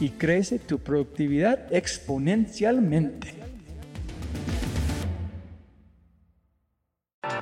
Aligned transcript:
y 0.00 0.10
crece 0.10 0.58
tu 0.58 0.78
productividad 0.78 1.72
exponencialmente. 1.72 3.34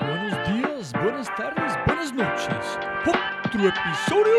Buenos 0.00 0.48
días, 0.48 0.92
buenas 0.92 1.28
tardes, 1.36 1.72
buenas 1.86 2.14
noches. 2.14 2.78
Otro 3.06 3.69
episodio 3.69 4.36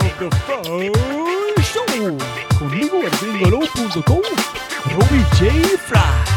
of 0.00 0.18
The 0.18 0.30
Fry 0.46 1.62
Show. 1.62 2.18
Conmigo, 2.58 3.00
gringolo.com, 3.20 4.22
Robbie 4.92 5.24
J. 5.38 5.78
Fry 5.78 6.34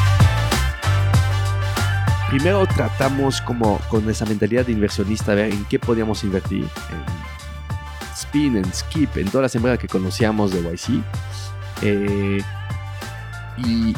primero 2.30 2.66
tratamos 2.68 3.42
como 3.42 3.80
con 3.90 4.08
esa 4.10 4.26
mentalidad 4.26 4.66
de 4.66 4.74
inversionista, 4.74 5.32
a 5.32 5.36
ver 5.36 5.52
en 5.52 5.66
qué 5.66 5.80
podíamos 5.80 6.24
invertir. 6.24 6.64
En 6.64 7.27
Spin, 8.18 8.58
en 8.58 8.74
Skip, 8.74 9.18
en 9.18 9.30
todas 9.30 9.44
las 9.44 9.56
empresas 9.56 9.80
que 9.80 9.88
conocíamos 9.88 10.52
de 10.52 10.62
YC. 10.62 11.04
Eh, 11.84 12.42
y, 13.58 13.94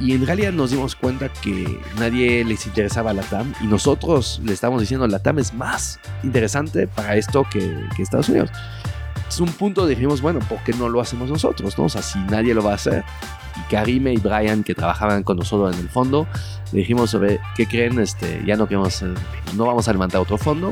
en 0.00 0.24
realidad 0.24 0.52
nos 0.52 0.70
dimos 0.70 0.94
cuenta 0.94 1.28
que 1.28 1.80
nadie 1.98 2.44
les 2.44 2.66
interesaba 2.66 3.12
la 3.12 3.22
TAM 3.22 3.52
y 3.60 3.66
nosotros 3.66 4.40
le 4.44 4.52
estamos 4.52 4.80
diciendo 4.80 5.06
la 5.08 5.18
TAM 5.18 5.40
es 5.40 5.52
más 5.52 5.98
interesante 6.22 6.86
para 6.86 7.16
esto 7.16 7.44
que, 7.50 7.84
que 7.96 8.02
Estados 8.02 8.28
Unidos. 8.28 8.50
Es 9.28 9.40
un 9.40 9.48
punto 9.48 9.86
dijimos, 9.86 10.22
bueno, 10.22 10.38
¿por 10.48 10.62
qué 10.62 10.72
no 10.72 10.88
lo 10.88 11.00
hacemos 11.00 11.28
nosotros? 11.28 11.76
¿no? 11.76 11.84
O 11.84 11.88
sea, 11.88 12.02
si 12.02 12.18
nadie 12.20 12.54
lo 12.54 12.62
va 12.62 12.72
a 12.72 12.74
hacer, 12.76 13.04
y 13.56 13.72
Karime 13.72 14.12
y 14.12 14.16
Brian 14.16 14.62
que 14.62 14.74
trabajaban 14.74 15.22
con 15.22 15.36
nosotros 15.36 15.74
en 15.74 15.80
el 15.80 15.88
fondo, 15.88 16.26
le 16.72 16.80
dijimos 16.80 17.10
sobre 17.10 17.40
qué 17.56 17.66
creen, 17.66 17.98
este, 17.98 18.42
ya 18.46 18.56
no 18.56 18.66
queremos, 18.66 19.02
no 19.56 19.66
vamos 19.66 19.88
a 19.88 19.92
levantar 19.92 20.20
otro 20.20 20.38
fondo, 20.38 20.70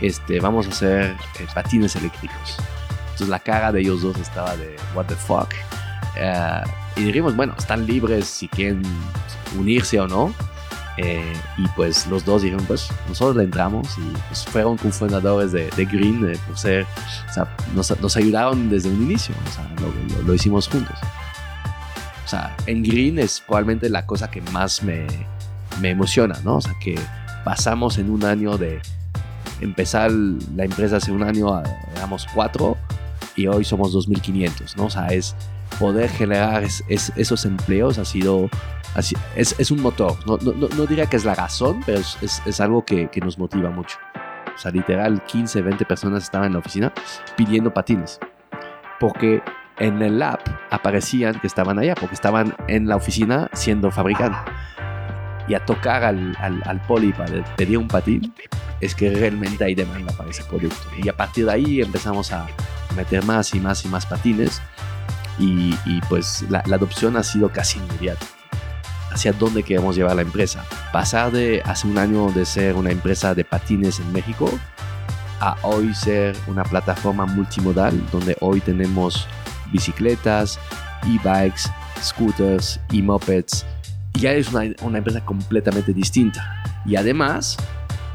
este, 0.00 0.40
vamos 0.40 0.66
a 0.66 0.70
hacer 0.70 1.16
eh, 1.40 1.46
patines 1.54 1.96
eléctricos. 1.96 2.56
Entonces 3.04 3.28
la 3.28 3.40
cara 3.40 3.72
de 3.72 3.80
ellos 3.80 4.02
dos 4.02 4.18
estaba 4.18 4.56
de 4.56 4.76
what 4.94 5.06
the 5.06 5.14
fuck. 5.14 5.48
Eh, 6.16 6.62
y 6.96 7.04
dijimos, 7.04 7.34
bueno, 7.34 7.54
están 7.58 7.86
libres 7.86 8.26
si 8.26 8.48
quieren 8.48 8.82
unirse 9.58 9.98
o 10.00 10.06
no. 10.08 10.32
Eh, 10.98 11.32
y 11.56 11.66
pues 11.68 12.06
los 12.06 12.22
dos 12.26 12.42
dijeron, 12.42 12.66
pues 12.66 12.90
nosotros 13.08 13.36
le 13.36 13.44
entramos 13.44 13.88
y 13.96 14.12
pues, 14.28 14.44
fueron 14.44 14.76
cofundadores 14.76 15.50
de, 15.50 15.70
de 15.70 15.84
Green 15.86 16.38
por 16.46 16.58
ser, 16.58 16.86
o 17.30 17.32
sea, 17.32 17.48
nos, 17.74 17.98
nos, 17.98 18.14
ayudaron 18.18 18.68
desde 18.68 18.90
un 18.90 19.02
inicio, 19.04 19.34
o 19.48 19.52
sea, 19.52 19.66
lo, 19.80 20.16
lo, 20.16 20.22
lo 20.28 20.34
hicimos 20.34 20.68
juntos 20.68 20.98
sea, 22.28 22.56
en 22.66 22.82
Green 22.82 23.18
es 23.18 23.40
probablemente 23.40 23.88
la 23.88 24.06
cosa 24.06 24.30
que 24.30 24.40
más 24.52 24.82
me, 24.82 25.06
me 25.80 25.90
emociona, 25.90 26.38
¿no? 26.44 26.56
O 26.56 26.60
sea, 26.60 26.74
que 26.80 26.98
pasamos 27.44 27.98
en 27.98 28.10
un 28.10 28.24
año 28.24 28.56
de 28.58 28.80
empezar 29.60 30.10
la 30.10 30.64
empresa 30.64 30.96
hace 30.96 31.12
un 31.12 31.22
año, 31.22 31.62
éramos 31.94 32.26
cuatro 32.34 32.76
y 33.36 33.46
hoy 33.46 33.64
somos 33.64 33.94
2.500, 33.94 34.76
¿no? 34.76 34.86
O 34.86 34.90
sea, 34.90 35.06
es 35.08 35.34
poder 35.78 36.10
generar 36.10 36.64
esos 36.88 37.44
empleos 37.44 37.98
ha 37.98 38.04
sido, 38.04 38.48
es, 39.36 39.54
es, 39.58 39.70
un 39.70 39.80
motor. 39.80 40.16
No, 40.26 40.36
no, 40.38 40.68
no, 40.68 40.86
diría 40.86 41.06
que 41.06 41.16
es 41.16 41.24
la 41.24 41.34
razón, 41.34 41.82
pero 41.86 41.98
es, 41.98 42.42
es 42.44 42.60
algo 42.60 42.84
que, 42.84 43.08
que, 43.08 43.20
nos 43.20 43.38
motiva 43.38 43.70
mucho. 43.70 43.96
O 44.54 44.58
sea, 44.58 44.70
literal, 44.70 45.24
15, 45.24 45.62
20 45.62 45.84
personas 45.86 46.24
estaban 46.24 46.48
en 46.48 46.52
la 46.52 46.58
oficina 46.58 46.92
pidiendo 47.36 47.72
patines. 47.72 48.20
Porque 49.00 49.42
en 49.78 50.02
el 50.02 50.18
lab 50.18 50.40
aparecían 50.70 51.38
que 51.40 51.46
estaban 51.46 51.78
allá, 51.78 51.94
porque 51.94 52.14
estaban 52.14 52.54
en 52.68 52.88
la 52.88 52.96
oficina 52.96 53.48
siendo 53.52 53.90
fabricados. 53.90 54.38
Y 55.48 55.54
a 55.54 55.64
tocar 55.64 56.04
al, 56.04 56.36
al, 56.40 56.62
al 56.64 56.80
poli 56.82 57.12
para 57.12 57.42
pedir 57.56 57.78
un 57.78 57.88
patín, 57.88 58.32
es 58.80 58.94
que 58.94 59.10
realmente 59.10 59.64
hay 59.64 59.74
demanda 59.74 60.12
para 60.12 60.30
ese 60.30 60.44
producto. 60.44 60.88
Y 61.02 61.08
a 61.08 61.16
partir 61.16 61.46
de 61.46 61.52
ahí 61.52 61.80
empezamos 61.80 62.32
a 62.32 62.46
meter 62.96 63.24
más 63.24 63.54
y 63.54 63.60
más 63.60 63.84
y 63.84 63.88
más 63.88 64.06
patines. 64.06 64.62
Y, 65.38 65.74
y 65.84 66.00
pues 66.08 66.44
la, 66.48 66.62
la, 66.66 66.76
adopción 66.76 67.16
ha 67.16 67.22
sido 67.22 67.48
casi 67.48 67.78
inmediata. 67.78 68.26
Hacia 69.10 69.32
dónde 69.32 69.62
queremos 69.62 69.96
llevar 69.96 70.16
la 70.16 70.22
empresa. 70.22 70.64
Pasar 70.92 71.32
de 71.32 71.62
hace 71.64 71.86
un 71.86 71.98
año 71.98 72.30
de 72.30 72.44
ser 72.44 72.74
una 72.76 72.90
empresa 72.90 73.34
de 73.34 73.44
patines 73.44 73.98
en 74.00 74.12
México 74.12 74.50
a 75.40 75.56
hoy 75.62 75.92
ser 75.92 76.36
una 76.46 76.62
plataforma 76.62 77.26
multimodal 77.26 78.00
donde 78.12 78.36
hoy 78.40 78.60
tenemos 78.60 79.26
bicicletas, 79.72 80.58
e-bikes, 81.04 81.62
scooters 82.00 82.78
y 82.90 83.02
mopeds. 83.02 83.64
Ya 84.20 84.32
es 84.32 84.52
una, 84.52 84.74
una 84.82 84.98
empresa 84.98 85.24
completamente 85.24 85.92
distinta. 85.92 86.62
Y 86.84 86.96
además, 86.96 87.56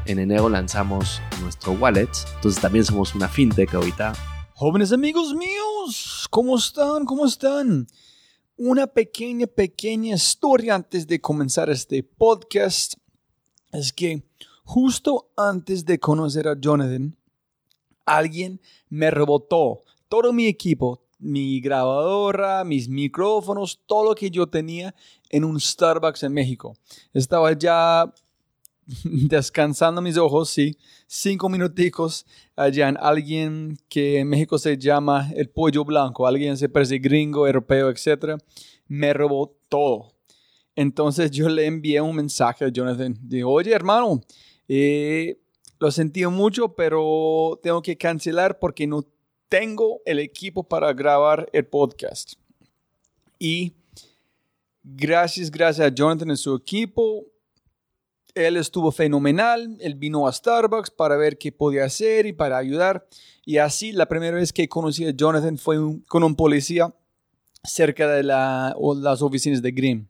en 0.06 0.18
enero 0.18 0.48
lanzamos 0.48 1.20
nuestro 1.42 1.72
wallet, 1.72 2.08
entonces 2.36 2.60
también 2.60 2.84
somos 2.84 3.14
una 3.14 3.28
fintech 3.28 3.74
ahorita. 3.74 4.14
Jóvenes 4.54 4.90
amigos 4.92 5.34
míos, 5.34 6.26
¿cómo 6.30 6.56
están? 6.56 7.04
¿Cómo 7.04 7.26
están? 7.26 7.86
Una 8.56 8.86
pequeña, 8.86 9.46
pequeña 9.46 10.16
historia 10.16 10.74
antes 10.74 11.06
de 11.06 11.20
comenzar 11.20 11.70
este 11.70 12.02
podcast. 12.02 12.94
Es 13.70 13.92
que 13.92 14.24
justo 14.64 15.30
antes 15.36 15.84
de 15.84 15.98
conocer 15.98 16.48
a 16.48 16.58
Jonathan, 16.58 17.16
alguien 18.04 18.60
me 18.88 19.10
rebotó 19.10 19.84
todo 20.08 20.32
mi 20.32 20.46
equipo, 20.46 21.04
mi 21.18 21.60
grabadora, 21.60 22.64
mis 22.64 22.88
micrófonos, 22.88 23.80
todo 23.86 24.10
lo 24.10 24.14
que 24.14 24.30
yo 24.30 24.46
tenía 24.46 24.94
en 25.30 25.44
un 25.44 25.60
Starbucks 25.60 26.22
en 26.22 26.32
México. 26.32 26.76
Estaba 27.12 27.52
ya 27.52 28.12
descansando 29.04 30.00
mis 30.00 30.16
ojos, 30.16 30.50
sí, 30.50 30.76
cinco 31.06 31.48
minuticos 31.48 32.24
allá 32.56 32.88
en 32.88 32.96
alguien 32.98 33.78
que 33.88 34.20
en 34.20 34.28
México 34.28 34.58
se 34.58 34.78
llama 34.78 35.30
el 35.34 35.50
pollo 35.50 35.84
blanco, 35.84 36.26
alguien 36.26 36.56
se 36.56 36.68
parece 36.68 36.98
gringo, 36.98 37.46
europeo, 37.46 37.90
etc. 37.90 38.40
Me 38.86 39.12
robó 39.12 39.56
todo. 39.68 40.12
Entonces 40.74 41.30
yo 41.32 41.48
le 41.48 41.66
envié 41.66 42.00
un 42.00 42.14
mensaje 42.14 42.64
a 42.64 42.68
Jonathan. 42.68 43.18
Digo, 43.20 43.50
oye 43.50 43.72
hermano, 43.72 44.20
eh, 44.68 45.38
Lo 45.80 45.90
sentí 45.92 46.26
mucho, 46.26 46.74
pero 46.74 47.58
tengo 47.62 47.82
que 47.82 47.96
cancelar 47.96 48.58
porque 48.58 48.86
no 48.86 49.02
tengo 49.48 50.00
el 50.04 50.18
equipo 50.18 50.62
para 50.62 50.92
grabar 50.92 51.48
el 51.52 51.66
podcast. 51.66 52.34
Y 53.38 53.72
gracias, 54.82 55.50
gracias 55.50 55.86
a 55.86 55.94
Jonathan 55.94 56.30
y 56.30 56.36
su 56.36 56.54
equipo. 56.54 57.26
Él 58.34 58.56
estuvo 58.56 58.92
fenomenal. 58.92 59.76
Él 59.80 59.94
vino 59.94 60.26
a 60.26 60.32
Starbucks 60.32 60.90
para 60.90 61.16
ver 61.16 61.38
qué 61.38 61.50
podía 61.50 61.84
hacer 61.84 62.26
y 62.26 62.32
para 62.32 62.58
ayudar. 62.58 63.06
Y 63.44 63.58
así, 63.58 63.92
la 63.92 64.06
primera 64.06 64.36
vez 64.36 64.52
que 64.52 64.68
conocí 64.68 65.04
a 65.06 65.10
Jonathan 65.10 65.56
fue 65.58 65.78
con 66.06 66.22
un 66.22 66.36
policía 66.36 66.94
cerca 67.64 68.08
de 68.08 68.22
la, 68.22 68.76
las 68.96 69.22
oficinas 69.22 69.62
de 69.62 69.72
Grimm. 69.72 70.06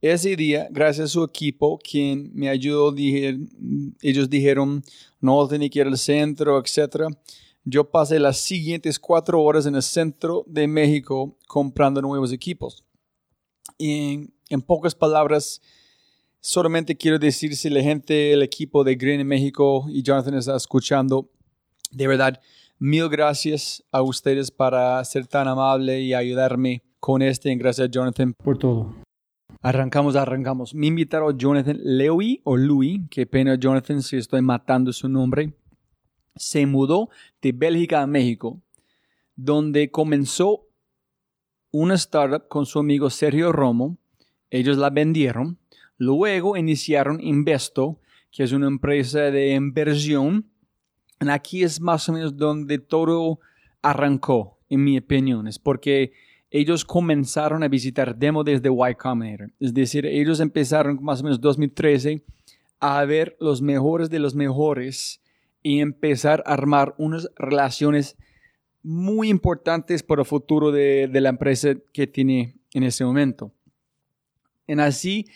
Ese 0.00 0.34
día, 0.34 0.66
gracias 0.70 1.04
a 1.04 1.12
su 1.12 1.22
equipo, 1.22 1.78
quien 1.78 2.32
me 2.34 2.48
ayudó, 2.48 2.92
ellos 2.96 4.28
dijeron, 4.28 4.82
no 5.20 5.46
tenía 5.46 5.70
que 5.70 5.78
ir 5.78 5.86
al 5.86 5.96
centro, 5.96 6.60
etc. 6.60 7.06
Yo 7.64 7.90
pasé 7.90 8.18
las 8.18 8.38
siguientes 8.38 8.98
cuatro 8.98 9.40
horas 9.40 9.66
en 9.66 9.76
el 9.76 9.82
centro 9.82 10.44
de 10.48 10.66
México 10.66 11.38
comprando 11.46 12.02
nuevos 12.02 12.32
equipos. 12.32 12.84
Y 13.78 14.30
en, 14.48 14.62
pocas 14.62 14.94
palabras, 14.94 15.60
solamente 16.40 16.96
quiero 16.96 17.18
decir 17.18 17.54
si 17.56 17.70
la 17.70 17.80
gente, 17.80 18.32
el 18.32 18.42
equipo 18.42 18.82
de 18.82 18.96
Green 18.96 19.20
en 19.20 19.28
México 19.28 19.86
y 19.88 20.02
Jonathan 20.02 20.34
está 20.34 20.56
escuchando, 20.56 21.30
de 21.92 22.08
verdad, 22.08 22.40
mil 22.78 23.08
gracias 23.08 23.84
a 23.92 24.02
ustedes 24.02 24.50
para 24.50 25.04
ser 25.04 25.28
tan 25.28 25.46
amable 25.46 26.00
y 26.00 26.14
ayudarme 26.14 26.82
con 26.98 27.22
este. 27.22 27.54
Gracias, 27.54 27.90
Jonathan, 27.90 28.34
por 28.34 28.58
todo. 28.58 28.92
Arrancamos, 29.60 30.16
arrancamos. 30.16 30.74
Me 30.74 30.88
invitaron 30.88 31.38
Jonathan 31.38 31.78
Lewy 31.80 32.40
o 32.42 32.56
Louis, 32.56 33.02
qué 33.08 33.26
pena 33.26 33.54
Jonathan 33.54 34.02
si 34.02 34.16
estoy 34.16 34.42
matando 34.42 34.92
su 34.92 35.08
nombre. 35.08 35.54
Se 36.36 36.66
mudó 36.66 37.10
de 37.40 37.52
Bélgica 37.52 38.02
a 38.02 38.06
México, 38.06 38.60
donde 39.36 39.90
comenzó 39.90 40.66
una 41.70 41.94
startup 41.94 42.48
con 42.48 42.66
su 42.66 42.78
amigo 42.78 43.10
Sergio 43.10 43.52
Romo. 43.52 43.98
Ellos 44.50 44.76
la 44.76 44.90
vendieron. 44.90 45.58
Luego 45.96 46.56
iniciaron 46.56 47.20
Investo, 47.20 47.98
que 48.30 48.44
es 48.44 48.52
una 48.52 48.66
empresa 48.66 49.30
de 49.30 49.54
inversión. 49.54 50.46
Y 51.20 51.28
aquí 51.28 51.62
es 51.62 51.80
más 51.80 52.08
o 52.08 52.12
menos 52.12 52.36
donde 52.36 52.78
todo 52.78 53.40
arrancó, 53.80 54.58
en 54.68 54.84
mi 54.84 54.98
opinión. 54.98 55.48
Es 55.48 55.58
porque 55.58 56.12
ellos 56.50 56.84
comenzaron 56.84 57.62
a 57.62 57.68
visitar 57.68 58.14
demo 58.14 58.44
desde 58.44 58.68
Y 58.68 58.94
Combinator. 58.94 59.52
Es 59.58 59.72
decir, 59.72 60.04
ellos 60.04 60.40
empezaron 60.40 60.98
más 61.02 61.20
o 61.20 61.24
menos 61.24 61.40
2013 61.40 62.22
a 62.78 63.04
ver 63.06 63.36
los 63.40 63.62
mejores 63.62 64.10
de 64.10 64.18
los 64.18 64.34
mejores 64.34 65.21
y 65.62 65.80
empezar 65.80 66.42
a 66.46 66.52
armar 66.54 66.94
unas 66.98 67.28
relaciones 67.36 68.16
muy 68.82 69.28
importantes 69.28 70.02
para 70.02 70.22
el 70.22 70.26
futuro 70.26 70.72
de, 70.72 71.08
de 71.08 71.20
la 71.20 71.28
empresa 71.28 71.74
que 71.92 72.06
tiene 72.06 72.56
en 72.74 72.82
ese 72.82 73.04
momento. 73.04 73.52
En 74.66 74.80
así, 74.80 75.26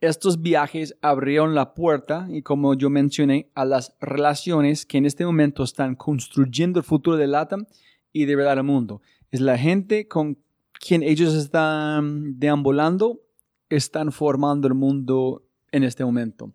estos 0.00 0.42
viajes 0.42 0.96
abrieron 1.02 1.54
la 1.54 1.74
puerta 1.74 2.28
y 2.30 2.42
como 2.42 2.74
yo 2.74 2.90
mencioné, 2.90 3.50
a 3.54 3.64
las 3.64 3.96
relaciones 4.00 4.86
que 4.86 4.98
en 4.98 5.06
este 5.06 5.24
momento 5.24 5.64
están 5.64 5.96
construyendo 5.96 6.78
el 6.78 6.84
futuro 6.84 7.16
de 7.16 7.26
LATAM 7.26 7.66
y 8.12 8.24
de 8.24 8.36
verdad 8.36 8.58
el 8.58 8.64
mundo. 8.64 9.02
Es 9.30 9.40
la 9.40 9.58
gente 9.58 10.06
con 10.06 10.38
quien 10.72 11.02
ellos 11.02 11.34
están 11.34 12.38
deambulando, 12.38 13.20
están 13.68 14.12
formando 14.12 14.68
el 14.68 14.74
mundo 14.74 15.44
en 15.72 15.82
este 15.82 16.04
momento. 16.04 16.52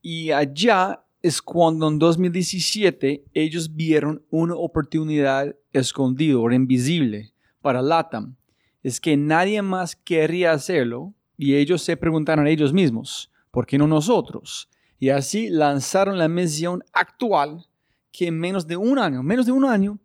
Y 0.00 0.30
allá 0.30 1.04
es 1.26 1.42
cuando 1.42 1.88
en 1.88 1.98
2017 1.98 3.24
ellos 3.34 3.74
vieron 3.74 4.24
una 4.30 4.54
oportunidad 4.54 5.56
escondida 5.72 6.38
o 6.38 6.52
invisible 6.52 7.32
para 7.60 7.82
LATAM. 7.82 8.36
Es 8.84 9.00
que 9.00 9.16
nadie 9.16 9.60
más 9.60 9.96
quería 9.96 10.52
hacerlo 10.52 11.14
y 11.36 11.56
ellos 11.56 11.82
se 11.82 11.96
preguntaron 11.96 12.46
a 12.46 12.50
ellos 12.50 12.72
mismos, 12.72 13.32
¿por 13.50 13.66
qué 13.66 13.76
no 13.76 13.88
nosotros? 13.88 14.70
Y 15.00 15.08
así 15.08 15.48
lanzaron 15.48 16.16
la 16.16 16.28
misión 16.28 16.84
actual 16.92 17.66
que 18.12 18.28
en 18.28 18.38
menos 18.38 18.68
de 18.68 18.76
un 18.76 18.96
año, 18.96 19.24
menos 19.24 19.46
de 19.46 19.52
un 19.52 19.64
año, 19.64 19.98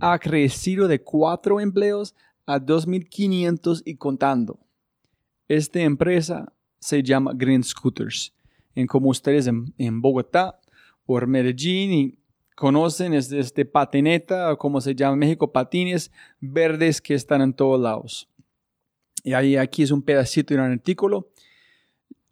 ha 0.00 0.18
crecido 0.18 0.88
de 0.88 1.00
cuatro 1.00 1.60
empleos 1.60 2.12
a 2.44 2.58
2.500 2.58 3.82
y 3.84 3.94
contando. 3.94 4.58
Esta 5.46 5.78
empresa 5.78 6.52
se 6.80 7.04
llama 7.04 7.30
Green 7.36 7.62
Scooters. 7.62 8.35
En 8.76 8.86
como 8.86 9.08
ustedes 9.08 9.48
en, 9.48 10.00
Bogotá 10.00 10.60
o 11.04 11.18
en 11.18 11.28
Medellín 11.28 11.92
y 11.92 12.18
conocen 12.54 13.12
es 13.12 13.32
este 13.32 13.64
patineta 13.64 14.52
o 14.52 14.58
como 14.58 14.80
se 14.80 14.94
llama 14.94 15.14
en 15.14 15.18
México, 15.18 15.50
patines 15.50 16.12
verdes 16.40 17.00
que 17.00 17.14
están 17.14 17.42
en 17.42 17.52
todos 17.52 17.80
lados. 17.80 18.28
Y 19.24 19.32
ahí 19.32 19.56
aquí 19.56 19.82
es 19.82 19.90
un 19.90 20.02
pedacito 20.02 20.54
de 20.54 20.60
un 20.60 20.70
artículo 20.70 21.32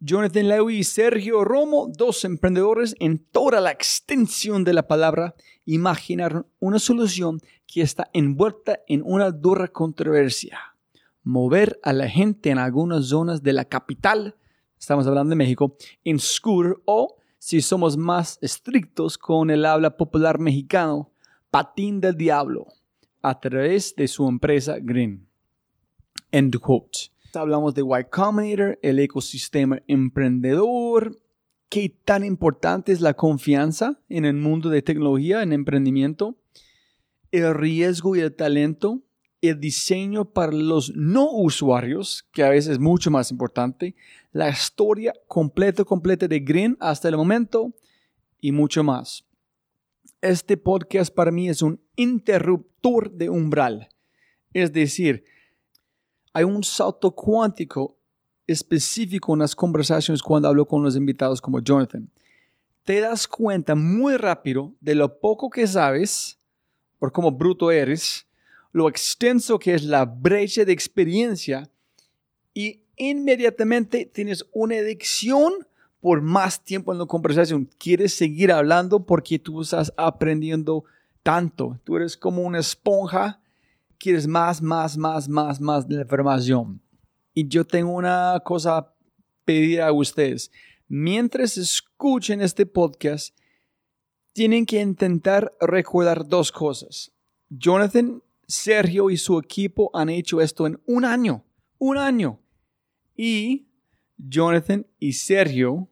Jonathan 0.05 0.49
Lewis 0.49 0.79
y 0.79 0.83
Sergio 0.83 1.43
Romo, 1.43 1.89
dos 1.91 2.25
emprendedores 2.25 2.95
en 2.99 3.17
toda 3.17 3.59
la 3.59 3.71
extensión 3.71 4.63
de 4.63 4.73
la 4.73 4.87
palabra, 4.87 5.33
imaginaron 5.65 6.45
una 6.59 6.77
solución 6.77 7.39
que 7.65 7.81
está 7.81 8.09
envuelta 8.13 8.81
en 8.87 9.01
una 9.03 9.31
dura 9.31 9.67
controversia. 9.67 10.59
Mover 11.23 11.79
a 11.81 11.91
la 11.91 12.07
gente 12.07 12.51
en 12.51 12.59
algunas 12.59 13.07
zonas 13.07 13.41
de 13.41 13.53
la 13.53 13.65
capital, 13.65 14.35
estamos 14.85 15.07
hablando 15.07 15.31
de 15.31 15.35
México, 15.35 15.75
en 16.03 16.19
scooter 16.19 16.75
o, 16.85 17.17
si 17.39 17.59
somos 17.61 17.97
más 17.97 18.37
estrictos 18.39 19.17
con 19.17 19.49
el 19.49 19.65
habla 19.65 19.97
popular 19.97 20.37
mexicano, 20.37 21.11
patín 21.49 21.99
del 21.99 22.15
diablo, 22.15 22.67
a 23.23 23.39
través 23.39 23.95
de 23.95 24.07
su 24.07 24.27
empresa 24.27 24.77
Green. 24.79 25.27
End 26.31 26.59
quote. 26.59 27.09
Hablamos 27.33 27.73
de 27.73 27.81
Y 27.81 28.03
Combinator, 28.11 28.77
el 28.83 28.99
ecosistema 28.99 29.81
emprendedor, 29.87 31.19
qué 31.67 31.89
tan 31.89 32.23
importante 32.23 32.91
es 32.91 33.01
la 33.01 33.15
confianza 33.15 33.99
en 34.07 34.23
el 34.23 34.35
mundo 34.35 34.69
de 34.69 34.83
tecnología, 34.83 35.41
en 35.41 35.51
emprendimiento, 35.51 36.37
el 37.31 37.55
riesgo 37.55 38.15
y 38.15 38.19
el 38.19 38.35
talento, 38.35 39.01
el 39.47 39.59
diseño 39.59 40.25
para 40.25 40.51
los 40.51 40.95
no 40.95 41.31
usuarios, 41.31 42.27
que 42.31 42.43
a 42.43 42.49
veces 42.49 42.73
es 42.73 42.79
mucho 42.79 43.11
más 43.11 43.31
importante, 43.31 43.95
la 44.31 44.49
historia 44.49 45.13
completa, 45.27 45.83
completa 45.83 46.27
de 46.27 46.39
Green 46.39 46.77
hasta 46.79 47.07
el 47.07 47.17
momento 47.17 47.73
y 48.41 48.51
mucho 48.51 48.83
más. 48.83 49.25
Este 50.21 50.57
podcast 50.57 51.13
para 51.13 51.31
mí 51.31 51.49
es 51.49 51.61
un 51.61 51.79
interruptor 51.95 53.11
de 53.11 53.29
umbral. 53.29 53.89
Es 54.53 54.71
decir, 54.71 55.23
hay 56.33 56.43
un 56.43 56.63
salto 56.63 57.11
cuántico 57.11 57.97
específico 58.47 59.33
en 59.33 59.39
las 59.39 59.55
conversaciones 59.55 60.21
cuando 60.21 60.47
hablo 60.47 60.65
con 60.65 60.83
los 60.83 60.95
invitados 60.95 61.41
como 61.41 61.59
Jonathan. 61.59 62.09
Te 62.83 62.99
das 62.99 63.27
cuenta 63.27 63.73
muy 63.73 64.17
rápido 64.17 64.75
de 64.79 64.95
lo 64.95 65.19
poco 65.19 65.49
que 65.49 65.65
sabes, 65.65 66.39
por 66.99 67.11
cómo 67.11 67.31
bruto 67.31 67.71
eres, 67.71 68.24
lo 68.75 68.89
extenso 68.89 69.57
que 69.57 69.73
es 69.73 69.85
la 69.85 70.03
brecha 70.03 70.65
de 70.65 70.73
experiencia 70.73 71.71
y 72.53 72.81
inmediatamente 72.97 74.05
tienes 74.05 74.45
una 74.51 74.75
adicción 74.75 75.65
por 76.01 76.21
más 76.21 76.61
tiempo 76.61 76.91
en 76.91 76.99
la 76.99 77.05
conversación. 77.05 77.69
Quieres 77.77 78.13
seguir 78.13 78.51
hablando 78.51 79.05
porque 79.05 79.39
tú 79.39 79.61
estás 79.61 79.93
aprendiendo 79.95 80.83
tanto. 81.23 81.79
Tú 81.85 81.95
eres 81.95 82.17
como 82.17 82.41
una 82.41 82.59
esponja 82.59 83.39
quieres 83.97 84.27
más, 84.27 84.61
más, 84.61 84.97
más, 84.97 85.29
más, 85.29 85.61
más 85.61 85.87
de 85.87 85.95
la 85.95 86.01
información. 86.01 86.81
Y 87.33 87.47
yo 87.47 87.63
tengo 87.65 87.93
una 87.93 88.41
cosa 88.43 88.77
a 88.77 88.93
pedir 89.45 89.81
a 89.81 89.93
ustedes. 89.93 90.51
Mientras 90.89 91.55
escuchen 91.55 92.41
este 92.41 92.65
podcast, 92.65 93.33
tienen 94.33 94.65
que 94.65 94.81
intentar 94.81 95.53
recordar 95.61 96.27
dos 96.27 96.51
cosas. 96.51 97.13
Jonathan, 97.47 98.21
Sergio 98.47 99.09
y 99.09 99.17
su 99.17 99.39
equipo 99.39 99.89
han 99.93 100.09
hecho 100.09 100.41
esto 100.41 100.67
en 100.67 100.79
un 100.85 101.05
año. 101.05 101.43
Un 101.77 101.97
año. 101.97 102.39
Y 103.15 103.67
Jonathan 104.17 104.85
y 104.99 105.13
Sergio 105.13 105.87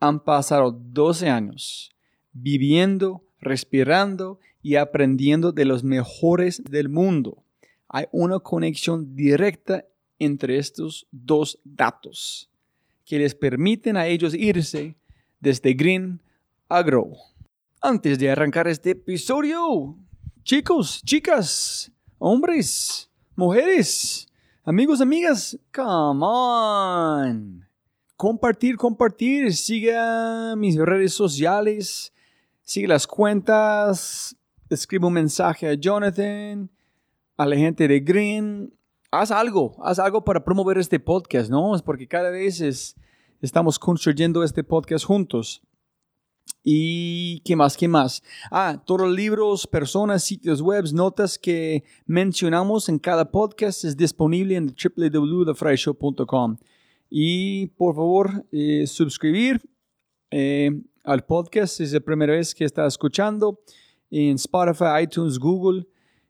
han 0.00 0.20
pasado 0.20 0.72
12 0.72 1.28
años 1.28 1.92
viviendo, 2.32 3.24
respirando 3.40 4.40
y 4.62 4.76
aprendiendo 4.76 5.52
de 5.52 5.64
los 5.64 5.84
mejores 5.84 6.62
del 6.64 6.88
mundo. 6.88 7.42
Hay 7.88 8.06
una 8.10 8.38
conexión 8.38 9.14
directa 9.14 9.84
entre 10.18 10.58
estos 10.58 11.06
dos 11.10 11.58
datos 11.64 12.48
que 13.04 13.18
les 13.18 13.34
permiten 13.34 13.96
a 13.96 14.06
ellos 14.06 14.34
irse 14.34 14.94
desde 15.40 15.74
Green 15.74 16.20
a 16.68 16.82
Grow. 16.82 17.16
Antes 17.80 18.18
de 18.18 18.30
arrancar 18.30 18.68
este 18.68 18.90
episodio, 18.90 19.96
chicos, 20.44 21.00
chicas, 21.04 21.92
hombres, 22.18 23.08
mujeres, 23.36 24.26
amigos, 24.64 25.00
amigas, 25.00 25.56
come 25.72 26.24
on. 26.24 27.66
compartir, 28.16 28.76
compartir. 28.76 29.54
Siga 29.54 30.56
mis 30.56 30.76
redes 30.76 31.14
sociales, 31.14 32.12
sigue 32.62 32.88
las 32.88 33.06
cuentas, 33.06 34.36
escribe 34.68 35.06
un 35.06 35.12
mensaje 35.12 35.68
a 35.68 35.74
Jonathan, 35.74 36.68
a 37.36 37.46
la 37.46 37.56
gente 37.56 37.86
de 37.86 38.00
Green. 38.00 38.74
Haz 39.12 39.30
algo, 39.30 39.76
haz 39.84 40.00
algo 40.00 40.24
para 40.24 40.44
promover 40.44 40.78
este 40.78 40.98
podcast, 40.98 41.50
¿no? 41.50 41.76
Es 41.76 41.82
porque 41.82 42.08
cada 42.08 42.30
vez 42.30 42.60
estamos 43.40 43.78
construyendo 43.78 44.42
este 44.42 44.64
podcast 44.64 45.04
juntos. 45.04 45.62
¿Y 46.64 47.40
qué 47.40 47.56
más? 47.56 47.76
¿Qué 47.76 47.88
más? 47.88 48.22
Ah, 48.50 48.80
todos 48.86 49.02
los 49.02 49.16
libros, 49.16 49.66
personas, 49.66 50.22
sitios 50.22 50.62
web, 50.62 50.84
notas 50.92 51.36
que 51.36 51.82
mencionamos 52.06 52.88
en 52.88 52.98
cada 53.00 53.30
podcast 53.30 53.84
es 53.84 53.96
disponible 53.96 54.54
en 54.54 54.66
www.thefryshow.com. 54.66 56.56
Y 57.10 57.66
por 57.66 57.96
favor, 57.96 58.46
eh, 58.52 58.86
suscribir 58.86 59.60
eh, 60.30 60.70
al 61.02 61.24
podcast 61.24 61.76
si 61.76 61.82
es 61.82 61.92
la 61.92 62.00
primera 62.00 62.32
vez 62.32 62.54
que 62.54 62.64
está 62.64 62.86
escuchando 62.86 63.60
en 64.10 64.36
Spotify, 64.36 65.02
iTunes, 65.02 65.38
Google. 65.38 65.86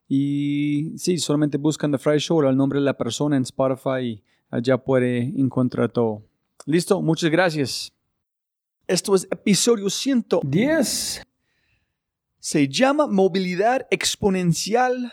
Y 0.09 0.93
sí, 0.97 1.19
solamente 1.19 1.59
buscan 1.59 1.93
The 1.93 1.99
Fry 1.99 2.19
Show, 2.19 2.43
el 2.43 2.57
nombre 2.57 2.79
de 2.79 2.85
la 2.87 2.97
persona 2.97 3.37
en 3.37 3.43
Spotify 3.43 4.01
y 4.03 4.25
allá 4.51 4.79
puede 4.79 5.19
encontrar 5.39 5.93
todo. 5.93 6.23
Listo, 6.67 7.03
muchas 7.03 7.31
gracias. 7.31 7.93
Esto 8.89 9.15
es 9.15 9.29
episodio 9.31 9.89
110. 9.89 11.23
Se 12.41 12.69
llama 12.69 13.07
Movilidad 13.07 13.87
Exponencial 13.93 15.13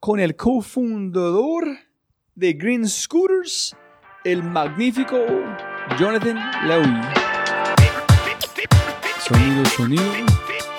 con 0.00 0.18
el 0.18 0.34
cofundador 0.34 1.66
de 2.34 2.54
Green 2.54 2.88
Scooters, 2.88 3.76
el 4.24 4.42
magnífico 4.42 5.18
Jonathan 6.00 6.38
Lewis. 6.66 7.06
Sonido, 9.20 9.64
sonido. 9.66 10.12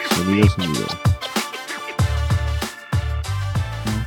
Sonido, 0.10 0.48
sonido. 0.50 0.88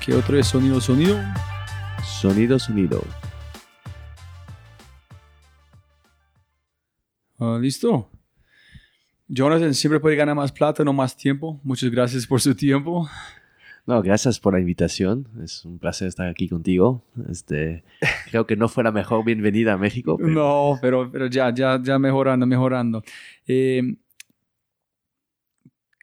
¿Qué 0.05 0.15
otro 0.15 0.37
es 0.37 0.49
sonido, 0.49 0.81
sonido? 0.81 1.17
Sonido, 2.05 2.59
sonido. 2.59 3.05
Ah, 7.41 7.59
Listo. 7.61 8.11
Jonathan 9.29 9.75
siempre 9.75 10.01
puede 10.01 10.17
ganar 10.17 10.35
más 10.35 10.51
plata, 10.53 10.85
no 10.85 10.93
más 10.93 11.17
tiempo. 11.17 11.61
Muchas 11.63 11.91
gracias 11.91 12.27
por 12.27 12.41
su 12.41 12.55
tiempo. 12.55 13.09
No, 13.87 14.03
gracias 14.03 14.39
por 14.41 14.53
la 14.55 14.61
invitación. 14.61 15.27
Es 15.43 15.65
un 15.65 15.79
placer 15.79 16.09
estar 16.09 16.29
aquí 16.29 16.49
contigo. 16.49 17.05
Este, 17.31 17.83
creo 18.31 18.47
que 18.47 18.57
no 18.57 18.69
fue 18.69 18.85
la 18.85 18.93
mejor 18.93 19.25
bienvenida 19.25 19.73
a 19.75 19.79
México. 19.79 20.17
pero- 20.19 20.31
No, 20.31 20.79
pero, 20.81 21.11
pero 21.11 21.27
ya, 21.29 21.53
ya, 21.55 21.81
ya 21.83 21.99
mejorando, 21.99 22.45
mejorando. 22.47 23.03
Eh, 23.47 23.83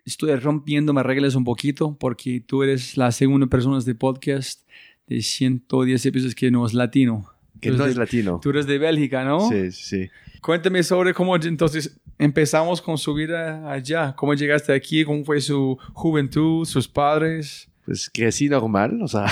estoy 0.05 0.33
rompiendo 0.37 0.93
mis 0.93 1.03
reglas 1.03 1.35
un 1.35 1.43
poquito 1.43 1.97
porque 1.99 2.39
tú 2.39 2.63
eres 2.63 2.95
la 2.97 3.11
segunda 3.11 3.47
persona 3.47 3.79
de 3.81 3.93
podcast 3.95 4.67
de 5.05 5.21
110 5.21 6.05
episodios 6.05 6.35
que 6.35 6.49
no 6.49 6.65
es 6.65 6.73
latino. 6.73 7.29
Que 7.61 7.71
no 7.71 7.85
es 7.85 7.95
latino. 7.97 8.39
Tú 8.41 8.49
eres 8.51 8.65
de 8.67 8.77
Bélgica, 8.77 9.23
¿no? 9.23 9.49
Sí, 9.49 9.71
sí. 9.71 10.09
Cuéntame 10.41 10.83
sobre 10.83 11.13
cómo 11.13 11.35
entonces 11.35 11.99
empezamos 12.19 12.81
con 12.81 12.97
su 12.97 13.13
vida 13.13 13.71
allá. 13.71 14.13
¿Cómo 14.15 14.33
llegaste 14.33 14.73
aquí? 14.73 15.03
¿Cómo 15.03 15.23
fue 15.25 15.41
su 15.41 15.77
juventud, 15.93 16.65
sus 16.65 16.87
padres? 16.87 17.69
Pues 17.85 18.09
crecí 18.13 18.49
normal, 18.49 19.01
o 19.01 19.07
sea, 19.07 19.25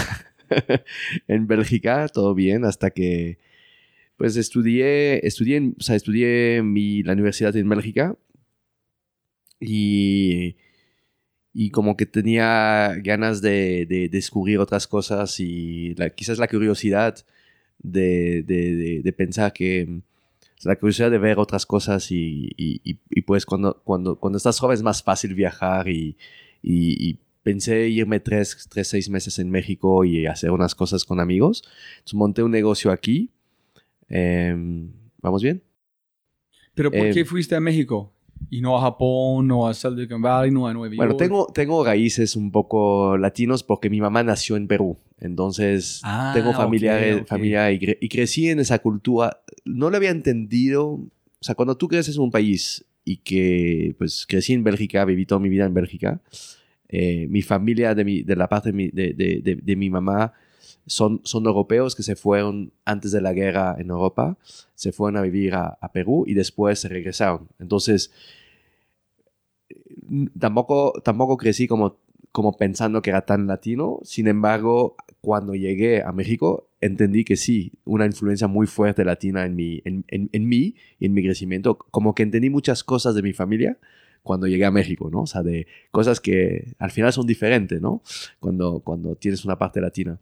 en 1.28 1.46
Bélgica 1.48 2.08
todo 2.08 2.34
bien 2.34 2.66
hasta 2.66 2.90
que 2.92 3.38
pues 4.18 4.38
estudié, 4.38 5.26
estudié, 5.28 5.74
o 5.78 5.84
sea, 5.84 5.96
estudié 5.96 6.62
mi, 6.64 7.04
la 7.04 7.14
universidad 7.14 7.54
en 7.58 7.68
Bélgica 7.68 8.16
y, 9.60 10.56
y 11.54 11.70
como 11.72 11.98
que 11.98 12.06
tenía 12.06 12.96
ganas 13.04 13.42
de, 13.42 13.86
de 13.88 14.10
descubrir 14.10 14.60
otras 14.60 14.88
cosas 14.88 15.40
y 15.40 15.94
la- 15.96 16.10
quizás 16.10 16.38
la 16.38 16.48
curiosidad 16.48 17.26
de, 17.92 18.44
de- 18.44 18.76
de- 18.76 19.02
pensar 19.14 19.54
que 19.54 20.02
la 20.64 20.76
curiosidad 20.78 21.12
de 21.12 21.18
ver 21.20 21.38
otras 21.40 21.66
cosas 21.66 22.12
y, 22.12 22.50
y- 22.58 22.82
y- 22.84 23.00
y, 23.10 23.22
pues 23.22 23.46
cuando, 23.46 23.82
cuando, 23.84 24.16
cuando 24.18 24.38
estás 24.38 24.60
joven 24.60 24.74
es 24.76 24.84
más 24.84 25.04
fácil 25.04 25.34
viajar 25.36 25.88
y, 25.90 26.18
pensé 27.44 27.88
irme 27.90 28.20
tres, 28.20 28.68
tres, 28.70 28.88
seis 28.88 29.10
meses 29.10 29.38
en 29.38 29.52
México 29.52 30.04
y 30.04 30.26
hacer 30.26 30.50
unas 30.52 30.74
cosas 30.74 31.04
con 31.06 31.20
amigos. 31.20 31.64
Entonces 31.98 32.14
monté 32.16 32.42
un 32.42 32.52
negocio 32.52 32.92
aquí. 32.92 33.30
Em, 34.10 34.92
¿Vamos 35.22 35.44
bien? 35.44 35.62
¿Pero 36.74 36.92
por 36.92 37.06
Eh, 37.08 37.14
qué 37.14 37.26
fuiste 37.26 37.56
a 37.56 37.60
México? 37.60 38.15
Y 38.50 38.62
no 38.62 38.78
a 38.78 38.82
Japón, 38.82 39.48
no 39.48 39.68
a 39.68 39.74
Silicon 39.74 40.22
Valley, 40.22 40.52
no 40.52 40.68
a 40.68 40.74
Nueva 40.74 40.96
Bueno, 40.96 41.12
York. 41.14 41.20
tengo, 41.20 41.48
tengo 41.54 41.84
raíces 41.84 42.36
un 42.36 42.52
poco 42.52 43.18
latinos 43.18 43.64
porque 43.64 43.90
mi 43.90 44.00
mamá 44.02 44.24
nació 44.24 44.56
en 44.56 44.68
Perú. 44.68 44.98
Entonces, 45.20 46.02
Ah, 46.04 46.32
tengo 46.34 46.54
familia, 46.54 47.00
ok. 47.22 47.28
familia 47.28 47.72
y, 47.72 47.80
cre- 47.80 47.98
y 48.00 48.10
crecí 48.10 48.50
en 48.50 48.60
esa 48.60 48.80
cultura. 48.80 49.40
No 49.66 49.90
lo 49.90 49.98
había 49.98 50.12
entendido. 50.12 50.86
O 50.92 51.10
sea, 51.42 51.56
cuando 51.56 51.76
tú 51.78 51.88
creces 51.88 52.16
en 52.18 52.22
un 52.24 52.32
país 52.32 52.86
y 53.04 53.18
que, 53.18 53.96
pues, 53.98 54.26
crecí 54.28 54.54
en 54.54 54.64
Bélgica, 54.64 55.04
viví 55.06 55.26
toda 55.26 55.40
mi 55.40 55.50
vida 55.50 55.66
en 55.66 55.74
Bélgica, 55.74 56.22
eh, 56.90 57.28
mi 57.30 57.42
familia, 57.42 57.96
de, 57.96 58.04
mi, 58.06 58.22
de 58.24 58.36
la 58.36 58.48
parte 58.48 58.70
de 58.70 58.74
mi, 58.74 58.88
de, 58.90 59.14
de- 59.14 59.42
de- 59.44 59.56
de 59.62 59.76
mi 59.76 59.90
mamá, 59.90 60.34
son, 60.86 61.22
son 61.24 61.46
europeos 61.46 61.96
que 61.96 62.04
se 62.04 62.16
fueron 62.16 62.72
antes 62.86 63.12
de 63.12 63.22
la 63.22 63.34
guerra 63.34 63.76
en 63.78 63.90
Europa, 63.90 64.38
se 64.76 64.92
fueron 64.92 65.18
a 65.18 65.22
vivir 65.22 65.56
a, 65.56 65.78
a 65.82 65.92
Perú 65.92 66.26
y 66.28 66.34
después 66.34 66.80
se 66.80 66.90
regresaron. 66.90 67.48
Entonces, 67.60 68.12
tampoco, 70.40 70.94
tampoco 71.04 71.38
crecí 71.38 71.68
como, 71.68 71.98
como 72.32 72.58
pensando 72.58 73.02
que 73.02 73.10
era 73.10 73.26
tan 73.26 73.48
latino. 73.48 74.00
Sin 74.04 74.28
embargo, 74.28 74.96
cuando 75.22 75.56
llegué 75.56 76.04
a 76.04 76.12
México, 76.12 76.70
entendí 76.82 77.24
que 77.24 77.36
sí, 77.36 77.74
una 77.86 78.06
influencia 78.06 78.48
muy 78.48 78.68
fuerte 78.68 79.06
latina 79.06 79.46
en, 79.46 79.56
mi, 79.56 79.82
en, 79.86 80.06
en, 80.08 80.30
en 80.32 80.48
mí 80.48 80.76
y 81.00 81.06
en 81.06 81.14
mi 81.14 81.24
crecimiento. 81.24 81.78
Como 81.78 82.14
que 82.14 82.24
entendí 82.24 82.50
muchas 82.50 82.84
cosas 82.84 83.16
de 83.16 83.22
mi 83.22 83.34
familia 83.34 83.78
cuando 84.24 84.48
llegué 84.48 84.66
a 84.66 84.72
México, 84.72 85.10
¿no? 85.12 85.22
O 85.22 85.28
sea, 85.28 85.44
de 85.44 85.68
cosas 85.92 86.20
que 86.20 86.74
al 86.80 86.92
final 86.92 87.14
son 87.14 87.28
diferentes, 87.28 87.80
¿no? 87.82 88.02
Cuando, 88.40 88.80
cuando 88.80 89.16
tienes 89.16 89.46
una 89.46 89.58
parte 89.58 89.80
latina. 89.80 90.20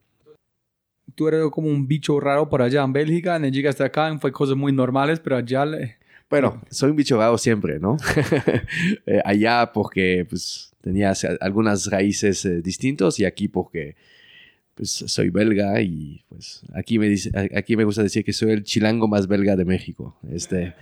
Tú 1.15 1.27
eres 1.27 1.41
como 1.51 1.67
un 1.67 1.87
bicho 1.87 2.19
raro 2.19 2.49
por 2.49 2.61
allá 2.61 2.83
en 2.83 2.93
Bélgica, 2.93 3.39
y 3.45 3.51
llegaste 3.51 3.83
acá 3.83 4.17
fue 4.19 4.31
cosas 4.31 4.55
muy 4.55 4.71
normales, 4.71 5.19
pero 5.19 5.35
allá 5.37 5.65
le- 5.65 5.97
Bueno, 6.29 6.61
soy 6.69 6.89
un 6.91 6.95
bicho 6.95 7.17
raro 7.17 7.37
siempre, 7.37 7.79
¿no? 7.79 7.97
Eh, 9.05 9.21
allá 9.25 9.71
porque 9.73 10.25
pues 10.29 10.73
tenía 10.81 11.11
hace- 11.11 11.37
algunas 11.41 11.87
raíces 11.87 12.43
eh, 12.45 12.61
distintos 12.61 13.19
y 13.19 13.25
aquí 13.25 13.47
porque 13.47 13.95
pues 14.75 14.89
soy 14.89 15.29
belga 15.29 15.79
y 15.81 16.23
pues 16.29 16.63
aquí 16.73 16.97
me 16.97 17.07
dice, 17.07 17.29
aquí 17.55 17.77
me 17.77 17.83
gusta 17.83 18.01
decir 18.01 18.23
que 18.25 18.33
soy 18.33 18.51
el 18.51 18.63
chilango 18.63 19.07
más 19.07 19.27
belga 19.27 19.55
de 19.55 19.65
México. 19.65 20.17
Este 20.31 20.73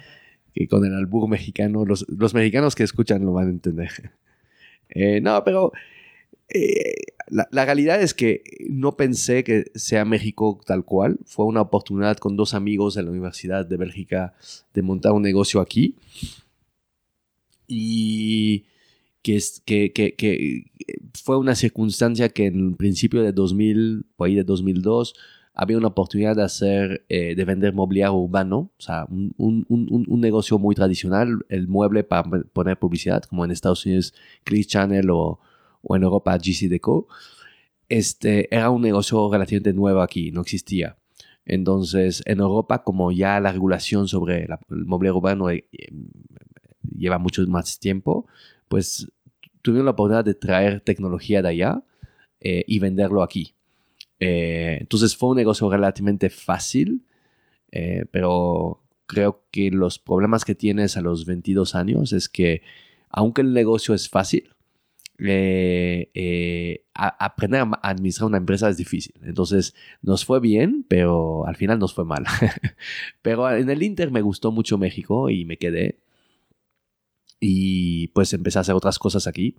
que 0.53 0.67
con 0.67 0.85
el 0.85 0.93
albur 0.93 1.27
mexicano 1.29 1.85
los, 1.85 2.05
los 2.09 2.33
mexicanos 2.33 2.75
que 2.75 2.83
escuchan 2.83 3.23
lo 3.25 3.33
van 3.33 3.47
a 3.47 3.51
entender. 3.51 3.89
Eh, 4.93 5.21
no, 5.21 5.41
pero 5.45 5.71
eh, 6.53 6.93
la, 7.27 7.47
la 7.51 7.65
realidad 7.65 8.01
es 8.01 8.13
que 8.13 8.43
no 8.69 8.97
pensé 8.97 9.43
que 9.43 9.71
sea 9.75 10.05
México 10.05 10.59
tal 10.65 10.83
cual. 10.83 11.17
Fue 11.25 11.45
una 11.45 11.61
oportunidad 11.61 12.17
con 12.17 12.35
dos 12.35 12.53
amigos 12.53 12.95
de 12.95 13.03
la 13.03 13.11
Universidad 13.11 13.65
de 13.65 13.77
Bélgica 13.77 14.33
de 14.73 14.81
montar 14.81 15.13
un 15.13 15.21
negocio 15.21 15.61
aquí. 15.61 15.95
Y 17.67 18.65
que, 19.21 19.39
que, 19.65 19.93
que, 19.93 20.15
que 20.15 20.65
fue 21.23 21.37
una 21.37 21.55
circunstancia 21.55 22.29
que 22.29 22.47
en 22.47 22.69
el 22.69 22.75
principio 22.75 23.21
de 23.21 23.31
2000, 23.31 24.05
por 24.15 24.27
ahí 24.27 24.35
de 24.35 24.43
2002, 24.43 25.13
había 25.53 25.77
una 25.77 25.87
oportunidad 25.87 26.35
de 26.35 26.43
hacer, 26.43 27.05
eh, 27.07 27.35
de 27.35 27.45
vender 27.45 27.73
mobiliario 27.73 28.15
urbano, 28.15 28.71
o 28.77 28.81
sea, 28.81 29.05
un, 29.09 29.33
un, 29.37 29.65
un, 29.69 30.05
un 30.07 30.21
negocio 30.21 30.57
muy 30.57 30.75
tradicional, 30.75 31.45
el 31.49 31.67
mueble 31.67 32.03
para 32.03 32.23
poner 32.23 32.79
publicidad, 32.79 33.23
como 33.23 33.45
en 33.45 33.51
Estados 33.51 33.85
Unidos, 33.85 34.13
Clear 34.43 34.65
Channel 34.65 35.09
o, 35.11 35.39
o 35.83 35.95
en 35.95 36.03
Europa 36.03 36.37
GC 36.37 36.69
Deco. 36.69 37.07
Este 37.89 38.53
era 38.55 38.69
un 38.69 38.81
negocio 38.81 39.29
relativamente 39.31 39.73
nuevo 39.73 40.01
aquí, 40.01 40.31
no 40.31 40.41
existía. 40.41 40.97
Entonces, 41.45 42.21
en 42.25 42.39
Europa, 42.39 42.83
como 42.83 43.11
ya 43.11 43.39
la 43.39 43.51
regulación 43.51 44.07
sobre 44.07 44.47
la- 44.47 44.59
el 44.69 44.85
mobiliario 44.85 45.17
urbano 45.17 45.49
eh, 45.49 45.65
eh, 45.73 45.87
lleva 46.95 47.17
mucho 47.17 47.45
más 47.47 47.79
tiempo, 47.79 48.27
pues 48.67 49.11
tuvieron 49.61 49.85
la 49.85 49.91
oportunidad 49.91 50.25
de 50.25 50.33
traer 50.35 50.81
tecnología 50.81 51.41
de 51.41 51.49
allá 51.49 51.83
eh, 52.39 52.63
y 52.67 52.79
venderlo 52.79 53.23
aquí. 53.23 53.53
Eh, 54.19 54.77
entonces 54.81 55.15
fue 55.17 55.29
un 55.31 55.37
negocio 55.37 55.69
relativamente 55.69 56.29
fácil, 56.29 57.05
eh, 57.71 58.05
pero 58.11 58.81
creo 59.07 59.43
que 59.51 59.71
los 59.71 59.99
problemas 59.99 60.45
que 60.45 60.55
tienes 60.55 60.95
a 60.97 61.01
los 61.01 61.25
22 61.25 61.75
años 61.75 62.13
es 62.13 62.29
que, 62.29 62.61
aunque 63.09 63.41
el 63.41 63.53
negocio 63.53 63.93
es 63.93 64.09
fácil, 64.09 64.49
eh, 65.23 66.09
eh, 66.13 66.83
aprender 66.93 67.61
a 67.61 67.79
administrar 67.89 68.27
una 68.27 68.37
empresa 68.37 68.69
es 68.69 68.77
difícil. 68.77 69.13
Entonces, 69.23 69.75
nos 70.01 70.25
fue 70.25 70.39
bien, 70.39 70.85
pero 70.87 71.45
al 71.47 71.55
final 71.55 71.79
nos 71.79 71.93
fue 71.93 72.05
mal. 72.05 72.25
pero 73.21 73.49
en 73.55 73.69
el 73.69 73.83
Inter 73.83 74.11
me 74.11 74.21
gustó 74.21 74.51
mucho 74.51 74.77
México 74.77 75.29
y 75.29 75.45
me 75.45 75.57
quedé. 75.57 75.99
Y 77.39 78.07
pues 78.09 78.33
empecé 78.33 78.59
a 78.59 78.61
hacer 78.61 78.75
otras 78.75 78.99
cosas 78.99 79.27
aquí. 79.27 79.55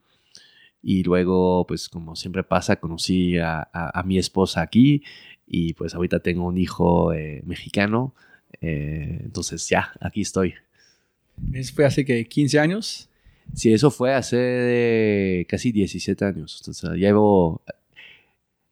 Y 0.82 1.02
luego, 1.04 1.66
pues 1.66 1.88
como 1.88 2.16
siempre 2.16 2.42
pasa, 2.44 2.76
conocí 2.76 3.38
a, 3.38 3.60
a- 3.72 4.00
a 4.00 4.02
mi 4.02 4.18
esposa 4.18 4.62
aquí 4.62 5.02
y 5.46 5.74
pues 5.74 5.94
ahorita 5.94 6.20
tengo 6.20 6.46
un 6.46 6.58
hijo 6.58 7.12
eh, 7.12 7.42
mexicano. 7.44 8.14
Entonces 8.60 9.68
ya, 9.68 9.92
aquí 10.00 10.20
estoy. 10.20 10.54
Fue 11.74 11.84
hace 11.84 12.04
que 12.04 12.26
15 12.26 12.58
años. 12.60 13.08
Sí, 13.54 13.72
eso 13.72 13.90
fue 13.90 14.14
hace 14.14 14.36
eh, 15.40 15.46
casi 15.48 15.72
17 15.72 16.24
años. 16.24 16.58
Entonces, 16.60 16.90
ya 16.90 17.08
llevo... 17.08 17.62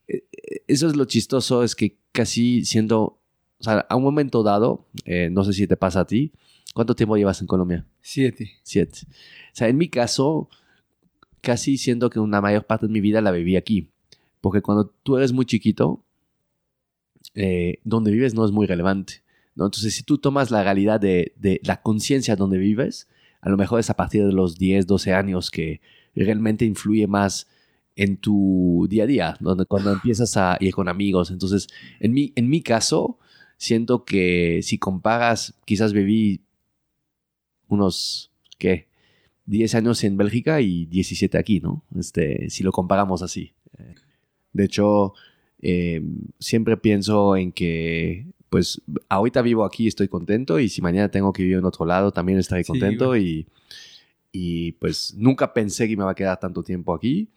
eh, 0.09 0.25
eh, 0.33 0.63
Eso 0.67 0.87
es 0.87 0.97
lo 0.97 1.05
chistoso, 1.05 1.63
es 1.63 1.75
que 1.75 1.97
casi 2.13 2.65
siendo... 2.65 3.19
O 3.59 3.63
sea, 3.63 3.81
a 3.89 3.97
un 3.97 4.03
momento 4.03 4.43
dado, 4.43 4.87
eh, 5.05 5.29
no 5.31 5.45
sé 5.45 5.53
si 5.53 5.67
te 5.67 5.77
pasa 5.77 6.01
a 6.01 6.07
ti, 6.07 6.33
¿cuánto 6.73 6.95
tiempo 6.95 7.17
llevas 7.17 7.43
en 7.43 7.47
Colombia? 7.47 7.85
Siete. 8.01 8.53
Siete. 8.63 9.01
O 9.07 9.53
sea, 9.53 9.69
en 9.69 9.77
mi 9.77 9.89
caso, 9.91 10.49
casi 11.43 11.77
siento 11.77 12.09
que 12.09 12.21
una 12.21 12.41
mayor 12.41 12.65
parte 12.65 12.87
de 12.87 12.93
mi 12.93 13.01
vida 13.03 13.21
la 13.21 13.33
viví 13.33 13.57
aquí. 13.57 13.91
Porque 14.41 14.63
cuando 14.63 14.87
tú 15.03 15.19
eres 15.19 15.33
muy 15.33 15.45
chiquito, 15.45 16.03
eh, 17.35 17.81
donde 17.85 18.11
vives 18.13 18.33
no 18.33 18.47
es 18.47 18.51
muy 18.51 18.67
relevante. 18.67 19.23
¿no? 19.55 19.67
Entonces, 19.67 19.95
si 19.95 20.05
tú 20.05 20.17
tomas 20.17 20.51
la 20.51 20.63
realidad 20.65 20.99
de, 20.99 21.35
de 21.37 21.61
la 21.63 21.83
conciencia 21.83 22.37
donde 22.37 22.57
vives, 22.57 23.09
a 23.41 23.49
lo 23.49 23.57
mejor 23.57 23.81
es 23.81 23.91
a 23.91 23.95
partir 23.95 24.25
de 24.25 24.33
los 24.33 24.57
10, 24.59 24.87
12 24.87 25.13
años 25.13 25.51
que 25.51 25.81
realmente 26.15 26.65
influye 26.65 27.07
más 27.07 27.49
en 27.97 28.17
tu 28.17 28.87
día 28.89 29.05
a 29.05 29.07
día, 29.07 29.37
donde 29.41 29.67
cuando 29.67 29.93
empiezas 29.93 30.37
a 30.37 30.57
ir 30.61 30.75
con 30.75 30.89
amigos. 30.89 31.31
Entonces, 31.31 31.69
en 32.01 32.13
mi, 32.13 32.33
en 32.37 32.49
mi 32.49 32.63
caso, 32.63 33.19
siento 33.57 34.05
que 34.05 34.61
si 34.63 34.79
comparas, 34.79 35.55
quizás 35.65 35.93
viví 35.93 36.41
unos, 37.69 38.31
¿qué? 38.59 38.89
10 39.47 39.75
años 39.75 40.05
en 40.05 40.17
Bélgica 40.17 40.61
y 40.61 40.87
17 40.87 41.37
aquí, 41.37 41.61
¿no? 41.61 41.83
Este, 41.99 42.49
si 42.51 42.63
lo 42.63 42.73
comparamos 42.73 43.23
así. 43.23 43.53
De 44.53 44.65
hecho, 44.65 45.15
eh, 45.61 46.03
siempre 46.39 46.77
pienso 46.77 47.37
en 47.37 47.53
que, 47.53 48.27
pues, 48.51 48.83
ahorita 49.09 49.41
vivo 49.43 49.65
aquí, 49.65 49.87
estoy 49.87 50.09
contento 50.09 50.59
y 50.59 50.69
si 50.69 50.83
mañana 50.83 51.09
tengo 51.11 51.33
que 51.33 51.43
vivir 51.43 51.59
en 51.59 51.65
otro 51.65 51.87
lado, 51.87 52.13
también 52.13 52.39
estaré 52.39 52.65
Sí, 52.65 52.69
contento 52.69 53.17
y, 53.17 53.47
y, 54.33 54.73
pues, 54.73 55.15
nunca 55.17 55.55
pensé 55.55 55.89
que 55.89 55.97
me 55.97 56.05
va 56.05 56.11
a 56.11 56.15
quedar 56.15 56.39
tanto 56.39 56.63
tiempo 56.63 56.93
aquí, 56.93 57.29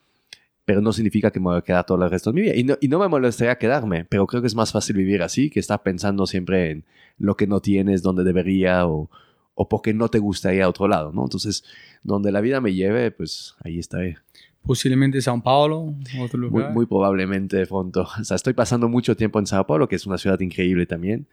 pero 0.66 0.82
no 0.82 0.92
significa 0.92 1.32
que 1.32 1.40
me 1.40 1.46
voy 1.46 1.58
a 1.58 1.62
quedar 1.62 1.86
todo 1.86 2.04
el 2.04 2.10
resto 2.10 2.32
de 2.32 2.36
mi 2.36 2.42
vida. 2.42 2.56
Y 2.56 2.64
no, 2.64 2.78
y 2.82 2.88
no 2.88 3.00
me 3.00 3.08
molestaría 3.08 3.58
quedarme, 3.58 4.06
pero 4.06 4.26
creo 4.28 4.42
que 4.42 4.48
es 4.48 4.56
más 4.56 4.72
fácil 4.72 4.96
vivir 4.96 5.22
así 5.22 5.50
que 5.50 5.60
estar 5.60 5.84
pensando 5.84 6.26
siempre 6.26 6.72
en 6.72 6.86
lo 7.18 7.36
que 7.38 7.48
no 7.48 7.60
tienes, 7.60 8.02
donde 8.02 8.24
debería 8.24 8.88
o, 8.88 9.10
o 9.56 9.70
porque 9.70 9.94
no 9.94 10.10
te 10.10 10.20
gustaría 10.20 10.66
a 10.66 10.70
otro 10.70 10.88
lado, 10.88 11.12
¿no? 11.12 11.24
Entonces, 11.24 11.64
donde 12.02 12.32
la 12.32 12.42
vida 12.42 12.60
me 12.60 12.74
lleve, 12.74 13.12
pues 13.12 13.56
ahí 13.64 13.78
estaré. 13.78 14.18
Posiblemente 14.66 15.22
Sao 15.22 15.42
Paulo, 15.44 15.94
otro 16.22 16.40
Muy, 16.40 16.50
lugar. 16.50 16.72
muy 16.74 16.86
probablemente 16.86 17.58
de 17.58 17.66
pronto. 17.68 18.08
O 18.20 18.24
sea, 18.24 18.36
estoy 18.36 18.54
pasando 18.54 18.88
mucho 18.88 19.16
tiempo 19.16 19.40
en 19.40 19.46
Sao 19.48 19.66
Paulo, 19.68 19.88
que 19.88 19.96
es 19.96 20.06
una 20.06 20.18
ciudad 20.18 20.40
increíble 20.40 20.86
también. 20.86 21.28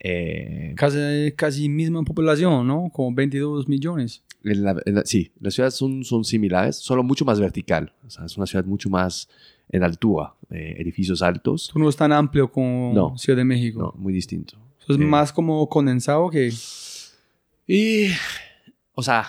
Eh, 0.00 0.74
Casi, 0.76 0.98
casi 1.36 1.68
misma 1.68 2.02
población, 2.02 2.66
¿no? 2.66 2.90
Como 2.92 3.14
22 3.14 3.68
millones. 3.68 4.22
en 4.44 4.64
la- 4.64 4.82
en 4.84 4.96
la- 4.96 5.04
sí, 5.04 5.30
las 5.40 5.54
ciudades 5.54 5.74
son, 5.74 6.02
son 6.02 6.24
similares, 6.24 6.74
solo 6.76 7.04
mucho 7.04 7.24
más 7.24 7.38
vertical. 7.38 7.92
O 8.04 8.10
sea, 8.10 8.24
es 8.24 8.36
una 8.36 8.46
ciudad 8.46 8.64
mucho 8.64 8.90
más 8.90 9.28
en 9.68 9.84
altura, 9.84 10.34
eh, 10.50 10.74
edificios 10.78 11.22
altos. 11.22 11.70
Tú 11.72 11.78
no 11.78 11.88
es 11.88 11.94
tan 11.96 12.10
amplio 12.12 12.50
como 12.50 12.90
No. 12.92 13.16
Ciudad 13.16 13.36
de 13.36 13.44
México. 13.44 13.80
No, 13.94 14.02
muy 14.02 14.12
distinto. 14.12 14.58
Es 14.88 14.96
Eh, 14.96 14.98
más 14.98 15.32
como 15.32 15.68
condensado 15.68 16.28
que... 16.28 16.52
Y, 17.68 18.08
o 18.94 19.02
sea, 19.04 19.26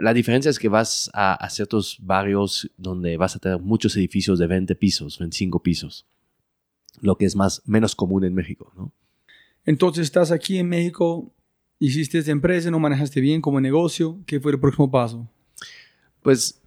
la 0.00 0.12
diferencia 0.14 0.50
es 0.50 0.58
que 0.58 0.68
vas 0.68 1.10
a, 1.14 1.34
a 1.34 1.50
ciertos 1.50 1.98
barrios 2.00 2.70
donde 2.76 3.16
vas 3.16 3.36
a 3.36 3.38
tener 3.38 3.58
muchos 3.60 3.96
edificios 3.96 4.38
de 4.38 4.46
20 4.46 4.74
pisos, 4.74 5.18
25 5.18 5.62
pisos, 5.62 6.06
lo 7.00 7.16
que 7.16 7.24
es 7.26 7.36
más, 7.36 7.62
menos 7.66 7.94
común 7.94 8.24
en 8.24 8.34
México, 8.34 8.72
¿no? 8.76 8.92
Entonces 9.64 10.04
estás 10.04 10.30
aquí 10.30 10.58
en 10.58 10.68
México, 10.68 11.30
hiciste 11.78 12.18
esta 12.18 12.30
empresa, 12.32 12.70
no 12.70 12.78
manejaste 12.80 13.20
bien 13.20 13.40
como 13.40 13.60
negocio. 13.60 14.18
¿Qué 14.26 14.40
fue 14.40 14.52
el 14.52 14.60
próximo 14.60 14.90
paso? 14.90 15.28
Pues, 16.22 16.60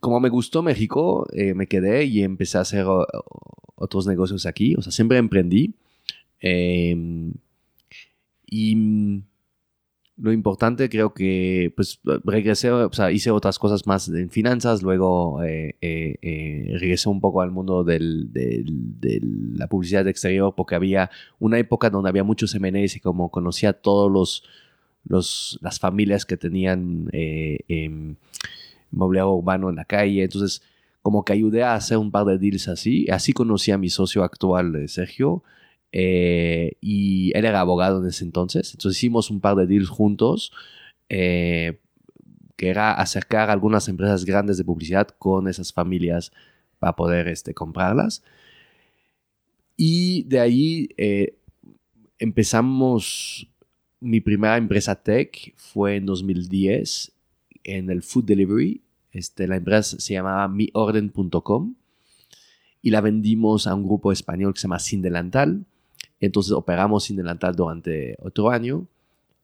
como 0.00 0.18
me 0.20 0.28
gustó 0.28 0.62
México, 0.62 1.26
eh, 1.32 1.54
me 1.54 1.66
quedé 1.68 2.04
y 2.04 2.22
empecé 2.22 2.58
a 2.58 2.62
hacer 2.62 2.84
o- 2.86 3.06
otros 3.76 4.06
negocios 4.06 4.44
aquí, 4.46 4.74
o 4.76 4.82
sea, 4.82 4.92
siempre 4.92 5.18
emprendí. 5.18 5.74
Eh, 6.40 6.96
y 8.46 9.22
lo 10.22 10.32
importante 10.32 10.88
creo 10.88 11.12
que, 11.12 11.72
pues, 11.74 11.98
regresé, 12.24 12.70
o 12.70 12.92
sea, 12.92 13.10
hice 13.10 13.32
otras 13.32 13.58
cosas 13.58 13.88
más 13.88 14.08
en 14.08 14.30
finanzas, 14.30 14.80
luego 14.80 15.42
eh, 15.42 15.74
eh, 15.80 16.14
eh, 16.22 16.76
regresé 16.78 17.08
un 17.08 17.20
poco 17.20 17.40
al 17.42 17.50
mundo 17.50 17.82
del- 17.82 18.32
de 18.32 19.20
la 19.56 19.66
publicidad 19.66 20.06
exterior 20.06 20.54
porque 20.56 20.76
había 20.76 21.10
una 21.40 21.58
época 21.58 21.90
donde 21.90 22.08
había 22.08 22.22
muchos 22.22 22.54
M&As 22.54 22.94
y 22.94 23.00
como 23.00 23.30
conocía 23.30 23.72
todos 23.72 24.10
los, 24.12 24.44
los, 25.04 25.58
las 25.60 25.80
familias 25.80 26.24
que 26.24 26.36
tenían 26.36 27.08
em, 27.12 28.14
mobiliario 28.92 29.32
urbano 29.32 29.70
en 29.70 29.76
la 29.76 29.84
calle, 29.84 30.22
entonces 30.22 30.62
como 31.02 31.24
que 31.24 31.32
ayudé 31.32 31.64
a 31.64 31.74
hacer 31.74 31.98
un 31.98 32.12
par 32.12 32.26
de 32.26 32.38
deals 32.38 32.68
así, 32.68 33.08
así 33.10 33.32
conocí 33.32 33.72
a 33.72 33.78
mi 33.78 33.88
socio 33.90 34.22
actual, 34.22 34.88
Sergio, 34.88 35.42
eh, 35.92 36.72
y 36.80 37.36
él 37.36 37.44
era 37.44 37.60
abogado 37.60 38.02
en 38.02 38.08
ese 38.08 38.24
entonces. 38.24 38.72
Entonces 38.72 38.98
hicimos 38.98 39.30
un 39.30 39.40
par 39.40 39.56
de 39.56 39.66
deals 39.66 39.90
juntos, 39.90 40.52
eh, 41.08 41.78
que 42.56 42.68
era 42.68 42.94
acercar 42.94 43.50
algunas 43.50 43.88
empresas 43.88 44.24
grandes 44.24 44.56
de 44.56 44.64
publicidad 44.64 45.08
con 45.18 45.48
esas 45.48 45.72
familias 45.72 46.32
para 46.78 46.96
poder 46.96 47.28
este, 47.28 47.54
comprarlas. 47.54 48.22
Y 49.76 50.24
de 50.24 50.40
ahí 50.40 50.88
eh, 50.96 51.36
empezamos, 52.18 53.48
mi 54.00 54.20
primera 54.20 54.56
empresa 54.56 54.94
tech 54.94 55.54
fue 55.56 55.96
en 55.96 56.06
2010 56.06 57.12
en 57.64 57.90
el 57.90 58.02
food 58.02 58.24
delivery. 58.24 58.80
Este, 59.12 59.46
la 59.46 59.56
empresa 59.56 59.98
se 60.00 60.14
llamaba 60.14 60.48
miorden.com 60.48 61.74
y 62.80 62.90
la 62.90 63.00
vendimos 63.00 63.66
a 63.66 63.74
un 63.74 63.84
grupo 63.84 64.10
español 64.10 64.54
que 64.54 64.60
se 64.60 64.64
llama 64.64 64.78
Sin 64.78 65.02
Delantal. 65.02 65.66
Entonces 66.22 66.52
operamos 66.52 67.04
Sin 67.04 67.16
Delantal 67.16 67.54
durante 67.54 68.16
otro 68.20 68.48
año 68.50 68.86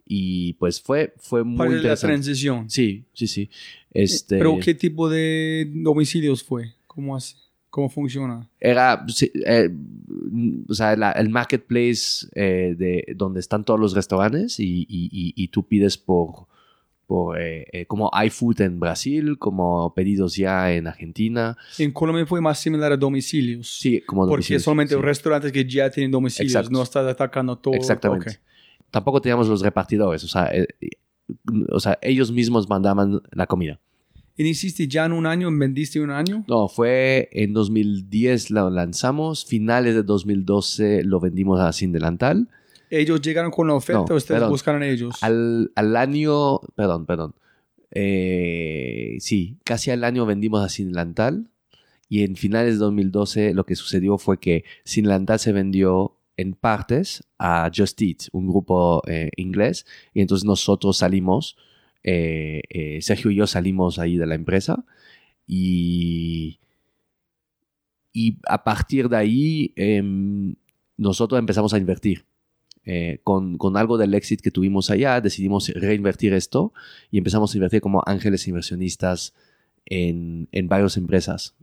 y 0.06 0.54
pues 0.54 0.80
fue, 0.80 1.12
fue 1.18 1.44
muy 1.44 1.58
Para 1.58 1.70
la 1.70 1.76
interesante. 1.76 2.14
transición. 2.14 2.70
Sí, 2.70 3.04
sí, 3.12 3.26
sí. 3.26 3.50
Este, 3.92 4.38
¿Pero 4.38 4.58
qué 4.62 4.74
tipo 4.74 5.10
de 5.10 5.70
domicilios 5.74 6.42
fue? 6.42 6.72
¿Cómo, 6.86 7.14
hace? 7.16 7.34
¿Cómo 7.68 7.90
funciona? 7.90 8.48
Era, 8.60 9.04
eh, 9.46 9.68
o 10.68 10.72
sea, 10.74 10.96
la- 10.96 11.12
el 11.12 11.28
marketplace 11.28 12.26
eh, 12.34 12.74
de 12.78 13.04
donde 13.16 13.40
están 13.40 13.64
todos 13.64 13.78
los 13.78 13.94
restaurantes 13.94 14.58
y, 14.60 14.86
y- 14.88 15.10
y- 15.12 15.34
y 15.36 15.48
tú 15.48 15.64
pides 15.64 15.98
por, 15.98 16.46
por 17.08 17.40
eh, 17.40 17.66
eh, 17.72 17.86
como 17.86 18.10
iFood 18.26 18.60
en 18.60 18.78
Brasil, 18.78 19.38
como 19.38 19.94
pedidos 19.94 20.36
ya 20.36 20.72
en 20.74 20.86
Argentina. 20.86 21.56
En 21.78 21.90
Colombia 21.90 22.26
fue 22.26 22.42
más 22.42 22.60
similar 22.60 22.92
a 22.92 22.98
domicilios. 22.98 23.78
Sí, 23.80 24.02
como 24.02 24.22
Porque 24.22 24.32
domicilios, 24.32 24.62
solamente 24.62 24.94
sí. 24.94 25.00
restaurantes 25.00 25.50
que 25.50 25.64
ya 25.64 25.90
tienen 25.90 26.10
domicilios, 26.10 26.52
Exacto. 26.52 26.70
no 26.70 26.82
estás 26.82 27.06
atacando 27.06 27.56
todo. 27.56 27.72
Exactamente. 27.72 28.30
Ok. 28.30 28.36
Tampoco 28.90 29.22
teníamos 29.22 29.48
los 29.48 29.62
repartidores, 29.62 30.22
o 30.22 30.28
sea, 30.28 30.48
eh, 30.54 30.68
eh, 30.82 30.90
o 31.72 31.80
sea, 31.80 31.98
ellos 32.02 32.30
mismos 32.30 32.68
mandaban 32.68 33.22
la 33.32 33.46
comida. 33.46 33.80
¿Y 34.36 34.46
hiciste 34.46 34.86
ya 34.86 35.06
en 35.06 35.12
un 35.12 35.24
año? 35.24 35.48
¿Vendiste 35.50 36.00
un 36.00 36.10
año? 36.10 36.44
No, 36.46 36.68
fue 36.68 37.30
en 37.32 37.54
2010 37.54 38.50
lo 38.50 38.68
lanzamos, 38.68 39.46
finales 39.46 39.94
de 39.94 40.02
2012 40.02 41.04
lo 41.04 41.20
vendimos 41.20 41.58
a 41.58 41.72
Sin 41.72 41.90
Delantal. 41.90 42.48
¿Ellos 42.90 43.20
llegaron 43.20 43.50
con 43.50 43.66
la 43.66 43.74
oferta 43.74 44.04
No, 44.08 44.14
o 44.14 44.16
ustedes 44.16 44.38
perdón. 44.38 44.50
buscaron 44.50 44.82
a 44.82 44.88
ellos? 44.88 45.22
Al, 45.22 45.70
al 45.74 45.96
año, 45.96 46.60
perdón, 46.74 47.06
perdón. 47.06 47.34
Eh, 47.90 49.16
sí, 49.20 49.56
casi 49.64 49.90
al 49.90 50.04
año 50.04 50.26
vendimos 50.26 50.64
a 50.64 50.68
Sin 50.68 50.88
Delantal 50.88 51.48
y 52.08 52.22
en 52.24 52.36
finales 52.36 52.74
de 52.74 52.78
2012 52.78 53.54
lo 53.54 53.64
que 53.64 53.76
sucedió 53.76 54.18
fue 54.18 54.38
que 54.38 54.64
Sin 54.84 55.04
Delantal 55.04 55.38
se 55.38 55.52
vendió 55.52 56.14
en 56.36 56.54
partes 56.54 57.24
a 57.38 57.70
Just 57.74 58.00
Eat, 58.00 58.18
un 58.32 58.46
grupo 58.48 59.02
eh, 59.08 59.30
inglés, 59.36 59.86
y 60.14 60.20
entonces 60.20 60.44
nosotros 60.46 60.96
salimos, 60.96 61.56
eh, 62.04 62.62
eh, 62.70 63.00
Sergio 63.02 63.30
y 63.32 63.34
yo 63.34 63.46
salimos 63.48 63.98
ahí 63.98 64.16
de 64.16 64.26
la 64.26 64.36
empresa 64.36 64.84
y, 65.48 66.60
y 68.12 68.36
a 68.46 68.62
partir 68.62 69.08
de 69.08 69.16
ahí 69.16 69.72
em, 69.74 70.54
nosotros 70.96 71.38
empezamos 71.40 71.74
a 71.74 71.78
invertir. 71.78 72.24
Eh, 72.84 73.20
con, 73.22 73.58
con 73.58 73.76
algo 73.76 73.98
del 73.98 74.14
éxito 74.14 74.42
que 74.42 74.50
tuvimos 74.50 74.90
allá, 74.90 75.20
decidimos 75.20 75.68
reinvertir 75.68 76.32
esto 76.32 76.72
y 77.10 77.18
empezamos 77.18 77.52
a 77.52 77.58
invertir 77.58 77.80
como 77.80 78.02
ángeles 78.06 78.48
inversionistas 78.48 79.34
en, 79.84 80.48
en 80.52 80.68
varias 80.68 80.96
empresas. 80.96 81.54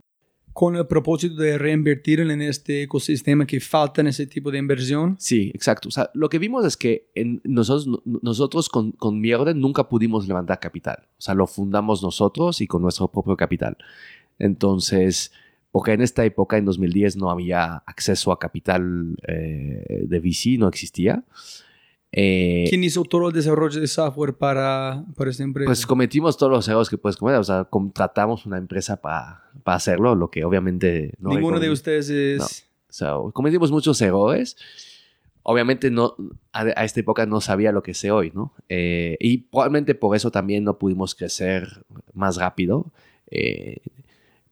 Con 0.52 0.74
el 0.74 0.86
propósito 0.86 1.34
de 1.34 1.58
reinvertir 1.58 2.20
en 2.20 2.40
este 2.40 2.84
ecosistema 2.84 3.46
que 3.46 3.60
falta 3.60 4.00
en 4.00 4.06
ese 4.06 4.26
tipo 4.26 4.50
de 4.50 4.58
inversión. 4.58 5.16
Sí, 5.18 5.50
exacto. 5.52 5.88
O 5.88 5.92
sea, 5.92 6.10
lo 6.14 6.30
que 6.30 6.38
vimos 6.38 6.64
es 6.64 6.78
que 6.78 7.10
en 7.14 7.42
nosotros, 7.44 8.00
nosotros 8.04 8.70
con, 8.70 8.92
con 8.92 9.20
mi 9.20 9.34
orden 9.34 9.60
nunca 9.60 9.86
pudimos 9.88 10.26
levantar 10.26 10.58
capital. 10.58 11.08
O 11.18 11.20
sea, 11.20 11.34
lo 11.34 11.46
fundamos 11.46 12.02
nosotros 12.02 12.62
y 12.62 12.66
con 12.66 12.80
nuestro 12.80 13.08
propio 13.08 13.36
capital. 13.36 13.76
Entonces, 14.38 15.30
porque 15.76 15.92
en 15.92 16.00
esta 16.00 16.24
época, 16.24 16.56
en 16.56 16.64
2010, 16.64 17.18
no 17.18 17.30
había 17.30 17.82
acceso 17.84 18.32
a 18.32 18.38
capital 18.38 19.14
eh, 19.28 20.06
de 20.08 20.20
VC, 20.20 20.56
no 20.58 20.68
existía. 20.68 21.22
Eh, 22.12 22.64
¿Quién 22.70 22.82
hizo 22.82 23.04
todo 23.04 23.28
el 23.28 23.34
desarrollo 23.34 23.78
de 23.78 23.86
software 23.86 24.32
para, 24.32 25.04
para 25.14 25.30
esta 25.30 25.42
empresa? 25.42 25.68
Pues 25.68 25.84
cometimos 25.84 26.38
todos 26.38 26.50
los 26.50 26.66
errores 26.66 26.88
que 26.88 26.96
puedes 26.96 27.18
cometer. 27.18 27.40
O 27.40 27.44
sea, 27.44 27.64
contratamos 27.64 28.46
una 28.46 28.56
empresa 28.56 29.02
para, 29.02 29.50
para 29.64 29.76
hacerlo, 29.76 30.14
lo 30.14 30.30
que 30.30 30.46
obviamente 30.46 31.12
no. 31.18 31.28
Ninguno 31.28 31.60
de 31.60 31.68
ustedes 31.68 32.08
es. 32.08 32.66
O 32.88 32.92
sea, 32.94 33.12
cometimos 33.34 33.70
muchos 33.70 34.00
errores. 34.00 34.56
Obviamente 35.42 35.90
no, 35.90 36.16
a, 36.54 36.84
esta 36.84 37.00
época 37.00 37.26
no 37.26 37.42
sabía 37.42 37.70
lo 37.70 37.82
que 37.82 37.92
sé 37.92 38.10
hoy, 38.10 38.32
¿no? 38.34 38.54
Eh, 38.70 39.18
y 39.20 39.36
probablemente 39.36 39.94
por 39.94 40.16
eso 40.16 40.30
también 40.30 40.64
no 40.64 40.78
pudimos 40.78 41.14
crecer 41.14 41.84
más 42.14 42.36
rápido. 42.36 42.94
Eh, 43.30 43.82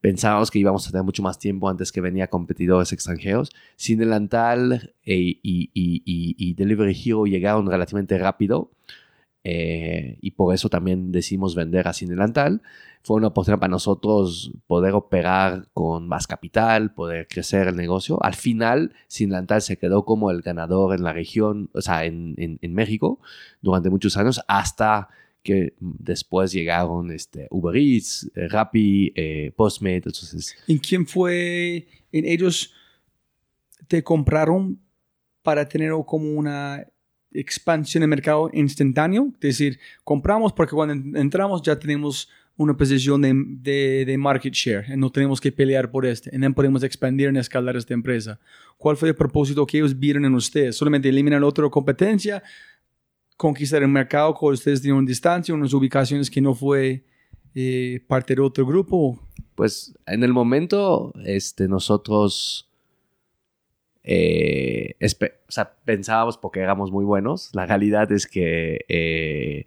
pensábamos 0.04 0.50
que 0.50 0.58
íbamos 0.58 0.86
a 0.86 0.90
tener 0.90 1.02
mucho 1.02 1.22
más 1.22 1.38
tiempo 1.38 1.66
antes 1.66 1.90
que 1.90 2.02
venía 2.02 2.26
competidores 2.26 2.92
extranjeros. 2.92 3.50
Sin 3.74 3.98
delantal 3.98 4.92
eh, 5.02 5.38
y, 5.42 5.70
y, 5.72 6.52
Delivery 6.52 6.94
Hero 6.94 7.24
llegaron 7.24 7.66
relativamente 7.66 8.18
rápido 8.18 8.70
eh, 9.44 10.18
y 10.20 10.32
por 10.32 10.52
eso 10.54 10.68
también 10.68 11.10
decidimos 11.10 11.54
vender 11.54 11.88
a 11.88 11.94
Sin 11.94 12.10
delantal. 12.10 12.60
Fue 13.02 13.16
una 13.16 13.28
oportunidad 13.28 13.60
para 13.60 13.70
nosotros 13.70 14.52
poder 14.66 14.92
operar 14.92 15.68
con 15.72 16.06
más 16.06 16.26
capital, 16.26 16.92
poder 16.92 17.26
crecer 17.26 17.68
el 17.68 17.76
negocio. 17.76 18.22
Al 18.22 18.34
final, 18.34 18.92
Sin 19.06 19.30
delantal 19.30 19.62
se 19.62 19.78
quedó 19.78 20.04
como 20.04 20.30
el 20.30 20.42
ganador 20.42 20.94
en 20.94 21.02
la 21.02 21.14
región, 21.14 21.70
o 21.72 21.80
sea, 21.80 22.04
en, 22.04 22.34
en 22.36 22.74
México 22.74 23.20
durante 23.62 23.88
muchos 23.88 24.18
años 24.18 24.42
hasta 24.48 25.08
que 25.44 25.74
después 25.78 26.50
llegaron 26.50 27.12
este, 27.12 27.46
Uber 27.50 27.76
Eats, 27.76 28.28
eh, 28.35 28.48
Rappi, 28.48 29.12
eh, 29.14 29.52
Postmate, 29.54 29.96
entonces... 29.96 30.57
¿En 30.66 30.78
quién 30.78 31.07
fue? 31.07 31.87
¿En 32.11 32.24
ellos 32.24 32.72
te 33.87 34.02
compraron 34.02 34.80
para 35.42 35.68
tener 35.68 35.92
como 36.07 36.33
una 36.33 36.87
expansión 37.30 38.00
de 38.00 38.07
mercado 38.07 38.50
instantáneo? 38.54 39.30
Es 39.35 39.59
decir, 39.59 39.78
compramos 40.02 40.54
porque 40.54 40.74
cuando 40.74 41.18
entramos 41.20 41.61
ya 41.62 41.78
tenemos 41.78 42.30
una 42.57 42.74
posición 42.74 43.20
de, 43.20 44.04
de, 44.07 44.16
market 44.16 44.54
share, 44.54 44.96
no 44.96 45.11
tenemos 45.11 45.40
que 45.40 45.52
pelear 45.52 45.90
por 45.90 46.07
este, 46.07 46.37
no 46.38 46.54
podemos 46.54 46.83
expandir 46.85 47.30
y 47.35 47.38
escalar 47.38 47.76
esta 47.76 47.92
empresa. 47.92 48.38
¿Cuál 48.78 48.96
fue 48.96 49.11
el 49.11 49.14
propósito 49.14 49.66
que 49.66 49.78
ellos 49.78 49.98
vieron 49.98 50.24
en 50.24 50.35
ustedes? 50.35 50.76
¿Solamente 50.76 51.09
eliminar 51.09 51.42
otra 51.42 51.68
competencia? 51.68 52.42
Conquistar 53.37 53.83
el 53.83 53.88
mercado 53.88 54.35
con 54.35 54.53
ustedes 54.53 54.83
tienen 54.83 55.05
distancia, 55.05 55.55
unas 55.55 55.73
ubicaciones 55.73 56.31
que 56.31 56.40
no 56.40 56.55
fue 56.55 57.05
eh, 57.55 58.01
parte 58.07 58.35
de 58.35 58.42
otro 58.42 58.66
grupo? 58.66 59.18
Pues 59.55 59.94
en 60.07 60.25
el 60.25 60.33
momento, 60.33 61.12
este, 61.25 61.68
nosotros 61.68 62.70
eh, 64.03 64.97
pensábamos 65.85 66.38
porque 66.38 66.61
éramos 66.61 66.90
muy 66.90 67.05
buenos. 67.05 67.51
La 67.53 67.66
realidad 67.66 68.11
es 68.12 68.27
que 68.27 68.85
eh, 68.88 69.66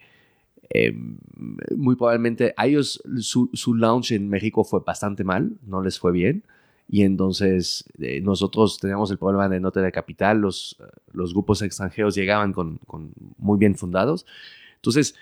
muy 1.76 1.96
probablemente 1.96 2.54
a 2.58 2.68
ellos 2.68 3.02
su, 3.20 3.50
su 3.54 3.74
launch 3.74 4.12
en 4.12 4.30
México 4.30 4.64
fue 4.64 4.82
bastante 4.86 5.24
mal, 5.24 5.58
no 5.66 5.82
les 5.82 5.98
fue 5.98 6.12
bien 6.12 6.44
y 6.90 7.04
entonces 7.04 7.86
eh, 8.00 8.22
nosotros 8.22 8.80
teníamos 8.80 9.12
el 9.12 9.18
problema 9.18 9.50
de 9.50 9.60
no 9.60 9.72
tener 9.72 9.92
capital, 9.92 10.40
los, 10.40 10.78
los 11.12 11.34
grupos 11.34 11.62
extranjeros 11.62 12.16
llegaban 12.16 12.54
con, 12.54 12.78
con 12.88 13.12
muy 13.38 13.58
bien 13.58 13.76
fundados. 13.76 14.26
Entonces, 14.76 15.16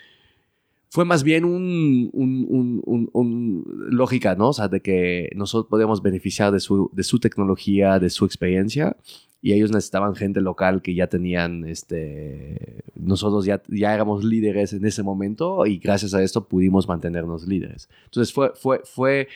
fue 0.88 1.04
más 1.04 1.24
bien 1.24 1.44
un, 1.44 2.08
un, 2.12 3.10
un, 3.12 3.64
lógica, 3.90 4.34
¿no? 4.36 4.50
O 4.50 4.52
sea, 4.52 4.68
de 4.68 4.80
que 4.80 5.30
nosotros 5.34 5.68
podíamos 5.68 6.02
beneficiar 6.02 6.52
de 6.52 6.60
su, 6.60 6.90
de 6.92 7.02
su 7.02 7.18
tecnología, 7.18 7.98
de 7.98 8.10
su 8.10 8.24
experiencia, 8.24 8.96
y 9.42 9.52
ellos 9.52 9.70
necesitaban 9.70 10.14
gente 10.14 10.40
local 10.40 10.82
que 10.82 10.94
ya 10.94 11.08
tenían, 11.08 11.66
este, 11.66 12.84
nosotros 12.94 13.44
ya, 13.44 13.62
ya 13.68 13.92
éramos 13.92 14.24
líderes 14.24 14.72
en 14.72 14.84
ese 14.86 15.02
momento, 15.02 15.66
y 15.66 15.78
gracias 15.78 16.14
a 16.14 16.22
esto 16.22 16.46
pudimos 16.46 16.86
mantenernos 16.88 17.46
líderes. 17.46 17.88
Entonces 18.04 18.32
fue, 18.32 18.52
fue, 18.54 18.80
fue 18.84 19.28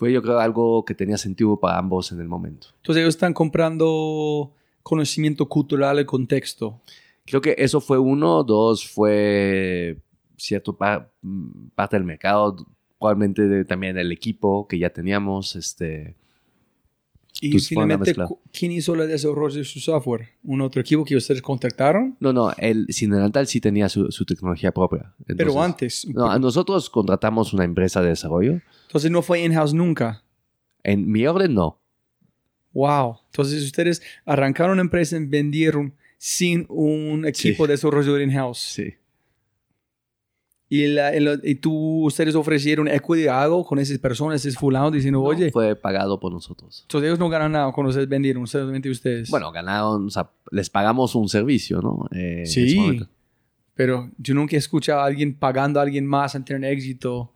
fue 0.00 0.14
yo 0.14 0.22
creo 0.22 0.38
algo 0.38 0.82
que 0.86 0.94
tenía 0.94 1.18
sentido 1.18 1.60
para 1.60 1.76
ambos 1.76 2.10
en 2.10 2.20
el 2.20 2.26
momento. 2.26 2.68
Entonces 2.78 3.02
ellos 3.02 3.14
están 3.14 3.34
comprando 3.34 4.50
conocimiento 4.82 5.46
cultural 5.46 6.00
y 6.00 6.06
contexto. 6.06 6.80
Creo 7.26 7.42
que 7.42 7.54
eso 7.58 7.82
fue 7.82 7.98
uno, 7.98 8.42
dos 8.42 8.88
fue 8.88 9.98
cierto 10.38 10.74
parte 10.78 11.96
del 11.96 12.04
mercado, 12.04 12.56
probablemente 12.98 13.66
también 13.66 13.98
el 13.98 14.10
equipo 14.10 14.66
que 14.66 14.78
ya 14.78 14.88
teníamos, 14.88 15.54
este, 15.54 16.16
y 17.40 17.58
finalmente, 17.60 18.14
¿quién 18.52 18.72
hizo 18.72 18.94
el 18.94 19.08
desarrollo 19.08 19.56
de 19.56 19.64
su 19.64 19.80
software? 19.80 20.28
¿Un 20.42 20.60
otro 20.60 20.80
equipo 20.80 21.04
que 21.04 21.16
ustedes 21.16 21.40
contactaron? 21.40 22.16
No, 22.20 22.32
no, 22.32 22.52
el 22.58 22.86
Cinedental 22.90 23.46
sí 23.46 23.60
tenía 23.60 23.88
su, 23.88 24.08
tecnología 24.26 24.72
propia. 24.72 25.14
pero 25.26 25.62
antes. 25.62 26.06
No, 26.08 26.38
nosotros 26.38 26.90
contratamos 26.90 27.52
una 27.52 27.64
empresa 27.64 28.02
de 28.02 28.08
desarrollo. 28.08 28.60
Entonces 28.86 29.10
no 29.10 29.22
fue 29.22 29.42
in-house 29.42 29.72
nunca. 29.72 30.22
En 30.82 31.10
mi 31.10 31.26
orden 31.26 31.54
no. 31.54 31.80
Wow. 32.72 33.18
Entonces 33.26 33.64
ustedes 33.64 34.02
arrancaron 34.24 34.72
una 34.72 34.82
empresa 34.82 35.16
y 35.16 35.24
vendieron 35.26 35.94
sin 36.18 36.66
un 36.68 37.26
equipo 37.26 37.66
de 37.66 37.72
desarrollo 37.74 38.18
in-house. 38.20 38.58
Sí. 38.58 38.94
Y, 40.72 40.86
la, 40.86 41.12
y 41.42 41.56
tú, 41.56 42.04
ustedes 42.04 42.36
ofrecieron 42.36 42.86
equity 42.86 43.26
algo 43.26 43.64
con 43.64 43.80
esas 43.80 43.98
personas, 43.98 44.44
esos 44.44 44.56
fulanos, 44.56 44.92
diciendo, 44.92 45.20
oye. 45.20 45.50
Fue 45.50 45.74
pagado 45.74 46.20
por 46.20 46.32
nosotros. 46.32 46.82
Entonces 46.82 47.08
ellos 47.08 47.18
no 47.18 47.28
ganan 47.28 47.50
nada 47.50 47.72
cuando 47.72 47.88
ustedes 47.88 48.08
vendieron, 48.08 48.46
solamente 48.46 48.88
ustedes. 48.88 49.28
Bueno, 49.30 49.50
ganaron, 49.50 50.06
o 50.06 50.10
sea, 50.10 50.30
les 50.52 50.70
pagamos 50.70 51.16
un 51.16 51.28
servicio, 51.28 51.82
¿no? 51.82 52.06
Eh, 52.12 52.44
sí. 52.46 53.00
Pero 53.74 54.12
yo 54.16 54.32
nunca 54.32 54.54
he 54.54 54.60
escuchado 54.60 55.00
a 55.00 55.06
alguien 55.06 55.34
pagando 55.34 55.80
a 55.80 55.82
alguien 55.82 56.06
más 56.06 56.36
en 56.36 56.44
tener 56.44 56.70
éxito 56.70 57.32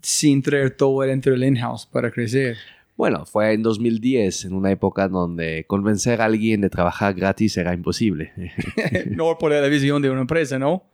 sin 0.00 0.40
traer 0.40 0.70
todo 0.70 1.02
dentro 1.02 1.32
del 1.32 1.44
in-house 1.44 1.84
para 1.84 2.10
crecer. 2.10 2.56
Bueno, 2.96 3.26
fue 3.26 3.52
en 3.52 3.62
2010, 3.62 4.46
en 4.46 4.54
una 4.54 4.70
época 4.70 5.08
donde 5.08 5.66
convencer 5.66 6.22
a 6.22 6.24
alguien 6.24 6.62
de 6.62 6.70
trabajar 6.70 7.12
gratis 7.12 7.58
era 7.58 7.74
imposible. 7.74 8.32
no 9.10 9.36
por 9.36 9.52
la 9.52 9.68
visión 9.68 10.00
de 10.00 10.08
una 10.08 10.22
empresa, 10.22 10.58
¿no? 10.58 10.84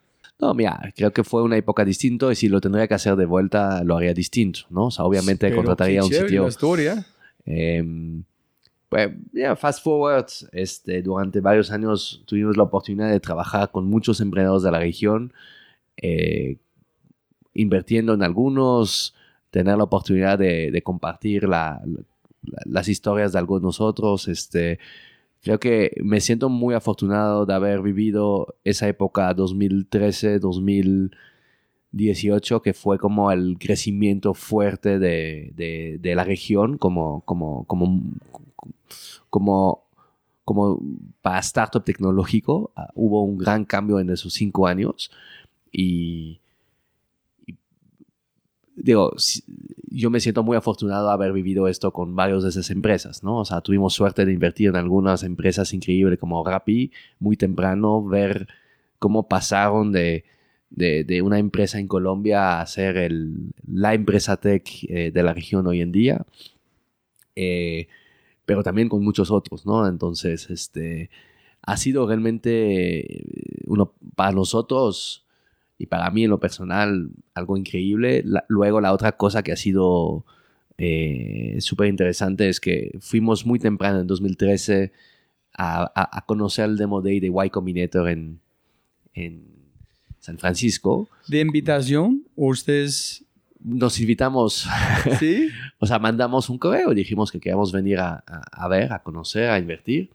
No, 0.43 0.55
mira, 0.55 0.93
creo 0.97 1.13
que 1.13 1.23
fue 1.23 1.45
una 1.45 1.57
época 1.57 1.85
distinta 1.85 2.31
y 2.33 2.35
si 2.35 2.49
lo 2.49 2.61
tendría 2.61 2.89
que 2.89 2.95
hacer 2.95 3.15
de 3.15 3.27
vuelta, 3.27 3.85
lo 3.85 3.97
haría 3.97 4.13
distinto, 4.13 4.63
¿no? 4.71 4.87
O 4.87 4.91
sea, 4.91 5.05
obviamente 5.05 5.55
contrataría 5.55 6.03
un 6.03 6.11
sitio. 6.11 6.43
La 6.43 6.49
historia. 6.49 7.07
Em, 7.47 8.25
pues, 8.89 9.11
ya, 9.33 9.55
fast 9.55 9.85
forward, 9.85 10.27
este, 10.51 11.01
durante 11.01 11.41
varios 11.41 11.71
años 11.71 12.25
tuvimos 12.27 12.57
la 12.57 12.65
oportunidad 12.65 13.09
de 13.09 13.21
trabajar 13.21 13.71
con 13.71 13.87
muchos 13.87 14.21
emprendedores 14.21 14.65
de 14.65 14.73
la 14.73 14.81
región, 14.81 15.33
eh, 15.97 16.57
invirtiendo 17.55 18.13
en 18.15 18.25
algunos, 18.25 19.15
tener 19.53 19.77
la 19.77 19.85
oportunidad 19.85 20.41
de, 20.41 20.83
compartir 20.83 21.49
las 21.49 22.89
historias 22.89 23.33
de 23.33 23.39
algunos 23.39 23.63
de 23.63 23.67
nosotros, 23.67 24.27
este, 24.27 24.81
creo 25.43 25.61
que 25.61 25.93
me 26.03 26.21
siento 26.21 26.49
muy 26.49 26.75
afortunado 26.75 27.47
de 27.47 27.55
haber 27.55 27.83
vivido 27.83 28.57
esa 28.65 28.89
época 28.89 29.35
2013, 29.35 30.39
2018, 30.39 32.63
que 32.63 32.73
fue 32.75 32.99
como 32.99 33.31
el 33.33 33.57
crecimiento 33.59 34.35
fuerte 34.35 34.99
de, 34.99 35.99
la 36.03 36.25
región 36.25 36.79
como, 36.79 37.23
como, 37.23 37.65
como, 37.65 38.03
como, 39.31 39.85
como 40.45 40.81
para 41.23 41.39
startup 41.41 41.85
tecnológico. 41.85 42.71
Ah, 42.77 42.91
hubo 42.95 43.25
un 43.25 43.39
gran 43.39 43.65
cambio 43.65 43.99
en 44.01 44.11
esos 44.11 44.35
cinco 44.35 44.67
años 44.69 45.11
y 45.73 46.41
digo, 48.77 49.15
yo 49.95 50.11
me 50.11 50.21
siento 50.21 50.43
muy 50.43 50.57
afortunado 50.57 51.09
de 51.09 51.13
haber 51.13 51.33
vivido 51.33 51.69
esto 51.69 51.93
con 51.93 52.17
varias 52.17 52.43
de 52.43 52.49
esas 52.51 52.71
empresas, 52.71 53.23
¿no? 53.23 53.39
O 53.39 53.45
sea, 53.45 53.61
tuvimos 53.61 53.95
suerte 53.95 54.25
de 54.25 54.33
invertir 54.33 54.69
en 54.69 54.77
algunas 54.77 55.23
empresas 55.23 55.73
increíbles 55.75 56.19
como 56.19 56.45
Rappi 56.45 56.93
muy 57.19 57.37
temprano, 57.37 58.05
ver 58.05 58.49
cómo 58.99 59.29
pasaron 59.29 59.93
de, 59.93 60.25
de, 60.71 61.23
una 61.23 61.39
empresa 61.39 61.79
en 61.79 61.89
Colombia 61.89 62.61
a 62.61 62.67
ser 62.67 62.97
el, 62.97 63.53
la 63.67 63.95
empresa 63.95 64.39
tech 64.39 64.69
eh, 64.89 65.11
de 65.13 65.23
la 65.23 65.35
región 65.35 65.67
hoy 65.67 65.81
en 65.83 65.93
día, 65.93 66.27
eh, 67.37 67.89
pero 68.47 68.63
también 68.63 68.89
con 68.89 69.05
muchos 69.05 69.31
otros, 69.31 69.67
¿no? 69.67 69.87
Entonces, 69.87 70.51
este, 70.51 71.11
ha 71.63 71.77
sido 71.77 72.07
realmente 72.07 73.25
uno, 73.67 73.95
para 74.17 74.33
nosotros 74.33 75.27
y 75.83 75.87
para 75.87 76.09
mí 76.11 76.25
en 76.25 76.31
lo 76.31 76.39
personal 76.39 77.11
algo 77.35 77.57
increíble. 77.57 78.23
La- 78.25 78.45
luego 78.49 78.81
la 78.81 78.93
otra 78.93 79.13
cosa 79.17 79.43
que 79.43 79.51
ha 79.53 79.57
sido 79.57 80.25
eh, 80.79 81.57
súper 81.61 81.89
interesante 81.89 82.49
es 82.49 82.61
que 82.61 82.93
fuimos 83.01 83.45
muy 83.45 83.59
temprano 83.59 84.01
en 84.01 84.07
2013 84.07 84.93
a, 85.55 85.83
a- 85.83 86.19
a 86.19 86.25
conocer 86.27 86.67
el 86.67 86.77
Demo 86.77 87.03
Day 87.03 87.19
de 87.21 87.33
Y 87.45 87.51
Combinator 87.51 88.09
en, 88.09 88.39
en 89.15 89.45
San 90.21 90.39
Francisco. 90.39 91.09
¿De 91.29 91.41
invitación? 91.41 92.23
¿O 92.37 92.49
ustedes...? 92.49 93.25
Nos 93.65 94.01
invitamos, 94.01 94.67
¿Sí? 95.21 95.49
o 95.79 95.87
sea, 95.87 96.01
mandamos 96.01 96.51
un 96.51 96.59
correo 96.59 96.93
dijimos 96.97 97.31
que 97.31 97.39
queríamos 97.39 97.71
venir 97.71 97.99
a, 98.01 98.23
a- 98.27 98.43
a 98.65 98.69
ver, 98.69 98.93
a 98.93 99.03
conocer, 99.05 99.51
a 99.51 99.59
invertir. 99.59 100.11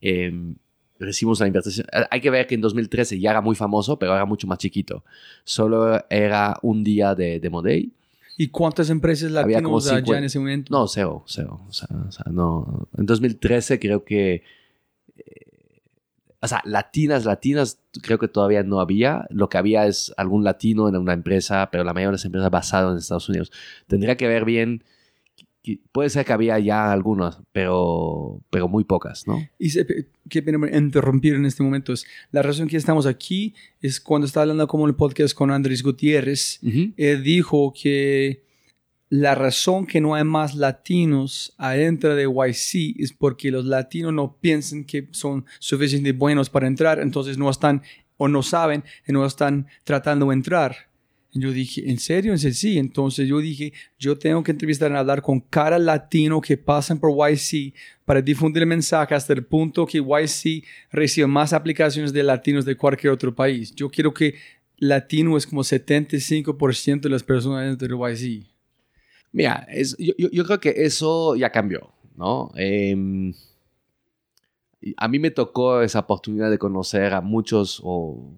Eh, 0.00 0.54
recibimos 0.98 1.40
la 1.40 1.46
inversión. 1.46 1.86
Eh, 1.92 2.04
Hay 2.10 2.20
que 2.20 2.30
ver 2.30 2.46
que 2.46 2.54
en 2.54 2.60
2013 2.60 3.18
ya 3.20 3.30
era 3.30 3.40
muy 3.40 3.54
famoso, 3.56 3.98
pero 3.98 4.14
era 4.14 4.24
mucho 4.24 4.46
más 4.46 4.58
chiquito. 4.58 5.04
Solo 5.44 6.04
era 6.10 6.58
un 6.62 6.84
día 6.84 7.14
de 7.14 7.40
Demo 7.40 7.62
Day. 7.62 7.92
¿Y 8.36 8.48
cuántas 8.48 8.90
empresas 8.90 9.32
Había 9.34 9.62
como 9.62 9.78
latinos 9.78 9.86
allá 9.92 9.98
50. 9.98 10.18
en 10.18 10.24
ese 10.24 10.38
momento? 10.40 10.76
No, 10.76 10.88
cero, 10.88 11.22
cero. 11.26 11.60
O 11.68 11.72
sea, 11.72 11.88
o 12.08 12.10
sea, 12.10 12.24
no. 12.30 12.88
En 12.98 13.06
2013 13.06 13.78
creo 13.78 14.04
que. 14.04 14.42
eh, 15.16 15.22
o 16.40 16.48
sea, 16.48 16.60
latinas, 16.64 17.24
latinas, 17.24 17.78
creo 18.02 18.18
que 18.18 18.26
todavía 18.28 18.62
no 18.64 18.80
había. 18.80 19.26
Lo 19.30 19.48
que 19.48 19.56
había 19.56 19.86
es 19.86 20.12
algún 20.16 20.42
latino 20.44 20.88
en 20.88 20.96
una 20.96 21.12
empresa, 21.12 21.68
pero 21.70 21.84
la 21.84 21.94
mayoría 21.94 22.08
de 22.08 22.12
las 22.12 22.24
empresas 22.24 22.50
basadas 22.50 22.92
en 22.92 22.98
Estados 22.98 23.28
Unidos. 23.28 23.52
Tendría 23.86 24.16
que 24.16 24.26
ver 24.26 24.44
bien. 24.44 24.82
Puede 25.92 26.10
ser 26.10 26.26
que 26.26 26.32
había 26.32 26.58
ya 26.58 26.92
algunas, 26.92 27.38
pero, 27.52 28.40
pero 28.50 28.68
muy 28.68 28.84
pocas, 28.84 29.26
¿no? 29.26 29.48
Y 29.58 29.70
se, 29.70 29.86
qué 30.28 30.42
pena 30.42 30.58
interrumpir 30.76 31.34
en 31.34 31.46
este 31.46 31.62
momento. 31.62 31.92
Es, 31.92 32.06
la 32.30 32.42
razón 32.42 32.68
que 32.68 32.76
estamos 32.76 33.06
aquí 33.06 33.54
es 33.80 34.00
cuando 34.00 34.26
estaba 34.26 34.42
hablando 34.42 34.66
como 34.68 34.86
el 34.86 34.94
podcast 34.94 35.34
con 35.34 35.50
Andrés 35.50 35.82
Gutiérrez, 35.82 36.60
él 36.96 37.22
dijo 37.22 37.72
que 37.72 38.44
la 39.08 39.34
razón 39.34 39.86
que 39.86 40.00
no 40.00 40.14
hay 40.14 40.24
más 40.24 40.54
latinos 40.54 41.54
adentro 41.56 42.14
de 42.14 42.24
YC 42.24 43.00
es 43.00 43.12
porque 43.12 43.50
los 43.50 43.64
latinos 43.64 44.12
no 44.12 44.36
piensan 44.40 44.84
que 44.84 45.08
son 45.12 45.44
suficientemente 45.60 46.18
buenos 46.18 46.50
para 46.50 46.66
entrar, 46.66 46.98
entonces 46.98 47.38
no 47.38 47.48
están 47.48 47.82
o 48.16 48.28
no 48.28 48.42
saben 48.42 48.84
y 49.06 49.12
no 49.12 49.24
están 49.24 49.66
tratando 49.84 50.26
de 50.26 50.34
entrar. 50.34 50.88
Yo 51.36 51.50
dije, 51.50 51.90
¿en 51.90 51.98
serio? 51.98 52.38
Serio, 52.38 52.54
sí. 52.54 52.78
Entonces 52.78 53.26
yo 53.28 53.40
dije, 53.40 53.72
yo 53.98 54.16
tengo 54.16 54.42
que 54.44 54.52
entrevistar 54.52 54.90
y 54.92 54.94
hablar 54.94 55.20
con 55.20 55.40
cada 55.40 55.78
latino 55.80 56.40
que 56.40 56.56
pasan 56.56 57.00
por 57.00 57.10
YC 57.10 57.74
para 58.04 58.22
difundir 58.22 58.62
el 58.62 58.68
mensaje 58.68 59.14
hasta 59.16 59.32
el 59.32 59.44
punto 59.44 59.84
que 59.84 59.98
YC 59.98 60.64
reciba 60.92 61.26
más 61.26 61.52
aplicaciones 61.52 62.12
de 62.12 62.22
latinos 62.22 62.64
de 62.64 62.76
cualquier 62.76 63.12
otro 63.12 63.34
país. 63.34 63.74
Yo 63.74 63.90
quiero 63.90 64.14
que 64.14 64.36
latino 64.78 65.36
es 65.36 65.44
como 65.46 65.62
75% 65.64 67.08
de 67.08 67.10
las 67.10 67.22
personas 67.24 67.64
dentro 67.66 67.88
de 67.88 67.94
YC. 68.14 68.46
Mira, 69.32 69.66
es- 69.68 69.96
yo, 69.98 70.12
yo- 70.30 70.44
creo 70.44 70.60
que 70.60 70.72
eso 70.76 71.34
ya 71.34 71.50
cambió, 71.50 71.90
¿no? 72.16 72.52
Y 74.80 74.94
a 74.96 75.08
mí 75.08 75.18
me 75.18 75.30
tocó 75.30 75.80
esa 75.80 76.00
oportunidad 76.00 76.50
de 76.50 76.58
conocer 76.58 77.14
a 77.14 77.20
muchos, 77.20 77.80
o 77.82 78.32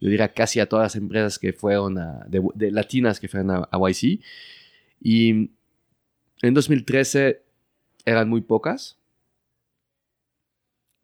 yo 0.00 0.08
diría 0.08 0.32
casi 0.32 0.60
a 0.60 0.66
todas 0.68 0.84
las 0.84 0.96
empresas 0.96 1.38
que 1.38 1.52
fueron 1.52 1.98
a- 1.98 2.24
de, 2.28 2.42
de 2.54 2.70
latinas 2.70 3.20
que 3.20 3.28
fueron 3.28 3.50
a, 3.50 3.68
a 3.70 3.78
YC. 3.78 4.20
Y 5.02 5.30
en 6.42 6.54
2013 6.54 7.42
eran 8.06 8.28
muy 8.28 8.40
pocas. 8.40 8.96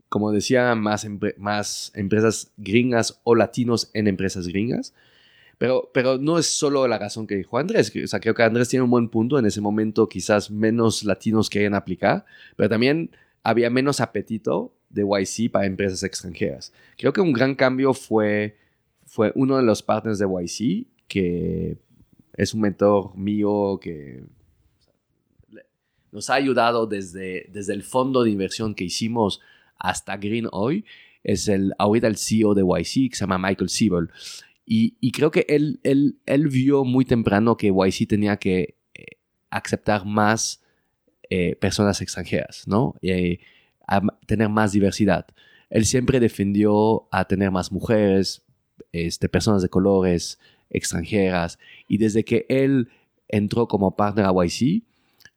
Como 0.08 0.30
decía, 0.32 0.74
más, 0.74 1.04
empre- 1.04 1.36
más 1.36 1.90
empresas 1.94 2.52
gringas 2.56 3.20
o 3.24 3.34
latinos 3.34 3.90
en 3.92 4.06
empresas 4.06 4.46
gringas. 4.46 4.94
Pero, 5.58 5.90
pero 5.92 6.18
no 6.18 6.38
es 6.38 6.46
solo 6.46 6.86
la 6.86 6.98
razón 6.98 7.26
que 7.26 7.34
dijo 7.34 7.58
Andrés. 7.58 7.92
O 8.04 8.06
sea, 8.06 8.20
creo 8.20 8.34
que 8.34 8.42
Andrés 8.42 8.68
tiene 8.68 8.84
un 8.84 8.90
buen 8.90 9.08
punto. 9.08 9.38
En 9.38 9.46
ese 9.46 9.60
momento 9.60 10.08
quizás 10.08 10.50
menos 10.50 11.02
latinos 11.02 11.50
querían 11.50 11.74
aplicar, 11.74 12.24
pero 12.56 12.68
también 12.68 13.10
había 13.42 13.70
menos 13.70 14.00
apetito 14.00 14.72
de 14.90 15.02
YC 15.02 15.50
para 15.50 15.66
empresas 15.66 16.02
extranjeras. 16.02 16.72
Creo 16.98 17.12
que 17.12 17.20
un 17.20 17.32
gran 17.32 17.54
cambio 17.54 17.94
fue, 17.94 18.56
fue 19.16 19.32
uno 19.34 19.56
de 19.56 19.62
los 19.62 19.82
partners 19.82 20.18
de 20.18 20.26
YC, 20.26 20.88
que 21.08 21.78
es 22.34 22.52
un 22.52 22.60
mentor 22.60 23.16
mío 23.16 23.80
que 23.80 24.24
nos 26.12 26.28
ha 26.28 26.34
ayudado 26.34 26.86
desde, 26.86 27.48
desde 27.50 27.72
el 27.72 27.82
fondo 27.82 28.22
de 28.22 28.30
inversión 28.30 28.74
que 28.74 28.84
hicimos 28.84 29.40
hasta 29.78 30.18
Green 30.18 30.48
hoy. 30.52 30.84
Es 31.24 31.48
el, 31.48 31.72
ahorita 31.78 32.08
el 32.08 32.18
CEO 32.18 32.52
de 32.52 32.60
YC, 32.62 33.08
que 33.08 33.16
se 33.16 33.20
llama 33.20 33.38
Michael 33.38 33.70
Siebel. 33.70 34.10
Y, 34.66 34.98
y 35.00 35.12
creo 35.12 35.30
que 35.30 35.46
él, 35.48 35.80
él, 35.82 36.18
él 36.26 36.48
vio 36.48 36.84
muy 36.84 37.06
temprano 37.06 37.56
que 37.56 37.68
YC 37.68 38.06
tenía 38.06 38.36
que 38.36 38.76
eh, 38.92 39.04
aceptar 39.48 40.04
más 40.04 40.62
eh, 41.30 41.56
personas 41.56 42.02
extranjeras, 42.02 42.68
¿no? 42.68 42.96
Eh, 43.00 43.38
a 43.88 44.02
tener 44.26 44.50
más 44.50 44.72
diversidad. 44.72 45.24
Él 45.70 45.86
siempre 45.86 46.20
defendió 46.20 47.08
a 47.10 47.24
tener 47.24 47.50
más 47.50 47.72
mujeres, 47.72 48.42
este, 48.92 49.28
personas 49.28 49.62
de 49.62 49.68
colores, 49.68 50.38
extranjeras. 50.70 51.58
Y 51.88 51.98
desde 51.98 52.24
que 52.24 52.46
él 52.48 52.88
entró 53.28 53.68
como 53.68 53.96
partner 53.96 54.26
a 54.26 54.32
YC, 54.32 54.82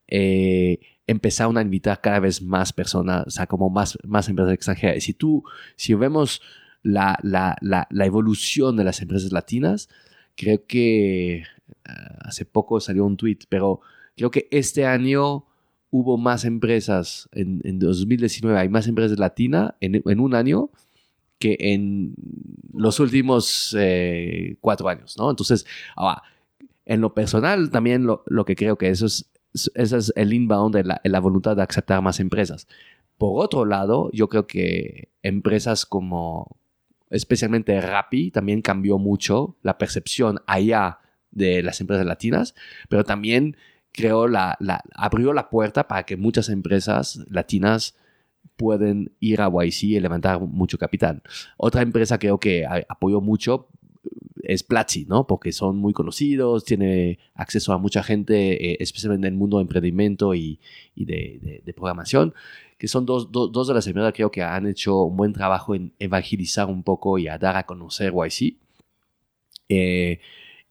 eh, 0.08 0.80
empezaron 1.08 1.58
a 1.58 1.62
invitar 1.62 2.02
cada 2.02 2.19
vez 2.19 2.41
más 2.41 2.71
personas, 2.73 3.25
o 3.28 3.30
sea, 3.30 3.47
como 3.47 3.69
más, 3.69 3.97
más 4.04 4.30
empresas 4.30 4.54
extranjeras. 4.54 4.97
Y 4.97 5.02
si 5.02 5.13
tú, 5.13 5.43
si 5.75 5.93
vemos 5.93 6.41
la, 6.84 7.17
la, 7.23 7.58
la, 7.62 8.06
evolución 8.06 8.78
de 8.78 8.84
las 8.84 9.02
empresas 9.02 9.32
latinas, 9.32 9.89
creo 10.36 10.65
que 10.65 11.43
ah, 11.86 12.19
hace 12.21 12.45
poco 12.45 12.80
salió 12.80 13.06
un 13.06 13.17
tweet, 13.17 13.39
pero 13.49 13.82
creo 14.15 14.32
que 14.32 14.47
este 14.52 14.86
año 14.86 15.45
hubo 15.91 16.17
más 16.17 16.45
empresas, 16.45 17.28
en, 17.32 17.62
en 17.63 17.80
2019 17.80 18.58
hay 18.58 18.69
más 18.69 18.88
empresas 18.88 19.17
latinas 19.17 19.73
en, 19.82 20.02
en 20.06 20.19
un 20.19 20.36
año 20.36 20.69
que 21.39 21.58
en 21.60 22.13
los 22.73 22.99
últimos 22.99 23.75
eh, 23.78 24.58
cuatro 24.62 24.89
años, 24.89 25.15
¿no? 25.17 25.30
Entonces, 25.30 25.65
ahora, 25.95 26.21
en 26.86 27.02
lo 27.02 27.13
personal 27.13 27.71
también 27.71 28.06
lo, 28.06 28.23
lo 28.28 28.45
que 28.45 28.56
creo 28.56 28.78
que 28.78 28.89
eso 28.89 29.06
es, 29.06 29.32
ese 29.73 29.97
es 29.97 30.13
el 30.15 30.34
inbound, 30.34 30.75
la, 30.86 31.02
la 31.04 31.19
voluntad 31.19 31.56
de 31.56 31.63
aceptar 31.63 32.02
más 32.02 32.19
empresas. 32.19 32.67
Por 33.17 33.43
otro 33.43 33.65
lado, 33.65 34.10
yo 34.13 34.30
creo 34.30 34.47
que 34.47 35.10
empresas 35.23 35.86
como 35.86 36.58
especialmente 37.10 37.80
Rappi 37.82 38.32
también 38.32 38.62
cambió 38.62 38.97
mucho 38.97 39.56
la 39.62 39.78
percepción 39.78 40.41
allá 40.45 40.99
de 41.32 41.63
las 41.63 41.82
empresas 41.82 42.06
latinas, 42.06 42.56
pero 42.88 43.04
también 43.04 43.58
creó 43.91 44.28
la, 44.28 44.56
la, 44.60 44.84
abrió 44.93 45.34
la 45.34 45.49
puerta 45.49 45.88
para 45.88 46.04
que 46.04 46.17
muchas 46.17 46.49
empresas 46.49 47.19
latinas 47.30 47.95
pueden 48.60 49.13
ir 49.22 49.39
a 49.41 49.48
YC 49.50 49.84
y 49.84 50.00
levantar 50.02 50.39
mucho 50.41 50.78
capital. 50.78 51.24
Otra 51.58 51.82
empresa 51.82 52.19
creo 52.19 52.38
que 52.39 52.65
apoyó 52.89 53.22
mucho 53.22 53.69
es 54.43 54.63
Platzi, 54.63 55.06
¿no? 55.06 55.26
Porque 55.28 55.52
son 55.54 55.78
muy 55.78 55.93
conocidos, 55.93 56.65
tiene 56.65 57.19
acceso 57.36 57.72
a 57.72 57.78
mucha 57.78 58.04
gente, 58.04 58.72
eh, 58.74 58.78
especialmente 58.82 59.28
en 59.28 59.34
el 59.34 59.39
mundo 59.39 59.58
de 59.58 59.62
emprendimiento 59.63 60.36
y, 60.36 60.60
y 60.95 61.06
de, 61.06 61.39
de- 61.41 61.62
de 61.65 61.74
programación, 61.74 62.34
que 62.78 62.88
son 62.88 63.06
dos, 63.06 63.32
dos- 63.32 63.52
dos 63.52 63.67
de 63.67 63.74
las 63.76 63.88
empresas 63.88 64.13
creo 64.13 64.32
que 64.32 64.41
han 64.43 64.67
hecho 64.67 65.04
un 65.04 65.15
buen 65.17 65.34
trabajo 65.34 65.74
en 65.76 65.93
evangelizar 66.00 66.67
un 66.67 66.84
poco 66.84 67.17
y 67.17 67.28
a 67.30 67.38
dar 67.38 67.56
a 67.56 67.65
conocer 67.65 68.12
YC. 68.13 68.56
Eh, 69.69 70.19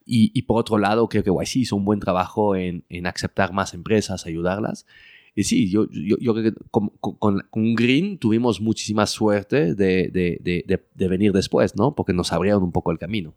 y, 0.04 0.30
y 0.34 0.42
por 0.42 0.58
otro 0.60 0.78
lado, 0.78 1.08
creo 1.08 1.22
que 1.22 1.30
YC 1.30 1.56
hizo 1.60 1.76
un 1.76 1.84
buen 1.84 2.00
trabajo 2.00 2.56
en, 2.56 2.84
en 2.88 3.06
aceptar 3.06 3.52
más 3.52 3.74
empresas, 3.74 4.26
ayudarlas. 4.26 4.86
Y 5.34 5.44
sí, 5.44 5.70
yo, 5.70 5.88
yo, 5.90 6.16
yo 6.20 6.34
creo 6.34 6.52
que 6.52 6.58
con, 6.70 6.88
con- 7.00 7.40
con 7.50 7.74
Green 7.74 8.18
tuvimos 8.18 8.60
muchísima 8.60 9.06
suerte 9.06 9.74
de, 9.74 10.08
de- 10.08 10.64
de- 10.94 11.08
venir 11.08 11.32
después, 11.32 11.76
¿no? 11.76 11.94
Porque 11.94 12.12
nos 12.12 12.32
abrieron 12.32 12.62
un 12.62 12.72
poco 12.72 12.90
el 12.92 12.98
camino. 12.98 13.34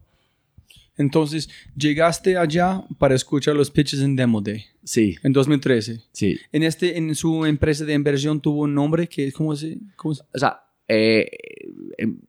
Entonces, 0.97 1.49
llegaste 1.75 2.37
allá 2.37 2.83
para 2.99 3.15
escuchar 3.15 3.55
los 3.55 3.71
pitches 3.71 4.01
en 4.01 4.15
Demo 4.15 4.41
Day 4.41 4.65
Sí, 4.83 5.15
en 5.23 5.31
2013. 5.33 6.01
sí. 6.11 6.37
En, 6.51 6.63
este, 6.63 6.97
en 6.97 7.15
su 7.15 7.45
empresa 7.45 7.85
de 7.85 7.93
inversión 7.93 8.41
tuvo 8.41 8.63
un 8.63 8.73
nombre 8.75 9.07
que, 9.07 9.31
¿cómo 9.31 9.55
se, 9.55 9.77
cómo 9.95 10.13
se- 10.15 10.23
O 10.33 10.37
sea, 10.39 10.61
eh, 10.87 11.29
em, 11.97 12.19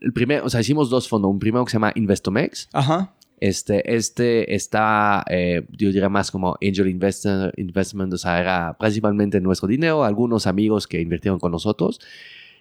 el 0.00 0.12
primer, 0.12 0.42
o 0.42 0.50
sea, 0.50 0.60
hicimos 0.60 0.90
dos 0.90 1.08
fondos. 1.08 1.30
Un 1.30 1.38
primero 1.38 1.64
que 1.64 1.70
se 1.70 1.76
llama 1.76 1.92
Investomex. 1.94 2.68
Ajá. 2.72 3.14
Este, 3.40 3.94
este 3.94 4.54
está, 4.54 5.24
eh, 5.28 5.66
yo 5.70 5.88
diría 5.88 6.08
más 6.08 6.30
como 6.30 6.56
angel 6.62 6.88
investor, 6.88 7.52
investment, 7.56 8.12
o 8.12 8.18
sea, 8.18 8.40
era 8.40 8.76
principalmente 8.78 9.40
nuestro 9.40 9.68
dinero, 9.68 10.04
algunos 10.04 10.46
amigos 10.46 10.86
que 10.86 11.00
invirtieron 11.00 11.38
con 11.38 11.52
nosotros. 11.52 12.00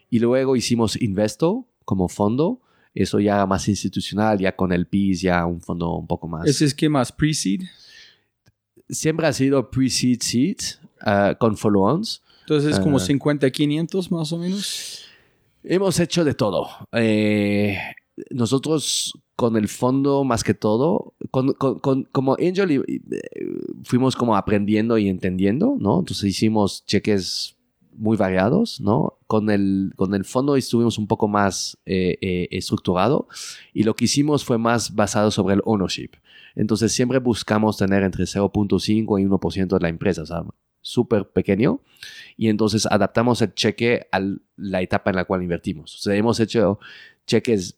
Y 0.10 0.20
luego 0.20 0.56
hicimos 0.56 1.02
Investo 1.02 1.68
como 1.86 2.08
fondo. 2.08 2.62
Eso 2.94 3.20
ya 3.20 3.46
más 3.46 3.68
institucional, 3.68 4.40
ya 4.40 4.56
con 4.56 4.72
el 4.72 4.88
PIS, 4.88 5.22
ya 5.22 5.46
un 5.46 5.62
fondo 5.62 5.94
un 5.96 6.08
poco 6.08 6.28
más. 6.28 6.48
¿Ese 6.48 6.66
es 6.66 6.74
qué 6.74 6.90
más? 6.90 7.12
¿Pre-seed? 7.12 7.62
Siempre 8.90 9.28
ha 9.28 9.34
sido 9.34 9.70
pre-seed 9.70 10.20
seed 10.22 10.58
ah, 11.02 11.36
con 11.40 11.58
follow-ons. 11.58 12.24
Entonces 12.42 12.74
es 12.74 12.80
como 12.80 12.98
Ah. 12.98 13.02
50, 13.02 13.52
500 13.52 14.12
más 14.12 14.32
o 14.32 14.38
menos. 14.38 15.06
Hemos 15.64 16.00
hecho 16.00 16.24
de 16.24 16.34
todo. 16.34 16.70
Eh, 16.94 17.78
nosotros 18.32 19.14
con 19.36 19.56
el 19.58 19.68
fondo 19.68 20.24
más 20.24 20.44
que 20.44 20.54
todo, 20.54 21.14
con, 21.32 21.54
con- 21.54 21.80
con- 21.80 22.04
como 22.12 22.36
Angel 22.40 22.84
fuimos 23.84 24.16
como 24.16 24.36
aprendiendo 24.36 24.98
y 24.98 25.08
entendiendo, 25.10 25.76
¿no? 25.80 26.00
Entonces 26.00 26.24
hicimos 26.26 26.86
cheques 26.86 27.56
muy 27.96 28.16
variados, 28.18 28.80
¿no? 28.80 29.18
Con 29.28 29.50
el, 29.50 29.92
con 29.96 30.14
el 30.14 30.24
fondo 30.26 30.56
estuvimos 30.56 30.98
un 30.98 31.08
poco 31.08 31.28
más 31.28 31.78
eh, 31.86 32.18
eh, 32.22 32.48
estructurado 32.52 33.28
y 33.74 33.84
lo 33.84 33.96
que 33.96 34.06
hicimos 34.06 34.44
fue 34.46 34.58
más 34.58 34.94
basado 34.96 35.32
sobre 35.32 35.56
el 35.56 35.62
ownership. 35.66 36.12
Entonces 36.56 36.92
siempre 36.92 37.20
buscamos 37.20 37.78
tener 37.78 38.04
entre 38.04 38.26
0.5 38.26 39.22
y 39.22 39.26
1% 39.26 39.68
de 39.68 39.80
la 39.80 39.90
empresa, 39.90 40.24
o 40.24 40.26
sea, 40.26 40.44
súper 40.82 41.28
pequeño. 41.30 41.82
Y 42.36 42.50
entonces 42.50 42.86
adaptamos 42.88 43.42
el 43.42 43.54
cheque 43.54 44.08
a 44.12 44.20
la 44.56 44.82
etapa 44.82 45.10
en 45.12 45.16
la 45.18 45.26
cual 45.26 45.44
invertimos. 45.44 45.96
O 45.96 45.98
sea, 46.00 46.16
hemos 46.16 46.40
hecho 46.40 46.80
cheques 47.28 47.78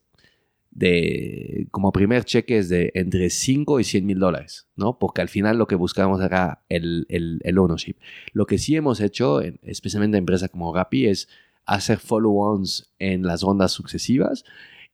de, 0.72 1.68
como 1.72 1.92
primer 1.92 2.24
cheque 2.26 2.58
es 2.58 2.70
de 2.70 2.92
entre 2.96 3.30
5 3.30 3.80
y 3.80 3.84
100 3.84 4.06
mil 4.06 4.20
dólares, 4.20 4.68
¿no? 4.76 4.98
Porque 5.00 5.22
al 5.22 5.30
final 5.30 5.58
lo 5.58 5.68
que 5.68 5.76
buscábamos 5.76 6.22
era 6.22 6.64
el, 6.70 7.06
el, 7.10 7.40
el 7.44 7.58
ownership. 7.58 7.96
Lo 8.34 8.46
que 8.46 8.58
sí 8.58 8.76
hemos 8.76 9.02
hecho, 9.02 9.42
en- 9.42 9.60
especialmente 9.64 10.18
en 10.18 10.22
empresas 10.22 10.50
como 10.50 10.74
Rappi, 10.74 11.08
es 11.08 11.28
hacer 11.66 12.00
follow-ons 12.00 12.92
en 13.00 13.24
las 13.24 13.42
rondas 13.42 13.72
sucesivas 13.72 14.44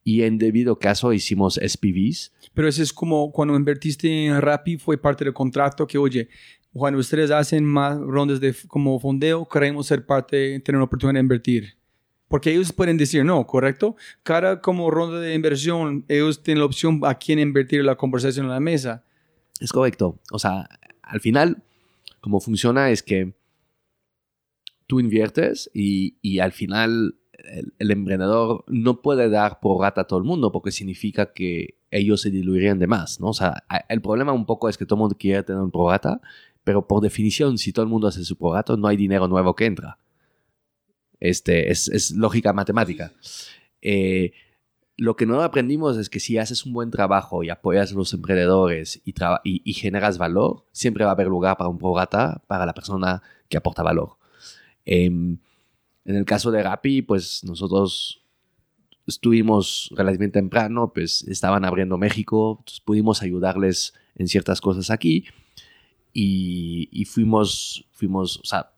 y 0.03 0.23
en 0.23 0.37
debido 0.37 0.77
caso 0.79 1.13
hicimos 1.13 1.59
SPVs. 1.61 2.31
Pero 2.53 2.67
eso 2.67 2.81
es 2.83 2.93
como 2.93 3.31
cuando 3.31 3.55
invertiste 3.55 4.25
en 4.27 4.41
Rappi, 4.41 4.77
fue 4.77 4.97
parte 4.97 5.23
del 5.25 5.33
contrato 5.33 5.87
que, 5.87 5.97
oye, 5.97 6.29
cuando 6.73 6.99
ustedes 6.99 7.31
hacen 7.31 7.63
más 7.65 7.97
rondas 7.99 8.39
de 8.39 8.53
como 8.67 8.99
fondeo, 8.99 9.47
queremos 9.47 9.87
ser 9.87 10.05
parte, 10.05 10.59
tener 10.59 10.77
una 10.77 10.85
oportunidad 10.85 11.15
de 11.15 11.19
invertir. 11.21 11.73
Porque 12.27 12.51
ellos 12.51 12.73
pueden 12.73 12.97
decir 12.97 13.23
no, 13.23 13.45
¿correcto? 13.45 13.95
Cada 14.23 14.61
como 14.61 14.89
ronda 14.89 15.19
de 15.19 15.35
inversión, 15.35 16.05
ellos 16.07 16.41
tienen 16.41 16.59
la 16.59 16.65
opción 16.65 17.01
a 17.03 17.15
quién 17.15 17.39
invertir 17.39 17.83
la 17.83 17.95
conversación 17.95 18.47
en 18.47 18.51
la 18.51 18.59
mesa. 18.59 19.03
Es 19.59 19.71
correcto. 19.71 20.19
O 20.31 20.39
sea, 20.39 20.67
al 21.03 21.21
final, 21.21 21.63
como 22.21 22.39
funciona 22.39 22.89
es 22.89 23.03
que 23.03 23.35
tú 24.87 24.99
inviertes 24.99 25.69
y, 25.73 26.17
y 26.21 26.39
al 26.39 26.51
final 26.51 27.15
el, 27.33 27.73
el 27.79 27.91
emprendedor 27.91 28.63
no 28.67 29.01
puede 29.01 29.29
dar 29.29 29.59
por 29.59 29.81
rata 29.81 30.01
a 30.01 30.07
todo 30.07 30.19
el 30.19 30.25
mundo 30.25 30.51
porque 30.51 30.71
significa 30.71 31.31
que 31.33 31.77
ellos 31.91 32.21
se 32.21 32.31
diluirían 32.31 32.79
de 32.79 32.87
más, 32.87 33.19
¿no? 33.19 33.27
O 33.27 33.33
sea, 33.33 33.63
el 33.87 34.01
problema 34.01 34.33
un 34.33 34.45
poco 34.45 34.67
es 34.67 34.77
que 34.77 34.85
todo 34.85 34.97
el 34.97 35.01
mundo 35.01 35.17
quiere 35.17 35.43
tener 35.43 35.61
un 35.61 35.71
prorata, 35.71 36.19
pero 36.63 36.87
por 36.87 37.01
definición, 37.01 37.57
si 37.57 37.71
todo 37.71 37.83
el 37.83 37.89
mundo 37.89 38.07
hace 38.07 38.23
su 38.25 38.35
prorata, 38.37 38.75
no 38.75 38.87
hay 38.87 38.97
dinero 38.97 39.27
nuevo 39.27 39.55
que 39.55 39.65
entra. 39.65 39.97
Este, 41.29 41.71
es, 41.71 41.87
es 41.89 42.11
lógica 42.11 42.53
matemática. 42.53 43.11
Eh, 43.81 44.33
lo 44.97 45.15
que 45.15 45.25
no 45.25 45.41
aprendimos 45.41 45.97
es 45.97 46.09
que 46.09 46.19
si 46.21 46.37
haces 46.37 46.65
un 46.65 46.73
buen 46.73 46.89
trabajo 46.89 47.43
y 47.43 47.49
apoyas 47.49 47.91
a 47.91 47.95
los 47.95 48.13
emprendedores 48.13 49.01
y, 49.05 49.13
y- 49.43 49.61
y 49.65 49.73
generas 49.73 50.17
valor, 50.17 50.65
siempre 50.71 51.03
va 51.03 51.11
a 51.11 51.13
haber 51.13 51.27
lugar 51.27 51.57
para 51.57 51.69
un 51.69 51.77
prorata 51.77 52.41
para 52.47 52.65
la 52.65 52.73
persona 52.73 53.21
que 53.49 53.57
aporta 53.57 53.83
valor. 53.83 54.17
Em, 54.85 55.37
en 56.05 56.15
el 56.15 56.25
caso 56.25 56.51
de 56.51 56.63
Rappi, 56.63 57.01
pues 57.01 57.43
nosotros 57.43 58.21
estuvimos 59.07 59.89
relativamente 59.95 60.39
temprano, 60.39 60.91
pues 60.93 61.23
estaban 61.27 61.65
abriendo 61.65 61.97
México, 61.97 62.63
pudimos 62.85 63.21
ayudarles 63.21 63.93
en 64.15 64.27
ciertas 64.27 64.61
cosas 64.61 64.89
aquí 64.89 65.25
y, 66.13 66.87
y 66.91 67.05
fuimos, 67.05 67.85
fuimos, 67.91 68.37
o 68.37 68.45
sea, 68.45 68.71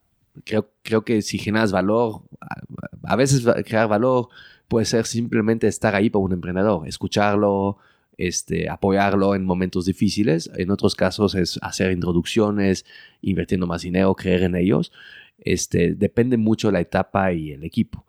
creo, 0.45 0.69
creo 0.83 1.03
que 1.03 1.21
si 1.21 1.37
generas 1.37 1.71
valor, 1.71 2.23
a, 2.41 3.13
a 3.13 3.15
veces 3.15 3.45
crear 3.65 3.87
valor 3.87 4.29
puede 4.67 4.85
ser 4.85 5.05
simplemente 5.05 5.67
estar 5.67 5.95
ahí 5.95 6.09
para 6.09 6.23
un 6.23 6.33
emprendedor, 6.33 6.87
escucharlo, 6.87 7.77
este, 8.17 8.69
apoyarlo 8.69 9.35
en 9.35 9.45
momentos 9.45 9.85
difíciles. 9.85 10.49
En 10.55 10.71
otros 10.71 10.95
casos 10.95 11.35
es 11.35 11.59
hacer 11.61 11.91
introducciones, 11.91 12.85
invirtiendo 13.21 13.67
más 13.67 13.83
dinero, 13.83 14.15
creer 14.15 14.43
en 14.43 14.55
ellos. 14.55 14.91
Este, 15.37 15.93
depende 15.93 16.37
mucho 16.37 16.71
la 16.71 16.81
etapa 16.81 17.31
y 17.31 17.51
el 17.51 17.63
equipo. 17.63 18.05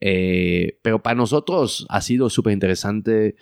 Eh, 0.00 0.78
pero 0.82 1.02
para 1.02 1.14
nosotros 1.14 1.86
ha 1.88 2.00
sido 2.00 2.30
súper 2.30 2.52
interesante 2.52 3.36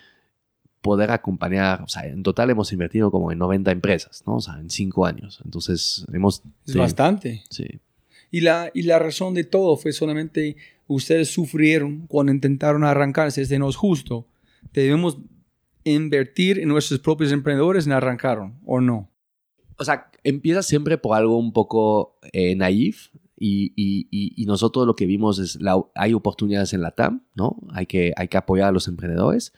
poder 0.81 1.11
acompañar, 1.11 1.83
o 1.83 1.87
sea, 1.87 2.07
en 2.07 2.23
total 2.23 2.49
hemos 2.49 2.73
invertido 2.73 3.11
como 3.11 3.31
en 3.31 3.37
90 3.37 3.71
empresas, 3.71 4.23
¿no? 4.25 4.37
O 4.37 4.41
sea, 4.41 4.55
en 4.55 4.71
5 4.71 5.05
años. 5.05 5.39
Entonces, 5.45 6.05
hemos... 6.11 6.41
Es 6.65 6.73
sí, 6.73 6.79
bastante. 6.79 7.43
sí. 7.51 7.79
Y 8.31 8.41
la, 8.41 8.71
y 8.73 8.83
la 8.83 8.97
razón 8.97 9.33
de 9.33 9.43
todo 9.43 9.75
fue 9.77 9.91
solamente 9.91 10.55
ustedes 10.87 11.29
sufrieron 11.29 12.07
cuando 12.07 12.31
intentaron 12.31 12.83
arrancarse. 12.83 13.41
Este 13.41 13.59
no 13.59 13.69
es 13.69 13.75
justo. 13.75 14.25
Debemos 14.73 15.17
invertir 15.83 16.59
en 16.59 16.69
nuestros 16.69 16.99
propios 16.99 17.31
emprendedores 17.31 17.87
y 17.87 17.91
arrancaron, 17.91 18.55
¿o 18.65 18.79
no? 18.81 19.09
o 19.77 19.83
sea, 19.83 20.11
empieza 20.23 20.61
siempre 20.61 20.99
por 20.99 21.17
algo 21.17 21.37
un 21.39 21.53
poco 21.53 22.19
eh, 22.33 22.55
naif 22.55 23.07
y- 23.35 23.73
y- 23.75 24.07
y 24.11 24.45
nosotros 24.45 24.85
lo 24.85 24.95
que 24.95 25.07
vimos 25.07 25.39
es 25.39 25.59
la, 25.59 25.81
hay 25.95 26.13
oportunidades 26.13 26.73
en 26.73 26.81
la 26.81 26.91
TAM, 26.91 27.23
¿no? 27.33 27.57
Hay 27.71 27.87
que, 27.87 28.13
hay 28.15 28.27
que 28.27 28.37
apoyar 28.37 28.67
a 28.69 28.71
los 28.71 28.87
emprendedores. 28.87 29.53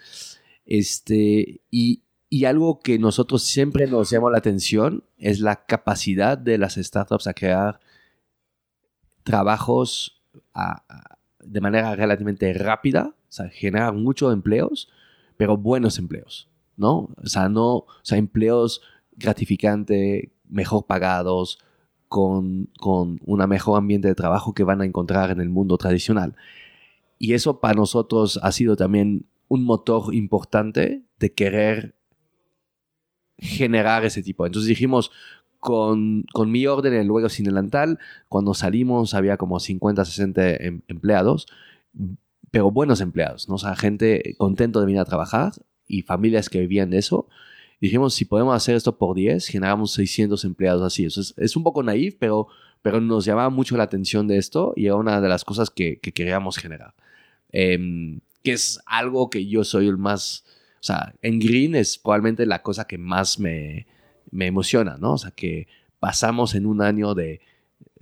Este, 0.65 1.61
y, 1.69 2.03
y 2.29 2.45
algo 2.45 2.79
que 2.79 2.97
nosotros 2.99 3.43
siempre 3.43 3.85
nos 3.87 4.09
llamó 4.09 4.29
la 4.29 4.37
atención 4.37 5.03
es 5.17 5.41
la 5.41 5.65
capacidad 5.65 6.37
de 6.37 6.57
las 6.57 6.75
startups 6.75 7.27
a 7.27 7.33
crear 7.33 7.81
trabajos 9.23 10.21
de 11.43 11.61
manera 11.61 11.95
relativamente 11.95 12.53
rápida, 12.53 13.15
o 13.15 13.31
sea, 13.31 13.49
generar 13.49 13.93
muchos 13.93 14.33
empleos, 14.33 14.89
pero 15.37 15.57
buenos 15.57 15.97
empleos, 15.97 16.49
¿no? 16.77 17.09
O 17.21 17.25
sea, 17.27 17.49
no, 17.49 17.75
o 17.75 17.87
sea, 18.01 18.17
empleos 18.17 18.81
gratificantes, 19.15 20.29
mejor 20.47 20.85
pagados, 20.85 21.59
con, 22.07 22.69
con 22.79 23.19
un 23.25 23.49
mejor 23.49 23.77
ambiente 23.77 24.07
de 24.07 24.15
trabajo 24.15 24.53
que 24.53 24.63
van 24.63 24.81
a 24.81 24.85
encontrar 24.85 25.31
en 25.31 25.41
el 25.41 25.49
mundo 25.49 25.77
tradicional. 25.77 26.35
Y 27.17 27.33
eso 27.33 27.59
para 27.59 27.73
nosotros 27.73 28.39
ha 28.43 28.51
sido 28.51 28.75
también 28.75 29.25
un 29.47 29.63
motor 29.63 30.13
importante 30.13 31.03
de 31.17 31.33
querer 31.33 31.95
generar 33.37 34.05
ese 34.05 34.21
tipo. 34.21 34.45
Entonces 34.45 34.69
dijimos, 34.69 35.11
con, 35.63 36.25
con 36.33 36.51
mi 36.51 36.67
orden 36.67 36.93
en 36.93 37.07
luego 37.07 37.29
sin 37.29 37.45
delantal, 37.45 37.97
cuando 38.27 38.53
salimos 38.53 39.13
había 39.13 39.37
como 39.37 39.61
50, 39.61 40.03
60 40.03 40.55
em- 40.57 40.81
empleados, 40.89 41.47
pero 42.51 42.69
buenos 42.69 42.99
empleados, 42.99 43.47
¿no? 43.47 43.55
O 43.55 43.57
sea, 43.57 43.75
gente 43.77 44.35
contento 44.37 44.81
de 44.81 44.85
venir 44.85 44.99
a 44.99 45.05
trabajar 45.05 45.53
y 45.87 46.01
familias 46.01 46.49
que 46.49 46.59
vivían 46.59 46.89
de 46.89 46.97
eso. 46.97 47.27
Dijimos, 47.79 48.13
si 48.13 48.25
podemos 48.25 48.53
hacer 48.55 48.75
esto 48.75 48.97
por 48.97 49.15
10, 49.15 49.47
generamos 49.47 49.93
600 49.93 50.43
empleados 50.43 50.83
así. 50.83 51.05
Eso 51.05 51.21
es, 51.21 51.33
es 51.37 51.55
un 51.55 51.63
poco 51.63 51.81
naif, 51.81 52.15
pero, 52.19 52.47
pero 52.81 52.99
nos 52.99 53.23
llamaba 53.23 53.49
mucho 53.49 53.77
la 53.77 53.83
atención 53.83 54.27
de 54.27 54.37
esto 54.37 54.73
y 54.75 54.87
era 54.87 54.95
una 54.95 55.21
de 55.21 55.29
las 55.29 55.45
cosas 55.45 55.69
que, 55.69 55.99
que 55.99 56.11
queríamos 56.11 56.57
generar. 56.57 56.93
Em, 57.53 58.19
que 58.43 58.51
es 58.51 58.81
algo 58.85 59.29
que 59.29 59.47
yo 59.47 59.63
soy 59.63 59.87
el 59.87 59.97
más... 59.97 60.43
O 60.81 60.85
sea, 60.85 61.15
en 61.21 61.39
Green 61.39 61.75
es 61.75 61.97
probablemente 61.97 62.45
la 62.45 62.61
cosa 62.61 62.85
que 62.85 62.97
más 62.97 63.39
me, 63.39 63.87
me 64.33 64.47
emociona, 64.47 64.97
¿no? 64.97 65.13
O 65.13 65.17
sea, 65.17 65.31
que 65.31 65.67
pasamos 65.99 66.55
en 66.55 66.65
un 66.65 66.81
año 66.81 67.13
de 67.13 67.39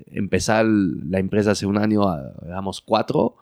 empezar 0.07 0.65
la 0.65 1.19
empresa 1.19 1.51
hace 1.51 1.65
un 1.65 1.77
año, 1.77 2.07
a, 2.07 2.33
éramos 2.45 2.81
cuatro 2.81 3.35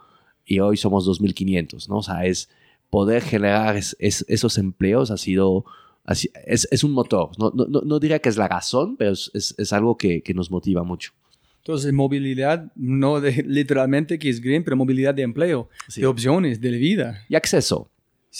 y 0.45 0.59
hoy 0.59 0.77
somos 0.77 1.05
2.500, 1.05 1.87
¿no? 1.89 1.97
O 1.97 2.03
sea, 2.03 2.25
es 2.25 2.49
poder 2.89 3.21
generar 3.21 3.77
es- 3.77 3.95
es- 3.99 4.25
esos 4.27 4.57
empleos 4.57 5.11
ha 5.11 5.17
sido, 5.17 5.63
así- 6.05 6.31
es, 6.45 6.67
es 6.71 6.83
un 6.83 6.91
motor. 6.91 7.29
No, 7.37 7.51
no, 7.55 7.65
no- 7.67 7.81
no 7.81 7.99
diría 7.99 8.19
que 8.19 8.29
es 8.29 8.37
la 8.37 8.47
razón, 8.47 8.97
pero 8.97 9.11
es, 9.11 9.29
es- 9.33 9.55
es 9.57 9.73
algo 9.73 9.95
que, 9.97 10.21
que 10.21 10.33
nos 10.33 10.49
motiva 10.51 10.83
mucho. 10.83 11.11
Entonces, 11.59 11.93
movilidad, 11.93 12.71
no 12.75 13.21
de, 13.21 13.43
literalmente 13.47 14.17
que 14.17 14.29
es 14.29 14.41
green, 14.41 14.63
pero 14.63 14.75
movilidad 14.75 15.13
de 15.13 15.21
empleo, 15.21 15.69
Sí. 15.87 16.01
de 16.01 16.07
opciones, 16.07 16.59
de 16.61 16.71
vida. 16.71 17.21
Y 17.29 17.35
acceso. 17.35 17.89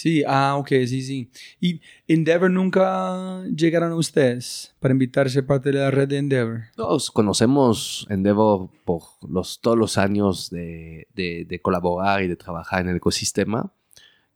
Sí, 0.01 0.23
ah, 0.25 0.55
ok, 0.57 0.69
sí, 0.87 1.01
sí. 1.01 1.29
¿Y 1.59 1.81
Endeavor 2.07 2.49
nunca 2.49 3.43
llegaron 3.53 3.91
a 3.91 3.95
ustedes 3.95 4.73
para 4.79 4.93
invitarse 4.93 5.39
a 5.39 5.45
parte 5.45 5.73
de 5.73 5.79
la 5.79 5.91
red 5.91 6.07
de 6.07 6.19
Endeavor? 6.19 6.61
Nos 6.77 7.11
conocemos 7.11 8.07
Endeavor 8.09 8.69
por 8.85 9.01
los, 9.29 9.59
todos 9.59 9.77
los 9.77 9.97
años 9.97 10.49
de, 10.51 11.09
de- 11.15 11.43
de 11.45 11.61
colaborar 11.61 12.23
y 12.23 12.29
de 12.29 12.37
trabajar 12.37 12.79
en 12.79 12.87
el 12.87 12.95
ecosistema. 12.95 13.73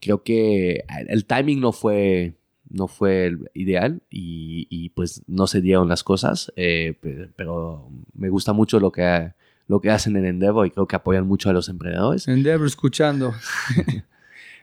Creo 0.02 0.22
que 0.24 0.84
el, 1.08 1.26
timing 1.26 1.62
no 1.62 1.72
fue, 1.72 2.34
no 2.70 2.90
fue 2.90 3.28
el 3.28 3.50
ideal 3.54 4.02
y, 4.10 4.68
y, 4.70 4.90
pues 4.90 5.24
no 5.28 5.48
se 5.48 5.62
dieron 5.62 5.88
las 5.88 6.04
cosas, 6.04 6.52
eh, 6.58 6.98
pe- 7.00 7.30
pero 7.38 7.90
me 8.14 8.28
gusta 8.28 8.52
mucho 8.52 8.82
lo 8.82 8.92
que, 8.92 9.32
lo 9.70 9.80
que 9.80 9.92
hacen 9.92 10.18
en 10.18 10.26
Endeavor 10.26 10.68
y 10.68 10.72
creo 10.72 10.88
que 10.88 10.98
apoyan 10.98 11.26
mucho 11.26 11.50
a 11.50 11.54
los 11.54 11.70
emprendedores. 11.70 12.28
Endeavor 12.28 12.68
escuchando. 12.68 13.34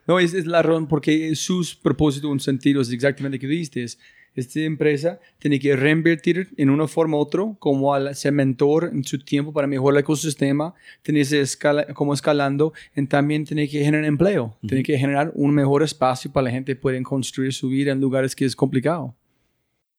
no, 0.06 0.18
es, 0.18 0.34
es 0.34 0.46
la 0.46 0.62
razón 0.62 0.86
porque 0.86 1.34
sus 1.36 1.74
propósitos, 1.74 2.30
un 2.30 2.40
sentido 2.40 2.82
es 2.82 2.90
exactamente 2.90 3.38
lo 3.38 3.40
que 3.40 3.46
dijiste. 3.46 3.82
es 3.82 3.98
esta 4.34 4.60
empresa 4.60 5.20
tiene 5.38 5.58
que 5.58 5.74
reinvertir 5.76 6.48
en 6.56 6.70
una 6.70 6.86
forma 6.86 7.16
u 7.16 7.20
otra, 7.20 7.44
como 7.58 7.94
al 7.94 8.14
ser 8.14 8.32
mentor 8.32 8.90
en 8.92 9.04
su 9.04 9.18
tiempo 9.18 9.52
para 9.52 9.66
mejorar 9.66 9.98
el 9.98 10.02
ecosistema, 10.02 10.74
tiene 11.02 11.24
que 11.24 11.40
escala, 11.40 11.86
como 11.94 12.14
escalando, 12.14 12.72
y 12.94 13.06
también 13.06 13.44
tiene 13.44 13.68
que 13.68 13.84
generar 13.84 14.04
empleo, 14.04 14.56
tiene 14.66 14.82
que 14.82 14.98
generar 14.98 15.32
un 15.34 15.52
mejor 15.52 15.82
espacio 15.82 16.32
para 16.32 16.44
la 16.44 16.50
gente 16.50 16.76
pueda 16.76 17.00
construir 17.02 17.52
su 17.52 17.68
vida 17.68 17.92
en 17.92 18.00
lugares 18.00 18.36
que 18.36 18.44
es 18.44 18.54
complicado. 18.54 19.14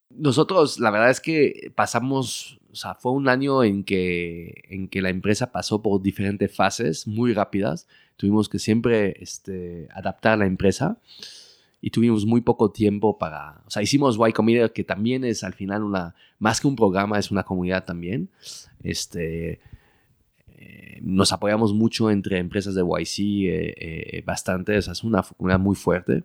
Nosotros, 0.09 0.79
la 0.79 0.91
verdad 0.91 1.09
es 1.09 1.21
que 1.21 1.71
pasamos, 1.75 2.59
o 2.71 2.75
sea, 2.75 2.95
fue 2.95 3.13
un 3.13 3.29
año 3.29 3.63
en 3.63 3.83
que, 3.83 4.63
en 4.69 4.87
que 4.87 5.01
la 5.01 5.09
empresa 5.09 5.51
pasó 5.51 5.81
por 5.81 6.01
diferentes 6.01 6.53
fases 6.53 7.07
muy 7.07 7.33
rápidas. 7.33 7.87
Tuvimos 8.22 8.49
que 8.49 8.59
siempre 8.59 9.15
este, 9.19 9.88
adaptar 9.91 10.38
la 10.38 10.45
empresa 10.45 10.99
y 11.82 11.89
tuvimos 11.89 12.28
muy 12.28 12.41
poco 12.41 12.69
tiempo 12.69 13.17
para, 13.17 13.63
o 13.65 13.72
sea, 13.72 13.82
hicimos 13.82 14.19
Y 14.30 14.32
Combinator 14.32 14.74
que 14.74 14.84
también 14.84 15.24
es 15.26 15.43
al 15.43 15.53
final 15.53 15.82
una, 15.82 16.13
más 16.38 16.61
que 16.61 16.67
un 16.67 16.76
programa, 16.76 17.17
es 17.17 17.32
una 17.32 17.41
comunidad 17.41 17.84
también. 17.84 18.30
Este, 18.84 19.59
eh, 20.49 20.99
nos 21.01 21.34
apoyamos 21.34 21.74
mucho 21.74 22.11
entre 22.11 22.38
empresas 22.38 22.76
de 22.76 22.84
YC, 22.84 23.19
eh, 23.19 23.74
eh, 23.76 24.24
bastante, 24.24 24.78
o 24.78 24.82
sea, 24.84 24.93
es 24.93 25.03
una 25.03 25.24
comunidad 25.24 25.59
muy 25.59 25.76
fuerte. 25.76 26.24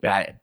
pero, 0.00 0.38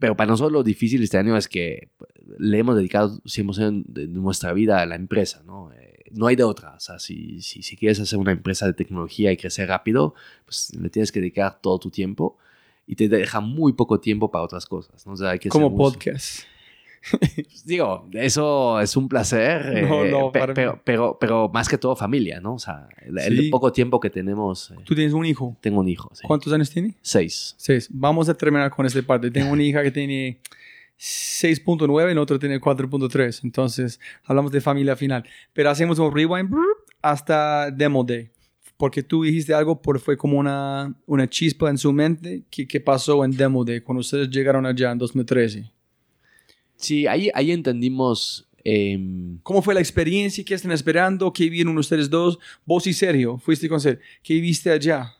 pero, 0.00 0.16
para 0.16 0.30
nosotros 0.32 0.52
lo 0.52 0.64
difícil 0.64 1.00
este 1.00 1.18
año 1.18 1.36
es 1.36 1.46
que 1.46 1.90
le 2.38 2.58
hemos 2.58 2.74
dedicado 2.74 3.20
100% 3.20 3.84
de 3.86 4.08
nuestra 4.08 4.52
vida 4.52 4.80
a 4.80 4.86
la 4.86 4.96
empresa, 4.96 5.44
¿no? 5.46 5.70
No 6.14 6.26
hay 6.26 6.36
de 6.36 6.44
otra. 6.44 6.74
O 6.74 6.80
sea, 6.80 6.98
si, 6.98 7.40
si, 7.40 7.62
si, 7.62 7.76
quieres 7.76 8.00
hacer 8.00 8.18
una 8.18 8.32
empresa 8.32 8.66
de 8.66 8.72
tecnología 8.72 9.32
y 9.32 9.36
crecer 9.36 9.68
rápido, 9.68 10.14
pues 10.44 10.74
le 10.74 10.88
tienes 10.90 11.12
que 11.12 11.20
dedicar 11.20 11.60
todo 11.60 11.78
tu 11.78 11.90
tiempo 11.90 12.38
y 12.86 12.96
te 12.96 13.08
deja 13.08 13.40
muy 13.40 13.72
poco 13.72 14.00
tiempo 14.00 14.30
para 14.30 14.44
otras 14.44 14.66
cosas. 14.66 15.06
¿no? 15.06 15.12
O 15.12 15.16
sea, 15.16 15.30
hay 15.30 15.38
que 15.38 15.48
Como 15.48 15.76
podcast. 15.76 16.44
Digo, 17.66 18.08
eso 18.12 18.80
es 18.80 18.96
un 18.96 19.08
placer, 19.08 19.84
no, 19.88 20.04
eh, 20.04 20.10
no, 20.10 20.32
pero, 20.32 20.80
pero, 20.82 21.18
pero, 21.20 21.50
más 21.52 21.68
que 21.68 21.76
todo 21.76 21.94
familia, 21.94 22.40
¿no? 22.40 22.54
O 22.54 22.58
sea, 22.58 22.88
el, 23.02 23.18
el 23.18 23.50
poco 23.50 23.72
tiempo 23.72 24.00
que 24.00 24.08
tenemos. 24.08 24.70
Eh, 24.70 24.76
¿Tú 24.84 24.94
tienes 24.94 25.12
un 25.12 25.26
hijo? 25.26 25.56
Tengo 25.60 25.80
un 25.80 25.88
hijo, 25.88 26.10
sí. 26.14 26.26
¿Cuántos 26.26 26.52
años 26.52 26.70
tiene? 26.70 26.96
Seis. 27.02 27.54
Seis. 27.58 27.88
Vamos 27.90 28.28
a 28.28 28.34
terminar 28.34 28.70
con 28.70 28.86
esta 28.86 29.02
parte. 29.02 29.30
Tengo 29.30 29.52
una 29.52 29.62
hija 29.62 29.82
que 29.82 29.90
tiene 29.90 30.40
6.9 31.04 32.08
y 32.08 32.12
el 32.12 32.18
otro 32.18 32.38
tiene 32.38 32.58
4.3. 32.58 33.40
Entonces, 33.44 34.00
hablamos 34.24 34.50
de 34.52 34.62
familia 34.62 34.96
final. 34.96 35.24
Pero 35.52 35.68
hacemos 35.68 35.98
un 35.98 36.14
rewind 36.14 36.50
hasta 37.02 37.70
Demo 37.70 38.02
Day. 38.02 38.30
Porque 38.78 39.02
tú 39.02 39.22
dijiste 39.22 39.52
algo, 39.52 39.80
porque 39.82 40.02
fue 40.02 40.16
como 40.16 40.38
una, 40.38 40.94
una 41.06 41.28
chispa 41.28 41.68
en 41.68 41.76
su 41.76 41.92
mente 41.92 42.44
que, 42.50 42.66
que 42.66 42.80
pasó 42.80 43.22
en 43.22 43.36
Demo 43.36 43.64
Day, 43.64 43.82
cuando 43.82 44.00
ustedes 44.00 44.30
llegaron 44.30 44.64
allá 44.64 44.92
en 44.92 44.98
2013. 44.98 45.70
Sí, 46.76 47.06
ahí, 47.06 47.30
ahí 47.34 47.52
entendimos... 47.52 48.48
Em, 48.66 49.38
¿Cómo 49.42 49.60
fue 49.60 49.74
la 49.74 49.80
experiencia? 49.80 50.42
¿Qué 50.42 50.54
están 50.54 50.72
esperando? 50.72 51.30
¿Qué 51.34 51.50
vieron 51.50 51.76
ustedes 51.76 52.08
dos? 52.08 52.38
Vos 52.64 52.86
y 52.86 52.94
Sergio, 52.94 53.36
fuiste 53.36 53.68
con 53.68 53.78
Sergio. 53.78 54.02
¿Qué 54.22 54.40
viste 54.40 54.70
allá? 54.70 55.14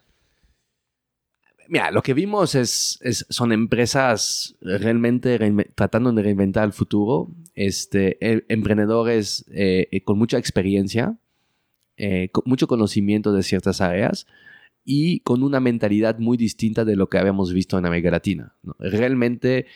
Mira, 1.68 1.90
lo 1.90 2.02
que 2.02 2.14
vimos 2.14 2.54
es, 2.54 2.98
son 3.30 3.52
empresas 3.52 4.56
realmente 4.60 5.38
tratando 5.74 6.12
de 6.12 6.22
reinventar 6.22 6.64
el 6.64 6.72
futuro, 6.72 7.30
este, 7.54 8.18
e, 8.20 8.44
emprendedores 8.48 9.44
eh, 9.50 9.88
eh, 9.90 10.02
con 10.02 10.18
mucha 10.18 10.38
experiencia, 10.38 11.18
eh, 11.96 12.28
con 12.32 12.44
mucho 12.46 12.66
conocimiento 12.66 13.32
de 13.32 13.42
ciertas 13.42 13.80
áreas 13.80 14.26
y 14.84 15.20
con 15.20 15.42
una 15.42 15.60
mentalidad 15.60 16.18
muy 16.18 16.36
distinta 16.36 16.84
de 16.84 16.96
lo 16.96 17.08
que 17.08 17.18
habíamos 17.18 17.52
visto 17.52 17.78
en 17.78 17.86
América 17.86 18.10
Latina. 18.10 18.54
Realmente 18.78 19.66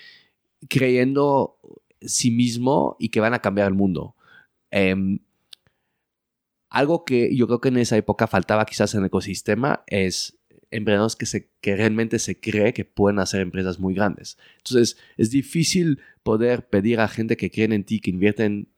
creyendo 0.68 1.58
sí 2.00 2.30
mismo 2.30 2.96
y 2.98 3.08
que 3.08 3.20
van 3.20 3.34
a 3.34 3.40
cambiar 3.40 3.68
el 3.68 3.74
mundo. 3.74 4.14
Em, 4.70 5.20
algo 6.70 7.04
que 7.04 7.34
yo 7.34 7.46
creo 7.46 7.60
que 7.60 7.68
en 7.68 7.78
esa 7.78 7.96
época 7.96 8.26
faltaba 8.26 8.66
quizás 8.66 8.94
en 8.94 9.00
el 9.00 9.06
ecosistema 9.06 9.82
es 9.86 10.37
emprendedores 10.70 11.16
que, 11.16 11.26
se, 11.26 11.50
que 11.60 11.76
realmente 11.76 12.18
se 12.18 12.38
cree 12.38 12.72
que 12.72 12.84
pueden 12.84 13.18
hacer 13.18 13.40
empresas 13.40 13.78
muy 13.78 13.94
grandes. 13.94 14.38
Entonces, 14.58 14.98
es 15.16 15.30
difícil 15.30 16.00
poder 16.22 16.68
pedir 16.68 17.00
a 17.00 17.08
gente 17.08 17.36
que 17.36 17.50
creen 17.50 17.72
en 17.72 17.84
ti, 17.84 18.00
que 18.00 18.10
invierten 18.10 18.68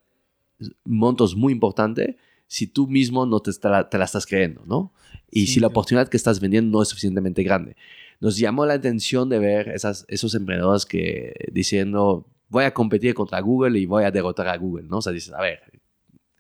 montos 0.84 1.36
muy 1.36 1.52
importantes, 1.52 2.16
si 2.46 2.66
tú 2.66 2.86
mismo 2.86 3.26
no 3.26 3.40
te, 3.40 3.52
te 3.52 3.68
la 3.98 4.04
estás 4.04 4.26
creyendo, 4.26 4.64
¿no? 4.66 4.92
Y 5.30 5.46
si 5.46 5.60
la 5.60 5.68
oportunidad 5.68 6.08
que 6.08 6.16
estás 6.16 6.40
vendiendo 6.40 6.76
no 6.76 6.82
es 6.82 6.88
suficientemente 6.88 7.42
grande. 7.44 7.76
Nos 8.18 8.36
llamó 8.36 8.66
la 8.66 8.74
atención 8.74 9.28
de 9.28 9.38
ver 9.38 9.68
esas, 9.68 10.04
esos 10.08 10.34
emprendedores 10.34 10.84
que 10.84 11.32
diciendo, 11.52 12.26
voy 12.48 12.64
a 12.64 12.74
competir 12.74 13.14
contra 13.14 13.40
Google 13.40 13.78
y 13.78 13.86
voy 13.86 14.04
a 14.04 14.10
derrotar 14.10 14.48
a 14.48 14.56
Google, 14.56 14.88
¿no? 14.88 14.98
O 14.98 15.02
sea, 15.02 15.12
dices, 15.12 15.32
a 15.32 15.40
ver, 15.40 15.60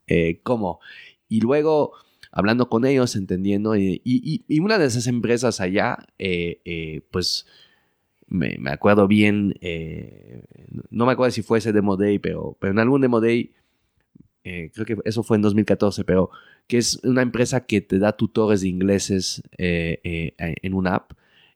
eh, 0.06 0.40
¿cómo? 0.42 0.80
Y 1.28 1.40
luego 1.40 1.92
hablando 2.32 2.68
con 2.68 2.84
ellos, 2.84 3.16
entendiendo. 3.16 3.76
Y, 3.76 4.00
y, 4.04 4.60
una 4.60 4.78
de 4.78 4.86
esas 4.86 5.06
empresas 5.06 5.60
allá, 5.60 5.98
eh, 6.18 6.60
eh, 6.64 7.02
pues 7.10 7.46
me, 8.26 8.56
me, 8.58 8.70
acuerdo 8.70 9.08
bien, 9.08 9.54
eh, 9.60 10.44
no 10.90 11.06
me 11.06 11.12
acuerdo 11.12 11.32
si 11.32 11.42
fue 11.42 11.58
ese 11.58 11.72
Demo 11.72 11.96
Day, 11.96 12.18
pero, 12.18 12.56
pero 12.60 12.72
en 12.72 12.78
algún 12.78 13.00
Demo 13.00 13.20
Day, 13.20 13.52
creo 14.42 14.86
que 14.86 14.96
eso 15.04 15.22
fue 15.22 15.36
en 15.36 15.42
2014, 15.42 16.04
pero 16.04 16.30
que 16.66 16.78
es 16.78 17.00
una 17.04 17.22
empresa 17.22 17.66
que 17.66 17.80
te 17.80 17.98
da 17.98 18.16
tutores 18.16 18.62
de 18.62 18.68
ingleses 18.68 19.42
en 19.58 20.74
una 20.74 20.96
app 20.96 21.12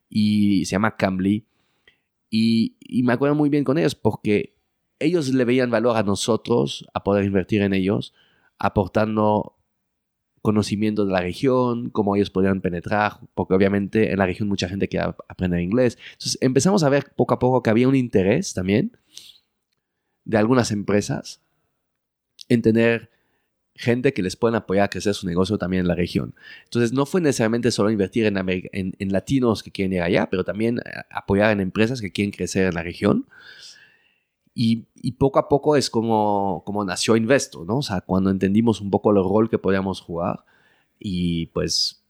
y 0.09 0.65
se 0.65 0.71
llama 0.71 0.95
Cambly. 0.95 1.45
Y, 2.29 2.75
y 2.79 3.03
me 3.03 3.13
acuerdo 3.13 3.35
muy 3.35 3.49
bien 3.49 3.63
con 3.63 3.77
ellos 3.77 3.95
porque 3.95 4.55
ellos 4.99 5.33
le 5.33 5.45
veían 5.45 5.71
valor 5.71 5.97
a 5.97 6.03
nosotros, 6.03 6.85
a 6.93 7.03
poder 7.03 7.25
invertir 7.25 7.61
en 7.61 7.73
ellos, 7.73 8.13
aportando 8.59 9.55
conocimiento 10.45 11.05
de 11.05 11.11
la 11.11 11.19
región, 11.19 11.89
cómo 11.89 12.15
ellos 12.15 12.29
podían 12.29 12.61
penetrar, 12.61 13.19
porque 13.33 13.53
obviamente 13.53 14.11
en 14.11 14.19
la 14.19 14.25
región 14.25 14.47
mucha 14.47 14.69
gente 14.69 14.87
quiere 14.87 15.13
aprender 15.27 15.59
inglés. 15.59 15.97
Entonces 16.13 16.37
empezamos 16.41 16.83
a 16.83 16.89
ver 16.89 17.11
poco 17.15 17.33
a 17.33 17.39
poco 17.39 17.61
que 17.61 17.69
había 17.69 17.87
un 17.87 17.95
interés 17.95 18.53
también 18.53 18.97
de 20.23 20.37
algunas 20.37 20.71
empresas 20.71 21.41
en 22.49 22.61
tener 22.61 23.09
gente 23.75 24.13
que 24.13 24.23
les 24.23 24.37
puedan 24.37 24.55
apoyar 24.55 24.85
a 24.85 24.89
crecer 24.89 25.13
su 25.13 25.27
negocio 25.27 25.57
también 25.57 25.81
en 25.81 25.87
la 25.87 25.95
región. 25.95 26.33
Entonces 26.63 26.93
no 26.93 27.05
fue 27.05 27.19
necesariamente 27.19 27.71
solo 27.71 27.91
invertir 27.91 28.25
en, 28.25 28.37
en, 28.71 29.11
latinos 29.11 29.63
que 29.63 29.71
quieren 29.71 29.93
ir 29.93 30.01
allá, 30.01 30.29
pero 30.29 30.45
también 30.45 30.79
eh, 30.79 30.81
apoyar 31.11 31.51
en 31.51 31.59
empresas 31.59 31.99
que 31.99 32.11
quieren 32.11 32.31
crecer 32.31 32.67
en 32.67 32.75
la 32.75 32.83
región. 32.83 33.27
Y, 34.57 34.87
poco 35.19 35.37
a 35.37 35.49
poco 35.49 35.75
es 35.75 35.89
como, 35.89 36.63
como 36.65 36.85
nació 36.85 37.17
Investo, 37.17 37.65
¿no? 37.65 37.79
O 37.79 37.81
sea, 37.81 37.99
cuando 37.99 38.29
entendimos 38.29 38.79
un 38.79 38.89
poco 38.89 39.11
el 39.11 39.17
rol 39.17 39.49
que 39.49 39.59
podíamos 39.59 39.99
jugar 39.99 40.45
y 40.97 41.47
pues 41.47 42.01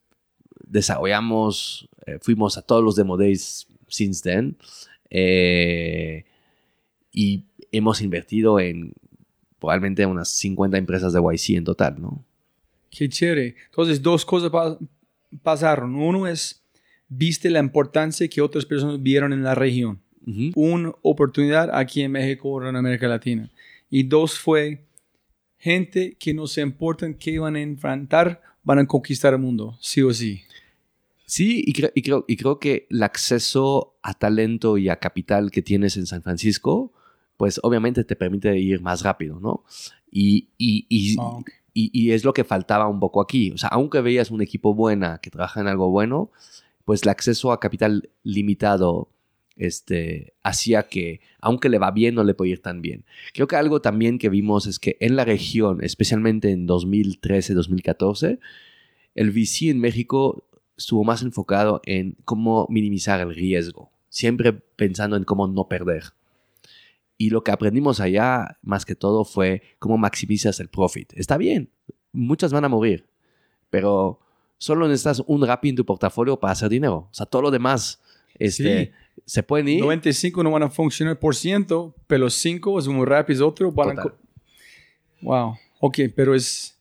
desarrollamos, 0.67 1.89
eh, 2.05 2.19
fuimos 2.21 2.57
a 2.59 2.61
todos 2.61 2.83
los 2.83 2.95
Demo 2.95 3.17
Days 3.17 3.67
since 3.87 4.21
then 4.21 4.57
eh, 5.09 6.25
y 7.11 7.45
hemos 7.71 8.01
invertido 8.01 8.59
en 8.59 8.93
probablemente 9.59 10.05
unas 10.05 10.29
50 10.29 10.77
empresas 10.77 11.13
de 11.13 11.21
YC 11.21 11.57
en 11.57 11.63
total, 11.63 11.99
¿no? 11.99 12.23
Qué 12.91 13.09
chévere. 13.09 13.55
Entonces, 13.65 14.03
dos 14.03 14.23
cosas 14.23 14.51
pasaron. 15.41 15.95
Uno 15.95 16.27
es, 16.27 16.63
viste 17.09 17.49
la 17.49 17.59
importancia 17.59 18.27
que 18.27 18.41
otras 18.41 18.65
personas 18.65 19.01
vieron 19.01 19.33
en 19.33 19.43
la 19.43 19.55
región 19.55 20.04
una 20.55 20.91
oportunidad 21.01 21.69
aquí 21.73 22.01
en 22.01 22.11
México 22.11 22.49
o 22.49 22.67
en 22.67 22.75
América 22.75 23.07
Latina. 23.07 23.51
Y 23.89 24.03
dos 24.03 24.39
fue 24.39 24.85
gente 25.57 26.15
que 26.19 26.33
no 26.33 26.47
se 26.47 26.61
importa 26.61 27.11
qué 27.17 27.39
van 27.39 27.55
a 27.55 27.61
enfrentar, 27.61 28.41
van 28.63 28.79
a 28.79 28.87
conquistar 28.87 29.33
el 29.33 29.39
mundo, 29.39 29.77
sí 29.79 30.01
o 30.01 30.13
sí. 30.13 30.41
Sí, 31.25 31.63
y, 31.65 31.73
creo, 31.73 32.23
y 32.27 32.37
creo 32.37 32.59
que 32.59 32.85
el 32.89 33.01
acceso 33.01 33.95
a 34.03 34.13
talento 34.13 34.77
y 34.77 34.89
a 34.89 34.97
capital 34.97 35.49
que 35.49 35.63
tienes 35.63 35.97
en 35.97 36.05
San 36.05 36.21
Francisco, 36.21 36.93
pues 37.37 37.59
obviamente 37.63 38.03
te 38.03 38.15
permite 38.15 38.57
ir 38.59 38.81
más 38.81 39.01
rápido, 39.01 39.39
¿no? 39.39 39.63
Y, 40.11 40.49
y, 40.57 40.85
y, 40.87 41.15
ah, 41.19 41.39
y, 41.73 42.11
es 42.11 42.23
lo 42.23 42.31
que 42.31 42.43
faltaba 42.43 42.87
un 42.87 42.99
poco 42.99 43.21
aquí. 43.21 43.51
O 43.51 43.57
sea, 43.57 43.69
aunque 43.69 44.01
veías 44.01 44.31
un 44.31 44.41
equipo 44.41 44.73
buena 44.73 45.17
que 45.17 45.29
trabaja 45.29 45.59
en 45.59 45.67
algo 45.67 45.89
bueno, 45.89 46.31
pues 46.85 47.03
el 47.03 47.09
acceso 47.09 47.51
a 47.51 47.59
capital 47.59 48.09
limitado 48.23 49.09
este, 49.55 50.33
hacía 50.43 50.83
que, 50.83 51.21
aunque 51.39 51.69
le 51.69 51.79
va 51.79 51.91
bien, 51.91 52.15
no 52.15 52.23
le 52.23 52.33
puede 52.33 52.51
ir 52.51 52.61
tan 52.61 52.81
bien. 52.81 53.05
Creo 53.33 53.47
que 53.47 53.55
algo 53.55 53.81
también 53.81 54.17
que 54.17 54.29
vimos 54.29 54.67
es 54.67 54.79
que 54.79 54.97
en 54.99 55.15
la 55.15 55.25
región, 55.25 55.83
especialmente 55.83 56.51
en 56.51 56.67
2013-2014, 56.67 58.39
el 59.15 59.31
VC 59.31 59.69
en 59.69 59.79
México 59.79 60.47
estuvo 60.77 61.03
más 61.03 61.21
enfocado 61.21 61.81
en 61.85 62.17
cómo 62.25 62.67
minimizar 62.69 63.21
el 63.21 63.33
riesgo, 63.33 63.91
siempre 64.09 64.53
pensando 64.53 65.15
en 65.15 65.23
cómo 65.23 65.47
no 65.47 65.67
perder. 65.67 66.03
Y 67.17 67.29
lo 67.29 67.43
que 67.43 67.51
aprendimos 67.51 68.01
allá, 68.01 68.57
más 68.61 68.85
que 68.85 68.95
todo, 68.95 69.23
fue 69.23 69.61
cómo 69.79 69.97
maximizas 69.97 70.59
el 70.59 70.67
profit. 70.67 71.13
Está 71.15 71.37
bien, 71.37 71.69
muchas 72.11 72.51
van 72.51 72.65
a 72.65 72.69
morir, 72.69 73.05
pero 73.69 74.19
solo 74.57 74.87
necesitas 74.87 75.23
un 75.25 75.45
RAPI 75.45 75.69
en 75.69 75.75
tu 75.77 75.85
portafolio 75.85 76.37
para 76.37 76.51
hacer 76.51 76.67
dinero. 76.67 77.07
O 77.09 77.13
sea, 77.13 77.25
todo 77.25 77.43
lo 77.43 77.51
demás 77.51 78.01
este, 78.37 78.91
se 79.25 79.43
pueden 79.43 79.67
ir. 79.67 79.81
95 79.81 80.43
no 80.43 80.51
van 80.51 80.63
a 80.63 80.69
funcionar 80.69 81.19
por 81.19 81.35
ciento, 81.35 81.95
pero 82.07 82.29
5 82.29 82.79
es 82.79 82.87
un 82.87 83.05
rap 83.05 83.29
es 83.29 83.41
otro. 83.41 83.71
Van 83.71 83.99
a 83.99 84.03
wow, 85.21 85.55
ok, 85.79 85.99
pero 86.15 86.35
es, 86.35 86.77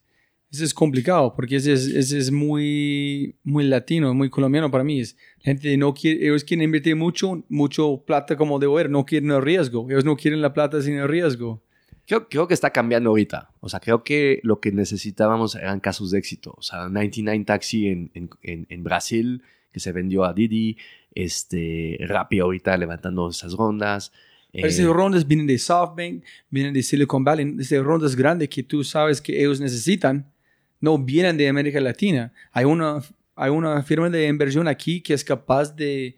es 0.51 0.73
complicado 0.73 1.33
porque 1.35 1.57
ese 1.57 1.73
es, 1.73 1.87
ese 1.87 2.17
es 2.17 2.31
muy, 2.31 3.35
muy 3.43 3.65
latino, 3.65 4.13
muy 4.13 4.29
colombiano 4.29 4.69
para 4.69 4.83
mí. 4.83 4.99
Es, 4.99 5.17
la 5.39 5.51
gente 5.51 5.75
no 5.77 5.93
quiere, 5.93 6.25
ellos 6.25 6.43
quieren 6.43 6.63
invertir 6.63 6.95
mucho, 6.95 7.43
mucho 7.49 8.03
plata 8.05 8.35
como 8.35 8.59
debo 8.59 8.75
ver, 8.75 8.89
no 8.89 9.05
quieren 9.05 9.31
el 9.31 9.41
riesgo. 9.41 9.87
Ellos 9.89 10.05
no 10.05 10.15
quieren 10.15 10.41
la 10.41 10.53
plata 10.53 10.81
sin 10.81 10.95
el 10.95 11.07
riesgo. 11.07 11.61
Creo, 12.07 12.29
creo 12.29 12.47
que 12.47 12.53
está 12.53 12.69
cambiando 12.69 13.09
ahorita. 13.09 13.49
O 13.61 13.69
sea, 13.69 13.79
creo 13.79 14.03
que 14.03 14.39
lo 14.43 14.59
que 14.59 14.71
necesitábamos 14.71 15.55
eran 15.55 15.79
casos 15.79 16.11
de 16.11 16.19
éxito. 16.19 16.53
O 16.55 16.61
sea, 16.61 16.87
99 16.87 17.45
Taxi 17.45 17.87
en, 17.87 18.11
en, 18.13 18.67
en 18.69 18.83
Brasil, 18.83 19.41
que 19.71 19.79
se 19.79 19.91
vendió 19.91 20.23
a 20.23 20.33
Didi. 20.33 20.77
Este, 21.15 21.97
Rappi 22.01 22.39
ahorita 22.39 22.77
levantando 22.77 23.29
esas 23.29 23.53
rondas. 23.53 24.11
Eh, 24.53 24.67
esas 24.67 24.85
rondas 24.85 25.25
vienen 25.25 25.47
de 25.47 25.57
SoftBank, 25.57 26.23
vienen 26.49 26.73
de 26.73 26.83
Silicon 26.83 27.23
Valley, 27.23 27.55
esas 27.59 27.83
rondas 27.83 28.15
grandes 28.15 28.49
que 28.49 28.61
tú 28.61 28.83
sabes 28.83 29.21
que 29.21 29.39
ellos 29.39 29.59
necesitan, 29.59 30.31
no 30.79 30.97
vienen 30.97 31.37
de 31.37 31.47
América 31.47 31.79
Latina. 31.79 32.31
Hay 32.51 32.65
una, 32.65 33.01
hay 33.35 33.49
una 33.49 33.81
firma 33.81 34.09
de 34.09 34.27
inversión 34.27 34.67
aquí 34.67 35.01
que 35.01 35.13
es 35.13 35.23
capaz 35.23 35.75
de 35.75 36.17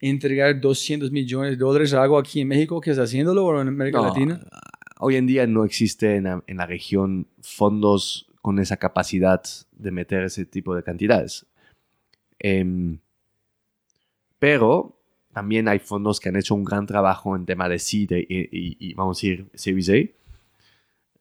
entregar 0.00 0.60
200 0.60 1.10
millones 1.10 1.52
de 1.52 1.56
dólares 1.56 1.94
a 1.94 2.02
algo 2.02 2.18
aquí 2.18 2.40
en 2.40 2.48
México 2.48 2.80
que 2.80 2.90
está 2.90 3.04
haciéndolo 3.04 3.46
o 3.46 3.60
en 3.60 3.68
América 3.68 3.98
no, 3.98 4.08
Latina. 4.08 4.40
Hoy 4.98 5.16
en 5.16 5.26
día 5.26 5.46
no 5.46 5.64
existe 5.64 6.16
en 6.16 6.24
la, 6.24 6.44
en 6.46 6.56
la 6.58 6.66
región 6.66 7.28
fondos 7.40 8.26
con 8.42 8.58
esa 8.58 8.76
capacidad 8.76 9.42
de 9.72 9.90
meter 9.90 10.24
ese 10.24 10.44
tipo 10.44 10.74
de 10.74 10.82
cantidades. 10.82 11.46
Em, 12.38 12.98
pero 14.44 14.94
también 15.32 15.68
hay 15.68 15.78
fondos 15.78 16.20
que 16.20 16.28
han 16.28 16.36
hecho 16.36 16.54
un 16.54 16.64
gran 16.64 16.84
trabajo 16.84 17.34
en 17.34 17.46
tema 17.46 17.66
de 17.66 17.78
seed 17.78 18.10
y, 18.10 18.26
y- 18.28 18.76
y, 18.78 18.92
vamos 18.92 19.16
a 19.16 19.18
decir 19.18 19.46
Series 19.54 19.88
A. 19.88 19.92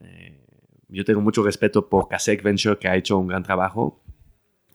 Eh, 0.01 0.39
yo 0.89 1.05
tengo 1.05 1.21
mucho 1.21 1.41
respeto 1.41 1.87
por 1.87 2.09
Kasek 2.09 2.43
Venture 2.43 2.77
que 2.77 2.89
ha 2.89 2.97
hecho 2.97 3.17
un 3.17 3.27
gran 3.27 3.41
trabajo. 3.41 4.01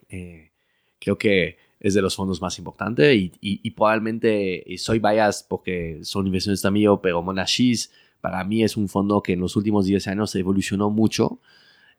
Eh, 0.09 0.51
creo 0.99 1.19
que 1.19 1.59
es 1.79 1.93
de 1.93 2.01
los 2.01 2.17
fondos 2.17 2.41
más 2.41 2.59
importantes 2.59 3.15
y, 3.15 3.33
y- 3.43 3.71
probablemente 3.73 4.63
y 4.67 4.79
soy 4.79 4.99
bias 4.99 5.45
porque 5.47 5.99
son 6.03 6.27
inversionistas 6.27 6.73
mío, 6.73 7.01
pero 7.03 7.21
Monashis 7.23 7.93
para 8.23 8.43
mí 8.45 8.63
es 8.65 8.79
un 8.79 8.89
fondo 8.89 9.23
que 9.23 9.35
en 9.35 9.41
los 9.41 9.57
últimos 9.57 9.85
10 9.85 10.09
años 10.09 10.35
evolucionó 10.35 10.89
mucho. 10.89 11.39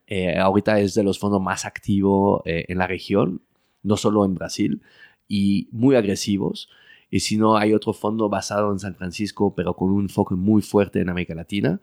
Eh, 0.08 0.36
ahorita 0.36 0.80
es 0.80 0.96
de 0.96 1.04
los 1.04 1.20
fondos 1.20 1.42
más 1.44 1.64
activos 1.66 2.42
eh, 2.46 2.66
en 2.68 2.80
la 2.80 2.88
región, 2.88 3.44
no 3.84 3.96
solo 3.98 4.26
en 4.26 4.34
Brasil, 4.34 4.82
y 5.30 5.70
muy 5.72 5.96
agresivos. 5.96 6.70
Y 7.10 7.22
si 7.22 7.38
no, 7.38 7.56
hay 7.56 7.74
otro 7.74 7.94
fondo 7.94 8.28
basado 8.28 8.74
en 8.74 8.80
San 8.80 8.96
Francisco, 8.96 9.56
pero 9.56 9.76
con 9.76 9.92
un 9.92 10.04
enfoque 10.04 10.36
muy 10.36 10.62
fuerte 10.62 11.00
en 11.00 11.10
América 11.10 11.34
Latina, 11.34 11.80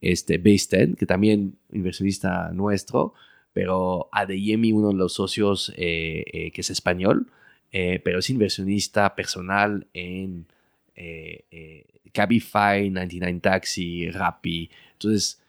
este 0.00 0.38
Base 0.38 0.86
10, 0.86 0.96
que 0.96 1.06
también 1.06 1.56
inversionista 1.72 2.50
nuestro, 2.52 3.14
pero 3.52 4.08
Adeyemi, 4.12 4.70
uno 4.70 4.88
de 4.88 4.94
los 4.94 5.14
socios 5.14 5.72
eh, 5.76 6.24
eh, 6.32 6.52
que 6.52 6.60
es 6.60 6.70
español, 6.70 7.26
eh, 7.72 8.00
pero 8.04 8.20
es 8.20 8.30
inversionista 8.30 9.14
personal 9.16 9.88
en 9.92 10.46
eh, 10.94 11.44
eh, 11.50 11.86
Cabify, 12.12 12.90
99 12.90 13.40
Taxi, 13.40 14.10
Rappi. 14.10 14.70
Entonces, 14.92 15.40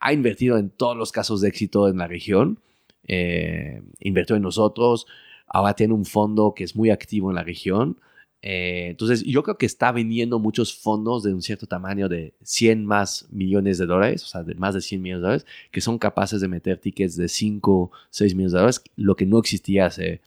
ha 0.00 0.12
invertido 0.12 0.58
en 0.58 0.70
todos 0.70 0.96
los 0.96 1.12
casos 1.12 1.40
de 1.40 1.48
éxito 1.48 1.88
en 1.88 1.98
la 1.98 2.08
región, 2.08 2.58
eh, 3.06 3.82
invirtió 4.00 4.36
en 4.36 4.42
nosotros, 4.42 5.06
ahora 5.52 5.74
tiene 5.74 5.94
un 5.94 6.04
fondo 6.04 6.54
que 6.54 6.64
es 6.64 6.74
muy 6.74 6.90
activo 6.90 7.30
en 7.30 7.36
la 7.36 7.44
región. 7.44 7.98
Eh, 8.44 8.88
entonces, 8.90 9.22
yo 9.22 9.42
creo 9.44 9.56
que 9.56 9.66
está 9.66 9.92
vendiendo 9.92 10.40
muchos 10.40 10.74
fondos 10.76 11.22
de 11.22 11.32
un 11.32 11.42
cierto 11.42 11.66
tamaño 11.66 12.08
de 12.08 12.34
100 12.42 12.84
más 12.84 13.26
millones 13.30 13.78
de 13.78 13.86
dólares, 13.86 14.24
o 14.24 14.26
sea, 14.26 14.42
de 14.42 14.54
más 14.56 14.74
de 14.74 14.80
100 14.80 15.00
millones 15.00 15.20
de 15.20 15.26
dólares, 15.26 15.46
que 15.70 15.80
son 15.80 15.96
capaces 15.98 16.40
de 16.40 16.48
meter 16.48 16.78
tickets 16.78 17.14
de 17.16 17.28
5, 17.28 17.92
6 18.10 18.34
millones 18.34 18.52
de 18.52 18.58
dólares, 18.58 18.82
lo 18.96 19.14
que 19.14 19.26
no 19.26 19.38
existía 19.38 19.86
hace 19.86 20.20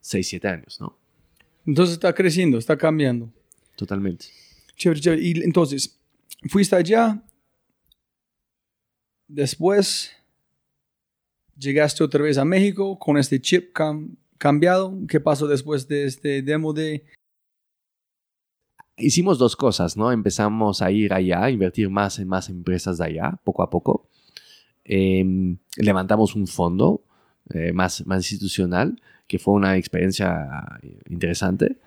6, 0.00 0.28
7 0.28 0.48
años, 0.48 0.78
¿no? 0.80 0.96
Entonces 1.66 1.94
está 1.94 2.12
creciendo, 2.14 2.58
está 2.58 2.76
cambiando. 2.76 3.30
Totalmente. 3.74 4.26
Chévere, 4.76 5.00
chévere. 5.00 5.22
Y 5.22 5.42
entonces, 5.42 5.98
fuiste 6.50 6.76
allá, 6.76 7.22
después 9.28 10.12
llegaste 11.58 12.04
otra 12.04 12.22
vez 12.22 12.38
a 12.38 12.44
México 12.44 12.98
con 12.98 13.16
este 13.16 13.40
chip 13.40 13.74
cam- 13.74 14.14
cambiado. 14.38 14.94
¿Qué 15.08 15.20
pasó 15.20 15.46
después 15.46 15.88
de 15.88 16.06
este 16.06 16.42
demo 16.42 16.72
de... 16.72 17.04
hicimos 18.96 19.38
dos 19.38 19.56
cosas, 19.56 19.96
¿no? 19.96 20.12
Empezamos 20.12 20.82
a 20.82 20.90
ir 20.90 21.12
allá, 21.12 21.44
a 21.44 21.50
invertir 21.50 21.90
más 21.90 22.18
en 22.18 22.28
más 22.28 22.48
empresas 22.48 22.98
de 22.98 23.04
allá, 23.04 23.40
poco 23.44 23.62
a 23.62 23.70
poco. 23.70 24.08
Eh, 24.84 25.24
levantamos 25.76 26.34
un 26.34 26.46
fondo 26.46 27.02
eh, 27.50 27.72
más, 27.72 28.06
más 28.06 28.18
institucional, 28.18 29.00
que 29.26 29.38
fue 29.38 29.54
una 29.54 29.76
experiencia 29.76 30.48
eh, 30.82 30.98
interesante. 31.08 31.78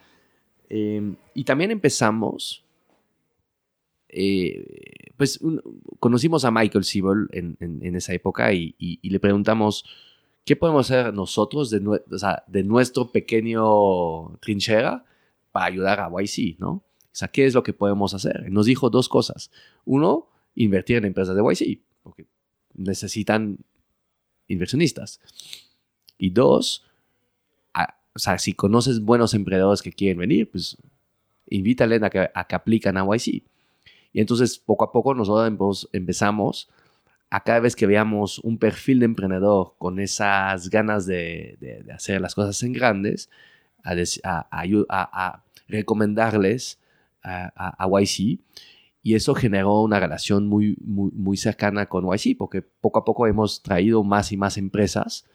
Eh, 0.69 1.15
y 1.33 1.43
también 1.43 1.71
empezamos, 1.71 2.63
eh, 4.09 5.11
pues 5.17 5.39
conocimos 5.99 6.45
a 6.45 6.51
Michael 6.51 6.83
Siebel 6.83 7.27
en, 7.31 7.95
esa 7.95 8.13
época 8.13 8.53
y 8.53 8.99
le 9.01 9.19
preguntamos, 9.19 9.85
¿qué 10.45 10.55
podemos 10.55 10.89
hacer 10.89 11.13
nosotros 11.13 11.69
de, 11.69 11.85
o 11.87 12.17
sea, 12.17 12.43
de 12.47 12.63
nuestro 12.63 13.11
pequeño 13.11 14.37
trinchera 14.39 15.05
para 15.51 15.65
ayudar 15.65 15.99
a 15.99 16.09
YC, 16.09 16.57
¿no? 16.59 16.69
O 16.71 16.83
sea, 17.19 17.27
¿qué 17.27 17.45
es 17.45 17.53
lo 17.53 17.63
que 17.63 17.73
podemos 17.73 18.13
hacer? 18.13 18.49
Nos 18.51 18.65
dijo 18.65 18.89
dos 18.89 19.09
cosas. 19.09 19.51
Uno, 19.85 20.27
invertir 20.55 20.97
en 20.97 21.05
empresas 21.05 21.35
de 21.35 21.41
YC, 21.43 21.81
porque 22.03 22.25
necesitan 22.73 23.57
inversionistas. 24.47 25.19
Y 26.17 26.29
dos, 26.31 26.85
a- 27.73 27.95
o 28.15 28.19
sea, 28.19 28.37
si 28.39 28.53
conoces 28.53 29.01
buenos 29.01 29.33
emprendedores 29.33 29.81
que 29.81 29.91
quieren 29.91 30.17
venir, 30.19 30.49
pues 30.49 30.77
invítale 31.49 31.95
a 32.03 32.09
que, 32.09 32.29
a 32.33 32.47
que 32.47 32.55
aplican 32.55 32.97
a 32.97 33.05
YC. 33.05 33.43
Y 34.13 34.19
entonces, 34.21 34.57
poco 34.57 34.85
a 34.85 34.91
poco, 34.91 35.13
nosotros 35.13 35.89
empezamos 35.93 36.69
a 37.29 37.43
cada 37.43 37.59
vez 37.59 37.75
que 37.75 37.85
veamos 37.85 38.39
un 38.39 38.57
perfil 38.57 38.99
de 38.99 39.05
emprendedor 39.05 39.75
con 39.77 39.99
esas 39.99 40.69
ganas 40.69 41.05
de, 41.05 41.57
de- 41.59 41.91
hacer 41.91 42.21
las 42.21 42.35
cosas 42.35 42.61
en 42.63 42.73
grandes, 42.73 43.29
a, 43.83 45.43
recomendarles 45.67 46.79
a 47.23 47.87
YC. 47.87 48.39
Y 49.01 49.15
eso 49.15 49.33
generó 49.33 49.81
una 49.81 49.99
relación 49.99 50.47
muy, 50.47 50.75
muy, 50.83 51.11
muy 51.13 51.37
cercana 51.37 51.85
con 51.85 52.05
YC, 52.05 52.37
porque 52.37 52.61
poco 52.61 52.99
a 52.99 53.05
poco 53.05 53.27
hemos 53.27 53.63
traído 53.63 54.03
más 54.03 54.31
y 54.31 54.37
más 54.37 54.57
empresas 54.57 55.25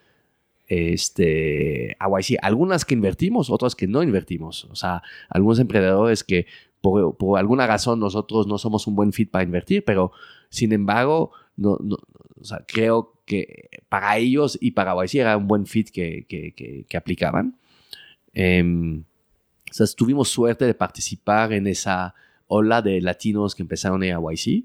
este, 0.69 1.97
a 1.99 2.09
YC. 2.09 2.39
Algunas 2.43 2.85
que 2.85 2.95
invertimos, 2.95 3.51
otras 3.51 3.75
que 3.75 3.87
no 3.87 4.03
invertimos. 4.03 4.65
O 4.67 4.77
sea, 4.77 5.03
algunos 5.29 5.59
emprendedores 5.59 6.25
que 6.25 6.47
por, 6.85 7.17
por 7.17 7.39
alguna 7.39 7.67
razón 7.67 7.99
nosotros 7.99 8.47
no 8.47 8.59
somos 8.59 8.87
un 8.87 8.95
buen 8.95 9.11
fit 9.15 9.31
para 9.31 9.43
invertir, 9.43 9.87
pero 9.87 10.13
sin 10.51 10.71
embargo, 10.75 11.31
no, 11.57 11.79
no- 11.83 11.97
creo 12.67 13.15
que 13.25 13.71
para 13.89 14.19
ellos 14.19 14.59
y 14.61 14.73
para 14.73 14.95
YC 15.03 15.15
era 15.21 15.39
un 15.39 15.49
buen 15.49 15.65
fit 15.65 15.89
que, 15.89 16.27
que, 16.29 16.53
que- 16.53 16.85
aplicaban. 16.99 17.57
Sea, 19.71 19.87
tuvimos 19.97 20.29
suerte 20.29 20.67
de 20.67 20.75
participar 20.75 21.55
en 21.55 21.67
esa 21.67 22.15
ola 22.49 22.83
de 22.83 23.01
latinos 23.01 23.55
que 23.55 23.63
empezaron 23.63 24.03
a 24.03 24.21
YC. 24.21 24.65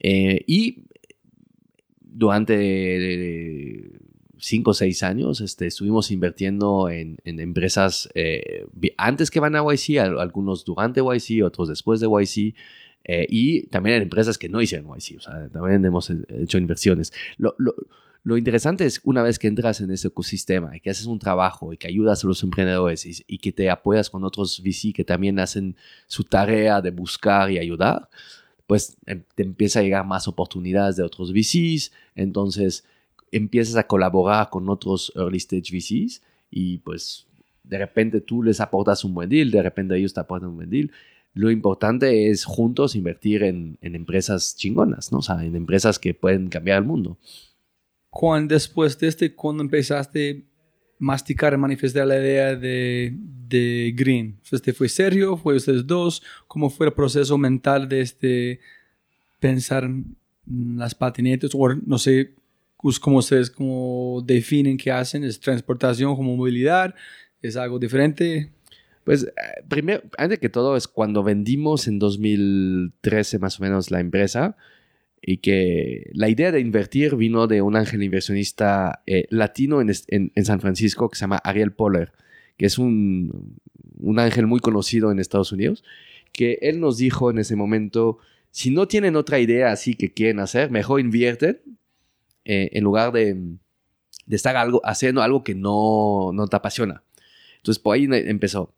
Eh, 0.00 0.42
y 0.46 0.84
durante 2.00 2.54
cinco 4.44 4.72
o 4.72 4.74
seis 4.74 5.04
años 5.04 5.40
este, 5.40 5.68
estuvimos 5.68 6.10
invirtiendo 6.10 6.88
en, 6.90 7.18
en 7.24 7.38
empresas 7.38 8.08
eh, 8.16 8.66
antes 8.96 9.30
que 9.30 9.38
van 9.38 9.54
a 9.54 9.62
YC, 9.62 9.98
al- 10.00 10.18
algunos 10.18 10.64
durante 10.64 11.00
YC, 11.00 11.44
otros 11.44 11.68
después 11.68 12.00
de 12.00 12.08
YC. 12.08 12.54
eh, 13.04 13.26
y 13.30 13.62
también 13.68 13.96
en 13.96 14.02
empresas 14.02 14.38
que 14.38 14.48
no 14.48 14.60
hicieron 14.60 14.88
YC, 14.88 15.16
o 15.18 15.20
sea, 15.20 15.48
también 15.48 15.84
hemos 15.84 16.10
eh, 16.10 16.16
hecho 16.40 16.58
inversiones. 16.58 17.12
Lo, 17.38 17.54
lo- 17.58 17.74
lo 18.24 18.36
interesante 18.36 18.84
es 18.84 19.00
una 19.04 19.22
vez 19.22 19.38
que 19.38 19.48
entras 19.48 19.80
en 19.80 19.90
ese 19.92 20.08
ecosistema 20.08 20.76
y 20.76 20.80
que 20.80 20.90
haces 20.90 21.06
un 21.06 21.18
trabajo 21.20 21.72
y 21.72 21.76
que 21.76 21.88
ayudas 21.88 22.22
a 22.24 22.26
los 22.28 22.42
emprendedores 22.44 23.04
y, 23.06 23.24
y 23.26 23.38
que 23.38 23.50
te 23.52 23.68
apoyas 23.70 24.10
con 24.10 24.22
otros 24.24 24.60
VC 24.62 24.92
que 24.92 25.04
también 25.04 25.38
hacen 25.40 25.74
su 26.06 26.22
tarea 26.24 26.80
de 26.80 26.90
buscar 26.92 27.50
y 27.50 27.58
ayudar, 27.58 28.08
pues 28.68 28.96
em- 29.06 29.22
te 29.34 29.42
empieza 29.42 29.80
a 29.80 29.82
llegar 29.82 30.06
más 30.06 30.26
oportunidades 30.28 30.94
de 30.96 31.02
otros 31.02 31.32
VCs, 31.32 31.90
entonces 32.14 32.84
empiezas 33.32 33.76
a 33.76 33.86
colaborar 33.86 34.50
con 34.50 34.68
otros 34.68 35.12
early 35.16 35.38
stage 35.38 35.72
VCs 35.72 36.22
y 36.50 36.78
pues 36.78 37.26
de 37.64 37.78
repente 37.78 38.20
tú 38.20 38.42
les 38.42 38.60
aportas 38.60 39.04
un 39.04 39.14
buen 39.14 39.28
deal, 39.28 39.50
de 39.50 39.62
repente 39.62 39.96
ellos 39.96 40.14
te 40.14 40.20
aportan 40.20 40.50
un 40.50 40.56
buen 40.56 40.70
deal. 40.70 40.92
Lo 41.34 41.50
importante 41.50 42.30
es 42.30 42.44
juntos 42.44 42.94
invertir 42.94 43.42
en, 43.42 43.78
en 43.80 43.94
empresas 43.94 44.54
chingonas, 44.54 45.10
¿no? 45.10 45.18
O 45.18 45.22
sea, 45.22 45.42
en 45.42 45.56
empresas 45.56 45.98
que 45.98 46.12
pueden 46.12 46.48
cambiar 46.48 46.78
el 46.78 46.84
mundo. 46.84 47.16
Cuando 48.10 48.54
después 48.54 48.98
de 48.98 49.08
este, 49.08 49.34
cuando 49.34 49.62
empezaste 49.62 50.44
a 50.48 50.52
masticar, 51.02 51.56
manifestar 51.56 52.06
la 52.06 52.18
idea 52.18 52.54
de, 52.54 53.16
de 53.48 53.92
Green? 53.96 54.38
¿Este 54.50 54.72
fue 54.72 54.88
serio? 54.88 55.36
¿Fue 55.36 55.56
ustedes 55.56 55.86
dos? 55.86 56.22
¿Cómo 56.46 56.70
fue 56.70 56.86
el 56.86 56.92
proceso 56.92 57.36
mental 57.38 57.88
de 57.88 58.02
este 58.02 58.60
pensar 59.40 59.84
en 59.84 60.16
las 60.76 60.94
patinetas? 60.94 61.50
O 61.54 61.74
no 61.74 61.98
sé 61.98 62.34
pues, 62.82 62.98
cómo 63.00 63.18
ustedes 63.18 63.50
cómo 63.50 64.22
definen 64.24 64.76
qué 64.76 64.90
hacen. 64.90 65.24
¿Es 65.24 65.40
transportación 65.40 66.16
como 66.16 66.36
movilidad? 66.36 66.94
¿Es 67.40 67.56
algo 67.56 67.78
diferente? 67.78 68.52
Pues 69.04 69.24
eh, 69.24 69.30
primero, 69.68 70.02
antes 70.18 70.38
que 70.38 70.48
todo, 70.48 70.76
es 70.76 70.88
cuando 70.88 71.22
vendimos 71.22 71.88
en 71.88 71.98
2013 71.98 73.38
más 73.38 73.58
o 73.58 73.62
menos 73.62 73.90
la 73.90 74.00
empresa 74.00 74.56
y 75.20 75.38
que 75.38 76.10
la 76.14 76.28
idea 76.28 76.50
de 76.50 76.60
invertir 76.60 77.16
vino 77.16 77.46
de 77.46 77.62
un 77.62 77.76
ángel 77.76 78.02
inversionista 78.02 79.02
eh, 79.06 79.26
latino 79.30 79.80
en, 79.80 79.92
en, 80.08 80.44
San 80.44 80.60
Francisco 80.60 81.08
que 81.08 81.16
se 81.16 81.20
llama 81.22 81.40
Ariel 81.44 81.72
Poller, 81.72 82.12
que 82.56 82.66
es 82.66 82.78
un, 82.78 83.60
un, 83.98 84.18
ángel 84.18 84.48
muy 84.48 84.58
conocido 84.58 85.12
en 85.12 85.20
Estados 85.20 85.52
Unidos, 85.52 85.84
que 86.32 86.58
él 86.62 86.80
nos 86.80 86.98
dijo 86.98 87.30
en 87.30 87.38
ese 87.38 87.54
momento, 87.54 88.18
si 88.50 88.70
no 88.70 88.88
tienen 88.88 89.14
otra 89.14 89.38
idea 89.38 89.70
así 89.70 89.94
que 89.94 90.12
quieren 90.12 90.40
hacer, 90.40 90.72
mejor 90.72 91.00
invierten 91.00 91.60
eh, 92.44 92.70
en 92.72 92.84
lugar 92.84 93.12
de, 93.12 93.34
de, 94.26 94.36
estar 94.36 94.56
algo, 94.56 94.80
haciendo 94.84 95.22
algo 95.22 95.44
que 95.44 95.54
no, 95.54 96.30
no 96.32 96.46
te 96.48 96.56
apasiona. 96.56 97.02
Entonces 97.56 97.80
por 97.82 97.94
ahí 97.94 98.08
empezó. 98.10 98.74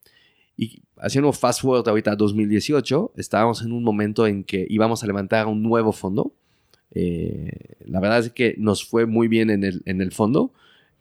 Y 0.57 0.83
haciendo 0.99 1.33
fast 1.33 1.63
forward 1.63 1.89
ahorita 1.89 2.13
a 2.13 2.17
2018, 2.17 3.15
estábamos 3.17 3.63
en 3.63 3.73
un 3.73 3.83
momento 3.83 4.27
en 4.27 4.45
que 4.45 4.67
íbamos 4.69 5.03
a 5.03 5.07
levantar 5.07 5.47
un 5.47 5.63
nuevo 5.63 5.93
fondo. 5.93 6.35
Eh, 6.93 7.77
la 7.87 8.01
verdad 8.01 8.21
es 8.21 8.31
que 8.31 8.55
nos 8.59 8.85
fue 8.85 9.07
muy 9.07 9.27
bien 9.27 9.51
en 9.51 9.65
el, 9.65 9.83
en 9.87 10.01
el 10.01 10.13
fondo. 10.13 10.53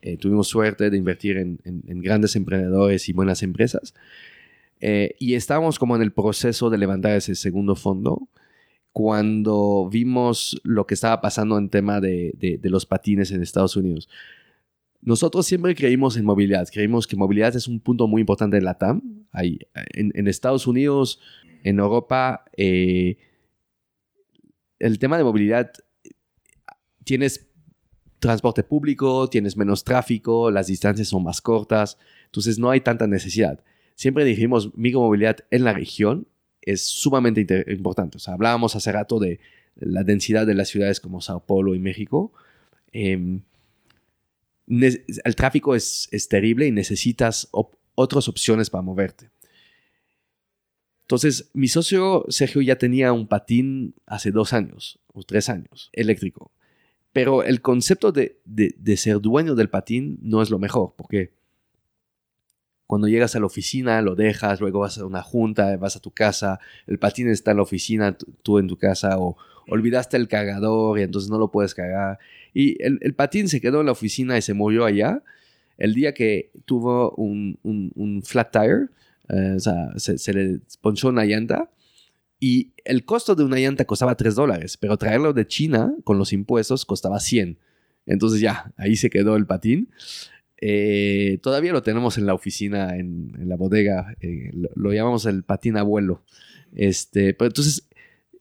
Eh, 0.01 0.17
tuvimos 0.17 0.47
suerte 0.47 0.89
de 0.89 0.97
invertir 0.97 1.37
en, 1.37 1.59
grandes 2.01 2.35
emprendedores 2.35 3.07
y 3.09 3.13
buenas 3.13 3.43
empresas. 3.43 3.93
Y 5.17 5.35
estábamos 5.35 5.79
como 5.79 5.95
en 5.95 6.01
el 6.01 6.11
proceso 6.11 6.69
de 6.69 6.77
levantar 6.77 7.15
ese 7.15 7.35
segundo 7.35 7.75
fondo 7.77 8.27
cuando 8.93 9.89
vimos 9.91 10.61
lo 10.63 10.85
que 10.85 10.93
estaba 10.93 11.19
pasando 11.19 11.57
en 11.57 11.69
tema 11.69 11.99
de, 11.99 12.31
de, 12.37 12.69
los 12.69 12.85
patines 12.85 13.31
en 13.31 13.41
Estados 13.41 13.75
Unidos. 13.75 14.07
Nosotros 15.01 15.47
siempre 15.47 15.73
creímos 15.73 16.15
en 16.15 16.23
movilidad, 16.23 16.67
creímos 16.71 17.07
que 17.07 17.15
movilidad 17.15 17.55
es 17.55 17.67
un 17.67 17.79
punto 17.79 18.07
muy 18.07 18.21
importante 18.21 18.55
en 18.55 18.63
la 18.63 18.77
TAM. 18.77 19.25
en, 19.33 20.27
Estados 20.27 20.67
Unidos, 20.67 21.19
en 21.63 21.79
Europa, 21.79 22.45
eh, 22.55 23.17
el 24.77 24.99
tema 24.99 25.17
de 25.17 25.23
movilidad, 25.23 25.71
tienes 27.03 27.47
transporte 28.19 28.63
público, 28.63 29.27
tienes 29.27 29.57
menos 29.57 29.83
tráfico, 29.83 30.51
las 30.51 30.67
distancias 30.67 31.07
son 31.07 31.23
más 31.23 31.41
cortas, 31.41 31.97
entonces 32.25 32.59
no 32.59 32.69
hay 32.69 32.81
tanta 32.81 33.07
necesidad. 33.07 33.63
Siempre 33.95 34.23
dijimos, 34.23 34.75
micromovilidad 34.77 35.37
en 35.49 35.63
la 35.63 35.73
región 35.73 36.27
es 36.65 36.85
sumamente 36.85 37.65
importante. 37.67 38.17
O 38.17 38.19
sea, 38.19 38.33
hablábamos 38.33 38.75
hace 38.75 38.91
rato 38.91 39.19
de 39.19 39.39
la 39.75 40.03
densidad 40.03 40.45
de 40.45 40.55
las 40.55 40.69
ciudades 40.69 40.99
como 40.99 41.21
Sao 41.21 41.45
Paulo 41.45 41.75
y 41.75 41.79
México. 41.79 42.31
Em, 42.91 43.41
el 44.67 45.35
tráfico 45.35 45.75
es, 45.75 46.09
terrible 46.29 46.67
y 46.67 46.71
necesitas 46.71 47.49
otras 47.95 48.27
opciones 48.27 48.69
para 48.69 48.81
moverte. 48.81 49.29
Entonces, 51.01 51.49
mi 51.53 51.67
socio 51.67 52.25
Sergio 52.29 52.61
ya 52.61 52.77
tenía 52.77 53.11
un 53.11 53.27
patín 53.27 53.93
hace 54.05 54.31
dos 54.31 54.53
años 54.53 54.99
o 55.07 55.23
tres 55.23 55.49
años, 55.49 55.89
eléctrico. 55.91 56.51
Pero 57.11 57.43
el 57.43 57.61
concepto 57.61 58.11
de, 58.11 58.39
de, 58.45 58.97
ser 58.97 59.19
dueño 59.19 59.53
del 59.53 59.69
patín 59.69 60.17
no 60.21 60.41
es 60.41 60.49
lo 60.49 60.57
mejor, 60.57 60.95
porque 60.97 61.33
cuando 62.87 63.07
llegas 63.07 63.35
a 63.35 63.39
la 63.39 63.45
oficina 63.45 64.01
lo 64.01 64.15
dejas, 64.15 64.59
luego 64.59 64.79
vas 64.79 64.97
a 64.97 65.05
una 65.05 65.21
junta, 65.21 65.75
vas 65.77 65.95
a 65.95 65.99
tu 65.99 66.11
casa, 66.11 66.59
el 66.87 66.99
patín 66.99 67.29
está 67.29 67.51
en 67.51 67.57
la 67.57 67.63
oficina, 67.63 68.17
tú 68.43 68.59
en 68.59 68.67
tu 68.67 68.77
casa, 68.77 69.17
o 69.17 69.37
olvidaste 69.67 70.17
el 70.17 70.27
cargador 70.27 70.99
y 70.99 71.03
entonces 71.03 71.29
no 71.29 71.37
lo 71.37 71.51
puedes 71.51 71.73
cargar. 71.73 72.19
Y 72.53 72.81
el, 72.83 73.13
patín 73.15 73.47
se 73.47 73.61
quedó 73.61 73.79
en 73.79 73.87
la 73.87 73.91
oficina 73.93 74.37
y 74.37 74.41
se 74.41 74.53
murió 74.53 74.85
allá. 74.85 75.23
El 75.77 75.93
día 75.93 76.13
que 76.13 76.51
tuvo 76.65 77.11
un, 77.15 78.21
flat 78.23 78.51
tire, 78.51 78.87
eh, 79.29 79.53
o 79.55 79.59
sea, 79.59 79.91
se, 79.97 80.33
le 80.33 80.59
ponchó 80.81 81.09
una 81.09 81.25
llanta. 81.25 81.71
Y 82.39 82.73
el 82.83 83.05
costo 83.05 83.35
de 83.35 83.43
una 83.43 83.57
llanta 83.57 83.85
costaba 83.85 84.15
3 84.15 84.35
dólares, 84.35 84.77
pero 84.77 84.97
traerlo 84.97 85.31
de 85.31 85.47
China 85.47 85.95
con 86.03 86.17
los 86.17 86.33
impuestos 86.33 86.85
costaba 86.85 87.19
100. 87.19 87.57
Entonces 88.05 88.41
ya, 88.41 88.73
ahí 88.75 88.97
se 88.97 89.09
quedó 89.09 89.37
el 89.37 89.45
patín. 89.45 89.89
Eh, 90.65 91.39
todavía 91.41 91.73
lo 91.73 91.83
tenemos 91.83 92.17
en 92.17 92.25
la 92.25 92.33
oficina, 92.33 92.95
en, 92.95 93.33
la 93.49 93.57
bodega. 93.57 94.15
Eh, 94.21 94.49
lo, 94.53 94.93
llamamos 94.93 95.25
el 95.25 95.43
patín 95.43 95.75
abuelo. 95.75 96.23
Este, 96.73 97.33
pero 97.33 97.47
entonces 97.47 97.89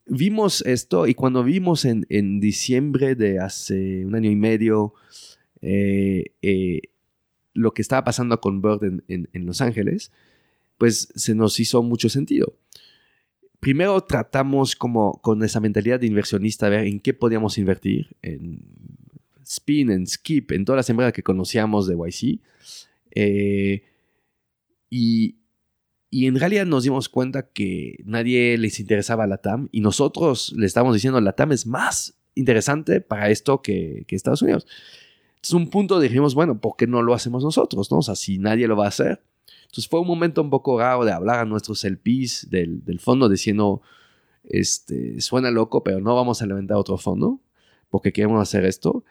vimos 0.07 0.62
esto 0.64 1.09
y 1.09 1.14
cuando 1.14 1.43
vimos 1.43 1.85
en, 1.85 2.39
diciembre 2.39 3.16
de 3.16 3.41
hace 3.41 4.07
un 4.07 4.14
año 4.14 4.31
y 4.31 4.37
medio 4.37 4.95
eh, 5.62 6.83
lo 7.55 7.75
que 7.75 7.83
estaba 7.83 8.05
pasando 8.05 8.41
con 8.41 8.62
Bird 8.62 9.03
en, 9.09 9.29
Los 9.45 9.61
Ángeles, 9.61 10.12
pues 10.79 11.09
se 11.16 11.35
nos 11.35 11.59
hizo 11.59 11.83
mucho 11.83 12.09
sentido. 12.09 12.55
Primero 13.59 14.01
tratamos 14.01 14.77
como 14.77 15.20
con 15.23 15.43
esa 15.43 15.59
mentalidad 15.59 15.99
de 15.99 16.07
inversionista, 16.07 16.68
ver 16.68 16.87
en 16.87 17.01
qué 17.01 17.14
podíamos 17.14 17.59
invertir, 17.59 18.16
en 18.23 18.61
Spin, 19.53 19.90
en 19.90 20.07
Skip, 20.07 20.53
en 20.53 20.64
todas 20.64 20.78
las 20.78 20.90
empresas 20.90 21.12
que 21.12 21.22
conocíamos 21.22 21.86
de 21.86 21.94
YC. 21.94 22.40
Eh, 23.14 23.84
y, 24.88 25.36
y 26.11 26.26
en 26.26 26.38
realidad 26.38 26.64
nos 26.64 26.84
dimos 26.84 27.09
cuenta 27.09 27.48
que 27.50 28.03
nadie 28.05 28.57
les 28.57 28.80
interesaba 28.80 29.26
la 29.26 29.38
TAM 29.38 29.68
y 29.70 29.80
nosotros 29.80 30.55
le 30.57 30.66
estábamos 30.66 30.94
diciendo 30.94 31.20
la 31.20 31.34
TAM 31.34 31.53
es 31.53 31.66
más 31.66 32.14
interesante 32.34 33.00
para 33.03 33.28
esto 33.28 33.61
que, 33.61 34.07
Estados 34.09 34.42
Unidos. 34.42 34.66
Entonces, 35.34 35.55
un 35.55 35.68
punto 35.68 36.00
dijimos, 36.00 36.34
bueno, 36.34 36.59
¿por 36.61 36.76
qué 36.76 36.86
no 36.86 37.03
lo 37.03 37.12
hacemos 37.12 37.44
nosotros? 37.44 37.90
¿no? 37.90 37.98
O 37.98 38.03
sea, 38.03 38.16
si 38.16 38.38
nadie 38.38 38.66
lo 38.68 38.76
va 38.76 38.86
a 38.86 38.88
hacer. 38.88 39.22
Entonces, 39.64 39.88
fue 39.88 40.00
un 40.00 40.07
momento 40.07 40.40
un 40.40 40.50
poco 40.50 40.78
raro 40.78 41.05
de 41.05 41.12
hablar 41.12 41.40
a 41.40 41.44
nuestros 41.44 41.84
LPs 41.84 42.48
del, 42.50 42.84
del 42.84 43.00
fondo 43.00 43.28
diciendo, 43.28 43.82
este, 44.44 45.20
suena 45.20 45.50
loco, 45.50 45.82
pero 45.82 46.00
no 46.00 46.14
vamos 46.14 46.40
a 46.40 46.46
levantar 46.46 46.76
otro 46.76 46.96
fondo 46.96 47.40
porque 47.90 48.12
queremos 48.12 48.40
hacer 48.40 48.64
esto. 48.64 49.05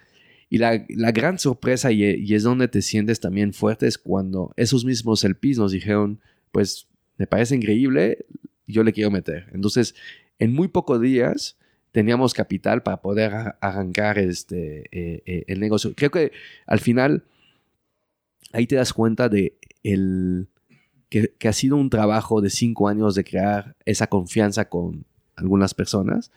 Y 0.52 0.58
la, 0.58 0.86
la 0.90 1.14
gran 1.14 1.40
sorpresa, 1.40 1.94
y, 1.94 2.04
es 2.04 2.44
donde 2.44 2.68
te 2.68 2.82
sientes 2.82 3.22
también 3.22 3.54
fuerte, 3.54 3.88
es 3.88 3.98
cuando 3.98 4.52
esos 4.58 4.84
mismos 4.84 5.24
LPs 5.24 5.58
nos 5.58 5.72
dijeron, 5.72 6.20
pues 6.52 6.88
me 7.18 7.26
parece 7.26 7.56
increíble, 7.56 8.26
yo 8.68 8.84
le 8.84 8.92
quiero 8.92 9.10
meter. 9.12 9.48
Entonces, 9.54 9.96
en 10.40 10.54
muy 10.54 10.68
pocos 10.68 11.00
días 11.00 11.58
teníamos 11.94 12.34
capital 12.34 12.84
para 12.84 13.02
poder 13.02 13.56
arrancar 13.62 14.20
este, 14.20 14.82
eh, 14.92 15.24
eh, 15.26 15.46
el 15.48 15.62
negocio. 15.62 15.94
Creo 15.96 16.12
que 16.12 16.34
al 16.68 16.82
final 16.82 17.24
ahí 18.52 18.68
te 18.68 18.76
das 18.76 18.92
cuenta 18.92 19.30
de 19.30 19.56
el, 19.84 20.50
que, 21.08 21.48
ha 21.48 21.54
sido 21.54 21.78
un 21.78 21.90
trabajo 21.90 22.42
de 22.42 22.50
cinco 22.50 22.90
años 22.90 23.16
de 23.16 23.24
crear 23.24 23.78
esa 23.86 24.08
confianza 24.08 24.68
con 24.68 25.06
algunas 25.38 25.74
personas. 25.74 26.30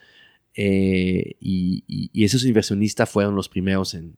Eh, 0.55 1.35
y, 1.39 2.23
esos 2.23 2.45
inversionistas 2.45 3.09
fueron 3.09 3.35
los 3.35 3.49
primeros 3.49 3.93
en, 3.93 4.17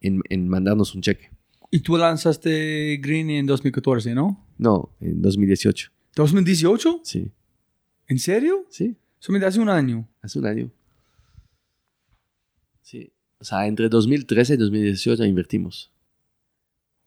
en 0.00 0.48
mandarnos 0.48 0.94
un 0.94 1.02
cheque. 1.02 1.30
Y 1.70 1.80
tú 1.80 1.96
lanzaste 1.96 2.98
Green 3.02 3.30
en 3.30 3.46
2014, 3.46 4.14
¿no? 4.14 4.46
No, 4.58 4.90
en 5.00 5.20
2018. 5.20 5.90
¿2018? 6.14 7.00
Sí. 7.02 7.30
¿En 8.08 8.18
serio? 8.18 8.66
Sí. 8.70 8.96
Solamente 9.18 9.46
hace 9.46 9.60
un 9.60 9.68
año. 9.68 10.08
Hace 10.22 10.38
un 10.38 10.46
año. 10.46 10.70
Sí. 12.82 13.10
O 13.38 13.44
sea, 13.44 13.66
entre 13.66 13.88
2013 13.88 14.54
y 14.54 14.56
2018 14.56 15.24
invertimos. 15.24 15.92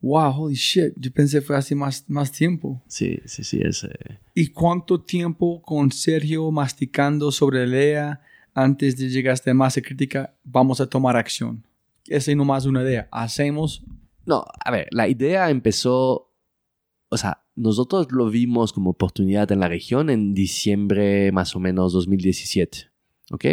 Wow, 0.00 0.44
holy 0.44 0.54
shit. 0.54 0.92
Yo 0.96 1.10
pensé 1.12 1.40
que 1.40 1.46
fue 1.46 1.56
hace 1.56 1.74
más, 1.74 2.04
más 2.08 2.30
tiempo. 2.30 2.82
Sí, 2.86 3.18
sí, 3.24 3.44
sí. 3.44 3.60
Es, 3.62 3.84
eh, 3.84 4.20
¿Y 4.34 4.48
cuánto 4.48 5.00
tiempo 5.00 5.60
con 5.62 5.90
Sergio 5.90 6.50
masticando 6.50 7.32
sobre 7.32 7.66
la 7.66 7.76
idea 7.76 8.20
antes 8.62 8.96
de 8.96 9.08
llegar 9.08 9.32
a 9.32 9.34
esta 9.34 9.52
masa 9.54 9.80
crítica? 9.80 10.34
Vamos 10.44 10.80
a 10.80 10.88
tomar 10.88 11.16
acción. 11.16 11.64
Esa 12.06 12.30
es 12.30 12.36
nomás 12.36 12.66
una 12.66 12.82
idea. 12.82 13.08
Hacemos. 13.10 13.84
No, 14.26 14.44
a 14.64 14.70
ver, 14.70 14.88
la 14.90 15.08
idea 15.08 15.50
empezó. 15.50 16.32
O 17.08 17.16
sea, 17.16 17.42
nosotros 17.56 18.08
lo 18.10 18.30
vimos 18.30 18.72
como 18.72 18.90
oportunidad 18.90 19.50
en 19.52 19.60
la 19.60 19.68
región 19.68 20.10
en 20.10 20.34
diciembre 20.34 21.30
más 21.32 21.54
o 21.54 21.60
menos 21.60 21.92
2017, 21.92 22.90
¿ok? 23.32 23.44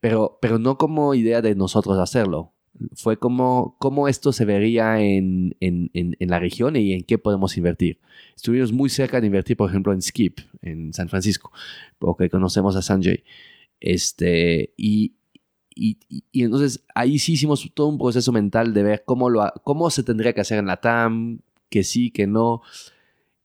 Pero, 0.00 0.38
pero 0.40 0.58
no 0.58 0.78
como 0.78 1.14
idea 1.14 1.42
de 1.42 1.54
nosotros 1.54 1.98
hacerlo. 1.98 2.52
Fue 2.94 3.18
como 3.18 3.76
cómo 3.78 4.08
esto 4.08 4.32
se 4.32 4.46
vería 4.46 5.00
en, 5.00 5.54
en, 5.60 5.90
en, 5.92 6.30
la 6.30 6.38
región 6.38 6.76
y 6.76 6.94
en 6.94 7.02
qué 7.02 7.18
podemos 7.18 7.58
invertir. 7.58 8.00
Estuvimos 8.34 8.72
muy 8.72 8.88
cerca 8.88 9.20
de 9.20 9.26
invertir, 9.26 9.56
por 9.56 9.68
ejemplo, 9.68 9.92
en 9.92 10.00
Skip, 10.00 10.38
en 10.62 10.94
San 10.94 11.10
Francisco, 11.10 11.52
porque 11.98 12.30
conocemos 12.30 12.76
a 12.76 12.82
Sanjay. 12.82 13.22
Este, 13.80 14.74
y, 14.76 15.14
y, 15.74 15.98
y- 16.08 16.42
entonces 16.44 16.84
ahí 16.94 17.18
sí 17.18 17.32
hicimos 17.34 17.68
todo 17.74 17.88
un 17.88 17.98
proceso 17.98 18.32
mental 18.32 18.74
de 18.74 18.82
ver 18.82 19.02
cómo, 19.06 19.30
lo, 19.30 19.50
cómo 19.64 19.90
se 19.90 20.02
tendría 20.02 20.32
que 20.34 20.42
hacer 20.42 20.58
en 20.58 20.66
la 20.66 20.80
TAM, 20.80 21.40
que 21.70 21.84
sí, 21.84 22.10
que 22.10 22.26
no. 22.26 22.62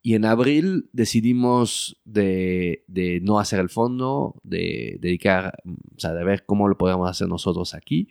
Y 0.01 0.13
en 0.13 0.25
abril 0.25 0.89
decidimos 0.93 1.97
de, 2.05 2.83
de 2.87 3.21
no 3.21 3.39
hacer 3.39 3.59
el 3.59 3.69
fondo, 3.69 4.35
de 4.43 4.97
dedicar, 5.01 5.57
o 5.65 5.99
sea, 5.99 6.13
de 6.13 6.23
ver 6.23 6.45
cómo 6.45 6.67
lo 6.67 6.77
podíamos 6.77 7.09
hacer 7.09 7.27
nosotros 7.27 7.73
aquí. 7.73 8.07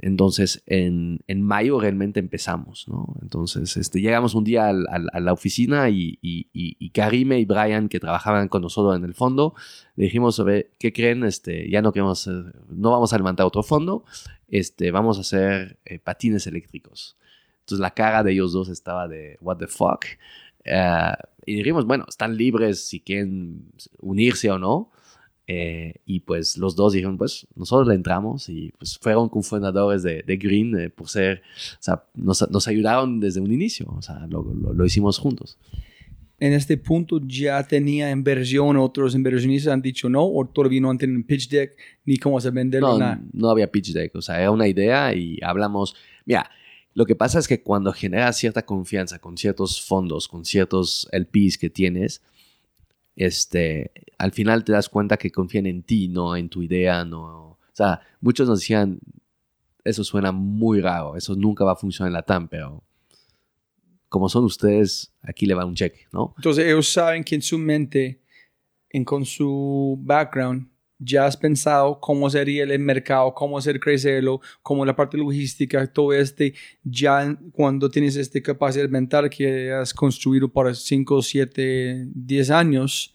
Entonces, 0.00 0.62
en, 0.66 1.20
en 1.26 1.42
mayo 1.42 1.80
realmente 1.80 2.20
empezamos, 2.20 2.86
¿no? 2.88 3.16
Entonces, 3.22 3.76
este, 3.76 4.00
llegamos 4.00 4.34
un 4.34 4.44
día 4.44 4.68
a 4.68 5.20
la 5.20 5.32
oficina 5.32 5.88
y, 5.90 6.90
Karime 6.92 7.38
y 7.38 7.44
Brian, 7.44 7.88
que 7.88 8.00
trabajaban 8.00 8.48
con 8.48 8.62
nosotros 8.62 8.96
en 8.96 9.04
el 9.04 9.14
fondo, 9.14 9.54
le 9.96 10.04
dijimos 10.04 10.42
qué 10.78 10.92
creen, 10.92 11.24
este, 11.24 11.68
ya 11.70 11.82
no 11.82 11.92
queremos, 11.92 12.26
no 12.68 12.90
vamos 12.90 13.12
a 13.12 13.16
levantar 13.18 13.46
otro 13.46 13.62
fondo, 13.62 14.04
este, 14.48 14.90
vamos 14.90 15.18
a 15.18 15.20
hacer 15.20 15.78
eh, 15.84 15.98
patines 15.98 16.46
eléctricos. 16.46 17.16
Entonces, 17.60 17.80
la 17.80 17.90
cara 17.92 18.22
de 18.22 18.32
ellos 18.32 18.52
dos 18.52 18.68
estaba 18.68 19.08
de, 19.08 19.36
what 19.40 19.58
the 19.58 19.66
fuck. 19.66 20.04
Eh, 20.64 21.12
y 21.46 21.56
dijimos, 21.56 21.86
bueno, 21.86 22.04
están 22.08 22.36
libres 22.36 22.86
si 22.86 23.00
quieren 23.00 23.72
unirse 24.00 24.50
o 24.50 24.58
no. 24.58 24.90
Eh, 25.50 25.94
y 26.04 26.20
pues 26.20 26.58
los 26.58 26.76
dos 26.76 26.92
dijeron, 26.92 27.16
pues 27.16 27.46
nosotros 27.56 27.88
le 27.88 27.94
entramos 27.94 28.50
y 28.50 28.70
pues 28.78 28.98
fueron 28.98 29.30
cofundadores 29.30 30.02
de, 30.02 30.22
de 30.22 30.36
Green 30.36 30.78
eh, 30.78 30.90
por 30.90 31.08
ser, 31.08 31.40
o 31.72 31.76
sea, 31.82 32.04
nos, 32.14 32.48
nos 32.50 32.68
ayudaron 32.68 33.18
desde 33.18 33.40
un 33.40 33.50
inicio, 33.50 33.86
o 33.96 34.02
sea, 34.02 34.26
lo, 34.28 34.42
lo- 34.42 34.74
lo 34.74 34.84
hicimos 34.84 35.18
juntos. 35.18 35.56
En 36.40 36.52
este 36.52 36.76
punto 36.76 37.18
ya 37.26 37.66
tenía 37.66 38.10
inversión, 38.10 38.76
otros 38.76 39.14
inversionistas 39.14 39.72
han 39.72 39.80
dicho 39.82 40.08
no, 40.10 40.22
o 40.24 40.44
todavía 40.46 40.80
no 40.82 40.90
han 40.90 40.98
tenido 40.98 41.16
un 41.18 41.24
pitch 41.24 41.48
deck, 41.48 41.72
ni 42.04 42.18
cómo 42.18 42.38
se 42.40 42.50
venderlo, 42.50 42.90
No, 42.92 42.98
nada. 42.98 43.20
no 43.32 43.48
había 43.48 43.72
pitch 43.72 43.92
deck, 43.94 44.14
o 44.16 44.22
sea, 44.22 44.38
era 44.40 44.50
una 44.50 44.68
idea 44.68 45.14
y 45.14 45.38
hablamos, 45.42 45.96
mira, 46.26 46.48
lo 46.94 47.06
que 47.06 47.14
pasa 47.16 47.38
es 47.38 47.48
que 47.48 47.62
cuando 47.62 47.90
generas 47.92 48.36
cierta 48.36 48.66
confianza 48.66 49.18
con 49.18 49.38
ciertos 49.38 49.80
fondos, 49.80 50.28
con 50.28 50.44
ciertos 50.44 51.08
LPs 51.10 51.56
que 51.56 51.70
tienes, 51.70 52.20
este, 53.18 53.90
al 54.16 54.30
final 54.32 54.64
te 54.64 54.72
das 54.72 54.88
cuenta 54.88 55.16
que 55.16 55.32
confían 55.32 55.66
en 55.66 55.82
ti, 55.82 56.08
no 56.08 56.36
en 56.36 56.48
tu 56.48 56.62
idea, 56.62 57.04
no, 57.04 57.20
o 57.20 57.58
sea, 57.72 58.00
muchos 58.20 58.48
nos 58.48 58.60
decían, 58.60 59.00
eso 59.84 60.04
suena 60.04 60.30
muy 60.30 60.80
raro, 60.80 61.16
eso 61.16 61.34
nunca 61.34 61.64
va 61.64 61.72
a 61.72 61.76
funcionar 61.76 62.08
en 62.08 62.14
la 62.14 62.22
TAM, 62.22 62.48
pero 62.48 62.84
como 64.08 64.28
son 64.28 64.44
ustedes, 64.44 65.12
aquí 65.20 65.46
le 65.46 65.54
va 65.54 65.64
un 65.64 65.74
cheque, 65.74 66.06
¿no? 66.12 66.32
Entonces 66.36 66.64
ellos 66.64 66.88
saben 66.88 67.24
que 67.24 67.34
en 67.34 67.42
su 67.42 67.58
mente, 67.58 68.22
en, 68.90 69.04
con 69.04 69.26
su 69.26 69.98
background, 70.00 70.68
ya 70.98 71.26
has 71.26 71.36
pensado 71.36 72.00
cómo 72.00 72.28
sería 72.28 72.64
el 72.64 72.78
mercado, 72.80 73.32
cómo 73.34 73.58
hacer 73.58 73.78
crecerlo, 73.78 74.40
cómo 74.62 74.84
la 74.84 74.96
parte 74.96 75.16
logística, 75.16 75.86
todo 75.86 76.12
este, 76.12 76.54
ya 76.82 77.38
cuando 77.52 77.88
tienes 77.88 78.16
esta 78.16 78.40
capacidad 78.40 78.88
mental 78.88 79.30
que 79.30 79.72
has 79.72 79.94
construido 79.94 80.48
por 80.48 80.74
5, 80.74 81.22
7, 81.22 82.06
10 82.14 82.50
años, 82.50 83.14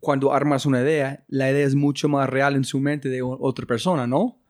cuando 0.00 0.32
armas 0.32 0.66
una 0.66 0.80
idea, 0.82 1.24
la 1.28 1.50
idea 1.50 1.64
es 1.66 1.74
mucho 1.74 2.08
más 2.08 2.28
real 2.28 2.56
en 2.56 2.64
su 2.64 2.80
mente 2.80 3.08
de 3.08 3.22
otra 3.22 3.64
persona, 3.66 4.06
¿no? 4.06 4.40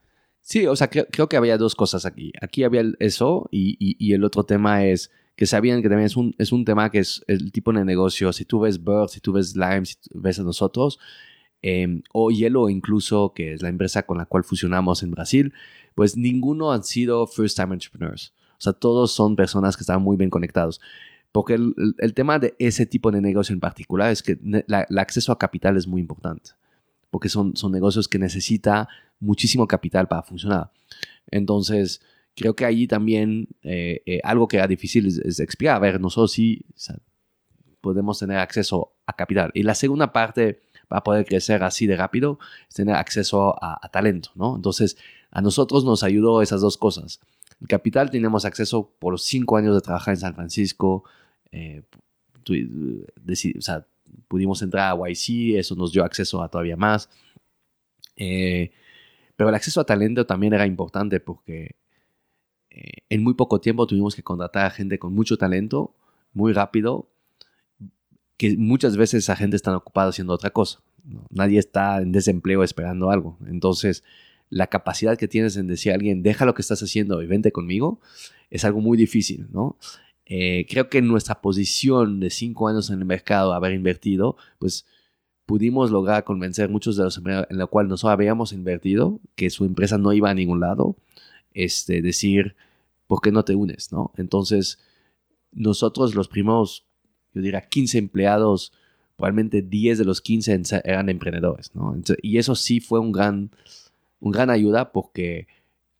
Sí, 0.41 0.65
o 0.65 0.75
sea, 0.75 0.89
creo, 0.89 1.29
que 1.29 1.37
había 1.37 1.57
dos 1.57 1.75
cosas 1.75 2.05
aquí. 2.05 2.31
Aquí 2.41 2.63
había 2.63 2.83
eso 2.99 3.47
y, 3.51 3.75
y- 3.79 3.95
y 3.99 4.13
el 4.13 4.23
otro 4.23 4.43
tema 4.45 4.85
es 4.85 5.11
que 5.35 5.45
sabían 5.45 5.81
que 5.81 5.89
también 5.89 6.07
es 6.07 6.17
un, 6.17 6.33
es 6.39 6.51
un 6.51 6.65
tema 6.65 6.89
que 6.89 6.99
es 6.99 7.23
el 7.27 7.51
tipo 7.51 7.71
de 7.71 7.85
negocio. 7.85 8.33
Si 8.33 8.45
tú 8.45 8.59
ves 8.61 8.83
Bird, 8.83 9.09
si 9.09 9.19
tú 9.19 9.33
ves 9.33 9.55
Lime, 9.55 9.85
si 9.85 9.95
tú 9.95 10.19
ves 10.19 10.39
a 10.39 10.43
nosotros, 10.43 10.99
eh, 11.61 12.01
o 12.13 12.31
Yellow 12.31 12.69
incluso, 12.69 13.33
que 13.35 13.53
es 13.53 13.61
la 13.61 13.69
empresa 13.69 14.03
con 14.03 14.17
la 14.17 14.25
cual 14.25 14.43
fusionamos 14.43 15.03
en 15.03 15.11
Brasil, 15.11 15.53
pues 15.95 16.15
ninguno 16.17 16.71
han 16.71 16.83
sido 16.83 17.27
first 17.27 17.57
time 17.57 17.73
entrepreneurs. 17.73 18.33
O 18.57 18.61
sea, 18.61 18.73
todos 18.73 19.11
son 19.11 19.35
personas 19.35 19.75
que 19.77 19.81
están 19.83 20.01
muy 20.01 20.17
bien 20.17 20.29
conectados. 20.29 20.79
Porque 21.31 21.53
el, 21.53 21.73
el- 21.99 22.13
tema 22.13 22.39
de 22.39 22.55
ese 22.59 22.85
tipo 22.85 23.11
de 23.11 23.21
negocio 23.21 23.53
en 23.53 23.59
particular 23.59 24.11
es 24.11 24.23
que 24.23 24.37
la- 24.67 24.85
el 24.89 24.97
acceso 24.97 25.31
a 25.31 25.37
capital 25.37 25.77
es 25.77 25.87
muy 25.87 26.01
importante. 26.01 26.51
Porque 27.11 27.29
son, 27.29 27.55
son 27.55 27.71
negocios 27.71 28.07
que 28.07 28.17
necesita 28.19 28.87
muchísimo 29.19 29.67
capital 29.67 30.07
para 30.07 30.23
funcionar. 30.23 30.71
Entonces, 31.31 32.01
creo 32.35 32.55
que 32.55 32.65
allí 32.65 32.87
también 32.87 33.47
eh, 33.63 34.01
eh, 34.05 34.19
algo 34.23 34.47
que 34.47 34.57
era 34.57 34.67
difícil 34.67 35.05
es, 35.07 35.17
es 35.19 35.39
explicar. 35.39 35.75
A 35.75 35.79
ver, 35.79 35.99
nosotros 36.01 36.31
sí 36.31 36.65
o 36.69 36.73
sea, 36.79 36.97
podemos 37.81 38.19
tener 38.19 38.37
acceso 38.37 38.93
a 39.05 39.13
capital. 39.13 39.51
Y 39.53 39.63
la 39.63 39.75
segunda 39.75 40.11
parte, 40.11 40.61
para 40.89 41.03
poder 41.03 41.25
crecer 41.25 41.63
así 41.63 41.87
de 41.87 41.95
rápido, 41.95 42.39
es 42.67 42.75
tener 42.75 42.95
acceso 42.95 43.55
a, 43.63 43.79
a 43.81 43.89
talento, 43.89 44.31
¿no? 44.35 44.57
Entonces, 44.57 44.97
a 45.31 45.41
nosotros 45.41 45.85
nos 45.85 46.03
ayudó 46.03 46.41
esas 46.41 46.59
dos 46.59 46.77
cosas. 46.77 47.21
El 47.61 47.67
capital 47.67 48.09
tenemos 48.09 48.43
acceso 48.45 48.91
por 48.99 49.19
cinco 49.19 49.57
años 49.57 49.75
de 49.75 49.81
trabajar 49.81 50.13
en 50.13 50.19
San 50.19 50.35
Francisco. 50.35 51.05
eh, 51.51 51.83
pudimos 54.27 54.61
entrar 54.61 54.91
a 54.91 55.09
YC, 55.09 55.57
eso 55.57 55.75
nos 55.75 55.91
dio 55.91 56.03
acceso 56.03 56.41
a 56.41 56.49
todavía 56.49 56.77
más. 56.77 57.09
Eh, 58.15 58.71
pero 59.35 59.49
el 59.49 59.55
acceso 59.55 59.79
a 59.81 59.85
talento 59.85 60.25
también 60.25 60.53
era 60.53 60.65
importante 60.65 61.19
porque 61.19 61.75
eh, 62.69 63.03
en 63.09 63.23
muy 63.23 63.33
poco 63.35 63.61
tiempo 63.61 63.87
tuvimos 63.87 64.15
que 64.15 64.23
contratar 64.23 64.65
a 64.65 64.71
gente 64.71 64.99
con 64.99 65.13
mucho 65.13 65.37
talento, 65.37 65.95
muy 66.33 66.53
rápido, 66.53 67.07
que 68.39 68.55
muchas 68.55 68.95
veces 68.95 69.25
esa 69.25 69.35
gente 69.35 69.57
está 69.57 69.75
ocupada 69.75 70.09
haciendo 70.09 70.31
otra 70.31 70.51
cosa. 70.51 70.79
Nadie 71.29 71.59
está 71.59 72.01
en 72.01 72.13
desempleo 72.13 72.63
esperando 72.63 73.11
algo. 73.11 73.37
Entonces, 73.45 74.05
la 74.49 74.67
capacidad 74.67 75.17
que 75.17 75.27
tienes 75.27 75.57
en 75.57 75.67
decir 75.67 75.91
a 75.91 75.95
alguien, 75.95 76.23
deja 76.23 76.45
lo 76.45 76.53
que 76.53 76.61
estás 76.61 76.81
haciendo 76.81 77.21
y 77.21 77.27
vente 77.27 77.51
conmigo, 77.51 77.99
es 78.49 78.63
algo 78.63 78.79
muy 78.79 78.97
difícil, 78.97 79.47
¿no? 79.51 79.77
Eh, 80.25 80.65
creo 80.69 80.89
que 80.89 80.99
en 80.99 81.07
nuestra 81.07 81.41
posición 81.41 82.21
de 82.21 82.29
cinco 82.29 82.69
años 82.69 82.89
en 82.89 82.99
el 82.99 83.05
mercado, 83.05 83.53
haber 83.53 83.73
invertido, 83.73 84.37
pues 84.57 84.85
pudimos 85.45 85.91
lograr 85.91 86.23
convencer 86.23 86.69
muchos 86.69 86.95
de 86.95 87.03
los 87.03 87.17
empleados 87.17 87.47
en 87.49 87.57
lo 87.57 87.69
cual 87.69 87.89
nosotros 87.89 88.13
habíamos 88.13 88.53
invertido, 88.53 89.19
que 89.35 89.49
su 89.49 89.65
empresa 89.65 89.97
no 89.97 90.13
iba 90.13 90.29
a 90.29 90.33
ningún 90.33 90.61
lado, 90.61 90.95
este, 91.53 92.01
decir, 92.01 92.55
¿por 93.05 93.19
qué 93.19 93.33
no 93.33 93.43
te 93.43 93.55
unes? 93.55 93.91
¿no? 93.91 94.13
Entonces, 94.15 94.79
nosotros 95.51 96.15
los 96.15 96.29
primeros, 96.29 96.85
yo 97.33 97.41
diría, 97.41 97.61
15 97.61 97.97
empleados, 97.97 98.73
probablemente 99.15 99.61
10 99.61 99.97
de 99.97 100.05
los 100.05 100.21
15 100.21 100.53
en- 100.53 100.63
eran 100.83 101.09
emprendedores, 101.09 101.75
¿no? 101.75 101.89
Entonces, 101.93 102.17
y 102.21 102.37
eso 102.37 102.55
sí 102.55 102.79
fue 102.79 102.99
un 102.99 103.11
gran, 103.11 103.51
un 104.19 104.31
gran 104.31 104.49
ayuda 104.49 104.91
porque 104.91 105.47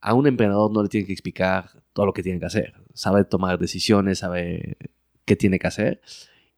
a 0.02 0.14
un 0.14 0.28
emprendedor 0.28 0.72
no 0.72 0.82
le 0.84 0.90
tienen 0.90 1.08
que 1.08 1.14
explicar 1.14 1.70
todo 1.94 2.06
lo 2.06 2.14
que 2.14 2.24
tiene 2.24 2.40
que 2.40 2.46
hacer. 2.46 2.74
Sabe 2.94 3.26
tomar 3.26 3.60
decisiones, 3.60 4.20
sabe 4.20 4.78
qué 5.26 5.36
tiene 5.36 5.60
que 5.60 5.68
hacer. 5.68 6.02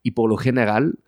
Y 0.03 0.11
por 0.11 0.30
lo 0.30 0.38
general, 0.38 0.99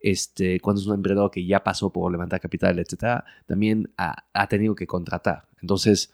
este, 0.00 0.58
cuando 0.60 0.80
es 0.80 0.86
un 0.88 0.94
emprendedor 0.94 1.30
que 1.30 1.44
ya 1.46 1.62
pasó 1.62 1.90
por 1.92 2.10
levantar 2.10 2.40
capital, 2.40 2.78
etcétera, 2.78 3.24
también 3.46 3.90
ha, 3.98 4.24
ha 4.32 4.48
tenido 4.48 4.74
que 4.74 4.86
contratar. 4.86 5.46
Entonces, 5.60 6.12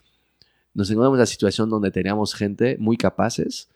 nos 0.74 0.90
encontramos 0.90 1.16
en 1.16 1.20
la 1.20 1.26
situación 1.26 1.70
donde 1.70 1.90
teníamos 1.90 2.34
gente 2.34 2.76
muy 2.78 2.96
capaces 2.96 3.70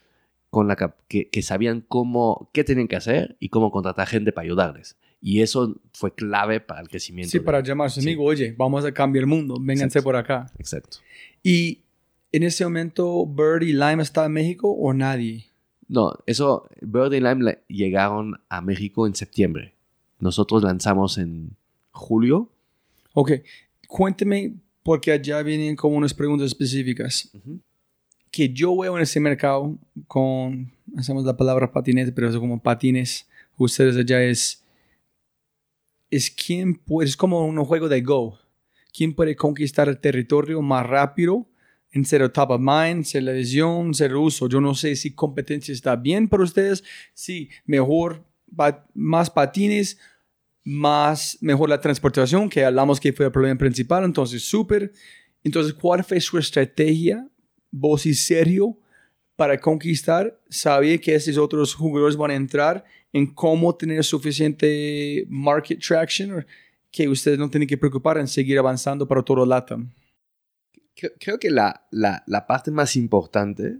con 0.52 0.68
la 0.68 0.76
que, 1.08 1.30
que 1.30 1.40
sabían 1.40 1.82
cómo, 1.88 2.50
qué 2.52 2.62
tenían 2.62 2.86
que 2.86 2.94
hacer 2.96 3.36
y 3.40 3.48
cómo 3.48 3.70
contratar 3.72 4.06
gente 4.06 4.32
para 4.32 4.44
ayudarles. 4.44 4.96
Y 5.22 5.40
eso 5.40 5.76
fue 5.94 6.12
clave 6.14 6.60
para 6.60 6.82
el 6.82 6.90
crecimiento. 6.90 7.30
Sí, 7.30 7.38
de- 7.38 7.44
para 7.44 7.62
llamar 7.62 7.86
a 7.86 7.90
su 7.90 8.02
Sí. 8.02 8.06
amigo, 8.06 8.22
oye, 8.24 8.54
vamos 8.58 8.84
a 8.84 8.92
cambiar 8.92 9.22
el 9.22 9.28
mundo, 9.28 9.54
vénganse 9.58 9.84
Exacto. 10.00 10.04
por 10.04 10.16
acá. 10.16 10.52
Exacto. 10.58 10.98
Y 11.42 11.78
en 12.32 12.42
ese 12.42 12.64
momento, 12.64 13.24
Bird 13.24 13.62
y 13.62 13.72
Lime 13.72 14.02
está 14.02 14.26
en 14.26 14.32
México 14.32 14.70
o 14.70 14.92
nadie. 14.92 15.46
No, 15.88 16.12
eso, 16.26 16.68
Bird 16.82 17.14
y 17.14 17.20
Lime 17.20 17.44
le- 17.44 17.58
llegaron 17.68 18.38
a 18.50 18.60
México 18.60 19.06
en 19.06 19.14
septiembre. 19.14 19.72
Nosotros 20.20 20.62
lanzamos 20.62 21.16
en 21.16 21.56
julio. 21.92 22.50
Ok, 23.14 23.32
cuénteme, 23.88 24.52
porque 24.82 25.12
allá 25.12 25.42
vienen 25.42 25.76
como 25.76 25.96
unas 25.96 26.12
preguntas 26.12 26.48
específicas. 26.48 27.30
Que 28.32 28.52
yo 28.52 28.76
veo 28.76 28.96
en 28.96 29.02
ese 29.02 29.20
mercado 29.20 29.78
con, 30.08 30.72
hacemos 30.96 31.24
la 31.24 31.36
palabra 31.36 31.70
patinete, 31.70 32.10
pero 32.10 32.28
es 32.28 32.36
como 32.36 32.60
patines, 32.60 33.28
ustedes 33.56 33.96
allá 33.96 34.20
es, 34.24 34.64
es 36.10 36.30
quién 36.30 36.74
puede, 36.74 37.08
es 37.08 37.16
como 37.16 37.46
un 37.46 37.62
juego 37.64 37.88
de 37.88 38.00
Go. 38.00 38.38
¿Quién 38.92 39.14
puede 39.14 39.36
conquistar 39.36 39.88
el 39.88 39.98
territorio 39.98 40.60
más 40.62 40.86
rápido? 40.86 41.46
En 41.92 42.04
ser 42.06 42.26
top 42.30 42.52
of 42.52 42.60
mind, 42.60 43.04
ser 43.04 43.22
la 43.22 43.32
visión, 43.32 43.92
ser 43.94 44.16
uso. 44.16 44.48
Yo 44.48 44.60
no 44.60 44.74
sé 44.74 44.96
si 44.96 45.14
competencia 45.14 45.72
está 45.72 45.94
bien 45.94 46.26
para 46.26 46.42
ustedes, 46.42 46.82
si 47.12 47.50
mejor, 47.66 48.24
pa- 48.56 48.86
más 48.94 49.28
patines, 49.28 49.98
más 50.64 51.36
mejor 51.42 51.68
la 51.68 51.80
transportación, 51.80 52.48
que 52.48 52.64
hablamos 52.64 52.98
que 52.98 53.12
fue 53.12 53.26
el 53.26 53.32
problema 53.32 53.58
principal, 53.58 54.04
entonces 54.04 54.42
súper. 54.42 54.92
Entonces, 55.44 55.74
¿cuál 55.74 56.02
fue 56.02 56.18
su 56.20 56.38
estrategia, 56.38 57.28
serio, 58.14 58.76
para 59.36 59.58
conquistar? 59.58 60.38
Sabía 60.48 60.98
que 60.98 61.14
esos 61.14 61.38
otros 61.38 61.74
jugadores 61.74 62.16
van 62.16 62.30
a 62.30 62.34
entrar 62.34 62.84
en 63.12 63.26
cómo 63.26 63.74
tener 63.74 64.04
suficiente 64.04 65.26
market 65.28 65.80
traction, 65.80 66.46
que 66.90 67.08
ustedes 67.08 67.38
no 67.38 67.50
tienen 67.50 67.68
que 67.68 67.78
preocupar 67.78 68.18
en 68.18 68.28
seguir 68.28 68.58
avanzando 68.58 69.06
para 69.08 69.22
todo 69.22 69.44
LATAM. 69.46 69.90
creo, 71.18 71.38
que 71.38 71.50
la, 71.50 71.86
la, 71.90 72.22
parte 72.46 72.70
más 72.70 72.96
importante 72.96 73.78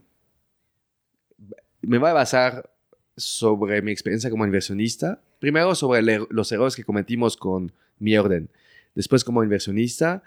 me 1.83 1.99
voy 1.99 2.11
a 2.11 2.15
basar 2.15 2.71
sobre 3.17 3.83
mi 3.83 3.93
experiencia 3.93 4.31
como 4.31 4.47
inversionista. 4.47 5.23
Primero 5.39 5.75
sobre 5.75 6.01
el 6.01 6.09
er- 6.09 6.27
los 6.31 6.51
errores 6.53 6.77
que 6.77 6.85
cometimos 6.85 7.37
con 7.37 7.73
mi 7.99 8.17
orden. 8.17 8.51
Después 8.95 9.25
como 9.25 9.43
inversionista 9.43 10.23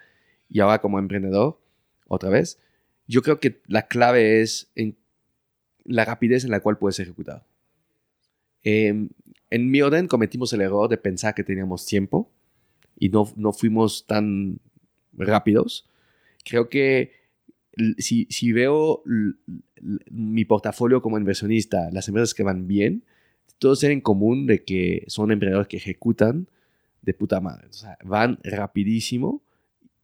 y 0.49 0.59
ahora 0.59 0.79
como 0.79 0.99
emprendedor, 0.99 1.59
otra 2.07 2.29
vez. 2.29 2.59
Yo 3.07 3.21
creo 3.21 3.39
que 3.39 3.61
la 3.67 3.87
clave 3.87 4.41
es 4.41 4.71
la 5.83 6.05
rapidez 6.05 6.43
en 6.43 6.51
la 6.51 6.59
cual 6.59 6.77
puedes 6.77 6.99
ejecutar. 6.99 7.45
Em, 8.63 9.09
en 9.49 9.69
mi 9.69 9.81
orden 9.81 10.07
cometimos 10.07 10.51
el 10.53 10.61
error 10.61 10.89
de 10.89 10.97
pensar 10.97 11.35
que 11.35 11.43
teníamos 11.43 11.85
tiempo 11.85 12.31
y 12.97 13.09
no, 13.09 13.31
no 13.35 13.53
fuimos 13.53 14.07
tan 14.07 14.59
rápidos. 15.13 15.87
Creo 16.43 16.69
que 16.69 17.11
si, 17.97 18.25
si 18.29 18.51
veo 18.51 19.03
mi 20.09 20.45
portafolio 20.45 21.01
como 21.01 21.17
inversionista, 21.17 21.89
las 21.91 22.07
empresas 22.07 22.33
que 22.33 22.43
van 22.43 22.67
bien, 22.67 23.03
todos 23.59 23.79
tienen 23.79 23.99
en 23.99 24.01
común 24.01 24.47
de 24.47 24.63
que 24.63 25.05
son 25.07 25.31
emprendedores 25.31 25.67
que 25.67 25.77
ejecutan 25.77 26.47
de 27.01 27.13
puta 27.13 27.39
madre. 27.39 27.67
O 27.69 27.73
sea, 27.73 27.97
van 28.03 28.39
rapidísimo 28.43 29.43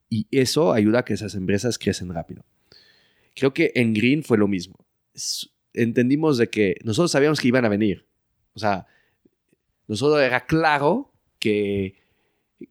y 0.10 0.28
eso 0.32 0.74
ayuda 0.74 1.00
a 1.00 1.06
que 1.06 1.14
esas 1.14 1.36
empresas 1.36 1.78
crecen 1.78 2.14
rápido. 2.14 2.44
Creo 3.36 3.54
que 3.54 3.72
en 3.76 3.94
Green 3.94 4.24
fue 4.24 4.38
lo 4.38 4.48
mismo. 4.48 4.76
Entendimos 5.74 6.38
de 6.38 6.50
que 6.50 6.76
nosotros 6.84 7.12
sabíamos 7.12 7.40
que 7.40 7.48
iban 7.48 7.66
a 7.66 7.70
venir. 7.70 8.06
O 8.54 8.60
sea, 8.60 8.88
nosotros 9.88 10.22
era 10.22 10.46
claro 10.46 11.12
que, 11.40 11.96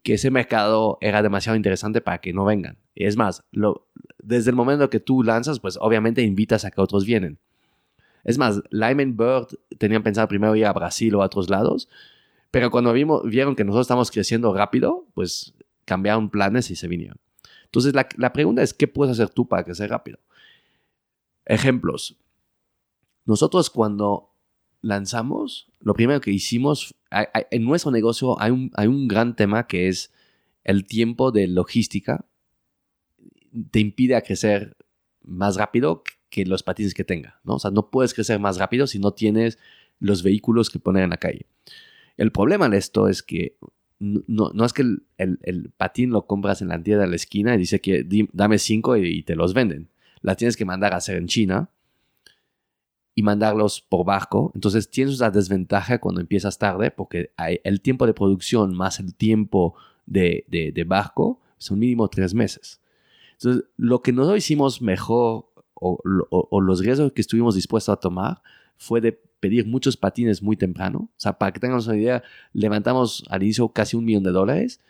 que 0.02 0.14
ese 0.14 0.30
mercado 0.30 0.98
era 1.00 1.22
demasiado 1.22 1.56
interesante 1.56 2.00
para 2.00 2.18
que 2.18 2.32
no 2.32 2.44
vengan. 2.44 2.78
Es 2.94 3.16
más, 3.16 3.44
desde 4.18 4.50
el 4.50 4.56
momento 4.56 4.90
que 4.90 5.00
tú 5.00 5.22
lanzas, 5.22 5.61
pues 5.61 5.78
obviamente 5.80 6.22
invitas 6.22 6.64
a 6.64 6.70
que 6.70 6.80
otros 6.80 7.04
vienen. 7.04 7.38
Es 8.24 8.36
más, 8.36 8.62
Lyman 8.70 9.16
Bird 9.16 9.48
tenían 9.78 10.02
pensado 10.02 10.28
primero 10.28 10.54
ir 10.54 10.66
a 10.66 10.72
Brasil 10.72 11.14
o 11.14 11.22
a 11.22 11.26
otros 11.26 11.48
lados, 11.48 11.88
pero 12.50 12.70
cuando 12.70 12.92
vimos, 12.92 13.22
vieron 13.24 13.56
que 13.56 13.64
nosotros 13.64 13.84
estamos 13.84 14.11
creciendo 14.11 14.52
rápido, 14.52 15.06
pues 15.14 15.54
cambiaron 15.84 16.30
planes 16.30 16.70
y 16.70 16.76
se 16.76 16.88
vinieron. 16.88 17.16
Entonces, 17.64 17.94
la, 17.94 18.08
la 18.16 18.32
pregunta 18.32 18.62
es, 18.62 18.74
¿qué 18.74 18.88
puedes 18.88 19.12
hacer 19.12 19.30
tú 19.30 19.48
para 19.48 19.64
crecer 19.64 19.90
rápido? 19.90 20.18
Ejemplos. 21.47 22.16
Nosotros 23.24 23.70
cuando 23.70 24.30
lanzamos, 24.82 25.70
lo 25.80 25.95
primero 25.95 26.20
que 26.20 26.30
hicimos, 26.30 26.95
en 27.51 27.64
nuestro 27.64 27.91
negocio 27.91 28.41
hay 28.41 28.51
un, 28.51 28.70
hay 28.74 28.86
un 28.88 29.09
gran 29.09 29.36
tema 29.36 29.66
que 29.66 29.88
es 29.88 30.12
el 30.64 30.84
tiempo 30.86 31.32
de 31.32 31.47
logística 31.49 32.24
te 33.70 33.80
impide 33.80 34.20
crecer 34.22 34.76
más 35.22 35.57
rápido 35.57 36.03
que 36.30 36.45
los 36.47 36.62
patines 36.62 36.95
que 36.95 37.05
tenga, 37.05 37.41
¿no? 37.45 37.55
O 37.55 37.59
sea, 37.59 37.70
no 37.70 37.91
puedes 37.91 38.14
crecer 38.14 38.38
más 38.38 38.59
rápido 38.59 38.86
si 38.86 38.99
no 38.99 39.12
tienes 39.12 39.59
los 39.99 40.22
vehículos 40.22 40.70
que 40.70 40.78
poner 40.78 41.05
en 41.05 41.11
la 41.11 41.16
calle. 41.16 41.47
El 42.16 42.30
problema 42.32 42.68
de 42.68 42.78
esto 42.78 43.09
es 43.09 43.22
que 43.22 43.57
no, 43.99 44.51
no- 44.55 44.64
es 44.64 44.72
que 44.72 44.82
el, 44.82 45.03
el- 45.18 45.70
patín 45.76 46.11
lo 46.11 46.26
compras 46.26 46.62
en 46.62 46.68
la 46.68 46.82
tienda 46.82 47.05
de 47.05 47.11
la 47.11 47.16
esquina 47.16 47.55
y 47.55 47.59
dice 47.59 47.80
que 47.80 48.07
dame 48.32 48.59
cinco 48.59 48.97
y 48.97 49.22
te 49.24 49.34
los 49.36 49.53
venden. 49.53 49.88
La 50.22 50.34
tienes 50.36 50.56
que 50.56 50.64
mandar 50.64 50.92
a 50.92 50.96
hacer 50.96 51.16
en 51.16 51.26
China 51.26 51.70
y 53.14 53.22
mandarlos 53.22 53.80
por 53.80 54.04
barco. 54.06 54.52
Entonces 54.54 54.88
tienes 54.90 55.18
una 55.18 55.30
desventaja 55.30 55.98
cuando 55.98 56.20
empiezas 56.20 56.58
tarde 56.58 56.90
porque 56.90 57.32
hay 57.36 57.60
el 57.64 57.80
tiempo 57.80 58.06
de 58.06 58.14
producción 58.14 58.74
más 58.74 59.00
el 59.00 59.14
tiempo 59.14 59.74
de, 60.06 60.44
de- 60.48 60.72
de 60.72 60.84
barco 60.84 61.40
son 61.58 61.78
mínimo 61.78 62.08
tres 62.08 62.32
meses. 62.34 62.80
Entonces, 63.32 63.64
lo 63.76 64.00
que 64.02 64.12
nosotros 64.12 64.38
hicimos 64.38 64.80
mejor 64.82 65.46
o, 65.74 66.60
los 66.60 66.80
riesgos 66.80 67.12
que 67.12 67.20
estuvimos 67.22 67.54
dispuestos 67.54 67.92
a 67.92 67.96
tomar 68.00 68.42
fue 68.76 69.00
de 69.00 69.12
pedir 69.12 69.66
muchos 69.66 69.96
patines 69.96 70.42
muy 70.42 70.56
temprano. 70.56 71.08
O 71.10 71.20
sea, 71.20 71.38
para 71.38 71.52
que 71.52 71.60
tengamos 71.60 71.86
una 71.86 71.96
idea, 71.96 72.22
levantamos 72.52 73.24
al 73.30 73.42
inicio 73.42 73.68
casi 73.70 73.96
un 73.96 74.04
millón 74.04 74.22
de 74.22 74.30
dólares 74.30 74.80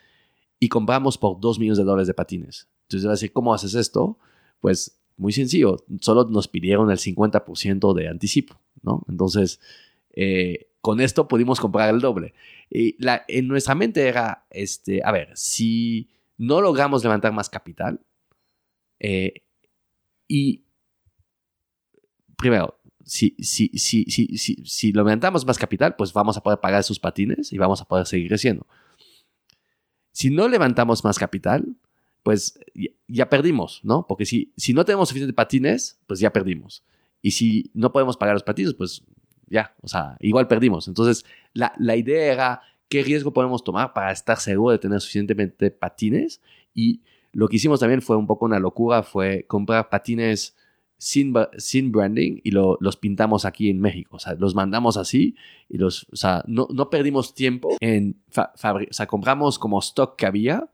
y 0.59 0.67
compramos 0.69 1.17
por 1.17 1.39
dos 1.39 1.59
millones 1.59 1.77
de 1.77 1.85
dólares 1.85 2.07
de 2.07 2.13
patines. 2.13 2.67
Entonces, 2.89 3.31
¿cómo 3.31 3.53
haces 3.53 3.73
esto? 3.73 4.17
Pues 4.59 4.97
muy 5.21 5.33
sencillo, 5.33 5.85
solo 5.99 6.25
nos 6.25 6.47
pidieron 6.47 6.89
el 6.89 6.97
50% 6.97 7.93
de 7.93 8.07
anticipo, 8.07 8.59
¿no? 8.81 9.05
Entonces, 9.07 9.59
eh, 10.13 10.67
con 10.81 10.99
esto 10.99 11.27
pudimos 11.27 11.59
comprar 11.59 11.93
el 11.93 12.01
doble. 12.01 12.33
Y 12.71 12.95
la, 12.97 13.23
en 13.27 13.47
nuestra 13.47 13.75
mente 13.75 14.07
era, 14.07 14.45
este, 14.49 15.01
a 15.05 15.11
ver, 15.11 15.29
si 15.35 16.09
no 16.39 16.59
logramos 16.59 17.03
levantar 17.03 17.31
más 17.33 17.51
capital, 17.51 18.01
eh, 18.99 19.43
y 20.27 20.63
primero, 22.35 22.79
si, 23.05 23.35
si, 23.37 23.69
si, 23.77 24.05
si, 24.65 24.91
levantamos 24.91 25.45
más 25.45 25.59
capital, 25.59 25.95
pues 25.95 26.13
vamos 26.13 26.35
a 26.35 26.41
poder 26.41 26.59
pagar 26.59 26.79
esos 26.79 26.99
patines 26.99 27.53
y 27.53 27.59
vamos 27.59 27.79
a 27.79 27.85
poder 27.85 28.07
seguir 28.07 28.29
creciendo. 28.29 28.65
Si 30.11 30.31
no 30.31 30.47
levantamos 30.47 31.03
más 31.03 31.19
capital, 31.19 31.75
pues 32.23 32.59
ya, 33.07 33.29
perdimos, 33.29 33.79
¿no? 33.83 34.05
Porque 34.07 34.25
si, 34.25 34.51
si 34.57 34.73
no 34.73 34.85
tenemos 34.85 35.09
suficientes 35.09 35.35
patines, 35.35 35.99
pues 36.07 36.19
ya 36.19 36.31
perdimos. 36.31 36.83
Y 37.21 37.31
si 37.31 37.71
no 37.73 37.91
podemos 37.91 38.17
pagar 38.17 38.35
los 38.35 38.43
patines, 38.43 38.73
pues 38.73 39.03
ya, 39.47 39.75
o 39.81 39.87
sea, 39.87 40.17
igual 40.19 40.47
perdimos. 40.47 40.87
Entonces, 40.87 41.25
la, 41.53 41.73
la 41.77 41.95
idea 41.95 42.31
era 42.33 42.61
qué 42.89 43.03
riesgo 43.03 43.33
podemos 43.33 43.63
tomar 43.63 43.93
para 43.93 44.11
estar 44.11 44.37
seguro 44.39 44.71
de 44.71 44.79
tener 44.79 44.99
suficientemente 45.01 45.71
patines. 45.71 46.41
Y 46.73 47.01
lo 47.31 47.47
que 47.47 47.55
hicimos 47.57 47.79
también 47.79 48.01
fue 48.01 48.17
un 48.17 48.27
poco 48.27 48.45
una 48.45 48.59
locura, 48.59 49.03
fue 49.03 49.45
comprar 49.47 49.89
patines 49.89 50.55
sin, 50.97 51.33
sin 51.57 51.91
branding 51.91 52.39
y 52.43 52.51
lo- 52.51 52.77
los 52.81 52.97
pintamos 52.97 53.45
aquí 53.45 53.69
en 53.69 53.79
México. 53.81 54.17
O 54.17 54.19
sea, 54.19 54.35
los 54.35 54.53
mandamos 54.55 54.97
así 54.97 55.35
y 55.69 55.77
los, 55.79 56.05
o 56.11 56.15
sea, 56.15 56.43
no, 56.47 56.67
no 56.71 56.89
perdimos 56.89 57.33
tiempo 57.33 57.75
en, 57.79 58.21
fa- 58.29 58.51
o 58.55 58.93
sea, 58.93 59.07
compramos 59.07 59.57
como 59.57 59.79
stock 59.79 60.15
que 60.15 60.25
había 60.27 60.69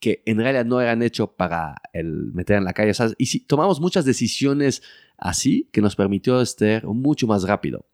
que 0.00 0.22
en 0.26 0.38
realidad 0.38 0.64
no 0.66 0.80
eran 0.80 1.02
hechos 1.02 1.30
para 1.36 1.76
el 1.92 2.32
meter 2.32 2.56
en 2.58 2.64
la 2.64 2.72
calle. 2.72 2.90
O 2.90 2.94
sea, 2.94 3.10
y 3.18 3.26
si 3.26 3.40
tomamos 3.40 3.80
muchas 3.80 4.04
decisiones 4.04 4.82
así 5.16 5.68
que 5.72 5.80
nos 5.80 5.96
permitió 5.96 6.40
estar 6.40 6.84
mucho 6.86 7.26
más 7.26 7.44
rápido. 7.44 7.86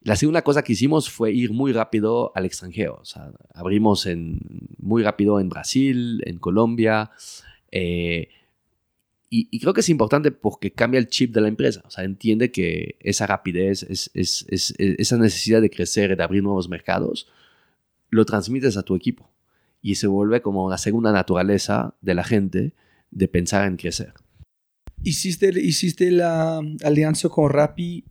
La 0.00 0.16
segunda 0.16 0.42
cosa 0.42 0.62
que 0.64 0.72
hicimos 0.72 1.08
fue 1.10 1.32
ir 1.32 1.52
muy 1.52 1.72
rápido 1.72 2.32
al 2.34 2.44
extranjero. 2.46 2.98
O 3.00 3.04
sea, 3.04 3.30
abrimos 3.54 4.06
en, 4.06 4.40
muy 4.78 5.02
rápido 5.02 5.38
en 5.38 5.48
Brasil, 5.48 6.22
en 6.26 6.38
Colombia. 6.38 7.10
eh, 7.70 8.28
y, 9.30 9.48
y 9.50 9.60
creo 9.60 9.72
que 9.72 9.80
es 9.80 9.88
importante 9.88 10.30
porque 10.30 10.72
cambia 10.72 10.98
el 10.98 11.08
chip 11.08 11.32
de 11.32 11.40
la 11.40 11.48
empresa. 11.48 11.82
O 11.86 11.90
sea, 11.90 12.04
entiende 12.04 12.50
que 12.50 12.96
esa 13.00 13.26
rapidez, 13.26 13.82
es, 13.84 14.10
es- 14.12 14.44
es- 14.48 14.74
es- 14.78 14.94
esa 14.98 15.16
necesidad 15.16 15.60
de 15.62 15.70
crecer, 15.70 16.14
de 16.16 16.22
abrir 16.22 16.42
nuevos 16.42 16.68
mercados, 16.68 17.28
lo 18.10 18.24
transmites 18.26 18.76
a 18.76 18.82
tu 18.82 18.94
equipo. 18.94 19.30
Y 19.82 19.96
se 19.96 20.06
vuelve 20.06 20.40
como 20.40 20.70
la 20.70 20.78
segunda 20.78 21.12
naturaleza 21.12 21.94
de 22.00 22.14
la 22.14 22.24
gente 22.24 22.72
de 23.10 23.28
pensar 23.28 23.66
en 23.66 23.76
crecer. 23.76 24.14
¿Hiciste, 25.02 25.48
¿Hiciste 25.60 26.10
la 26.10 26.60
alianza 26.84 27.28
con 27.28 27.50
Rappi 27.50 28.04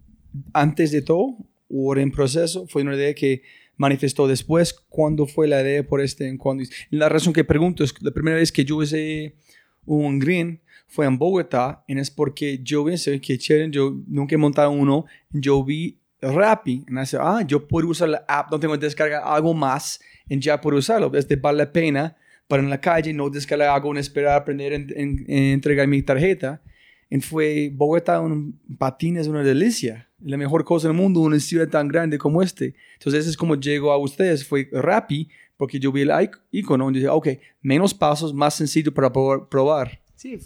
antes 0.53 0.91
de 0.91 1.01
todo 1.01 1.37
o 1.69 1.95
en 1.95 2.11
proceso? 2.11 2.67
¿Fue 2.67 2.81
una 2.81 2.95
idea 2.95 3.13
que 3.15 3.43
manifestó 3.77 4.27
después? 4.27 4.73
¿Cuándo 4.89 5.25
fue 5.25 5.47
la 5.47 5.61
idea 5.61 5.87
por 5.87 6.01
este? 6.01 6.37
¿Cuándo? 6.37 6.63
La 6.89 7.07
razón 7.07 7.33
que 7.33 7.45
pregunto 7.45 7.83
es 7.83 7.93
la 8.01 8.11
primera 8.11 8.37
vez 8.37 8.51
que 8.51 8.65
yo 8.65 8.83
hice 8.83 9.37
un 9.85 10.19
green 10.19 10.61
fue 10.87 11.05
en 11.05 11.17
Bogotá 11.17 11.83
y 11.87 11.97
es 11.97 12.11
porque 12.11 12.59
yo 12.61 12.83
pensé 12.83 13.19
que 13.21 13.37
chévere, 13.37 13.71
yo 13.71 13.97
nunca 14.07 14.35
he 14.35 14.37
montado 14.37 14.71
uno, 14.71 15.05
yo 15.29 15.63
vi 15.63 16.01
Rappi 16.21 16.83
y 16.87 16.91
me 16.91 17.01
dice, 17.01 17.17
ah, 17.19 17.41
yo 17.47 17.65
puedo 17.67 17.87
usar 17.87 18.09
la 18.09 18.25
app, 18.27 18.51
no 18.51 18.59
tengo 18.59 18.73
que 18.77 18.85
descargar 18.85 19.23
algo 19.23 19.53
más 19.53 19.99
y 20.33 20.39
ya 20.39 20.59
puedo 20.61 20.77
usarlo, 20.77 21.11
este 21.15 21.35
vale 21.35 21.57
la 21.59 21.71
pena 21.71 22.15
para 22.47 22.63
en 22.63 22.69
la 22.69 22.79
calle 22.81 23.13
no 23.13 23.29
descargar 23.29 23.69
algo, 23.69 23.93
no 23.93 23.99
esperar 23.99 24.35
aprender 24.41 24.73
en, 24.73 24.87
en- 24.95 25.25
en 25.27 25.43
entregar 25.53 25.87
mi 25.87 26.01
tarjeta. 26.01 26.61
Y 27.09 27.19
fue 27.19 27.69
Bogotá, 27.73 28.19
un 28.21 28.57
patín 28.77 29.17
es 29.17 29.27
una 29.27 29.43
delicia. 29.43 30.07
La 30.23 30.37
mejor 30.37 30.63
cosa 30.63 30.87
del 30.87 30.95
mundo, 30.95 31.19
una 31.19 31.39
ciudad 31.39 31.67
tan 31.67 31.87
grande 31.87 32.17
como 32.17 32.41
este. 32.41 32.73
Entonces, 32.93 33.21
eso 33.21 33.29
es 33.31 33.37
como 33.37 33.55
llegó 33.55 33.91
a 33.91 33.97
ustedes. 33.97 34.45
Fue 34.45 34.69
Rappi, 34.71 35.27
porque 35.57 35.79
yo 35.79 35.91
vi 35.91 36.01
el 36.01 36.09
ic- 36.09 36.39
icono 36.51 36.89
y 36.89 36.93
dije, 36.93 37.09
ok, 37.09 37.27
menos 37.61 37.93
pasos, 37.93 38.33
más 38.33 38.53
sencillo 38.55 38.93
para 38.93 39.11
probar-. 39.11 39.99
Sí, 40.15 40.37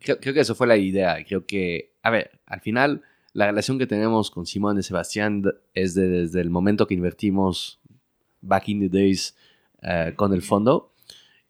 creo, 0.00 0.18
creo 0.18 0.32
que 0.34 0.40
eso 0.40 0.54
fue 0.54 0.66
la 0.66 0.76
idea. 0.78 1.16
Creo 1.26 1.44
que, 1.44 1.92
a 2.02 2.10
ver, 2.10 2.30
al 2.46 2.60
final 2.60 3.02
la 3.34 3.46
relación 3.46 3.78
que 3.78 3.86
tenemos 3.86 4.30
con 4.30 4.46
Simón 4.46 4.78
y 4.78 4.82
Sebastián 4.82 5.42
es 5.74 5.94
de- 5.94 6.08
desde 6.08 6.40
el 6.40 6.48
momento 6.50 6.86
que 6.86 6.94
invertimos 6.94 7.80
back 8.46 8.68
in 8.68 8.80
the 8.80 8.88
days 8.88 9.34
eh, 9.82 10.12
con 10.16 10.32
el 10.32 10.42
fondo. 10.42 10.92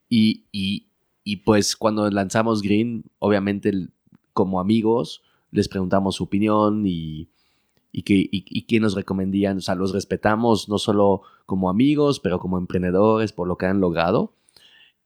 Y, 0.09 0.45
y- 0.53 0.87
y, 1.25 1.37
pues 1.37 1.75
cuando 1.77 2.09
lanzamos 2.11 2.61
Green, 2.63 3.05
obviamente 3.19 3.71
el- 3.71 3.91
como 4.33 4.61
amigos 4.61 5.23
les 5.51 5.69
preguntamos 5.69 6.17
su 6.17 6.25
opinión 6.25 6.85
y, 6.87 7.29
y, 7.93 8.03
que, 8.03 8.15
y, 8.15 8.45
y 8.49 8.63
qué 8.63 8.81
nos 8.81 8.95
recomendían. 8.95 9.59
O 9.59 9.61
sea, 9.61 9.75
los 9.75 9.93
respetamos 9.93 10.69
no 10.69 10.79
solo 10.79 11.23
como 11.47 11.71
amigos, 11.71 12.21
pero 12.21 12.39
como 12.41 12.59
emprendedores 12.59 13.33
por 13.33 13.47
lo 13.49 13.57
que 13.57 13.67
han 13.67 13.81
logrado. 13.81 14.35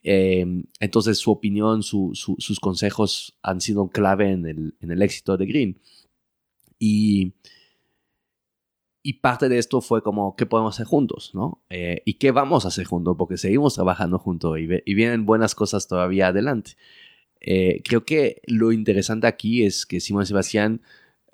Eh, 0.03 0.65
entonces 0.81 1.19
su 1.19 1.31
opinión, 1.31 1.83
su- 1.83 2.13
su- 2.15 2.37
sus 2.39 2.59
consejos 2.61 3.37
han 3.43 3.61
sido 3.61 3.89
clave 3.89 4.31
en 4.33 4.47
el, 4.47 4.75
en 4.81 4.91
el 4.91 5.03
éxito 5.03 5.37
de 5.37 5.47
Green. 5.47 5.79
Y, 6.79 7.33
y 9.09 9.15
parte 9.15 9.49
de 9.49 9.57
esto 9.57 9.81
fue 9.81 10.03
como, 10.03 10.37
¿qué 10.37 10.45
podemos 10.45 10.75
hacer 10.75 10.85
juntos? 10.85 11.31
¿no? 11.33 11.63
Eh, 11.71 12.03
¿Y 12.05 12.19
qué 12.19 12.31
vamos 12.31 12.67
a 12.67 12.69
hacer 12.69 12.85
juntos? 12.85 13.17
Porque 13.17 13.39
seguimos 13.39 13.73
trabajando 13.73 14.19
juntos 14.19 14.59
y, 14.59 14.67
vienen 14.95 15.25
buenas 15.25 15.55
cosas 15.55 15.89
todavía 15.89 16.27
adelante. 16.27 16.73
Eh, 17.41 17.81
creo 17.83 18.05
que 18.05 18.43
lo 18.47 18.71
interesante 18.71 19.27
aquí 19.27 19.65
es 19.65 19.87
que 19.87 20.01
Simón 20.01 20.27
Sebastián, 20.27 20.83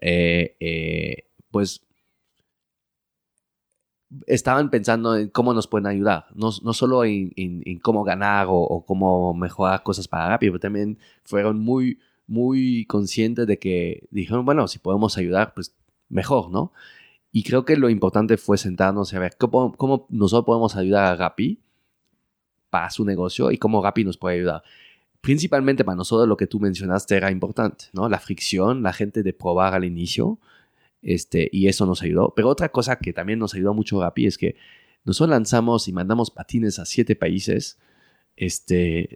eh, 0.01 1.27
pues, 1.51 1.85
estaban 4.29 4.70
pensando 4.70 5.16
en 5.16 5.29
cómo 5.31 5.53
nos 5.53 5.66
pueden 5.66 5.89
ayudar, 5.89 6.27
no, 6.33 6.51
no 6.62 6.75
solo 6.75 7.05
en, 7.05 7.33
cómo 7.83 8.05
ganar 8.05 8.47
o, 8.51 8.85
cómo 8.87 9.35
mejorar 9.35 9.83
cosas 9.83 10.07
para 10.07 10.29
Rappi, 10.29 10.47
pero 10.47 10.61
también 10.61 10.97
fueron 11.25 11.59
muy, 11.59 11.99
muy 12.29 12.85
conscientes 12.87 13.49
de 13.49 13.59
que 13.59 14.07
dijeron, 14.12 14.45
bueno, 14.45 14.68
si 14.68 14.79
podemos 14.79 15.18
ayudar, 15.18 15.55
pues 15.55 15.75
mejor, 16.09 16.53
¿no? 16.53 16.72
Y 17.37 17.43
creo 17.43 17.64
que 17.64 17.76
lo 17.76 17.91
importante 17.91 18.37
fue 18.37 18.57
sentarnos 18.57 19.12
y 19.12 19.16
a 19.16 19.18
ver 19.18 19.35
cómo, 19.37 19.72
cómo 19.72 20.07
nosotros 20.09 20.47
podemos 20.47 20.76
ayudar 20.76 21.05
a 21.07 21.16
Rappi 21.16 21.59
para 22.70 22.91
su 22.91 23.05
negocio 23.05 23.51
y 23.51 23.59
cómo 23.59 23.82
Rappi 23.82 24.05
nos 24.05 24.16
puede 24.16 24.37
ayudar. 24.37 24.62
Principalmente 25.20 25.85
para 25.85 25.97
nosotros 25.97 26.28
lo 26.28 26.37
que 26.37 26.47
tú 26.47 26.61
mencionaste 26.61 27.16
era 27.16 27.32
importante, 27.32 27.87
¿no? 27.93 28.09
La 28.09 28.20
fricción, 28.20 28.85
la 28.85 28.93
gente 28.93 29.24
de 29.24 29.32
probar 29.32 29.74
al 29.74 29.85
inicio, 29.85 30.39
este, 31.03 31.49
y 31.51 31.66
eso 31.66 31.87
nos 31.87 32.03
ayudó. 32.03 32.32
Pero 32.37 32.49
otra 32.49 32.68
cosa 32.68 33.01
que 33.01 33.12
también 33.12 33.41
nos 33.41 33.53
ayudó 33.55 33.74
mucho 33.74 34.01
Rappi 34.01 34.26
es 34.26 34.39
que 34.39 34.55
nosotros 35.05 35.30
lanzamos 35.30 35.89
y 35.89 35.93
mandamos 35.93 36.30
patines 36.30 36.78
a 36.78 36.85
siete 36.85 37.16
países, 37.16 37.80
este, 38.37 39.09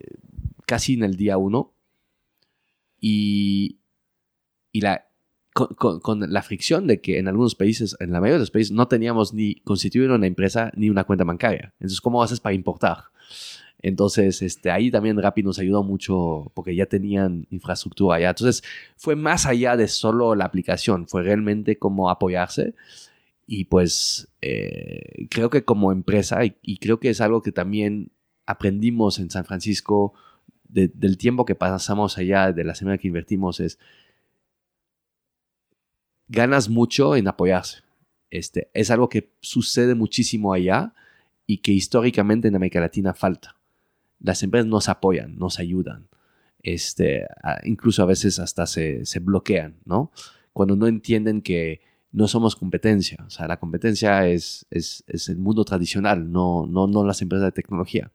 casi 0.66 0.94
en 0.94 1.04
el 1.04 1.16
día 1.16 1.36
uno, 1.38 1.72
y, 3.00 3.78
y 4.72 4.80
la, 4.80 5.07
con, 5.66 6.32
la 6.32 6.42
fricción 6.42 6.86
de 6.86 7.00
que 7.00 7.18
en 7.18 7.28
algunos 7.28 7.54
países, 7.54 7.96
en 8.00 8.12
la 8.12 8.20
mayoría 8.20 8.34
de 8.34 8.40
los 8.40 8.50
países, 8.50 8.72
no 8.72 8.88
teníamos 8.88 9.34
ni 9.34 9.56
constituido 9.56 10.14
una 10.14 10.26
empresa 10.26 10.70
ni 10.76 10.90
una 10.90 11.04
cuenta 11.04 11.24
bancaria. 11.24 11.72
Entonces, 11.80 12.00
¿cómo 12.00 12.22
haces 12.22 12.40
para 12.40 12.54
importar? 12.54 13.04
Entonces, 13.80 14.42
este, 14.42 14.70
ahí 14.70 14.90
también 14.90 15.20
Rappi 15.20 15.42
nos 15.42 15.58
ayudó 15.58 15.82
mucho 15.82 16.50
porque 16.54 16.74
ya 16.74 16.86
tenían 16.86 17.46
infraestructura 17.50 18.16
allá. 18.16 18.30
Entonces, 18.30 18.62
fue 18.96 19.14
más 19.16 19.46
allá 19.46 19.76
de 19.76 19.88
solo 19.88 20.34
la 20.34 20.44
aplicación, 20.44 21.06
fue 21.06 21.22
realmente 21.22 21.78
como 21.78 22.10
apoyarse. 22.10 22.74
Y 23.46 23.64
pues 23.64 24.28
eh, 24.42 25.26
creo 25.30 25.48
que 25.50 25.64
como 25.64 25.92
empresa, 25.92 26.44
y, 26.44 26.78
creo 26.78 27.00
que 27.00 27.10
es 27.10 27.20
algo 27.20 27.42
que 27.42 27.52
también 27.52 28.10
aprendimos 28.46 29.18
en 29.18 29.30
San 29.30 29.44
Francisco 29.44 30.12
de- 30.68 30.88
del 30.88 31.16
tiempo 31.16 31.44
que 31.46 31.54
pasamos 31.54 32.18
allá, 32.18 32.52
de 32.52 32.64
la 32.64 32.74
semana 32.74 32.98
que 32.98 33.08
invertimos, 33.08 33.60
es 33.60 33.78
ganas 36.28 36.68
mucho 36.68 37.16
en 37.16 37.28
apoyarse. 37.28 37.82
Este, 38.30 38.70
es 38.74 38.90
algo 38.90 39.08
que 39.08 39.32
sucede 39.40 39.94
muchísimo 39.94 40.52
allá 40.52 40.94
y 41.46 41.58
que 41.58 41.72
históricamente 41.72 42.48
en 42.48 42.56
América 42.56 42.80
Latina 42.80 43.14
falta. 43.14 43.56
Las 44.20 44.42
empresas 44.42 44.66
nos 44.66 44.88
apoyan, 44.88 45.38
nos 45.38 45.58
ayudan. 45.58 46.08
Este, 46.62 47.26
incluso 47.64 48.02
a 48.02 48.06
veces 48.06 48.38
hasta 48.38 48.66
se, 48.66 49.06
se 49.06 49.20
bloquean, 49.20 49.76
¿no? 49.84 50.12
Cuando 50.52 50.76
no 50.76 50.86
entienden 50.86 51.40
que 51.40 51.80
no 52.12 52.28
somos 52.28 52.56
competencia. 52.56 53.18
O 53.26 53.30
sea, 53.30 53.46
la 53.46 53.58
competencia 53.58 54.26
es, 54.28 54.66
es, 54.70 55.04
es 55.06 55.28
el 55.28 55.38
mundo 55.38 55.64
tradicional, 55.64 56.30
no, 56.30 56.66
no, 56.66 56.86
no 56.86 57.04
las 57.04 57.22
empresas 57.22 57.46
de 57.46 57.52
tecnología. 57.52 58.10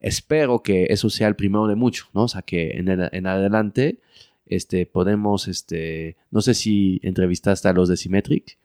Espero 0.00 0.62
que 0.62 0.86
eso 0.90 1.10
sea 1.10 1.28
el 1.28 1.36
primero 1.36 1.66
de 1.66 1.74
mucho, 1.74 2.06
¿no? 2.14 2.24
O 2.24 2.28
sea, 2.28 2.42
que 2.42 2.72
en, 2.78 2.88
en 2.88 3.26
adelante 3.26 4.00
este, 4.46 4.86
podemos, 4.86 5.48
este, 5.48 6.16
no 6.30 6.40
sé 6.40 6.54
si 6.54 7.00
entrevistaste 7.02 7.68
a 7.68 7.72
los 7.72 7.88
de 7.88 7.96
Symmetric 7.96 8.58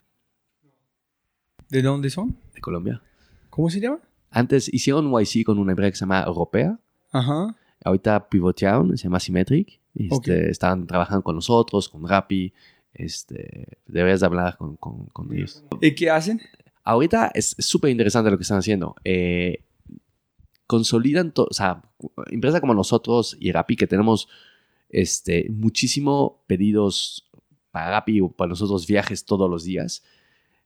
¿De 1.69 1.81
dónde 1.81 2.09
son? 2.09 2.37
de 2.53 2.61
Colombia. 2.61 3.01
¿Cómo 3.49 3.69
se 3.69 3.79
llama? 3.79 3.99
Antes 4.29 4.71
hicieron 4.73 5.11
YC 5.11 5.43
con 5.45 5.59
una 5.59 5.71
empresa 5.71 5.91
que 5.91 5.95
se 5.97 6.01
llama 6.01 6.23
Europea. 6.25 6.79
Ajá. 7.11 7.55
Ahorita 7.83 8.29
pivotearon, 8.29 8.97
se 8.97 9.03
llama 9.03 9.19
Symmetric. 9.19 9.79
Este, 9.95 10.15
Ok. 10.15 10.27
Estaban 10.27 10.87
trabajando 10.87 11.23
con 11.23 11.35
nosotros, 11.35 11.89
con 11.89 12.07
Rappi. 12.07 12.53
Este, 12.93 13.79
debes 13.85 14.21
de 14.21 14.25
hablar 14.25 14.57
con, 14.57 14.75
con, 14.77 15.05
con 15.07 15.33
ellos. 15.33 15.63
¿Y 15.81 15.93
qué 15.93 16.09
hacen? 16.09 16.41
Ahorita 16.83 17.31
es 17.33 17.55
súper 17.59 17.91
interesante 17.91 18.31
lo 18.31 18.37
que 18.37 18.43
están 18.43 18.59
haciendo. 18.59 18.95
Eh, 19.03 19.63
consolidan, 20.67 21.33
o 21.35 21.53
sea, 21.53 21.81
empresas 22.27 22.61
como 22.61 22.73
nosotros 22.73 23.35
y 23.39 23.51
Rappi 23.51 23.75
que 23.75 23.87
tenemos 23.87 24.27
este, 24.89 25.47
muchísimo 25.49 26.43
pedidos 26.47 27.29
para 27.71 27.91
Rappi 27.91 28.21
o 28.21 28.29
para 28.29 28.49
nosotros 28.49 28.87
viajes 28.87 29.25
todos 29.25 29.49
los 29.49 29.63
días. 29.63 30.03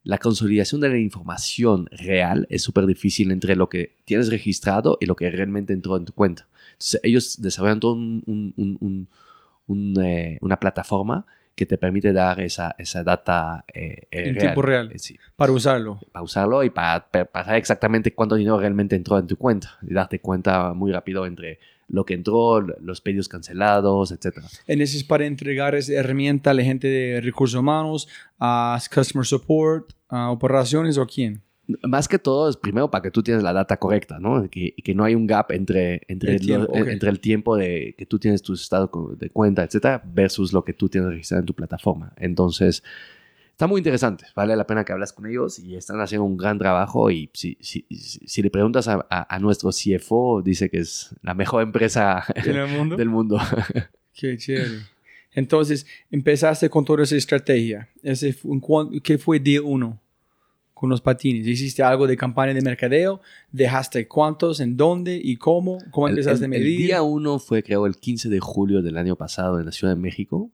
La 0.04 0.18
consolidación 0.18 0.82
de 0.82 0.90
la 0.90 0.98
información 0.98 1.88
real 1.92 2.48
es 2.50 2.64
súper 2.64 2.86
difícil 2.88 3.32
entre 3.32 3.56
lo 3.56 3.70
que 3.70 3.98
tienes 4.06 4.30
registrado 4.30 4.98
y 5.00 5.06
lo 5.06 5.16
que 5.16 5.30
realmente 5.30 5.74
entró 5.74 5.96
en 5.98 6.06
tu 6.06 6.14
cuenta. 6.14 6.48
Entonces, 6.74 7.00
ellos 7.04 7.42
desarrollan 7.42 7.80
todo 7.80 7.94
un- 7.94 9.08
eh, 10.04 10.38
una 10.42 10.60
plataforma 10.60 11.26
que 11.56 11.66
te 11.66 11.78
permite 11.78 12.14
dar 12.14 12.40
esa, 12.42 12.76
esa 12.78 13.04
data 13.04 13.64
eh, 13.74 14.08
eh, 14.10 14.30
En 14.30 14.38
tiempo 14.38 14.62
real. 14.62 14.92
Sí 14.98 15.18
Para 15.36 15.52
usarlo. 15.52 16.00
para 16.12 16.24
usarlo 16.24 16.64
y 16.64 16.70
para- 16.72 17.08
para 17.10 17.46
saber 17.46 17.60
exactamente 17.60 18.14
cuánto 18.14 18.36
dinero 18.36 18.60
realmente 18.60 18.96
entró 18.96 19.20
en 19.20 19.28
tu 19.28 19.38
cuenta 19.38 19.78
y 19.88 19.94
darte 19.94 20.20
cuenta 20.20 20.74
muy 20.74 20.92
rápido 20.92 21.26
entre 21.26 21.60
lo 21.92 22.06
que 22.06 22.14
entró, 22.14 22.62
los 22.62 23.02
pedidos 23.02 23.28
cancelados, 23.28 24.12
etc. 24.12 24.38
En 24.68 24.82
ese 24.82 24.98
es 24.98 25.04
para 25.04 25.26
entregar 25.26 25.76
esa 25.76 25.94
herramienta 25.94 26.52
a 26.52 26.54
la 26.54 26.64
gente 26.64 26.88
de 26.88 27.20
recursos 27.22 27.60
humanos, 27.60 28.08
a 28.40 28.80
customer 28.94 29.26
support, 29.26 29.92
a 30.08 30.32
operaciones 30.32 30.98
o 30.98 31.02
a 31.02 31.08
quién. 31.08 31.42
Más 31.84 32.08
que 32.08 32.20
todo 32.20 32.50
es 32.50 32.58
primero 32.58 32.90
para 32.92 33.02
que 33.04 33.12
tú 33.12 33.24
tienes 33.24 33.44
la 33.44 33.54
data 33.54 33.78
correcta, 33.78 34.20
¿no? 34.20 34.50
Que, 34.50 34.74
que 34.84 34.94
no 34.96 35.04
hay 35.06 35.16
un 35.16 35.26
gap 35.28 35.52
entre, 35.52 36.02
entre, 36.08 36.34
El 36.34 36.40
tiempo, 36.42 36.74
lo- 36.78 36.88
entre 36.88 37.10
el 37.10 37.20
tiempo 37.20 37.56
de 37.56 37.96
que 37.98 38.06
tú 38.06 38.20
tienes 38.20 38.42
tu 38.42 38.54
estado 38.54 38.90
de 39.18 39.30
cuenta, 39.30 39.64
etcétera, 39.64 40.02
versus 40.06 40.52
lo 40.52 40.66
que 40.66 40.74
tú 40.74 40.90
tienes 40.90 41.10
registrado 41.12 41.42
en 41.42 41.46
tu 41.46 41.54
plataforma. 41.54 42.12
Entonces, 42.18 42.84
está 43.62 43.68
muy 43.68 43.80
interesante. 43.80 44.26
Vale 44.36 44.56
la 44.56 44.66
pena 44.66 44.84
que 44.84 44.92
hablas 44.92 45.14
con 45.14 45.28
ellos 45.28 45.60
y 45.60 45.76
están 45.76 46.02
haciendo 46.02 46.26
un 46.26 46.36
gran 46.36 46.58
trabajo. 46.58 47.12
Y 47.12 47.30
si, 47.34 47.58
si, 47.62 47.86
si, 47.92 48.42
le 48.42 48.50
preguntas 48.50 48.88
a, 48.88 49.06
a- 49.08 49.36
a 49.36 49.38
nuestro 49.40 49.70
CFO, 49.70 50.42
dice 50.42 50.68
que 50.72 50.80
es 50.80 51.16
la 51.22 51.36
mejor 51.36 51.62
empresa 51.62 52.24
¿En 52.34 52.56
el 52.56 52.68
mundo? 52.68 52.96
del 52.98 53.10
mundo. 53.10 53.40
Qué 54.16 54.36
chévere. 54.36 54.80
Entonces, 55.34 55.86
empezaste 56.10 56.70
con 56.72 56.84
toda 56.86 57.04
esa 57.04 57.16
estrategia. 57.16 57.88
Ese 58.02 58.34
fue, 58.34 58.60
¿cuán- 58.60 59.00
¿Qué 59.00 59.20
fue 59.20 59.40
día 59.40 59.62
uno 59.62 60.00
con 60.74 60.90
los 60.90 61.00
patines? 61.00 61.46
¿Hiciste 61.46 61.84
algo 61.84 62.08
de 62.08 62.18
campaña 62.18 62.56
de 62.56 62.62
mercadeo? 62.64 63.22
¿Dejaste 63.52 64.08
cuántos? 64.08 64.60
¿En 64.60 64.76
dónde? 64.76 65.22
¿Y 65.24 65.38
cómo? 65.38 65.78
¿Cómo 65.92 66.08
El, 66.08 66.14
empezaste 66.18 66.46
el- 66.46 66.52
a 66.52 66.56
el 66.58 66.64
medir? 66.64 66.78
día 66.80 67.02
uno 67.04 67.38
fue, 67.38 67.62
creo, 67.62 67.86
el 67.86 67.96
15 67.98 68.28
de 68.28 68.40
julio 68.40 68.82
del 68.82 68.98
año 68.98 69.16
pasado 69.16 69.60
en 69.60 69.68
la 69.68 69.72
Ciudad 69.72 69.94
de 69.94 70.02
México. 70.02 70.50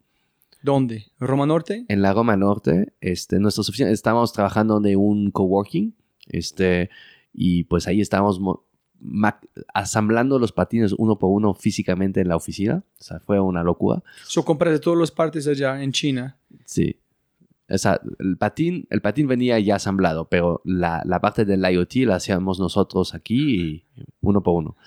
¿Dónde? 0.62 1.06
¿Roma 1.20 1.46
Norte? 1.46 1.86
en 1.88 2.02
la 2.02 2.14
Roma 2.14 2.36
Norte, 2.36 2.94
este, 3.02 3.40
nuestras 3.40 3.70
oficinas, 3.70 3.92
estábamos 3.92 4.34
trabajando 4.34 4.80
de 4.80 4.96
un 4.96 5.32
coworking, 5.32 5.94
este, 6.28 6.90
y 7.34 7.64
pues 7.66 7.88
ahí 7.88 8.02
estábamos 8.02 8.40
asamblando 9.74 10.40
los 10.40 10.52
patines 10.52 10.94
uno 10.98 11.20
por 11.20 11.30
uno 11.30 11.54
físicamente 11.54 12.22
en 12.22 12.30
la 12.30 12.36
oficina. 12.36 12.84
O 13.00 13.04
sea, 13.04 13.20
fue 13.20 13.40
una 13.40 13.64
locura. 13.64 14.02
So, 14.26 14.44
compraste 14.44 14.80
todas 14.80 15.00
las 15.00 15.12
partes 15.12 15.48
allá 15.48 15.82
en 15.82 15.92
China. 15.92 16.38
Sí. 16.66 16.98
O 17.70 17.78
sea, 17.78 18.00
el 18.20 18.38
patín, 18.38 18.88
el 18.90 19.02
patín 19.02 19.28
venía 19.28 19.60
ya 19.60 19.76
asamblado, 19.76 20.30
pero 20.30 20.62
la, 20.64 21.04
la 21.06 21.20
parte 21.20 21.44
del 21.44 21.66
IoT 21.70 21.96
la 22.06 22.16
hacíamos 22.16 22.60
nosotros 22.60 23.14
aquí 23.14 23.62
y 23.62 23.86
uno 24.22 24.42
por 24.42 24.56
uno. 24.56 24.78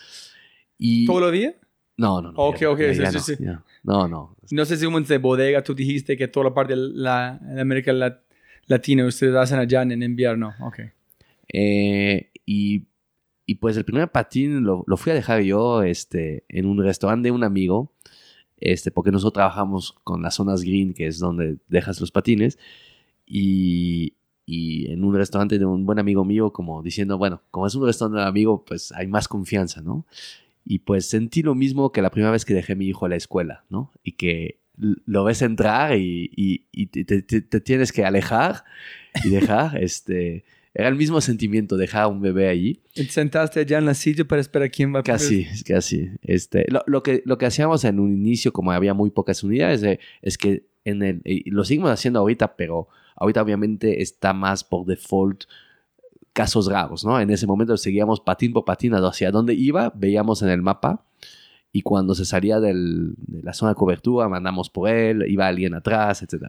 Y, 0.78 1.04
¿Todo 1.04 1.28
el 1.28 1.38
día? 1.38 1.54
No, 2.00 2.20
no, 2.22 2.32
no. 2.32 2.38
Ok, 2.38 2.60
ya- 2.60 2.70
ok, 2.70 2.78
ya- 2.80 2.92
ya 2.92 3.10
sí, 3.12 3.16
no, 3.16 3.22
sí. 3.22 3.44
No, 3.84 4.08
no. 4.08 4.36
No 4.50 4.64
sé 4.64 4.76
si 4.76 4.86
un 4.86 5.04
de 5.04 5.18
bodega 5.18 5.62
tú 5.62 5.74
dijiste 5.74 6.16
que 6.16 6.28
toda 6.28 6.44
la 6.46 6.54
parte 6.54 6.74
de 6.74 6.80
la, 6.94 7.38
de 7.40 7.60
América 7.60 7.92
Lat- 7.92 8.22
Latina 8.66 9.04
ustedes 9.06 9.34
hacen 9.36 9.58
allá 9.58 9.82
en 9.82 10.02
invierno. 10.02 10.54
Ok. 10.60 10.80
Eh, 11.52 12.30
y, 12.46 12.84
y 13.46 13.54
pues 13.56 13.76
el 13.76 13.84
primer 13.84 14.10
patín 14.10 14.62
lo, 14.64 14.84
lo 14.86 14.96
fui 14.96 15.12
a 15.12 15.14
dejar 15.14 15.42
yo 15.42 15.82
este, 15.82 16.44
en 16.48 16.66
un 16.66 16.82
restaurante 16.82 17.28
de 17.28 17.32
un 17.32 17.44
amigo, 17.44 17.92
este, 18.60 18.90
porque 18.90 19.10
nosotros 19.10 19.34
trabajamos 19.34 19.96
con 20.04 20.22
las 20.22 20.34
zonas 20.34 20.62
green, 20.62 20.94
que 20.94 21.06
es 21.06 21.18
donde 21.18 21.56
dejas 21.68 22.00
los 22.00 22.10
patines, 22.12 22.58
y, 23.26 24.14
y 24.46 24.90
en 24.92 25.04
un 25.04 25.14
restaurante 25.14 25.58
de 25.58 25.64
un 25.64 25.86
buen 25.86 25.98
amigo 25.98 26.24
mío, 26.24 26.52
como 26.52 26.82
diciendo, 26.82 27.18
bueno, 27.18 27.42
como 27.50 27.66
es 27.66 27.74
un 27.74 27.86
restaurante 27.86 28.18
de 28.18 28.22
un 28.24 28.28
amigo, 28.28 28.64
pues 28.64 28.92
hay 28.92 29.06
más 29.06 29.28
confianza, 29.28 29.80
¿no? 29.80 30.04
Y 30.64 30.80
pues 30.80 31.06
sentí 31.08 31.42
lo 31.42 31.54
mismo 31.54 31.92
que 31.92 32.02
la 32.02 32.10
primera 32.10 32.30
vez 32.32 32.44
que 32.44 32.54
dejé 32.54 32.74
a 32.74 32.76
mi 32.76 32.86
hijo 32.86 33.06
a 33.06 33.08
la 33.08 33.16
escuela, 33.16 33.64
¿no? 33.70 33.92
Y 34.04 34.12
que 34.12 34.58
lo 34.76 35.24
ves 35.24 35.42
entrar 35.42 35.96
y, 35.98 36.30
y- 36.36 36.64
y 36.72 36.86
te, 36.86 37.04
te- 37.22 37.40
te- 37.42 37.60
tienes 37.60 37.92
que 37.92 38.04
alejar 38.04 38.64
y 39.24 39.28
dejar, 39.30 39.76
este 39.82 40.44
era 40.72 40.88
el 40.88 40.94
mismo 40.94 41.20
sentimiento 41.20 41.76
dejar 41.76 42.02
a 42.02 42.06
un 42.08 42.20
bebé 42.20 42.48
allí. 42.48 42.80
¿Te 42.94 43.04
sentaste 43.06 43.58
allá 43.60 43.78
en 43.78 43.86
la 43.86 43.94
silla 43.94 44.24
para 44.24 44.40
esperar 44.40 44.70
quién 44.70 44.94
va 44.94 45.00
a 45.00 45.02
Casi, 45.02 45.46
casi. 45.66 46.10
Este, 46.22 46.64
lo, 46.70 46.84
lo 46.86 47.02
que, 47.02 47.22
lo 47.26 47.38
que 47.38 47.46
hacíamos 47.46 47.84
en 47.84 47.98
un 47.98 48.12
inicio, 48.14 48.52
como 48.52 48.70
había 48.70 48.94
muy 48.94 49.10
pocas 49.10 49.42
unidades, 49.42 49.82
eh, 49.82 49.98
es 50.22 50.38
que 50.38 50.66
en 50.84 51.02
el, 51.02 51.22
lo 51.46 51.64
seguimos 51.64 51.90
haciendo 51.90 52.20
ahorita, 52.20 52.54
pero 52.56 52.86
ahorita 53.16 53.42
obviamente 53.42 54.00
está 54.00 54.32
más 54.32 54.62
por 54.62 54.86
default 54.86 55.42
casos 56.32 56.66
raros, 56.66 57.04
¿no? 57.04 57.20
En 57.20 57.30
ese 57.30 57.46
momento 57.46 57.76
seguíamos 57.76 58.20
patín 58.20 58.52
por 58.52 58.64
patín 58.64 58.94
hacia 58.94 59.30
dónde 59.30 59.54
iba, 59.54 59.92
veíamos 59.94 60.42
en 60.42 60.48
el 60.50 60.62
mapa 60.62 61.04
y 61.72 61.82
cuando 61.82 62.14
se 62.14 62.24
salía 62.24 62.60
de 62.60 62.74
la 63.42 63.52
zona 63.52 63.72
de 63.72 63.76
cobertura 63.76 64.28
mandamos 64.28 64.70
por 64.70 64.88
él, 64.88 65.24
iba 65.28 65.46
alguien 65.46 65.74
atrás, 65.74 66.22
etc. 66.22 66.46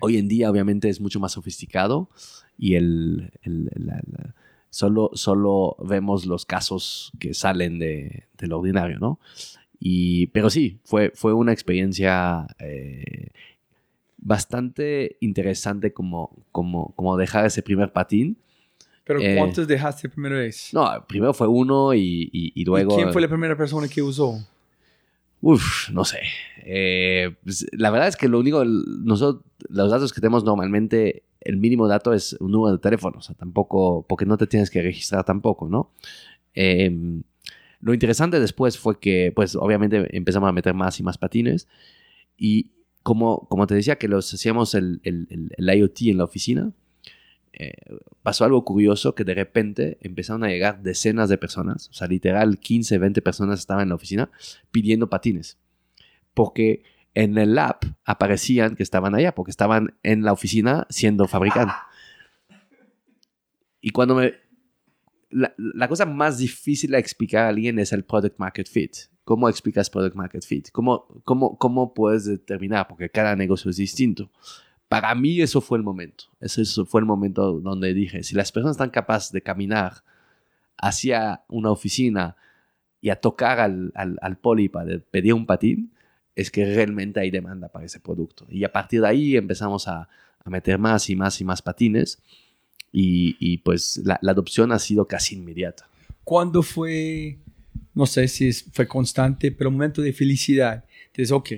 Hoy 0.00 0.16
en 0.18 0.28
día 0.28 0.50
obviamente 0.50 0.88
es 0.88 1.00
mucho 1.00 1.20
más 1.20 1.32
sofisticado 1.32 2.10
y 2.56 2.74
el, 2.74 3.30
solo, 4.70 5.10
solo 5.14 5.76
vemos 5.84 6.26
los 6.26 6.44
casos 6.44 7.12
que 7.18 7.34
salen 7.34 7.78
de, 7.78 8.24
del 8.36 8.52
ordinario, 8.52 8.98
¿no? 8.98 9.20
Y, 9.80 10.26
pero 10.28 10.50
sí, 10.50 10.80
fue, 10.84 11.12
fue 11.14 11.32
una 11.32 11.52
experiencia 11.52 12.48
eh, 12.58 13.30
bastante 14.16 15.16
interesante 15.20 15.92
como, 15.92 16.44
como, 16.50 16.94
como 16.96 17.16
dejar 17.16 17.46
ese 17.46 17.62
primer 17.62 17.92
patín. 17.92 18.38
Pero 19.08 19.22
Eh, 19.22 19.34
¿cuántos 19.38 19.66
dejaste 19.66 20.06
primera 20.10 20.36
vez? 20.36 20.68
No, 20.74 20.86
primero 21.08 21.32
fue 21.32 21.48
uno 21.48 21.94
y, 21.94 22.28
y- 22.30 22.52
y 22.54 22.64
luego... 22.66 22.92
¿Y 22.92 22.96
quién 22.96 23.10
fue 23.12 23.22
la 23.22 23.28
primera 23.28 23.56
persona 23.56 23.88
que 23.88 24.02
usó? 24.02 24.38
Uf, 25.40 25.88
no 25.90 26.04
sé. 26.04 26.18
Eh, 26.64 27.34
pues, 27.42 27.66
la 27.72 27.90
verdad 27.90 28.08
es 28.08 28.16
que 28.16 28.28
lo 28.28 28.38
único, 28.38 28.62
nosotros, 28.66 29.42
los 29.70 29.90
datos 29.90 30.12
que 30.12 30.20
tenemos 30.20 30.44
normalmente, 30.44 31.22
el 31.40 31.56
mínimo 31.56 31.88
dato 31.88 32.12
es 32.12 32.34
un 32.40 32.52
número 32.52 32.72
de 32.76 32.82
teléfono, 32.82 33.16
o 33.18 33.22
sea, 33.22 33.34
tampoco, 33.34 34.04
porque 34.06 34.26
no 34.26 34.36
te 34.36 34.46
tienes 34.46 34.68
que 34.68 34.82
registrar 34.82 35.24
tampoco, 35.24 35.70
¿no? 35.70 35.90
Eh, 36.54 36.94
lo 37.80 37.94
interesante 37.94 38.38
después 38.40 38.76
fue 38.78 38.98
que, 39.00 39.32
pues, 39.34 39.56
obviamente 39.56 40.14
empezamos 40.14 40.50
a 40.50 40.52
meter 40.52 40.74
más 40.74 41.00
y 41.00 41.02
más 41.02 41.16
patines 41.16 41.66
y 42.36 42.72
como, 43.02 43.46
como 43.48 43.66
te 43.66 43.74
decía 43.74 43.96
que 43.96 44.08
los 44.08 44.34
hacíamos 44.34 44.74
el, 44.74 45.00
el, 45.02 45.28
el- 45.30 45.52
el 45.56 45.78
IoT 45.78 46.10
en 46.10 46.18
la 46.18 46.24
oficina, 46.24 46.72
eh, 47.60 47.72
pasó 48.22 48.44
algo 48.44 48.64
curioso 48.64 49.16
que 49.16 49.24
de 49.24 49.34
repente 49.34 49.98
empezaron 50.00 50.44
a 50.44 50.48
llegar 50.48 50.80
decenas 50.80 51.28
de 51.28 51.38
personas, 51.38 51.88
o 51.88 51.92
sea, 51.92 52.06
literal 52.06 52.60
15, 52.60 52.98
20 52.98 53.20
personas 53.20 53.58
estaban 53.58 53.82
en 53.82 53.88
la 53.88 53.96
oficina 53.96 54.30
pidiendo 54.70 55.10
patines. 55.10 55.58
Porque 56.34 56.84
en 57.14 57.36
el 57.36 57.56
lab 57.56 57.78
aparecían 58.04 58.76
que 58.76 58.84
estaban 58.84 59.16
allá, 59.16 59.34
porque 59.34 59.50
estaban 59.50 59.98
en 60.04 60.22
la 60.22 60.32
oficina 60.32 60.86
siendo 60.88 61.26
fabricados. 61.26 61.74
Y 63.80 63.90
cuando 63.90 64.14
me... 64.14 64.34
La, 65.30 65.88
cosa 65.88 66.06
más 66.06 66.38
difícil 66.38 66.92
de 66.92 66.98
explicar 66.98 67.44
a 67.44 67.48
alguien 67.48 67.78
es 67.78 67.92
el 67.92 68.04
product 68.04 68.38
market 68.38 68.68
fit. 68.68 68.96
¿Cómo 69.24 69.48
explicas 69.48 69.90
product 69.90 70.16
market 70.16 70.44
fit? 70.44 70.70
¿Cómo, 70.70 71.06
cómo, 71.24 71.58
cómo 71.58 71.92
puedes 71.92 72.24
determinar? 72.24 72.88
Porque 72.88 73.10
cada 73.10 73.36
negocio 73.36 73.70
es 73.70 73.76
distinto. 73.76 74.30
Para 74.88 75.14
mí 75.14 75.40
eso 75.40 75.60
fue 75.60 75.78
el 75.78 75.84
momento. 75.84 76.24
Ese 76.40 76.64
fue 76.84 77.00
el 77.00 77.06
momento 77.06 77.60
donde 77.60 77.92
dije, 77.92 78.22
si 78.22 78.34
las 78.34 78.52
personas 78.52 78.76
están 78.76 78.90
capaces 78.90 79.32
de 79.32 79.42
caminar 79.42 80.02
hacia 80.78 81.42
una 81.48 81.70
oficina 81.70 82.36
y 83.00 83.10
a 83.10 83.16
tocar 83.16 83.60
al, 83.60 83.92
al, 83.94 84.18
al 84.22 84.38
poli 84.38 84.70
pedir 85.10 85.34
un 85.34 85.46
patín, 85.46 85.92
es 86.34 86.50
que 86.50 86.64
realmente 86.64 87.20
hay 87.20 87.30
demanda 87.30 87.68
para 87.68 87.84
ese 87.84 88.00
producto. 88.00 88.46
Y 88.48 88.64
a 88.64 88.72
partir 88.72 89.02
de 89.02 89.08
ahí 89.08 89.36
empezamos 89.36 89.88
a, 89.88 90.08
a 90.44 90.50
meter 90.50 90.78
más 90.78 91.10
y 91.10 91.16
más 91.16 91.40
y 91.40 91.44
más 91.44 91.60
patines 91.60 92.22
y, 92.92 93.36
y 93.40 93.58
pues 93.58 94.00
la, 94.04 94.18
la, 94.22 94.32
adopción 94.32 94.72
ha 94.72 94.78
sido 94.78 95.06
casi 95.06 95.34
inmediata. 95.34 95.88
¿Cuándo 96.24 96.62
fue, 96.62 97.38
no 97.94 98.06
sé 98.06 98.28
si 98.28 98.52
fue 98.52 98.86
constante, 98.86 99.52
pero 99.52 99.68
un 99.68 99.76
momento 99.76 100.00
de 100.00 100.12
felicidad? 100.12 100.84
Entonces, 101.06 101.32
ok, 101.32 101.50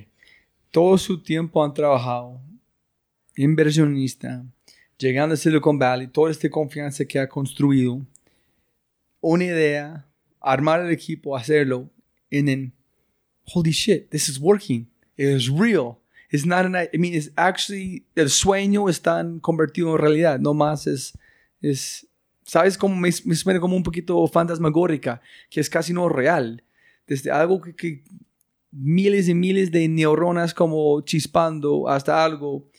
todo 0.71 0.99
su 0.99 1.23
tiempo 1.23 1.65
han 1.65 1.75
trabajado, 1.75 2.41
inversionista, 3.37 4.45
llegando 4.99 5.35
a 5.35 5.37
Silicon 5.37 5.79
Valley, 5.79 6.09
toda 6.09 6.31
esta 6.31 6.49
confianza 6.49 7.05
que 7.05 7.19
ha 7.19 7.29
construido, 7.29 8.01
una 9.21 9.45
idea, 9.45 10.07
armar 10.41 10.81
el 10.81 10.91
equipo, 10.91 11.37
hacerlo, 11.37 11.89
and 12.33 12.47
then, 12.47 12.73
holy 13.45 13.71
shit, 13.71 14.09
this 14.11 14.29
is 14.29 14.39
working. 14.41 14.87
It 15.17 15.29
is 15.29 15.51
real. 15.51 15.99
It's 16.31 16.47
not 16.47 16.65
an, 16.65 16.77
I 16.77 16.97
mean, 16.97 17.15
it's 17.15 17.31
actually, 17.37 18.07
el 18.15 18.31
sueño 18.31 18.89
está 18.89 19.23
convertido 19.41 19.93
en 19.93 19.99
realidad, 19.99 20.39
no 20.39 20.55
más 20.55 20.87
es, 20.87 21.13
es 21.61 22.07
¿sabes? 22.45 22.79
Como 22.79 22.97
me, 22.97 23.11
me 23.25 23.35
suena 23.35 23.61
como 23.61 23.77
un 23.77 23.83
poquito 23.83 24.27
fantasmagórica, 24.27 25.21
que 25.49 25.61
es 25.61 25.69
casi 25.69 25.93
no 25.93 26.09
real. 26.09 26.63
Desde 27.07 27.31
algo 27.31 27.61
que, 27.61 27.75
que 27.75 28.03
miles 28.73 29.29
y 29.29 29.35
miles 29.35 29.71
de 29.71 29.89
neuronas 29.89 30.55
como 30.55 31.01
chispando 31.03 31.89
hasta 31.89 32.25
algo, 32.25 32.70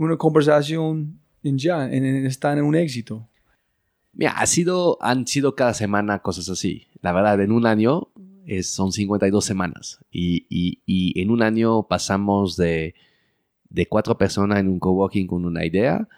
una 0.00 0.16
conversación 0.16 1.20
en 1.42 1.58
ya, 1.58 1.84
en, 1.84 2.04
en, 2.04 2.26
está 2.26 2.52
en 2.52 2.62
un 2.62 2.74
éxito. 2.74 3.28
Mira, 4.12 4.32
ha 4.32 4.46
sido, 4.46 4.98
han 5.00 5.26
sido 5.26 5.54
cada 5.54 5.74
semana 5.74 6.20
cosas 6.20 6.48
así. 6.48 6.86
La 7.02 7.12
verdad, 7.12 7.40
en 7.40 7.52
un 7.52 7.66
año 7.66 8.08
es, 8.46 8.68
son 8.68 8.92
52 8.92 9.44
semanas. 9.44 10.04
Y, 10.10 10.46
y, 10.48 10.80
y, 10.86 11.20
en 11.20 11.30
un 11.30 11.42
año 11.42 11.86
pasamos 11.86 12.56
de, 12.56 12.94
de 13.68 13.86
cuatro 13.86 14.16
personas 14.18 14.58
en 14.58 14.68
un 14.68 14.80
coworking 14.80 15.26
con 15.26 15.44
una 15.44 15.64
idea 15.64 16.08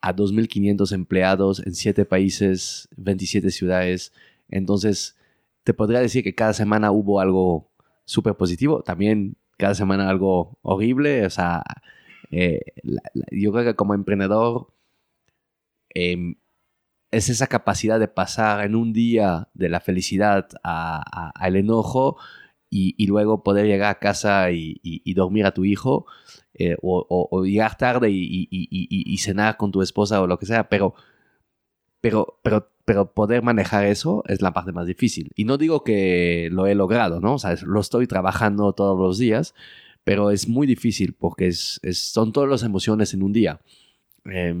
a 0.00 0.14
2.500 0.14 0.92
empleados 0.92 1.64
en 1.64 1.74
siete 1.74 2.04
países, 2.04 2.88
27 2.96 3.50
ciudades. 3.50 4.12
Entonces, 4.48 5.16
te 5.62 5.74
podría 5.74 6.00
decir 6.00 6.24
que 6.24 6.34
cada 6.34 6.52
semana 6.52 6.90
hubo 6.90 7.20
algo 7.20 7.70
súper 8.04 8.34
positivo. 8.34 8.82
También 8.82 9.36
cada 9.58 9.76
semana 9.76 10.08
algo 10.10 10.58
horrible. 10.62 11.24
O 11.24 11.30
sea, 11.30 11.62
eh, 12.32 12.60
yo 13.30 13.52
creo 13.52 13.64
que 13.64 13.76
como 13.76 13.94
emprendedor 13.94 14.72
eh, 15.94 16.34
es 17.10 17.28
esa 17.28 17.46
capacidad 17.46 18.00
de 18.00 18.08
pasar 18.08 18.64
en 18.64 18.74
un 18.74 18.94
día 18.94 19.48
de 19.52 19.68
la 19.68 19.80
felicidad 19.80 20.48
al 20.64 21.56
enojo 21.56 22.16
y, 22.70 23.06
luego 23.06 23.42
poder 23.44 23.66
llegar 23.66 23.90
a 23.90 23.98
casa 23.98 24.50
y, 24.50 25.12
dormir 25.14 25.44
a 25.44 25.52
tu 25.52 25.66
hijo 25.66 26.06
eh, 26.54 26.76
o, 26.80 27.28
o, 27.30 27.44
llegar 27.44 27.76
tarde 27.76 28.08
y, 28.10 29.18
cenar 29.18 29.58
con 29.58 29.70
tu 29.70 29.82
esposa 29.82 30.22
o 30.22 30.26
lo 30.26 30.38
que 30.38 30.46
sea, 30.46 30.70
pero, 30.70 30.94
pero, 32.00 32.40
pero, 32.42 32.70
pero 32.86 33.12
poder 33.12 33.42
manejar 33.42 33.84
eso 33.84 34.24
es 34.26 34.40
la 34.40 34.54
parte 34.54 34.72
más 34.72 34.86
difícil. 34.86 35.32
Y 35.36 35.44
no 35.44 35.58
digo 35.58 35.84
que 35.84 36.48
lo 36.50 36.66
he 36.66 36.74
logrado, 36.74 37.20
¿no? 37.20 37.36
Lo 37.66 37.80
estoy 37.80 38.06
trabajando 38.06 38.72
todos 38.72 38.98
los 38.98 39.18
días, 39.18 39.54
pero 40.04 40.30
es 40.30 40.48
muy 40.48 40.66
difícil 40.66 41.14
porque 41.14 41.48
es, 41.48 41.80
son 41.92 42.32
todas 42.32 42.50
las 42.50 42.62
emociones 42.62 43.14
en 43.14 43.22
un 43.22 43.32
día. 43.32 43.60
Eh, 44.24 44.54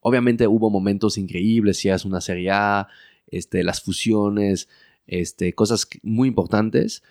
obviamente 0.00 0.46
hubo 0.46 0.70
momentos 0.70 1.18
increíbles, 1.18 1.78
si 1.78 1.88
es 1.88 2.04
una 2.04 2.20
serie 2.20 2.50
A, 2.50 2.88
este, 3.26 3.62
las 3.62 3.82
fusiones, 3.82 4.68
este, 5.06 5.54
cosas 5.54 5.88
muy 6.02 6.28
importantes. 6.28 7.02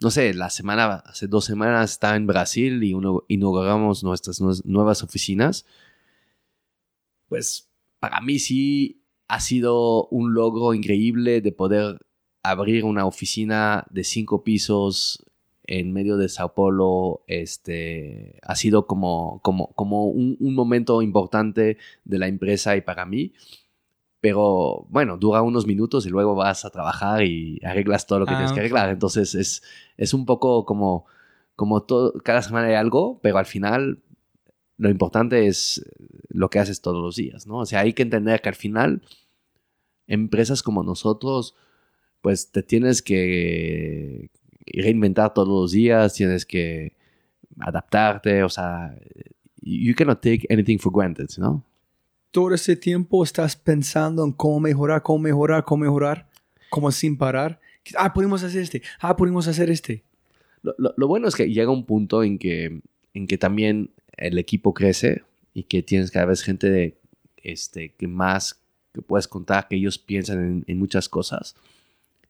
No 0.00 0.10
sé, 0.10 0.34
la 0.34 0.50
semana, 0.50 0.96
hace 1.06 1.28
dos 1.28 1.44
semanas 1.44 1.92
estaba 1.92 2.16
en 2.16 2.26
Brasil 2.26 2.82
y 2.82 2.94
uno, 2.94 3.24
inauguramos 3.28 4.02
nuestras 4.02 4.40
nuevas 4.64 5.02
oficinas. 5.02 5.64
Pues 7.28 7.70
para 8.00 8.20
mí 8.20 8.38
sí 8.38 9.02
ha 9.28 9.40
sido 9.40 10.06
un 10.08 10.34
logro 10.34 10.74
increíble 10.74 11.40
de 11.40 11.52
poder 11.52 11.98
abrir 12.42 12.84
una 12.84 13.06
oficina 13.06 13.86
de 13.90 14.04
cinco 14.04 14.44
pisos 14.44 15.24
en 15.66 15.92
medio 15.92 16.16
de 16.16 16.28
Sao 16.28 16.54
Paulo, 16.54 17.24
este, 17.26 18.38
ha 18.42 18.54
sido 18.54 18.86
como, 18.86 19.40
como, 19.42 19.72
como 19.74 20.06
un, 20.06 20.36
un, 20.38 20.54
momento 20.54 21.00
importante 21.02 21.78
de 22.04 22.18
la 22.18 22.28
empresa 22.28 22.76
y 22.76 22.82
para 22.82 23.06
mí. 23.06 23.32
Pero 24.20 24.86
bueno, 24.88 25.16
dura 25.16 25.42
unos 25.42 25.66
minutos 25.66 26.06
y 26.06 26.10
luego 26.10 26.34
vas 26.34 26.64
a 26.64 26.70
trabajar 26.70 27.24
y 27.24 27.60
arreglas 27.64 28.06
todo 28.06 28.20
lo 28.20 28.26
que 28.26 28.34
ah, 28.34 28.36
tienes 28.36 28.52
que 28.52 28.60
arreglar. 28.60 28.90
Entonces 28.90 29.34
es, 29.34 29.62
es 29.96 30.14
un 30.14 30.26
poco 30.26 30.64
como, 30.64 31.06
como 31.56 31.82
todo, 31.82 32.12
cada 32.22 32.42
semana 32.42 32.68
hay 32.68 32.74
algo, 32.74 33.20
pero 33.22 33.38
al 33.38 33.46
final 33.46 34.02
lo 34.76 34.90
importante 34.90 35.46
es 35.46 35.84
lo 36.28 36.50
que 36.50 36.58
haces 36.58 36.80
todos 36.80 37.02
los 37.02 37.16
días, 37.16 37.46
¿no? 37.46 37.58
O 37.58 37.66
sea, 37.66 37.80
hay 37.80 37.92
que 37.92 38.02
entender 38.02 38.40
que 38.42 38.48
al 38.48 38.54
final 38.54 39.02
empresas 40.06 40.62
como 40.62 40.82
nosotros, 40.82 41.54
pues 42.20 42.50
te 42.50 42.62
tienes 42.62 43.02
que 43.02 44.30
reinventar 44.66 45.32
todos 45.34 45.48
los 45.48 45.72
días, 45.72 46.14
tienes 46.14 46.44
que 46.44 46.92
adaptarte, 47.58 48.42
o 48.42 48.48
sea, 48.48 48.96
you 49.62 49.94
cannot 49.94 50.20
take 50.20 50.46
anything 50.50 50.78
for 50.78 50.92
granted, 50.92 51.28
¿no? 51.38 51.64
Todo 52.30 52.52
ese 52.54 52.76
tiempo 52.76 53.22
estás 53.22 53.54
pensando 53.54 54.24
en 54.24 54.32
cómo 54.32 54.60
mejorar, 54.60 55.02
cómo 55.02 55.20
mejorar, 55.20 55.64
cómo 55.64 55.84
mejorar, 55.84 56.28
como 56.70 56.90
sin 56.90 57.16
parar. 57.16 57.60
Ah, 57.96 58.12
podemos 58.12 58.42
hacer 58.42 58.62
este, 58.62 58.82
ah, 59.00 59.16
podemos 59.16 59.46
hacer 59.46 59.70
este. 59.70 60.02
Lo, 60.62 60.74
lo, 60.78 60.94
lo 60.96 61.06
bueno 61.06 61.28
es 61.28 61.36
que 61.36 61.48
llega 61.48 61.70
un 61.70 61.84
punto 61.84 62.24
en 62.24 62.38
que, 62.38 62.80
en 63.12 63.26
que 63.26 63.38
también 63.38 63.90
el 64.16 64.38
equipo 64.38 64.74
crece 64.74 65.22
y 65.52 65.64
que 65.64 65.82
tienes 65.82 66.10
cada 66.10 66.26
vez 66.26 66.42
gente 66.42 66.68
de, 66.70 66.96
este, 67.36 67.90
que 67.90 68.08
más 68.08 68.60
que 68.92 69.02
puedes 69.02 69.28
contar, 69.28 69.68
que 69.68 69.76
ellos 69.76 69.98
piensan 69.98 70.38
en, 70.38 70.64
en 70.66 70.78
muchas 70.78 71.08
cosas. 71.08 71.54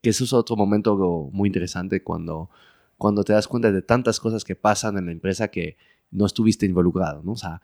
Que 0.05 0.11
eso 0.11 0.25
es 0.25 0.35
otro 0.35 0.55
momento 0.55 1.31
muy 1.33 1.49
interesante 1.49 2.03
cuando, 2.03 2.51
cuando 2.99 3.25
te 3.25 3.33
das 3.33 3.49
cuenta 3.49 3.73
de 3.73 3.81
tantas 3.81 4.21
cosas 4.21 4.45
que 4.45 4.55
pasan 4.55 4.99
en 4.99 5.07
la 5.07 5.13
empresa 5.13 5.49
que 5.49 5.79
no 6.11 6.27
estuviste 6.27 6.67
involucrado, 6.67 7.23
¿no? 7.23 7.33
O 7.33 7.37
sea, 7.37 7.63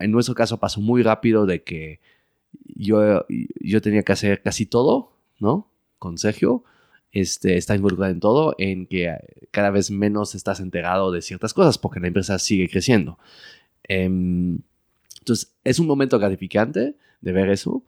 en 0.00 0.10
nuestro 0.10 0.34
caso 0.34 0.58
pasó 0.58 0.80
muy 0.80 1.04
rápido 1.04 1.46
de 1.46 1.62
que 1.62 2.00
yo, 2.74 3.24
yo 3.60 3.80
tenía 3.80 4.02
que 4.02 4.10
hacer 4.12 4.42
casi 4.42 4.66
todo, 4.66 5.12
¿no? 5.38 5.68
Con 6.00 6.18
Sergio, 6.18 6.64
este, 7.12 7.56
está 7.56 7.76
involucrado 7.76 8.10
en 8.10 8.18
todo, 8.18 8.56
en 8.58 8.88
que 8.88 9.16
cada 9.52 9.70
vez 9.70 9.92
menos 9.92 10.34
estás 10.34 10.58
enterado 10.58 11.12
de 11.12 11.22
ciertas 11.22 11.54
cosas 11.54 11.78
porque 11.78 12.00
la 12.00 12.08
empresa 12.08 12.40
sigue 12.40 12.68
creciendo. 12.68 13.20
Em, 13.84 14.58
entonces, 15.20 15.54
es 15.62 15.78
un 15.78 15.86
momento 15.86 16.18
gratificante 16.18 16.96
de 17.20 17.32
ver 17.32 17.50
eso. 17.50 17.84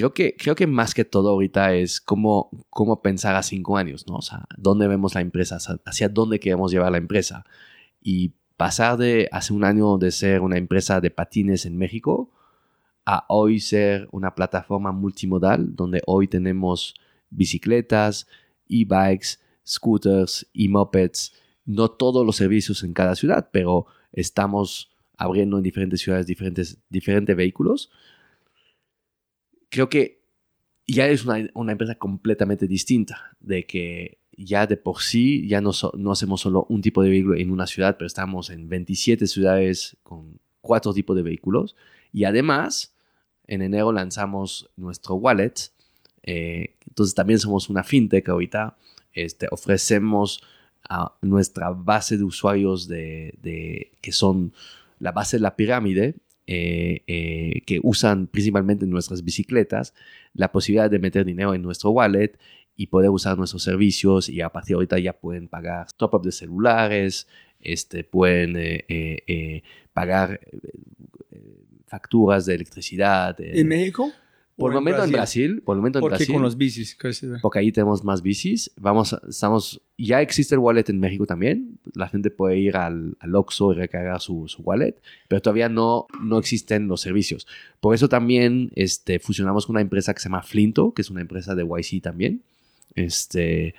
Creo, 0.00 0.14
que, 0.14 0.34
creo 0.36 0.54
que 0.54 0.66
más 0.66 0.94
que 0.94 1.04
todo 1.04 1.28
ahorita 1.28 1.74
es 1.74 2.00
cómo, 2.00 2.50
cómo 2.70 3.02
pensar 3.02 3.36
a 3.36 3.42
cinco 3.42 3.76
años, 3.76 4.06
¿no? 4.06 4.16
O 4.16 4.22
sea, 4.22 4.46
dónde 4.56 4.88
vemos 4.88 5.14
la 5.14 5.20
empresa, 5.20 5.58
hacia 5.84 6.08
dónde 6.08 6.40
queremos 6.40 6.72
llevar 6.72 6.90
la 6.92 6.98
empresa. 6.98 7.44
Y 8.00 8.32
pasar 8.56 8.96
de 8.96 9.28
hace 9.30 9.52
un 9.52 9.64
año 9.64 9.98
de 9.98 10.10
ser 10.10 10.40
una 10.40 10.56
empresa 10.56 11.00
de 11.00 11.10
patines 11.10 11.66
en 11.66 11.76
México 11.76 12.30
a 13.04 13.26
hoy 13.28 13.60
ser 13.60 14.08
una 14.12 14.34
plataforma 14.34 14.92
multimodal 14.92 15.74
donde 15.76 16.02
hoy 16.06 16.28
tenemos 16.28 16.94
bicicletas, 17.30 18.26
e-bikes, 18.68 19.38
scooters 19.66 20.46
y 20.52 20.68
mopeds, 20.68 21.32
no 21.64 21.90
todos 21.90 22.24
los 22.24 22.36
servicios 22.36 22.82
en 22.84 22.92
cada 22.92 23.14
ciudad, 23.14 23.50
pero 23.52 23.86
estamos 24.12 24.90
abriendo 25.16 25.58
en 25.58 25.62
diferentes 25.62 26.00
ciudades 26.00 26.26
diferentes, 26.26 26.78
diferentes 26.88 27.36
vehículos. 27.36 27.90
Creo 29.70 29.88
que 29.88 30.20
ya 30.86 31.08
es 31.08 31.24
una, 31.24 31.48
una 31.54 31.72
empresa 31.72 31.94
completamente 31.94 32.66
distinta, 32.66 33.36
de 33.40 33.64
que 33.66 34.18
ya 34.36 34.66
de 34.66 34.76
por 34.76 35.02
sí 35.02 35.46
ya 35.48 35.60
no, 35.60 35.70
no 35.96 36.12
hacemos 36.12 36.40
solo 36.40 36.66
un 36.68 36.80
tipo 36.82 37.02
de 37.02 37.10
vehículo 37.10 37.36
en 37.36 37.50
una 37.50 37.66
ciudad, 37.66 37.96
pero 37.96 38.06
estamos 38.06 38.50
en 38.50 38.68
27 38.68 39.26
ciudades 39.26 39.96
con 40.02 40.40
cuatro 40.60 40.92
tipos 40.94 41.16
de 41.16 41.22
vehículos. 41.22 41.76
Y 42.12 42.24
además, 42.24 42.94
en 43.46 43.62
enero 43.62 43.92
lanzamos 43.92 44.70
nuestro 44.76 45.16
wallet. 45.16 45.54
Eh, 46.22 46.76
entonces 46.86 47.14
también 47.14 47.38
somos 47.38 47.68
una 47.68 47.82
fintech 47.82 48.28
ahorita. 48.28 48.76
Este, 49.12 49.46
ofrecemos 49.50 50.42
a 50.88 51.14
nuestra 51.20 51.70
base 51.70 52.16
de 52.16 52.24
usuarios 52.24 52.88
de, 52.88 53.90
que 54.00 54.12
son 54.12 54.52
la 54.98 55.12
base 55.12 55.36
de 55.36 55.42
la 55.42 55.56
pirámide, 55.56 56.16
eh, 56.52 57.04
eh, 57.06 57.62
que 57.64 57.78
usan 57.80 58.26
principalmente 58.26 58.84
nuestras 58.84 59.22
bicicletas, 59.22 59.94
la 60.34 60.50
posibilidad 60.50 60.90
de 60.90 60.98
meter 60.98 61.24
dinero 61.24 61.54
en 61.54 61.62
nuestro 61.62 61.90
wallet 61.90 62.36
y 62.74 62.88
poder 62.88 63.10
usar 63.10 63.38
nuestros 63.38 63.62
servicios 63.62 64.28
y 64.28 64.40
a 64.40 64.48
partir 64.48 64.70
de 64.70 64.74
ahorita 64.74 64.98
ya 64.98 65.12
pueden 65.12 65.46
pagar 65.46 65.92
top-up 65.92 66.24
de 66.24 66.32
celulares, 66.32 67.28
este, 67.60 68.02
pueden 68.02 68.54
eh, 68.56 69.62
pagar 69.92 70.40
facturas 71.86 72.46
de 72.46 72.56
electricidad. 72.56 73.36
¿En 73.40 73.68
México? 73.68 74.10
Por 74.60 74.72
el 74.72 74.76
momento 74.76 75.02
en 75.02 75.10
Brasil, 75.10 75.62
por 75.62 75.74
el 75.74 75.78
momento 75.78 75.98
en 75.98 76.02
¿Por 76.02 76.10
Brasil. 76.10 76.32
con 76.32 76.42
los 76.42 76.56
bicis? 76.56 76.96
Porque 77.42 77.58
ahí 77.58 77.72
tenemos 77.72 78.04
más 78.04 78.22
bicis. 78.22 78.70
Vamos, 78.78 79.16
estamos, 79.28 79.80
ya 79.98 80.20
existe 80.20 80.54
el 80.54 80.60
wallet 80.60 80.84
en 80.88 81.00
México 81.00 81.26
también. 81.26 81.78
La 81.94 82.08
gente 82.08 82.30
puede 82.30 82.58
ir 82.58 82.76
al, 82.76 83.16
al 83.18 83.34
Oxxo 83.34 83.72
y 83.72 83.76
recargar 83.76 84.20
su, 84.20 84.46
su, 84.46 84.62
wallet, 84.62 84.94
pero 85.26 85.42
todavía 85.42 85.68
no, 85.68 86.06
no 86.22 86.38
existen 86.38 86.86
los 86.86 87.00
servicios. 87.00 87.46
Por 87.80 87.94
eso 87.94 88.08
también 88.08 88.70
este, 88.76 89.18
fusionamos 89.18 89.66
con 89.66 89.74
una 89.74 89.80
empresa 89.80 90.14
que 90.14 90.20
se 90.20 90.28
llama 90.28 90.42
Flinto, 90.42 90.92
que 90.92 91.02
es 91.02 91.10
una 91.10 91.20
empresa 91.20 91.54
de 91.54 91.64
YC 91.64 92.02
también 92.02 92.42
este, 92.94 93.74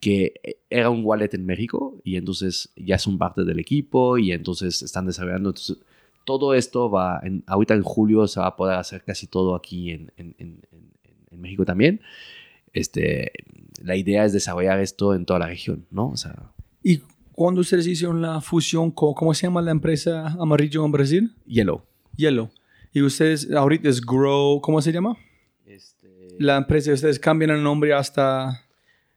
que 0.00 0.34
era 0.70 0.90
un 0.90 1.04
wallet 1.04 1.30
en 1.32 1.46
México 1.46 2.00
y 2.04 2.16
entonces 2.16 2.70
ya 2.76 2.98
son 2.98 3.18
parte 3.18 3.44
del 3.44 3.58
equipo 3.58 4.18
y 4.18 4.32
entonces 4.32 4.82
están 4.82 5.06
desarrollando. 5.06 5.50
Entonces, 5.50 5.78
todo 6.26 6.52
esto 6.52 6.90
va, 6.90 7.20
en, 7.22 7.42
ahorita 7.46 7.72
en 7.72 7.82
julio 7.82 8.26
se 8.26 8.40
va 8.40 8.48
a 8.48 8.56
poder 8.56 8.76
hacer 8.76 9.02
casi 9.02 9.26
todo 9.26 9.54
aquí 9.54 9.92
en, 9.92 10.12
en, 10.18 10.34
en, 10.36 10.60
en 11.30 11.40
México 11.40 11.64
también. 11.64 12.02
Este, 12.74 13.32
la 13.82 13.96
idea 13.96 14.26
es 14.26 14.34
desarrollar 14.34 14.80
esto 14.80 15.14
en 15.14 15.24
toda 15.24 15.38
la 15.38 15.46
región, 15.46 15.86
¿no? 15.90 16.08
O 16.08 16.16
sea, 16.18 16.52
¿Y 16.82 17.00
cuando 17.32 17.62
ustedes 17.62 17.86
hicieron 17.86 18.22
la 18.22 18.40
fusión, 18.40 18.90
cómo 18.90 19.34
se 19.34 19.46
llama 19.46 19.62
la 19.62 19.70
empresa 19.70 20.28
amarillo 20.38 20.84
en 20.84 20.92
Brasil? 20.92 21.34
Yellow. 21.46 21.82
Yellow. 22.16 22.50
Y 22.92 23.02
ustedes 23.02 23.50
ahorita 23.50 23.88
es 23.88 24.00
Grow, 24.00 24.60
¿cómo 24.60 24.80
se 24.80 24.92
llama? 24.92 25.16
la 26.38 26.58
empresa, 26.58 26.92
ustedes 26.92 27.18
cambian 27.18 27.50
el 27.50 27.62
nombre 27.62 27.94
hasta... 27.94 28.62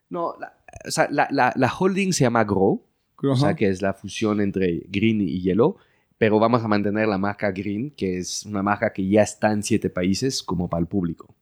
No, 0.09 0.35
la, 0.39 0.53
o 0.87 0.89
sea, 0.89 1.09
la, 1.11 1.27
la, 1.31 1.51
la, 1.55 1.71
holding 1.71 2.13
se 2.13 2.23
llama 2.23 2.45
Grow, 2.45 2.81
o 3.21 3.35
sea, 3.35 3.55
que 3.55 3.67
es 3.67 3.81
la 3.81 3.93
fusión 3.93 4.39
entre 4.39 4.85
Green 4.87 5.21
y 5.21 5.41
Yellow, 5.41 5.77
pero 6.19 6.37
vamos 6.37 6.61
a 6.61 6.67
mantener 6.67 7.07
la 7.07 7.17
marca 7.17 7.49
Green, 7.49 7.91
que 7.91 8.17
es 8.17 8.45
una 8.45 8.61
marca 8.61 8.91
que 8.91 9.07
ya 9.07 9.23
está 9.23 9.53
en 9.53 9.63
siete 9.63 9.89
países 9.89 10.43
como 10.43 10.69
para 10.69 10.81
el 10.81 10.87
público. 10.87 11.33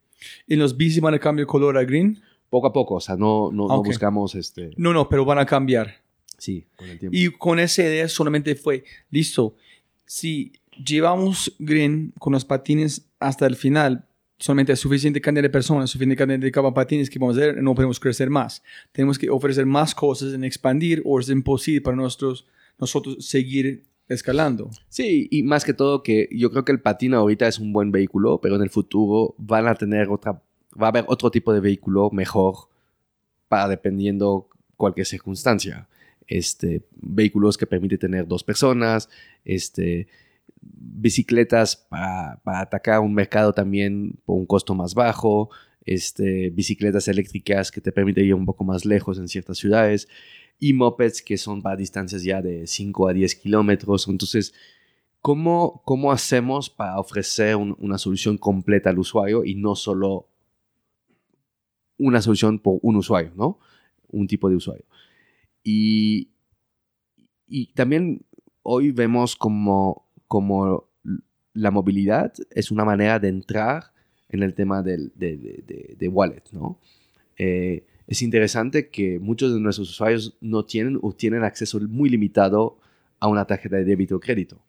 ¿Y 0.46 0.56
los 0.56 0.78
bici 0.78 1.00
van 1.00 1.16
a 1.16 1.20
cambiar 1.20 1.48
color 1.48 1.78
a 1.78 1.84
Green? 1.84 2.22
Poco 2.50 2.68
a 2.68 2.74
poco, 2.74 2.94
o 2.96 3.02
sea, 3.02 3.16
no, 3.16 3.52
no, 3.52 3.64
okay. 3.64 3.76
no 3.76 3.84
buscamos 3.84 4.36
este... 4.36 4.72
No, 4.78 4.94
no, 4.94 5.10
pero 5.10 5.26
van 5.26 5.40
a 5.40 5.48
cambiar. 5.48 5.96
Sí, 6.38 6.68
con 6.76 6.88
el 6.90 7.00
tiempo. 7.00 7.18
Y 7.18 7.30
con 7.32 7.60
esa 7.60 7.82
idea 7.82 8.08
solamente 8.08 8.54
fue, 8.54 8.84
listo, 9.10 9.56
si 10.06 10.54
llevamos 10.86 11.56
Green 11.58 12.14
con 12.20 12.34
los 12.34 12.46
patines 12.46 13.10
hasta 13.20 13.48
el 13.48 13.56
final, 13.56 14.06
solamente 14.38 14.74
es 14.74 14.80
suficiente 14.80 15.20
cantidad 15.20 15.42
de 15.42 15.50
personas, 15.50 15.90
suficiente 15.90 16.16
cantidad 16.16 16.38
de 16.38 16.52
capapatines 16.52 17.10
que 17.10 17.18
vamos 17.18 17.36
a 17.36 17.42
hacer, 17.42 17.64
no 17.64 17.74
podemos 17.74 18.00
crecer 18.00 18.30
más. 18.30 18.62
Tenemos 18.92 19.18
que 19.18 19.28
ofrecer 19.32 19.66
más 19.66 19.96
cosas 19.96 20.36
en 20.36 20.44
expandir 20.44 21.02
o 21.04 21.20
es 21.20 21.30
imposible 21.30 21.82
para 21.82 21.98
nosotros, 21.98 22.46
nosotros 22.78 23.26
seguir 23.26 23.88
escalando. 24.10 24.70
Sí, 24.90 25.28
y 25.32 25.44
más 25.44 25.66
que 25.66 25.74
todo 25.74 26.04
que 26.04 26.30
yo 26.32 26.52
creo 26.52 26.66
que 26.66 26.72
el 26.72 26.82
patín 26.82 27.14
ahorita 27.14 27.48
es 27.48 27.60
un 27.60 27.74
buen 27.74 27.92
vehículo, 27.92 28.40
pero 28.42 28.56
en 28.56 28.62
el 28.62 28.70
futuro 28.70 29.36
van 29.38 29.68
a 29.68 29.76
tener 29.76 30.10
otra, 30.10 30.42
va 30.82 30.88
a 30.88 30.90
haber 30.90 31.06
otro 31.08 31.32
tipo 31.32 31.54
de 31.54 31.60
vehículo 31.60 32.10
mejor 32.12 32.70
para 33.48 33.68
dependiendo 33.68 34.50
cualquier 34.76 35.06
circunstancia. 35.06 35.88
Este, 36.28 36.82
vehículos 36.96 37.58
que 37.58 37.66
permiten 37.66 38.00
tener 38.00 38.28
dos 38.28 38.44
personas, 38.44 39.10
este, 39.46 40.08
bicicletas 40.62 41.76
para, 41.76 42.40
para, 42.44 42.62
atacar 42.62 43.00
un 43.00 43.14
mercado 43.14 43.54
también 43.54 44.20
por 44.26 44.38
un 44.38 44.46
costo 44.46 44.76
más 44.76 44.94
bajo, 44.94 45.50
este, 45.86 46.50
bicicletas 46.50 47.08
eléctricas 47.08 47.72
que 47.72 47.80
te 47.80 47.94
permiten 47.94 48.26
ir 48.26 48.34
un 48.34 48.46
poco 48.46 48.66
más 48.66 48.84
lejos 48.84 49.18
en 49.20 49.30
ciertas 49.30 49.58
ciudades 49.58 50.10
y 50.60 50.74
mopeds 50.74 51.22
que 51.22 51.38
son 51.38 51.62
para 51.62 51.76
distancias 51.76 52.24
ya 52.24 52.42
de 52.42 52.68
5 52.68 53.08
a 53.08 53.14
10 53.14 53.36
kilómetros. 53.36 54.08
Entonces, 54.08 54.54
¿cómo, 55.22 55.82
¿cómo 55.86 56.12
hacemos 56.12 56.70
para 56.70 57.00
ofrecer 57.00 57.56
un, 57.56 57.76
una 57.80 57.98
solución 57.98 58.38
completa 58.38 58.90
al 58.90 59.00
usuario 59.00 59.44
y 59.44 59.56
no 59.56 59.76
solo 59.76 60.28
una 61.98 62.22
solución 62.22 62.60
por 62.60 62.80
un 62.82 62.96
usuario, 62.96 63.32
¿no? 63.36 63.60
Un 64.10 64.28
tipo 64.28 64.50
de 64.50 64.56
usuario. 64.56 64.86
Y, 65.64 66.30
y 67.48 67.68
también 67.74 68.26
hoy 68.64 68.92
vemos 68.92 69.36
como 69.36 70.08
como 70.28 70.90
la 71.54 71.72
movilidad 71.72 72.34
es 72.52 72.70
una 72.70 72.86
manera 72.86 73.20
de 73.20 73.30
entrar 73.30 73.92
en 74.30 74.44
el 74.44 74.54
tema 74.54 74.84
del, 74.84 75.12
de, 75.16 75.38
de, 75.38 75.96
de, 75.98 76.08
wallet, 76.08 76.44
¿no? 76.52 76.80
Eh, 77.38 77.86
es 78.08 78.22
interesante 78.22 78.90
que 78.90 79.20
muchos 79.20 79.54
de 79.54 79.60
nuestros 79.60 79.90
usuarios 79.90 80.38
no 80.40 80.64
tienen 80.64 80.98
o 81.02 81.14
tienen 81.14 81.44
acceso 81.44 81.80
muy 81.82 82.10
limitado 82.10 82.80
a 83.20 83.28
una 83.28 83.46
tarjeta 83.46 83.76
de 83.76 83.84
débito 83.84 84.16
o 84.16 84.20
crédito. 84.20 84.60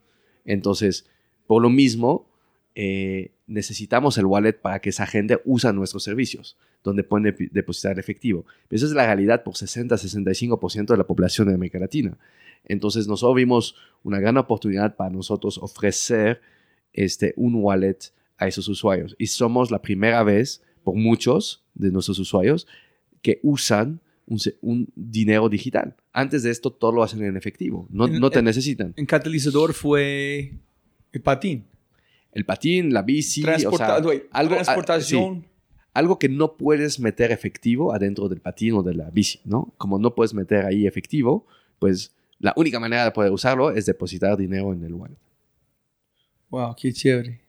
Entonces, 0.45 1.09
por 1.47 1.63
lo 1.63 1.71
mismo, 1.71 2.29
eh, 2.75 3.33
necesitamos 3.47 4.19
el 4.19 4.27
wallet 4.27 4.55
para 4.55 4.81
que 4.81 4.91
esa 4.91 5.07
gente 5.07 5.41
use 5.45 5.73
nuestros 5.73 6.03
servicios, 6.03 6.57
donde 6.83 7.05
pueden 7.05 7.35
depositar 7.53 7.99
efectivo. 7.99 8.45
Esa 8.71 8.87
es 8.87 8.93
la 8.93 9.07
realidad 9.07 9.43
por 9.45 9.55
60-65% 9.55 10.87
de 10.87 10.97
la 10.97 11.07
población 11.07 11.49
de 11.49 11.55
América 11.55 11.79
Latina. 11.79 12.19
Entonces 12.65 13.07
nosotros 13.07 13.37
vimos 13.37 13.77
una 14.03 14.21
gran 14.21 14.37
oportunidad 14.37 14.97
para 14.97 15.11
nosotros 15.11 15.59
ofrecer 15.59 16.41
este, 16.93 17.35
un 17.37 17.55
wallet 17.57 17.99
a 18.37 18.49
esos 18.49 18.69
usuarios. 18.69 19.15
Y 19.19 19.29
somos 19.29 19.71
la 19.71 19.81
primera 19.81 20.23
vez, 20.23 20.63
por 20.83 20.95
muchos 20.95 21.65
de 21.75 21.91
nuestros 21.91 22.19
usuarios, 22.19 22.67
que 23.23 23.41
usan 23.43 24.01
un, 24.27 24.39
un 24.61 24.89
dinero 24.95 25.49
digital. 25.49 25.97
Antes 26.13 26.43
de 26.43 26.51
esto, 26.51 26.73
todo 26.73 26.93
lo 26.93 27.03
hacen 27.03 27.23
en 27.25 27.37
efectivo. 27.37 27.87
No, 27.91 28.07
en, 28.07 28.21
no 28.21 28.31
te 28.31 28.41
en, 28.41 28.45
necesitan. 28.45 28.95
En 28.97 29.07
catalizador 29.07 29.75
fue 29.75 30.55
el 31.13 31.23
patín. 31.23 31.65
El 32.33 32.45
patín, 32.45 32.93
la 32.93 33.03
bici, 33.03 33.43
Transporta 33.43 33.97
o 33.97 34.03
sea, 34.03 34.23
algo, 34.33 34.55
transportación. 34.55 35.43
sí, 35.43 35.49
algo 35.95 36.19
que 36.19 36.29
no 36.29 36.57
puedes 36.57 37.01
meter 37.01 37.33
efectivo 37.33 37.93
adentro 37.93 38.29
del 38.29 38.41
patín 38.41 38.75
o 38.75 38.83
de 38.83 38.95
la 38.95 39.11
bici, 39.11 39.41
¿no? 39.45 39.73
Como 39.79 39.99
no 39.99 40.15
puedes 40.15 40.35
meter 40.35 40.67
ahí 40.67 40.87
efectivo, 40.87 41.47
pues 41.79 42.15
la 42.39 42.53
única 42.57 42.79
manera 42.79 43.05
de 43.05 43.11
poder 43.11 43.33
usarlo 43.33 43.71
es 43.71 43.87
depositar 43.87 44.37
dinero 44.37 44.73
en 44.73 44.85
el 44.85 44.95
wallet. 44.95 45.17
Wow, 46.51 46.77
qué 46.77 46.93
chévere. 46.93 47.41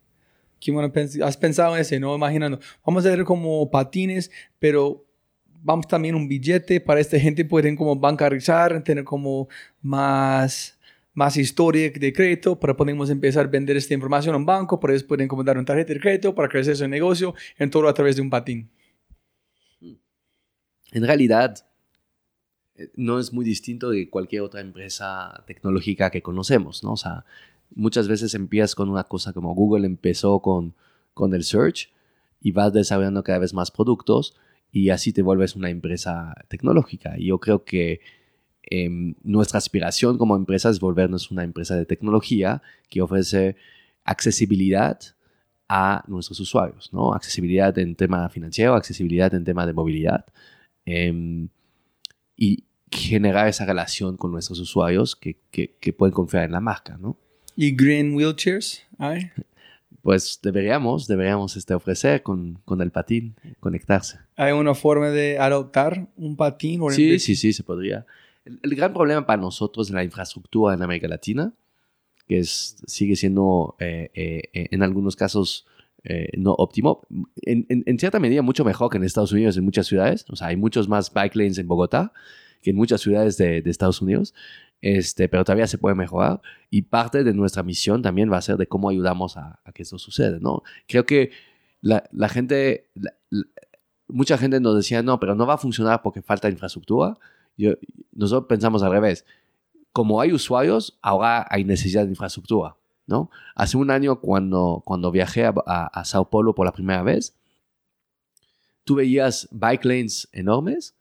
Qué 0.60 0.72
bueno 0.72 0.92
has 1.24 1.38
pensado 1.38 1.76
en 1.76 1.82
ese, 1.82 2.00
¿no? 2.00 2.16
Imaginando, 2.16 2.60
vamos 2.86 3.06
a 3.06 3.10
hacer 3.10 3.24
como 3.24 3.70
patines, 3.70 4.32
pero 4.58 5.06
vamos 5.62 5.88
también 5.88 6.16
un 6.16 6.28
billete 6.28 6.80
para 6.80 7.00
esta 7.00 7.20
gente 7.20 7.46
pueden 7.46 7.76
como 7.76 7.96
bancarizar, 7.96 8.84
tener 8.84 9.04
como 9.04 9.48
más 9.82 10.80
más 11.14 11.36
historia 11.36 11.92
de 11.92 12.14
crédito 12.14 12.58
para 12.58 12.78
podemos 12.78 13.10
empezar 13.10 13.46
a 13.46 13.50
vender 13.50 13.76
esta 13.76 13.94
información 13.94 14.36
a 14.36 14.38
un 14.38 14.46
banco, 14.46 14.80
para 14.80 14.94
ellos 14.94 15.04
pueden 15.04 15.28
como 15.28 15.44
dar 15.44 15.58
una 15.58 15.66
tarjeta 15.66 15.94
de 15.94 16.00
crédito 16.00 16.34
para 16.34 16.48
crecer 16.48 16.78
su 16.78 16.88
negocio, 16.88 17.34
en 17.58 17.70
todo 17.70 17.90
a 17.90 17.94
través 17.94 18.16
de 18.16 18.22
un 18.22 18.30
patín. 18.30 18.70
En 20.92 21.06
realidad, 21.06 21.66
eh, 22.76 22.90
no 22.96 23.20
es 23.20 23.34
muy 23.34 23.44
distinto 23.44 23.90
de 23.90 24.10
cualquier 24.10 24.44
otra 24.44 24.62
empresa 24.62 25.44
tecnológica 25.46 26.10
que 26.10 26.22
conocemos, 26.22 26.84
¿no? 26.86 26.94
O 26.94 26.98
sea, 26.98 27.26
muchas 27.76 28.08
veces 28.08 28.34
empiezas 28.34 28.74
con 28.74 28.90
una 28.90 29.04
cosa 29.04 29.34
como 29.34 29.54
Google 29.54 29.86
empezó 29.86 30.40
con, 30.40 30.74
con 31.14 31.34
el 31.34 31.44
search 31.44 31.92
y 32.42 32.52
vas 32.52 32.72
desarrollando 32.72 33.24
cada 33.24 33.40
vez 33.40 33.54
más 33.54 33.72
productos 33.72 34.36
y 34.72 34.90
así 34.90 35.12
te 35.14 35.22
vuelves 35.22 35.56
una 35.56 35.70
empresa 35.70 36.34
tecnológica. 36.48 37.16
Y 37.18 37.28
yo 37.28 37.40
creo 37.40 37.64
que 37.64 38.02
em, 38.64 39.16
nuestra 39.24 39.58
aspiración 39.58 40.18
como 40.18 40.36
empresa 40.36 40.70
es 40.70 40.80
volvernos 40.80 41.32
una 41.32 41.44
empresa 41.44 41.76
de 41.76 41.86
tecnología 41.86 42.62
que 42.90 43.02
ofrece 43.02 43.56
accesibilidad 44.04 45.00
a 45.68 46.04
nuestros 46.08 46.40
usuarios, 46.40 46.90
¿no? 46.94 47.14
Accesibilidad 47.14 47.78
en 47.78 47.96
tema 47.96 48.28
financiero, 48.30 48.74
accesibilidad 48.76 49.34
en 49.36 49.44
tema 49.44 49.66
de 49.68 49.74
movilidad 49.74 50.26
em, 50.86 51.50
y 52.36 52.64
generar 52.92 53.48
esa 53.48 53.66
relación 53.66 54.18
con 54.18 54.32
nuestros 54.32 54.60
usuarios 54.60 55.16
que, 55.16 55.38
que- 55.52 55.76
que 55.80 55.94
pueden 55.94 56.14
confiar 56.14 56.44
en 56.46 56.52
la 56.54 56.60
marca, 56.60 56.98
¿no? 57.00 57.18
Y 57.56 57.76
Green 57.76 58.16
Wheelchairs, 58.16 58.84
¿ay? 58.98 59.30
Pues 60.02 60.40
deberíamos, 60.42 61.08
deberíamos 61.08 61.58
este, 61.58 61.74
ofrecer 61.74 62.24
con, 62.24 62.60
con 62.66 62.82
el 62.82 62.92
patín, 62.92 63.36
conectarse. 63.60 64.20
¿Hay 64.38 64.54
una 64.54 64.74
forma 64.74 65.10
de 65.10 65.38
adoptar 65.40 66.08
un 66.16 66.36
patín? 66.38 66.82
o 66.82 66.90
Sí, 66.90 67.20
sí, 67.20 67.36
sí, 67.36 67.52
se 67.54 67.64
podría. 67.64 68.06
El, 68.46 68.60
el 68.64 68.76
gran 68.76 68.94
problema 68.94 69.26
para 69.26 69.42
nosotros 69.42 69.90
en 69.90 69.96
la 69.96 70.04
infraestructura 70.04 70.74
en 70.74 70.82
América 70.82 71.08
Latina, 71.08 71.54
que 72.28 72.40
es, 72.40 72.78
sigue 72.88 73.16
siendo 73.16 73.76
eh, 73.80 74.10
eh, 74.14 74.44
eh, 74.54 74.68
en 74.72 74.84
algunos 74.84 75.16
casos 75.16 75.66
eh, 76.06 76.30
no 76.38 76.54
óptimo, 76.54 77.02
en, 77.42 77.66
en- 77.68 77.84
en 77.86 78.00
cierta 78.00 78.20
medida 78.20 78.42
mucho 78.42 78.64
mejor 78.64 78.90
que 78.90 78.98
en 78.98 79.04
Estados 79.04 79.34
Unidos 79.34 79.58
en 79.58 79.66
muchas 79.66 79.86
ciudades. 79.88 80.26
O 80.30 80.36
sea, 80.38 80.48
hay 80.48 80.56
muchos 80.56 80.88
más 80.88 81.12
bike 81.12 81.36
lanes 81.36 81.58
en 81.58 81.68
Bogotá 81.68 82.14
que 82.62 82.72
en 82.72 82.76
muchas 82.76 83.02
ciudades 83.02 83.38
de, 83.38 83.62
de 83.62 83.70
Estados 83.70 84.02
Unidos, 84.02 84.34
este, 84.82 85.28
pero 85.30 85.44
todavía 85.44 85.68
se 85.68 85.78
puede 85.78 85.96
mejorar. 85.96 86.42
Y 86.70 86.84
parte 86.84 87.24
de 87.24 87.34
nuestra 87.34 87.64
misión 87.64 88.02
también 88.02 88.32
va 88.32 88.38
a 88.38 88.42
ser 88.42 88.58
de 88.58 88.68
cómo 88.68 88.90
ayudamos 88.90 89.38
a, 89.38 89.60
a 89.66 89.72
que 89.72 89.84
esto 89.84 89.98
suceda, 90.00 90.38
¿no? 90.40 90.64
Creo 90.88 91.06
que 91.06 91.32
la, 91.82 92.04
la 92.12 92.30
gente, 92.30 92.90
la- 92.96 93.14
la- 93.30 93.46
mucha 94.08 94.38
gente 94.38 94.60
nos 94.60 94.76
decía, 94.76 95.04
no, 95.04 95.20
pero 95.20 95.36
no 95.36 95.46
va 95.46 95.56
a 95.56 95.58
funcionar 95.58 96.02
porque 96.02 96.22
falta 96.22 96.50
infraestructura. 96.50 97.18
Yo- 97.58 97.74
nosotros 98.14 98.48
pensamos 98.48 98.82
al 98.84 98.92
revés. 98.92 99.26
Como 99.92 100.22
hay 100.22 100.32
usuarios, 100.32 100.98
ahora 101.02 101.46
hay 101.50 101.64
necesidad 101.66 102.04
de 102.06 102.10
infraestructura, 102.12 102.76
¿no? 103.08 103.30
Hace 103.56 103.76
un 103.78 103.92
año 103.92 104.20
cuando, 104.22 104.82
cuando 104.86 105.12
viajé 105.12 105.46
a, 105.46 105.54
a- 105.66 105.88
a 105.88 106.06
Sao 106.06 106.30
Paulo 106.30 106.56
por 106.56 106.66
la 106.66 106.72
primera 106.74 107.04
vez, 107.04 107.36
tú 108.84 108.96
veías 108.96 109.48
bike 109.52 109.86
lanes 109.86 110.30
enormes, 110.32 110.96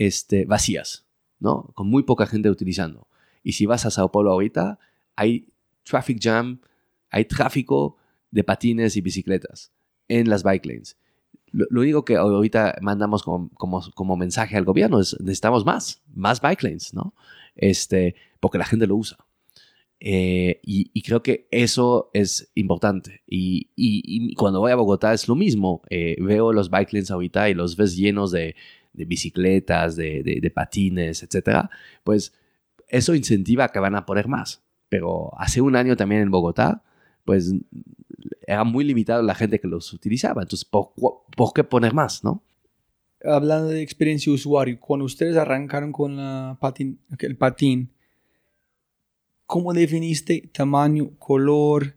este, 0.00 0.46
vacías, 0.46 1.04
¿no? 1.40 1.72
Con 1.74 1.86
muy 1.88 2.04
poca 2.04 2.26
gente 2.26 2.48
utilizando. 2.48 3.06
Y 3.42 3.52
si 3.52 3.66
vas 3.66 3.84
a 3.84 3.90
Sao 3.90 4.10
Paulo 4.10 4.32
ahorita, 4.32 4.78
hay 5.14 5.52
traffic 5.82 6.18
jam, 6.22 6.60
hay 7.10 7.26
tráfico 7.26 7.98
de 8.30 8.42
patines 8.42 8.96
y 8.96 9.02
bicicletas 9.02 9.72
en 10.08 10.30
las 10.30 10.42
bike 10.42 10.64
lanes. 10.64 10.96
Lo, 11.52 11.66
lo 11.68 11.82
único 11.82 12.06
que 12.06 12.16
ahorita 12.16 12.78
mandamos 12.80 13.22
como, 13.22 13.50
como, 13.50 14.16
mensaje 14.16 14.56
al 14.56 14.64
gobierno 14.64 15.00
es 15.00 15.20
necesitamos 15.20 15.66
más, 15.66 16.02
más 16.14 16.40
bike 16.40 16.62
lanes, 16.62 16.94
¿no? 16.94 17.14
Este, 17.54 18.14
porque 18.40 18.56
la 18.56 18.64
gente 18.64 18.86
lo 18.86 18.96
usa. 18.96 19.18
Eh, 20.02 20.60
y, 20.62 21.02
creo 21.02 21.22
que 21.22 21.46
eso 21.50 22.10
es 22.14 22.50
importante. 22.54 23.20
Y 23.26 24.34
cuando 24.34 24.60
voy 24.60 24.72
a 24.72 24.76
Bogotá 24.76 25.12
es 25.12 25.28
lo 25.28 25.34
mismo. 25.34 25.82
Eh, 25.90 26.16
veo 26.20 26.54
los 26.54 26.70
bike 26.70 26.94
lanes 26.94 27.10
ahorita 27.10 27.50
y 27.50 27.54
los 27.54 27.76
ves 27.76 27.96
llenos 27.96 28.30
de, 28.30 28.56
de 28.92 29.04
bicicletas, 29.04 29.96
de, 29.96 30.22
de- 30.22 30.40
de 30.40 30.50
patines, 30.50 31.22
etcétera. 31.22 31.70
Pues 32.04 32.32
eso 32.88 33.14
incentiva 33.14 33.68
que 33.68 33.78
van 33.78 33.94
a 33.94 34.04
poner 34.06 34.28
más. 34.28 34.62
Pero 34.88 35.30
hace 35.38 35.60
un 35.60 35.76
año 35.76 35.96
también 35.96 36.22
en 36.22 36.30
Bogotá, 36.30 36.82
pues 37.24 37.52
era 38.46 38.64
muy 38.64 38.84
limitado 38.84 39.22
la 39.22 39.34
gente 39.34 39.60
que 39.60 39.68
los 39.68 39.92
utilizaba. 39.92 40.42
Entonces, 40.42 40.64
¿por, 40.68 40.92
qué 41.54 41.62
poner 41.64 41.94
más, 41.94 42.24
no? 42.24 42.42
Hablando 43.24 43.68
de 43.68 43.82
experiencia 43.82 44.32
usuario, 44.32 44.80
cuando 44.80 45.04
ustedes 45.04 45.36
arrancaron 45.36 45.92
con 45.92 46.16
la 46.16 46.56
patín, 46.60 46.98
el 47.18 47.36
patín, 47.36 47.92
¿cómo 49.46 49.72
definiste 49.72 50.50
tamaño, 50.52 51.10
color, 51.18 51.96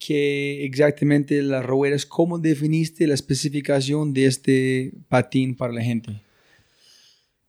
qué 0.00 0.64
exactamente 0.64 1.40
las 1.42 1.64
ruedas? 1.64 2.04
¿Cómo 2.06 2.38
definiste 2.40 3.06
la 3.06 3.14
especificación 3.14 4.12
de 4.12 4.26
este 4.26 4.92
patín 5.08 5.54
para 5.54 5.72
la 5.72 5.82
gente? 5.82 6.22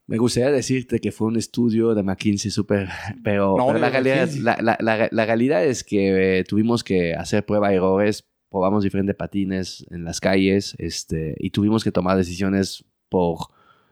Me 0.08 0.18
gustaría 0.18 0.52
decirte 0.52 1.00
que 1.00 1.12
fue 1.14 1.28
un 1.28 1.38
estudio 1.38 1.96
de 1.96 2.04
McKinsey 2.04 2.52
súper, 2.52 2.90
pero, 3.24 3.56
No, 3.58 3.68
pero 3.68 3.80
de 3.80 3.80
la, 3.80 3.90
realidad, 3.90 4.22
McKinsey. 4.28 4.42
la, 4.44 4.58
la- 4.62 4.78
la- 4.82 5.10
la 5.12 5.26
realidad 5.26 5.66
es 5.66 5.84
que 5.84 6.40
eh, 6.40 6.44
tuvimos 6.44 6.84
que 6.84 7.14
hacer 7.14 7.46
prueba 7.46 7.70
de 7.70 7.76
errores, 7.78 8.26
probamos 8.50 8.84
diferentes 8.84 9.16
patines 9.16 9.86
en 9.90 10.04
las 10.04 10.20
calles 10.20 10.76
este, 10.78 11.36
y 11.40 11.52
tuvimos 11.52 11.84
que 11.86 11.92
tomar 11.94 12.18
decisiones 12.18 12.84
por 13.08 13.38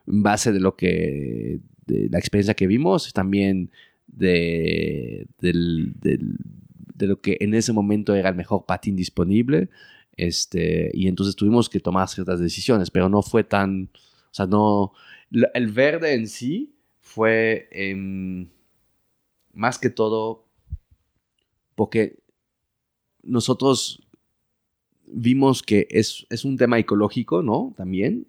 base 0.06 0.52
de 0.52 0.60
lo 0.60 0.76
que, 0.76 1.60
de 1.86 2.10
la 2.11 2.19
experiencia 2.19 2.53
que 2.56 2.68
vimos, 2.68 3.14
también 3.14 3.72
de, 4.07 5.27
del- 5.40 5.94
del- 6.02 6.36
de 6.99 7.07
lo 7.07 7.21
que 7.21 7.38
en 7.39 7.55
ese 7.55 7.73
momento 7.73 8.13
era 8.13 8.30
el 8.30 8.35
mejor 8.35 8.65
patín 8.65 8.95
disponible. 8.95 9.69
Este, 10.17 10.91
y 10.93 11.07
entonces 11.07 11.35
tuvimos 11.35 11.69
que 11.69 11.80
tomar 11.80 12.09
ciertas 12.09 12.39
decisiones, 12.39 12.91
pero 12.91 13.07
no 13.07 13.21
fue 13.21 13.43
tan, 13.45 13.89
o 13.93 14.34
sea, 14.34 14.45
no, 14.45 14.91
el 15.31 15.71
verde 15.71 16.13
en 16.13 16.27
sí 16.27 16.76
fue 16.99 17.69
em, 17.71 18.49
más 19.53 19.80
que 19.80 19.89
todo 19.89 20.45
porque 21.76 22.19
nosotros 23.23 24.05
vimos 25.07 25.63
que 25.63 25.88
es, 25.89 26.27
es 26.30 26.43
un 26.43 26.57
tema 26.57 26.77
ecológico, 26.77 27.41
¿no? 27.41 27.73
También, 27.77 28.27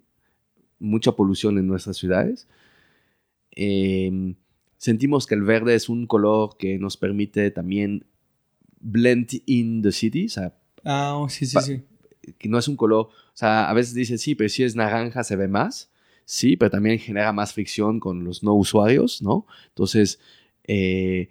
mucha 0.79 1.11
polución 1.11 1.57
en 1.57 1.67
nuestras 1.67 1.97
ciudades. 1.97 2.47
Em, 3.51 4.35
sentimos 4.77 5.27
que 5.27 5.35
el 5.35 5.43
verde 5.43 5.75
es 5.75 5.89
un 5.89 6.07
color 6.07 6.55
que 6.57 6.79
nos 6.79 6.95
permite 6.95 7.51
también 7.51 8.05
blend 8.81 9.29
in 9.45 9.81
the 9.81 9.91
city, 9.91 10.25
o 10.25 10.29
sea, 10.29 10.53
Ah, 10.83 11.15
oh, 11.15 11.29
sí, 11.29 11.45
sí, 11.45 11.59
sí. 11.61 11.83
que 12.37 12.49
no 12.49 12.57
es 12.57 12.67
un 12.67 12.75
color, 12.75 13.05
o 13.07 13.11
sea, 13.33 13.69
a 13.69 13.73
veces 13.73 13.93
dicen, 13.93 14.17
sí, 14.17 14.35
pero 14.35 14.49
si 14.49 14.63
es 14.63 14.75
naranja 14.75 15.23
se 15.23 15.35
ve 15.35 15.47
más, 15.47 15.91
sí, 16.25 16.57
pero 16.57 16.71
también 16.71 16.97
genera 16.99 17.31
más 17.33 17.53
fricción 17.53 17.99
con 17.99 18.23
los 18.23 18.43
no 18.43 18.53
usuarios, 18.55 19.21
¿no? 19.21 19.45
Entonces, 19.67 20.19
eh, 20.63 21.29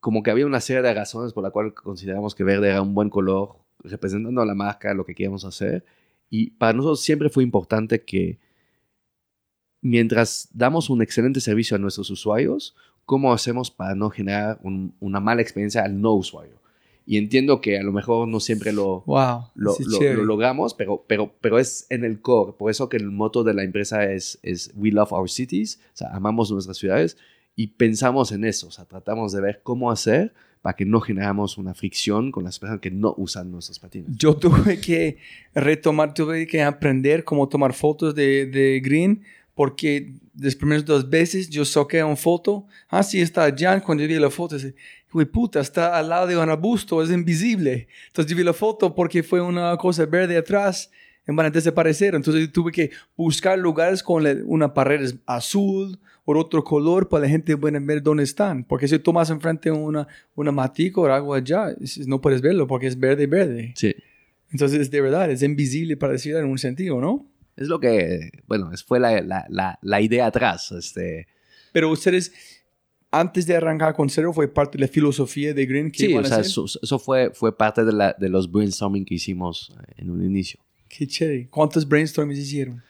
como 0.00 0.22
que 0.22 0.30
había 0.30 0.46
una 0.46 0.60
serie 0.60 0.82
de 0.82 0.94
razones 0.94 1.32
por 1.32 1.42
la 1.42 1.50
cual 1.50 1.72
consideramos 1.74 2.34
que 2.34 2.44
verde 2.44 2.68
era 2.68 2.82
un 2.82 2.94
buen 2.94 3.10
color, 3.10 3.56
representando 3.78 4.40
a 4.42 4.46
la 4.46 4.54
marca, 4.54 4.92
lo 4.94 5.04
que 5.04 5.14
queríamos 5.14 5.44
hacer, 5.44 5.84
y 6.28 6.50
para 6.50 6.72
nosotros 6.74 7.00
siempre 7.00 7.30
fue 7.30 7.42
importante 7.42 8.04
que 8.04 8.38
mientras 9.80 10.48
damos 10.52 10.90
un 10.90 11.00
excelente 11.00 11.40
servicio 11.40 11.76
a 11.76 11.78
nuestros 11.78 12.10
usuarios, 12.10 12.74
¿cómo 13.06 13.32
hacemos 13.32 13.70
para 13.70 13.94
no 13.94 14.10
generar 14.10 14.58
un- 14.62 14.92
una 15.00 15.20
mala 15.20 15.40
experiencia 15.40 15.82
al 15.84 16.00
no 16.00 16.12
usuario? 16.12 16.56
Y 17.08 17.18
entiendo 17.18 17.60
que 17.60 17.78
a 17.78 17.82
lo 17.84 17.92
mejor 17.92 18.26
no 18.26 18.40
siempre 18.40 18.72
lo, 18.72 19.02
Wow. 19.06 19.44
lo, 19.54 19.72
sí, 19.74 19.84
lo- 19.86 19.98
lo 20.16 20.24
logramos, 20.24 20.74
pero, 20.74 21.04
pero, 21.06 21.32
pero 21.40 21.58
es 21.60 21.86
en 21.88 22.04
el 22.04 22.20
core. 22.20 22.52
Por 22.58 22.70
eso 22.70 22.88
que 22.88 22.96
el 22.96 23.10
moto 23.12 23.44
de 23.44 23.54
la 23.54 23.62
empresa 23.62 24.04
es, 24.12 24.38
es 24.42 24.72
We 24.76 24.90
Love 24.90 25.12
Our 25.12 25.30
Cities, 25.30 25.80
o 25.94 25.96
sea, 25.96 26.08
amamos 26.14 26.50
nuestras 26.50 26.76
ciudades 26.78 27.16
y 27.54 27.68
pensamos 27.68 28.32
en 28.32 28.44
eso, 28.44 28.66
o 28.66 28.70
sea, 28.72 28.84
tratamos 28.86 29.32
de 29.32 29.40
ver 29.40 29.60
cómo 29.62 29.90
hacer 29.92 30.34
para 30.62 30.74
que 30.74 30.84
no 30.84 31.00
generamos 31.00 31.58
una 31.58 31.74
fricción 31.74 32.32
con 32.32 32.42
las 32.42 32.58
personas 32.58 32.80
que 32.80 32.90
no 32.90 33.14
usan 33.16 33.52
nuestros 33.52 33.78
patines. 33.78 34.10
Yo 34.18 34.34
tuve 34.36 34.80
que 34.80 35.18
retomar, 35.54 36.12
tuve 36.12 36.44
que 36.48 36.60
aprender 36.64 37.22
cómo 37.22 37.48
tomar 37.48 37.72
fotos 37.72 38.16
de, 38.16 38.46
de 38.46 38.80
Green, 38.80 39.22
porque 39.56 40.12
las 40.38 40.54
primeras 40.54 40.84
dos 40.84 41.08
veces 41.08 41.48
yo 41.48 41.64
saqué 41.64 42.04
una 42.04 42.14
foto, 42.14 42.66
ah, 42.90 43.02
sí, 43.02 43.20
está 43.22 43.52
Jan, 43.56 43.80
cuando 43.80 44.04
yo 44.04 44.08
vi 44.08 44.18
la 44.20 44.28
foto, 44.30 44.54
dije, 44.54 44.74
güey, 45.10 45.24
puta, 45.24 45.60
está 45.60 45.96
al 45.96 46.10
lado 46.10 46.26
de 46.26 46.36
un 46.36 46.48
arbusto, 46.50 47.02
es 47.02 47.10
invisible. 47.10 47.88
Entonces 48.08 48.30
yo 48.30 48.36
vi 48.36 48.44
la 48.44 48.52
foto 48.52 48.94
porque 48.94 49.22
fue 49.22 49.40
una 49.40 49.74
cosa 49.78 50.04
verde 50.04 50.36
atrás, 50.36 50.90
van 51.26 51.46
a 51.46 51.50
desaparecer. 51.50 52.14
Entonces 52.14 52.52
tuve 52.52 52.70
que 52.70 52.90
buscar 53.16 53.58
lugares 53.58 54.02
con 54.02 54.22
la- 54.22 54.36
una 54.44 54.74
pared 54.74 55.14
azul 55.24 55.98
o 56.26 56.38
otro 56.38 56.62
color 56.62 57.08
para 57.08 57.22
la 57.22 57.28
gente 57.30 57.56
pueda 57.56 57.78
ver 57.80 58.02
dónde 58.02 58.24
están. 58.24 58.62
Porque 58.62 58.86
si 58.86 58.98
tomas 58.98 59.30
enfrente 59.30 59.70
una, 59.70 60.06
una 60.34 60.52
matica 60.52 61.00
o 61.00 61.06
algo 61.06 61.32
allá, 61.32 61.74
no 62.06 62.20
puedes 62.20 62.42
verlo 62.42 62.66
porque 62.66 62.88
es 62.88 62.98
verde, 62.98 63.26
verde. 63.26 63.72
Sí. 63.74 63.94
Entonces, 64.52 64.90
de 64.90 65.00
verdad, 65.00 65.30
es 65.30 65.42
invisible 65.42 65.96
para 65.96 66.18
ciudad 66.18 66.42
en 66.42 66.50
un 66.50 66.58
sentido, 66.58 67.00
¿no? 67.00 67.26
Es 67.56 67.68
lo 67.68 67.80
que, 67.80 68.30
bueno, 68.46 68.72
es- 68.72 68.84
fue 68.84 69.00
la, 69.00 69.20
la, 69.22 69.46
la, 69.48 69.78
la 69.82 70.00
idea 70.00 70.26
atrás. 70.26 70.72
Este, 70.72 71.26
Pero 71.72 71.90
ustedes, 71.90 72.32
antes 73.10 73.46
de 73.46 73.56
arrancar 73.56 73.94
con 73.94 74.10
cero, 74.10 74.32
fue 74.32 74.46
parte 74.48 74.76
de 74.78 74.82
la 74.86 74.88
filosofía 74.88 75.54
de 75.54 75.64
Green 75.66 75.90
que 75.90 75.98
sí, 76.06 76.14
o 76.14 76.22
sea, 76.24 76.40
eso, 76.40 76.66
eso 76.82 76.98
fue, 76.98 77.30
fue 77.32 77.56
parte 77.56 77.84
de, 77.84 77.92
la, 77.92 78.14
de 78.18 78.28
los 78.28 78.50
brainstorming 78.50 79.04
que 79.04 79.14
hicimos 79.14 79.72
eh, 79.88 79.92
en 79.98 80.10
un 80.10 80.22
inicio. 80.24 80.60
Qué 80.88 81.06
chévere. 81.06 81.48
¿Cuántos 81.48 81.88
brainstorms 81.88 82.36
hicieron? 82.38 82.82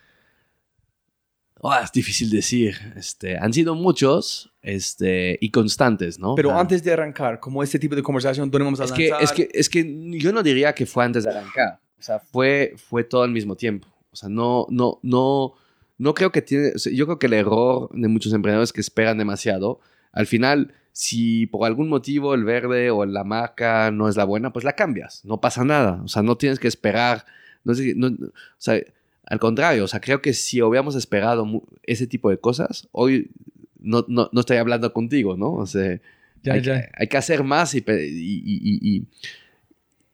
Ah, 1.62 1.80
es 1.84 1.90
difícil 1.90 2.28
decir. 2.30 2.76
Este, 2.96 3.38
han 3.38 3.52
sido 3.52 3.74
muchos 3.74 4.52
este, 4.62 5.38
y 5.40 5.50
constantes, 5.50 6.18
¿no? 6.18 6.34
Pero 6.34 6.50
sea, 6.50 6.60
antes 6.60 6.82
de 6.84 6.92
arrancar, 6.92 7.40
como 7.40 7.62
este 7.62 7.78
tipo 7.78 7.94
de 7.96 8.02
conversación, 8.02 8.50
¿dónde 8.50 8.64
vamos 8.64 8.80
a 8.80 8.84
es 8.84 8.92
que, 8.92 9.08
lanzar? 9.08 9.22
es, 9.24 9.32
que, 9.32 9.48
es 9.52 9.68
que 9.70 10.18
yo 10.18 10.32
no 10.32 10.42
diría 10.42 10.74
que 10.74 10.84
fue 10.86 11.04
antes 11.04 11.24
de 11.24 11.30
arrancar. 11.30 11.80
O 11.98 12.02
sea, 12.02 12.18
fue, 12.20 12.74
fue 12.76 13.04
todo 13.04 13.22
al 13.22 13.30
mismo 13.30 13.56
tiempo. 13.56 13.88
O 14.16 14.18
sea, 14.18 14.30
no, 14.30 14.66
no, 14.70 14.98
no, 15.02 15.52
no 15.98 16.14
creo 16.14 16.32
que 16.32 16.40
tiene. 16.40 16.72
o 16.74 16.78
sea, 16.78 16.90
yo 16.90 17.04
creo 17.04 17.18
que 17.18 17.26
el 17.26 17.34
error 17.34 17.90
de 17.92 18.08
muchos 18.08 18.32
emprendedores 18.32 18.70
es 18.70 18.72
que 18.72 18.80
esperan 18.80 19.18
demasiado. 19.18 19.78
Al 20.12 20.26
final, 20.26 20.72
si 20.92 21.46
por 21.46 21.66
algún 21.66 21.90
motivo 21.90 22.32
el 22.32 22.44
verde 22.44 22.90
o 22.90 23.04
la 23.04 23.24
marca 23.24 23.90
no 23.90 24.08
es 24.08 24.16
la 24.16 24.24
buena, 24.24 24.54
pues 24.54 24.64
la 24.64 24.72
cambias. 24.72 25.22
No 25.26 25.38
pasa 25.42 25.64
nada. 25.64 26.00
O 26.02 26.08
sea, 26.08 26.22
no 26.22 26.36
tienes 26.38 26.58
que 26.58 26.68
esperar. 26.68 27.26
No 27.64 27.74
sé, 27.74 27.92
no- 27.94 28.08
no- 28.08 28.28
o 28.28 28.32
sea, 28.56 28.80
al 29.26 29.38
contrario, 29.38 29.84
o 29.84 29.88
sea, 29.88 30.00
creo 30.00 30.22
que 30.22 30.32
si 30.32 30.62
hubiéramos 30.62 30.94
esperado 30.94 31.46
ese 31.82 32.06
tipo 32.06 32.30
de 32.30 32.38
cosas, 32.38 32.88
hoy 32.92 33.30
no, 33.78 34.06
no, 34.08 34.30
no 34.32 34.40
estoy 34.40 34.56
hablando 34.56 34.92
contigo, 34.94 35.36
¿no? 35.36 35.52
O 35.52 35.66
sea, 35.66 36.00
Ya, 36.42 36.54
hay, 36.54 36.62
ya. 36.62 36.88
Hay 36.96 37.08
que 37.08 37.16
hacer 37.18 37.42
más 37.44 37.74
y- 37.74 37.78
y- 37.86 38.78
y- 38.98 39.06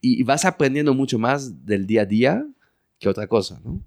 y 0.00 0.22
vas 0.24 0.44
aprendiendo 0.44 0.94
mucho 0.94 1.18
más 1.18 1.64
del 1.66 1.86
día 1.86 2.02
a 2.02 2.06
día 2.06 2.46
que 2.98 3.08
otra 3.08 3.26
cosa, 3.26 3.60
¿no? 3.64 3.80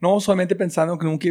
No 0.00 0.20
solamente 0.20 0.54
pensando 0.54 0.98
que 0.98 1.06
nunca 1.06 1.28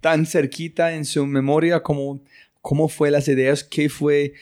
tan 0.00 0.26
cerquita 0.26 0.94
en 0.94 1.04
su 1.04 1.26
memoria 1.26 1.82
como 1.82 2.20
cómo 2.60 2.88
fue 2.88 3.10
las 3.10 3.28
ideas, 3.28 3.62
qué 3.62 3.88
fue, 3.88 4.34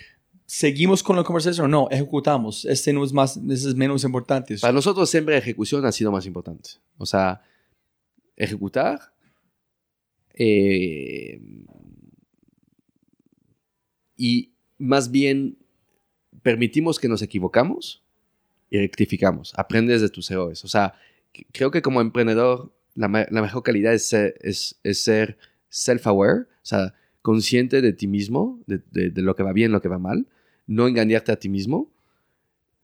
seguimos 0.47 1.03
con 1.03 1.17
la 1.17 1.25
conversación, 1.25 1.71
no, 1.71 1.89
ejecutamos, 1.91 2.65
este 2.65 2.93
no 2.93 3.05
es 3.05 3.13
más, 3.13 3.37
este 3.37 3.69
es 3.69 3.75
menos 3.75 4.05
importante. 4.05 4.57
Para 4.59 4.73
nosotros 4.73 5.11
siempre 5.11 5.37
ejecución 5.37 5.85
ha 5.85 5.93
sido 5.93 6.11
más 6.11 6.25
importante. 6.25 6.71
O 6.97 7.05
sea, 7.05 7.43
ejecutar 8.37 8.99
eh, 10.35 11.41
y 14.17 14.53
más 14.79 15.11
bien 15.11 15.59
permitimos 16.43 16.99
que 16.99 17.09
nos 17.09 17.23
equivocamos 17.23 18.03
y 18.71 18.79
rectificamos. 18.79 19.53
Aprendes 19.57 20.01
de 20.01 20.09
tus 20.09 20.31
errores. 20.31 20.65
O 20.65 20.69
sea, 20.69 20.95
creo 21.53 21.71
que 21.71 21.83
como 21.83 22.01
emprendedor 22.01 22.73
la, 22.95 23.27
la 23.31 23.43
mejor 23.43 23.63
calidad 23.63 23.95
es 23.95 24.07
ser, 24.07 24.35
es, 24.41 24.79
ser 24.93 25.39
self-aware, 25.71 26.45
o 26.45 26.47
sea, 26.67 26.95
consciente 27.23 27.81
de 27.83 27.93
ti 27.93 28.07
mismo, 28.07 28.61
de, 28.67 28.81
de- 28.91 29.23
lo 29.23 29.35
que 29.35 29.43
va 29.43 29.53
bien, 29.53 29.73
lo 29.73 29.81
que 29.81 29.89
va 29.89 29.99
mal, 29.99 30.27
no 30.67 30.87
engañarte 30.89 31.33
a 31.33 31.37
ti 31.37 31.49
mismo. 31.49 31.91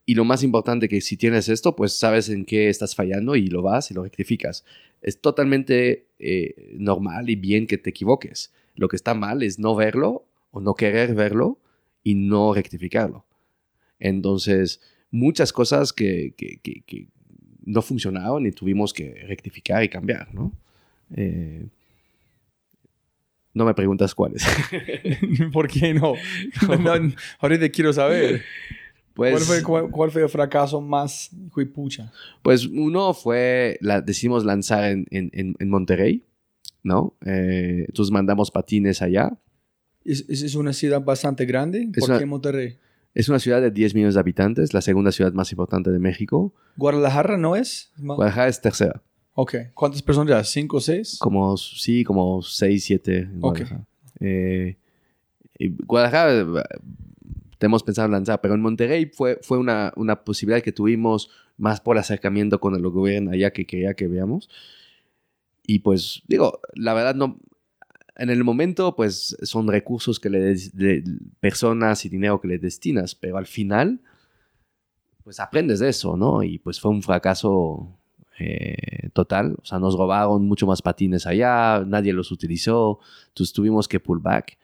Y 0.06 0.14
lo 0.14 0.24
más 0.24 0.42
importante 0.42 0.88
que 0.88 1.00
si 1.00 1.16
tienes 1.16 1.48
esto, 1.48 1.76
pues 1.76 1.96
sabes 1.96 2.28
en 2.30 2.44
qué 2.44 2.68
estás 2.68 2.94
fallando 2.96 3.36
y 3.36 3.46
lo 3.46 3.62
vas 3.62 3.90
y 3.90 3.94
lo 3.94 4.02
rectificas. 4.02 4.64
Es 5.02 5.20
totalmente 5.20 6.06
eh, 6.18 6.74
normal 6.78 7.30
y 7.30 7.36
bien 7.36 7.66
que 7.66 7.78
te 7.78 7.90
equivoques. 7.90 8.52
Lo 8.74 8.88
que 8.88 8.96
está 8.96 9.14
mal 9.14 9.42
es 9.42 9.58
no 9.58 9.74
verlo 9.76 10.26
o 10.50 10.60
no 10.60 10.74
querer 10.74 11.14
verlo 11.14 11.58
y 12.02 12.14
no 12.14 12.54
rectificarlo. 12.54 13.24
Entonces, 13.98 14.80
muchas 15.10 15.52
cosas 15.52 15.92
que- 15.92 16.34
que- 16.36 16.58
que 16.62 17.08
no 17.70 17.82
funcionaban 17.82 18.44
y 18.46 18.52
tuvimos 18.52 18.92
que 18.92 19.24
rectificar 19.26 19.82
y 19.84 19.88
cambiar, 19.88 20.32
¿no? 20.34 20.52
Eh, 21.14 21.66
no 23.52 23.64
me 23.64 23.74
preguntas 23.74 24.14
cuáles. 24.14 24.44
¿Por 25.52 25.68
qué 25.68 25.92
no? 25.94 26.14
No, 26.78 27.12
Ahorita 27.40 27.68
quiero 27.70 27.92
saber. 27.92 28.42
Pues, 29.14 29.32
¿Cuál, 29.32 29.42
fue, 29.42 29.62
cuál, 29.62 29.90
cuál 29.90 30.10
fue 30.12 30.22
el 30.22 30.28
fracaso 30.28 30.80
más 30.80 31.30
pucha? 31.74 32.12
Pues 32.42 32.66
uno 32.66 33.12
fue, 33.12 33.76
la, 33.80 34.00
decidimos 34.00 34.44
lanzar 34.44 34.84
en, 34.84 35.06
en- 35.10 35.56
en- 35.58 35.68
Monterrey, 35.68 36.22
¿no? 36.82 37.14
Eh, 37.26 37.84
entonces 37.88 38.12
mandamos 38.12 38.50
patines 38.50 39.02
allá. 39.02 39.36
¿Es, 40.04 40.24
es 40.28 40.42
es 40.42 40.54
una 40.54 40.72
ciudad 40.72 41.02
bastante 41.02 41.44
grande? 41.44 41.88
Es 41.92 42.00
¿Por 42.00 42.10
una- 42.10 42.18
qué 42.18 42.24
Monterrey? 42.26 42.78
Es 43.14 43.28
una 43.28 43.38
ciudad 43.38 43.60
de 43.60 43.70
10 43.70 43.94
millones 43.94 44.14
de 44.14 44.20
habitantes, 44.20 44.72
la 44.72 44.80
segunda 44.80 45.10
ciudad 45.12 45.32
más 45.32 45.50
importante 45.50 45.90
de 45.90 45.98
México. 45.98 46.54
¿Guadalajara 46.76 47.36
no 47.36 47.56
es? 47.56 47.92
Guadalajara 47.98 48.48
es 48.48 48.60
tercera. 48.60 49.02
Ok. 49.34 49.54
¿Cuántas 49.74 50.02
personas 50.02 50.30
ya? 50.30 50.44
¿Cinco 50.44 50.76
o 50.76 50.80
seis? 50.80 51.18
Como, 51.18 51.56
sí, 51.56 52.04
como 52.04 52.42
6, 52.42 52.84
7 52.84 53.18
en 53.18 53.36
Ok. 53.36 53.40
Guadalajara. 53.40 53.86
Eh, 54.20 54.76
y 55.58 55.68
Guadalajara 55.84 56.40
eh, 56.40 56.64
tenemos 57.58 57.82
pensado 57.82 58.08
lanzar, 58.08 58.40
pero 58.40 58.54
en 58.54 58.60
Monterrey 58.60 59.06
fue, 59.06 59.38
fue 59.42 59.58
una, 59.58 59.92
una 59.96 60.24
posibilidad 60.24 60.62
que 60.62 60.72
tuvimos 60.72 61.30
más 61.56 61.80
por 61.80 61.98
acercamiento 61.98 62.60
con 62.60 62.74
el 62.74 62.82
gobierno 62.82 63.32
allá 63.32 63.52
que 63.52 63.66
quería 63.66 63.94
que 63.94 64.08
veamos. 64.08 64.48
Y 65.66 65.80
pues, 65.80 66.22
digo, 66.26 66.60
la 66.74 66.94
verdad 66.94 67.14
no... 67.14 67.38
En 68.16 68.30
el 68.30 68.44
momento, 68.44 68.94
pues, 68.96 69.36
son 69.42 69.68
recursos 69.68 70.20
que 70.20 70.30
le, 70.30 70.40
des- 70.40 70.74
de 70.76 71.02
personas 71.40 72.04
y 72.04 72.08
dinero 72.08 72.40
que 72.40 72.48
le 72.48 72.58
destinas, 72.58 73.14
pero 73.14 73.36
al 73.38 73.46
final, 73.46 74.00
pues 75.24 75.38
aprendes 75.40 75.78
de 75.80 75.88
eso, 75.88 76.16
¿no? 76.16 76.42
Y 76.42 76.58
pues 76.58 76.80
fue 76.80 76.90
un 76.90 77.02
fracaso 77.02 77.88
eh, 78.38 79.10
total. 79.12 79.54
O 79.62 79.64
sea, 79.64 79.78
nos 79.78 79.96
robaron 79.96 80.46
mucho 80.46 80.66
más 80.66 80.82
patines 80.82 81.26
allá, 81.26 81.84
nadie 81.86 82.12
los 82.12 82.30
utilizó, 82.32 83.00
entonces 83.28 83.52
tuvimos 83.52 83.86
que 83.88 84.00
pull 84.00 84.18
back. 84.20 84.58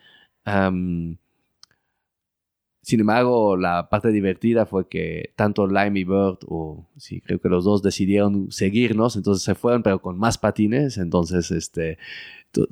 Sin 2.86 3.00
embargo, 3.00 3.56
la 3.56 3.88
parte 3.88 4.12
divertida 4.12 4.64
fue 4.64 4.86
que 4.86 5.32
tanto 5.34 5.66
Lime 5.66 5.98
y 5.98 6.04
Bird, 6.04 6.38
o 6.46 6.86
sí, 6.96 7.20
creo 7.20 7.40
que 7.40 7.48
los 7.48 7.64
dos 7.64 7.82
decidieron 7.82 8.52
seguirnos, 8.52 9.16
entonces 9.16 9.42
se 9.42 9.56
fueron, 9.56 9.82
pero 9.82 10.00
con 10.00 10.16
más 10.16 10.38
patines, 10.38 10.96
entonces 10.96 11.50
este, 11.50 11.98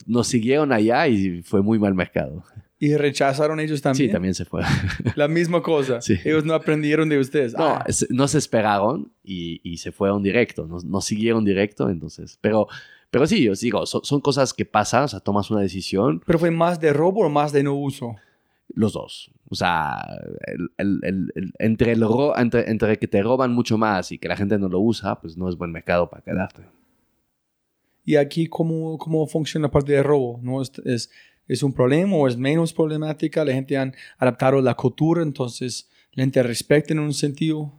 nos 0.07 0.29
siguieron 0.29 0.71
allá 0.71 1.09
y 1.09 1.43
fue 1.43 1.63
muy 1.63 1.81
mal 1.81 1.95
mercado. 1.95 2.45
¿Y 2.79 2.95
rechazaron 2.95 3.59
ellos 3.59 3.83
también? 3.83 4.09
Sí, 4.09 4.13
también 4.13 4.35
se 4.35 4.45
fue. 4.45 4.63
La 5.17 5.27
misma 5.27 5.63
cosa. 5.63 6.01
Sí. 6.01 6.17
Ellos 6.25 6.45
no 6.45 6.55
aprendieron 6.55 7.09
de 7.09 7.19
ustedes. 7.19 7.55
No, 7.55 7.65
Ah, 7.65 7.85
no 8.11 8.29
se 8.29 8.39
esperaron 8.39 9.11
y, 9.25 9.61
y 9.65 9.79
se 9.79 9.91
fueron 9.91 10.23
directo, 10.23 10.69
nos, 10.69 10.85
nos 10.85 11.05
siguieron 11.05 11.45
directo, 11.45 11.91
entonces, 11.91 12.39
pero, 12.41 12.69
pero 13.11 13.27
sí, 13.27 13.49
os 13.49 13.59
digo, 13.59 13.85
son, 13.85 14.05
son 14.05 14.21
cosas 14.21 14.55
que 14.55 14.65
pasan, 14.65 15.03
o 15.03 15.09
sea, 15.09 15.19
tomas 15.19 15.51
una 15.51 15.61
decisión, 15.61 16.23
¿Pero 16.25 16.39
fue 16.39 16.53
más 16.53 16.79
de 16.79 16.93
robo 16.93 17.27
o 17.27 17.29
más 17.29 17.53
de 17.53 17.65
no 17.65 17.75
uso? 17.75 18.15
Los 18.75 18.93
dos. 18.93 19.31
O 19.49 19.55
sea, 19.55 20.05
el- 20.47 20.71
el- 20.79 21.01
el- 21.03 21.33
el- 21.35 21.53
entre, 21.59 21.93
el 21.93 22.01
ro- 22.01 22.37
entre, 22.37 22.71
entre 22.71 22.99
que 22.99 23.09
te 23.09 23.23
roban 23.23 23.53
mucho 23.53 23.79
más 23.79 24.11
y 24.13 24.19
que 24.19 24.29
la 24.29 24.37
gente 24.37 24.59
no 24.59 24.69
lo 24.69 24.81
usa, 24.81 25.21
pues 25.21 25.37
no 25.37 25.49
es 25.49 25.57
buen 25.57 25.71
mercado 25.73 26.09
para 26.11 26.23
quedarte. 26.23 26.63
¿Y 28.05 28.17
aquí 28.17 28.47
cómo, 28.47 28.99
cómo 28.99 29.27
funciona 29.27 29.67
la 29.69 29.71
parte 29.71 29.93
de 29.93 30.03
robo? 30.03 30.39
¿No 30.43 30.61
es, 30.61 30.71
es, 30.85 31.11
es 31.49 31.63
un 31.63 31.73
problema 31.73 32.17
o 32.17 32.29
es 32.29 32.37
menos 32.37 32.73
problemática? 32.73 33.45
La 33.45 33.53
gente 33.53 33.77
han 33.79 33.95
adaptado 34.19 34.61
la 34.61 34.75
cultura, 34.75 35.23
entonces 35.23 35.89
la 36.13 36.25
gente 36.25 36.43
respeta 36.43 36.93
en 36.93 36.99
un 36.99 37.15
sentido. 37.15 37.73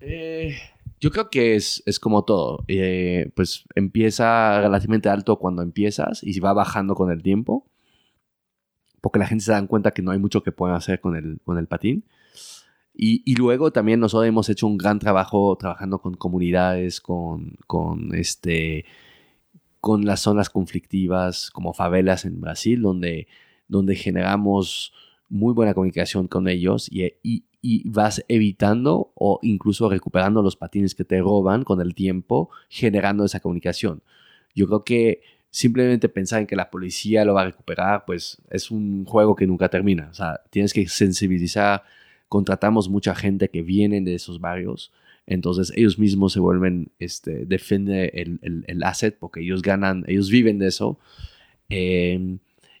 Eh, 0.00 0.56
yo 1.00 1.10
creo 1.10 1.30
que 1.30 1.54
es, 1.54 1.82
es 1.86 2.00
como 2.00 2.24
todo. 2.24 2.64
Eh, 2.66 3.30
pues 3.36 3.64
empieza 3.76 4.60
relativamente 4.60 5.08
alto 5.08 5.36
cuando 5.36 5.62
empiezas 5.62 6.22
y 6.24 6.38
va 6.40 6.52
bajando 6.52 6.94
con 6.96 7.12
el 7.12 7.22
tiempo. 7.22 7.64
Porque 9.00 9.18
la 9.18 9.26
gente 9.26 9.44
se 9.44 9.52
dan 9.52 9.66
cuenta 9.66 9.92
que 9.92 10.02
no 10.02 10.10
hay 10.10 10.18
mucho 10.18 10.42
que 10.42 10.52
pueden 10.52 10.76
hacer 10.76 11.00
con 11.00 11.16
el, 11.16 11.40
con 11.44 11.58
el 11.58 11.66
patín. 11.66 12.04
Y, 12.94 13.22
y 13.24 13.36
luego 13.36 13.70
también 13.72 14.00
nosotros 14.00 14.26
hemos 14.28 14.48
hecho 14.48 14.66
un 14.66 14.76
gran 14.76 14.98
trabajo 14.98 15.56
trabajando 15.56 16.00
con 16.00 16.14
comunidades, 16.14 17.00
con, 17.00 17.56
con, 17.66 18.12
este, 18.14 18.84
con 19.80 20.04
las 20.04 20.20
zonas 20.20 20.50
conflictivas 20.50 21.50
como 21.50 21.72
favelas 21.72 22.24
en 22.24 22.40
Brasil, 22.40 22.82
donde, 22.82 23.28
donde 23.68 23.94
generamos 23.94 24.92
muy 25.28 25.54
buena 25.54 25.74
comunicación 25.74 26.26
con 26.26 26.48
ellos 26.48 26.88
y- 26.90 27.12
y 27.60 27.88
vas 27.88 28.24
evitando 28.28 29.12
o 29.14 29.40
incluso 29.42 29.88
recuperando 29.90 30.42
los 30.42 30.56
patines 30.56 30.94
que 30.94 31.04
te 31.04 31.20
roban 31.20 31.64
con 31.64 31.80
el 31.80 31.94
tiempo, 31.94 32.50
generando 32.68 33.24
esa 33.24 33.40
comunicación. 33.40 34.02
Yo 34.54 34.66
creo 34.66 34.84
que 34.84 35.22
simplemente 35.58 36.08
pensar 36.08 36.40
en 36.40 36.46
que 36.46 36.54
la 36.54 36.70
policía 36.70 37.24
lo 37.24 37.34
va 37.34 37.42
a 37.42 37.46
recuperar, 37.46 38.04
pues 38.06 38.40
es 38.48 38.70
un 38.70 39.04
juego 39.04 39.34
que 39.34 39.44
nunca 39.44 39.68
termina. 39.68 40.06
O 40.08 40.14
sea, 40.14 40.40
tienes 40.50 40.72
que 40.72 40.86
sensibilizar. 40.86 41.82
Contratamos 42.28 42.88
mucha 42.88 43.12
gente 43.16 43.48
que 43.48 43.62
viene 43.62 44.00
de 44.00 44.14
esos 44.14 44.40
barrios. 44.40 44.92
Entonces 45.26 45.72
ellos 45.74 45.98
mismos 45.98 46.32
se 46.32 46.38
vuelven, 46.38 46.92
este, 47.00 47.44
defiende 47.44 48.12
el, 48.14 48.38
el, 48.42 48.66
el 48.68 48.84
asset 48.84 49.18
porque 49.18 49.40
ellos 49.40 49.62
ganan, 49.62 50.04
ellos 50.06 50.30
viven 50.30 50.60
de 50.60 50.68
eso. 50.68 51.00
Eh, 51.70 52.38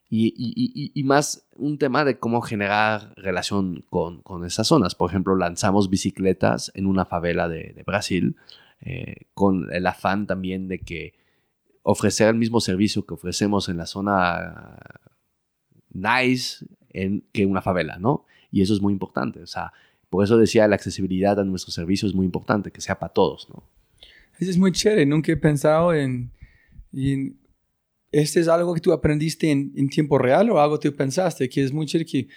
y, 0.08 0.32
y, 0.36 0.92
y, 0.94 1.02
más 1.02 1.48
un 1.56 1.78
tema 1.78 2.04
de 2.04 2.20
cómo 2.20 2.42
generar 2.42 3.12
relación 3.16 3.84
con, 3.90 4.22
con 4.22 4.44
esas 4.44 4.68
zonas. 4.68 4.94
Por 4.94 5.10
ejemplo, 5.10 5.34
lanzamos 5.34 5.90
bicicletas 5.90 6.70
en 6.76 6.86
una 6.86 7.04
favela 7.06 7.48
de, 7.48 7.72
de 7.74 7.82
Brasil 7.82 8.36
eh, 8.82 9.16
con 9.34 9.66
el 9.72 9.84
afán 9.84 10.28
también 10.28 10.68
de 10.68 10.78
que 10.78 11.14
ofrecer 11.82 12.28
el 12.28 12.34
mismo 12.36 12.60
servicio 12.60 13.06
que 13.06 13.14
ofrecemos 13.14 13.68
en 13.68 13.76
la 13.76 13.86
zona 13.86 14.78
nice 15.90 16.64
en, 16.90 17.24
que 17.32 17.46
una 17.46 17.62
favela, 17.62 17.98
¿no? 17.98 18.26
Y 18.50 18.62
eso 18.62 18.74
es 18.74 18.80
muy 18.80 18.92
importante. 18.92 19.42
O 19.42 19.46
sea, 19.46 19.72
por 20.10 20.24
eso 20.24 20.36
decía 20.36 20.68
la 20.68 20.76
accesibilidad 20.76 21.38
a 21.38 21.44
nuestro 21.44 21.72
servicio 21.72 22.08
es 22.08 22.14
muy 22.14 22.26
importante, 22.26 22.70
que 22.70 22.80
sea 22.80 22.98
para 22.98 23.12
todos, 23.12 23.48
¿no? 23.50 23.62
Eso 24.38 24.50
es 24.50 24.58
muy 24.58 24.72
chévere. 24.72 25.04
Nunca 25.04 25.32
he 25.32 25.36
pensado 25.36 25.92
en, 25.92 26.30
en 26.92 27.36
¿este 28.12 28.40
es 28.40 28.48
algo 28.48 28.72
que 28.74 28.80
tú 28.80 28.92
aprendiste 28.92 29.50
en, 29.50 29.72
en, 29.76 29.88
tiempo 29.88 30.16
real 30.16 30.50
o 30.50 30.60
algo 30.60 30.78
que 30.78 30.90
tú 30.90 30.96
pensaste? 30.96 31.48
Que 31.48 31.64
es 31.64 31.72
muy 31.72 31.86
chévere 31.86 32.08
que 32.08 32.28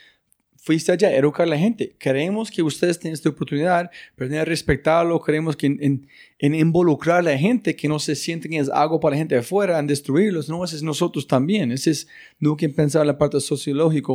fuiste 0.64 0.92
allá 0.92 1.08
a 1.08 1.16
educar 1.16 1.48
a 1.48 1.50
la 1.50 1.58
gente. 1.58 1.96
Queremos 1.98 2.52
que 2.52 2.62
ustedes 2.62 3.00
tengan 3.00 3.16
esta 3.16 3.30
oportunidad, 3.30 3.90
pero 4.16 4.30
tienen 4.30 4.46
que 4.46 4.50
respetarlo. 4.52 5.20
Queremos 5.20 5.56
que 5.56 5.66
en, 5.66 6.08
en, 6.38 6.56
involucrar 6.56 7.18
a 7.18 7.22
la 7.24 7.38
gente, 7.38 7.76
que 7.76 7.88
no 7.88 7.98
se 7.98 8.16
sienten 8.16 8.52
que 8.52 8.60
es 8.60 8.70
algo 8.70 9.00
para 9.00 9.16
la 9.16 9.18
gente 9.18 9.34
de 9.34 9.42
afuera, 9.42 9.80
en 9.80 9.88
destruirlos. 9.88 10.50
No, 10.50 10.64
ese 10.64 10.76
es 10.76 10.84
nosotros 10.84 11.26
también. 11.26 11.72
Ese 11.72 11.90
es 11.90 12.08
he 12.40 12.70
pensado 12.70 13.02
en 13.02 13.08
la 13.08 13.18
parte 13.18 13.40
sociológica 13.40 14.14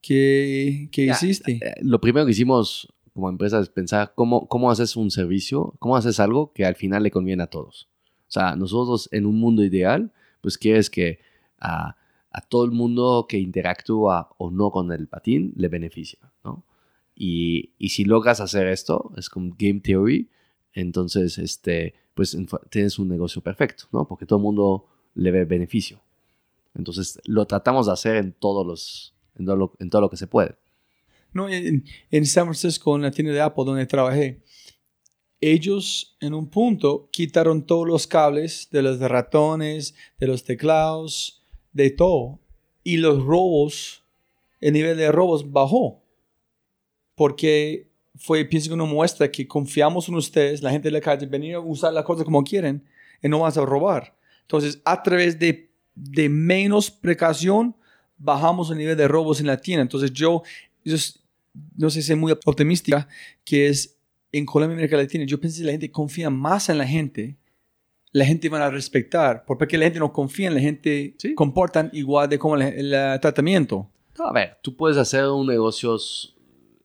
que, 0.00 0.88
que 0.92 1.06
Ya, 1.06 1.12
hiciste. 1.12 1.58
eh, 1.60 1.74
Lo 1.82 2.00
primero 2.00 2.24
que 2.24 2.32
hicimos 2.32 2.88
como 3.12 3.28
empresa 3.28 3.58
es 3.58 3.68
pensar 3.68 4.12
cómo, 4.14 4.46
cómo 4.46 4.70
haces 4.70 4.94
un 4.94 5.10
servicio, 5.10 5.74
cómo 5.80 5.96
haces 5.96 6.20
algo 6.20 6.52
que 6.52 6.64
al 6.64 6.76
final 6.76 7.02
le 7.02 7.10
conviene 7.10 7.42
a 7.42 7.48
todos. 7.48 7.88
O 8.28 8.30
sea, 8.30 8.54
nosotros 8.54 9.08
en 9.10 9.26
un 9.26 9.40
mundo 9.40 9.64
ideal, 9.64 10.12
pues 10.40 10.56
quieres 10.56 10.88
que 10.88 11.18
a, 11.58 11.96
a 12.30 12.40
todo 12.40 12.64
el 12.64 12.70
mundo 12.70 13.26
que 13.28 13.38
interactúa 13.38 14.30
o 14.38 14.50
no 14.50 14.70
con 14.70 14.92
el 14.92 15.08
patín 15.08 15.52
le 15.56 15.68
beneficia, 15.68 16.18
¿no? 16.44 16.64
Y, 17.14 17.72
y 17.78 17.90
si 17.90 18.04
logras 18.04 18.40
hacer 18.40 18.66
esto, 18.68 19.12
es 19.16 19.28
como 19.28 19.54
game 19.58 19.80
theory, 19.80 20.30
entonces, 20.72 21.36
este, 21.38 21.94
pues 22.14 22.34
en- 22.34 22.48
tienes 22.70 22.98
un 22.98 23.08
negocio 23.08 23.42
perfecto, 23.42 23.84
¿no? 23.92 24.06
Porque 24.06 24.26
todo 24.26 24.38
el 24.38 24.44
mundo 24.44 24.86
le 25.14 25.30
ve 25.32 25.44
beneficio. 25.44 26.00
Entonces, 26.74 27.20
lo 27.24 27.46
tratamos 27.46 27.86
de 27.86 27.92
hacer 27.92 28.16
en 28.16 28.32
todos 28.32 28.64
los, 28.66 29.14
en 29.36 29.44
todo 29.46 29.56
lo, 29.56 29.72
en 29.80 29.90
todo 29.90 30.00
lo 30.02 30.08
que 30.10 30.16
se 30.16 30.28
puede. 30.28 30.54
No, 31.32 31.48
en, 31.48 31.84
en 32.10 32.26
San 32.26 32.44
Francisco, 32.44 32.94
en 32.96 33.02
la 33.02 33.10
tienda 33.10 33.32
de 33.32 33.40
Apple 33.40 33.64
donde 33.64 33.86
trabajé, 33.86 34.42
ellos 35.40 36.16
en 36.20 36.34
un 36.34 36.48
punto 36.50 37.08
quitaron 37.12 37.64
todos 37.66 37.86
los 37.88 38.06
cables 38.06 38.68
de 38.70 38.82
los 38.82 38.98
ratones, 39.00 39.94
de 40.18 40.26
los 40.26 40.44
teclados, 40.44 41.39
de 41.72 41.90
todo. 41.90 42.38
Y 42.82 42.96
los 42.96 43.22
robos, 43.24 44.04
el 44.60 44.72
nivel 44.72 44.96
de 44.96 45.12
robos 45.12 45.50
bajó. 45.50 46.02
Porque 47.14 47.90
fue, 48.16 48.44
pienso 48.44 48.68
que 48.68 48.74
una 48.74 48.84
muestra 48.84 49.30
que 49.30 49.46
confiamos 49.46 50.08
en 50.08 50.14
ustedes, 50.14 50.62
la 50.62 50.70
gente 50.70 50.88
de 50.88 50.92
la 50.92 51.00
calle, 51.00 51.26
venir 51.26 51.54
a 51.54 51.60
usar 51.60 51.92
las 51.92 52.04
cosas 52.04 52.24
como 52.24 52.42
quieren 52.42 52.84
y 53.22 53.28
no 53.28 53.40
vas 53.40 53.56
a 53.56 53.64
robar. 53.64 54.16
Entonces, 54.42 54.80
a 54.84 55.02
través 55.02 55.38
de, 55.38 55.70
de 55.94 56.28
menos 56.28 56.90
precaución, 56.90 57.76
bajamos 58.18 58.70
el 58.70 58.78
nivel 58.78 58.96
de 58.96 59.08
robos 59.08 59.40
en 59.40 59.46
la 59.46 59.56
tienda. 59.56 59.82
Entonces, 59.82 60.12
yo, 60.12 60.42
yo 60.84 60.96
no 61.76 61.90
sé 61.90 62.02
si 62.02 62.08
soy 62.08 62.16
muy 62.16 62.32
optimista, 62.32 63.08
que 63.44 63.68
es 63.68 63.96
en 64.32 64.46
Colombia 64.46 64.74
y 64.74 64.78
América 64.78 64.96
Latina, 64.96 65.24
yo 65.24 65.40
pensé 65.40 65.60
que 65.60 65.66
la 65.66 65.72
gente 65.72 65.90
confía 65.90 66.30
más 66.30 66.68
en 66.68 66.78
la 66.78 66.86
gente, 66.86 67.36
la 68.12 68.24
gente 68.24 68.48
van 68.48 68.62
a 68.62 68.70
respetar, 68.70 69.44
porque 69.46 69.78
la 69.78 69.84
gente 69.84 69.98
no 70.00 70.12
confía 70.12 70.48
en 70.48 70.54
la 70.54 70.60
gente, 70.60 71.14
Sí. 71.18 71.34
comportan 71.34 71.90
igual 71.92 72.28
de 72.28 72.38
como 72.38 72.56
el, 72.56 72.62
el 72.92 73.20
tratamiento. 73.20 73.88
No, 74.18 74.26
a 74.26 74.32
ver, 74.32 74.58
tú 74.62 74.76
puedes 74.76 74.98
hacer 74.98 75.24
un 75.26 75.46
negocio 75.46 75.96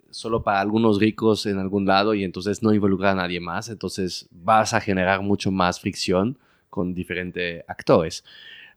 solo 0.10 0.44
para 0.44 0.62
algunos 0.62 1.00
ricos 1.00 1.46
en 1.46 1.58
algún 1.58 1.86
lado 1.86 2.14
y 2.14 2.24
entonces 2.24 2.64
no 2.64 2.74
involucrar 2.74 3.14
a 3.14 3.16
nadie 3.24 3.40
más, 3.40 3.70
entonces 3.70 4.28
vas 4.32 4.74
a 4.74 4.80
generar 4.80 5.22
mucho 5.22 5.52
más 5.52 5.80
fricción 5.80 6.38
con 6.70 6.94
diferentes 6.94 7.64
actores. 7.68 8.24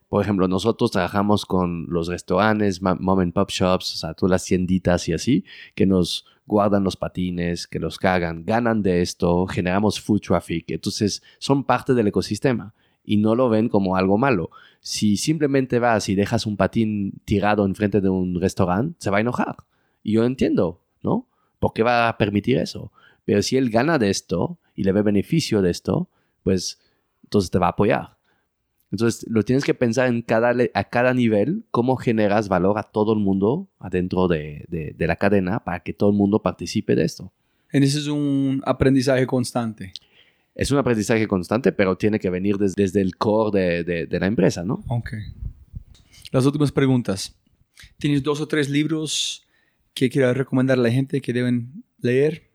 Por 0.09 0.23
ejemplo, 0.23 0.47
nosotros 0.47 0.91
trabajamos 0.91 1.45
con 1.45 1.85
los 1.87 2.07
restaurantes, 2.07 2.81
mom 2.81 3.19
and 3.19 3.31
pop 3.31 3.49
shops, 3.51 3.93
o 3.93 3.97
sea, 3.97 4.13
todas 4.15 4.31
las 4.31 4.45
tienditas 4.45 5.07
y 5.07 5.13
así, 5.13 5.45
que 5.75 5.85
nos 5.85 6.25
guardan 6.47 6.83
los 6.83 6.97
patines, 6.97 7.67
que 7.67 7.79
los 7.79 7.99
cagan, 7.99 8.43
ganan 8.43 8.81
de 8.81 9.03
esto, 9.03 9.45
generamos 9.45 10.01
food 10.01 10.21
traffic, 10.21 10.71
entonces 10.71 11.21
son 11.37 11.63
parte 11.63 11.93
del 11.93 12.07
ecosistema 12.07 12.73
y 13.03 13.17
no 13.17 13.35
lo 13.35 13.49
ven 13.49 13.69
como 13.69 13.95
algo 13.95 14.17
malo. 14.17 14.49
Si 14.81 15.15
simplemente 15.15 15.77
vas 15.77 16.09
y 16.09 16.15
dejas 16.15 16.45
un 16.45 16.57
patín 16.57 17.21
tirado 17.25 17.65
enfrente 17.65 18.01
de 18.01 18.09
un 18.09 18.41
restaurante, 18.41 18.95
se 18.99 19.09
va 19.11 19.17
a 19.17 19.21
enojar. 19.21 19.57
Y 20.01 20.13
yo 20.13 20.25
entiendo, 20.25 20.81
¿no? 21.03 21.27
¿Por 21.59 21.73
qué 21.73 21.83
va 21.83 22.09
a 22.09 22.17
permitir 22.17 22.57
eso? 22.57 22.91
Pero 23.25 23.41
si 23.41 23.57
él 23.57 23.69
gana 23.69 23.99
de 23.99 24.09
esto 24.09 24.57
y 24.75 24.83
le 24.83 24.91
ve 24.91 25.01
beneficio 25.01 25.61
de 25.61 25.69
esto, 25.69 26.09
pues 26.43 26.79
entonces 27.23 27.51
te 27.51 27.59
va 27.59 27.67
a 27.67 27.71
apoyar. 27.71 28.18
Entonces 28.91 29.25
lo 29.29 29.43
tienes 29.43 29.63
que 29.63 29.73
pensar 29.73 30.07
en 30.07 30.21
cada, 30.23 30.53
a 30.73 30.83
cada 30.85 31.13
nivel, 31.13 31.63
cómo 31.71 31.95
generas 31.95 32.49
valor 32.49 32.79
a 32.79 32.83
todo 32.83 33.13
el 33.13 33.19
mundo 33.19 33.67
adentro 33.79 34.27
de, 34.27 34.65
de- 34.69 34.95
de 34.97 35.07
la 35.07 35.15
cadena 35.15 35.59
para 35.63 35.81
que 35.81 35.93
todo 35.93 36.09
el 36.09 36.15
mundo 36.15 36.39
participe 36.41 36.95
de 36.95 37.03
esto. 37.03 37.31
Ese 37.71 37.99
es 37.99 38.07
un 38.07 38.63
aprendizaje 38.65 39.27
constante. 39.27 39.93
Es 40.55 40.71
un 40.71 40.79
aprendizaje 40.79 41.27
constante, 41.27 41.71
pero 41.71 41.97
tiene 41.97 42.19
que 42.19 42.29
venir 42.31 42.57
des- 42.57 42.73
desde 42.75 43.01
el 43.01 43.15
core 43.15 43.83
de 43.83 44.19
la 44.19 44.25
empresa, 44.25 44.63
¿no? 44.63 44.83
Ok. 44.87 45.11
Las 46.31 46.45
últimas 46.45 46.71
preguntas. 46.71 47.35
¿Tienes 47.99 48.23
dos 48.23 48.41
o 48.41 48.47
tres 48.47 48.69
libros 48.69 49.45
que 49.93 50.09
quieras 50.09 50.35
recomendar 50.35 50.77
a 50.79 50.81
la 50.81 50.91
gente 50.91 51.21
que 51.21 51.31
deben 51.31 51.83
leer? 52.01 52.48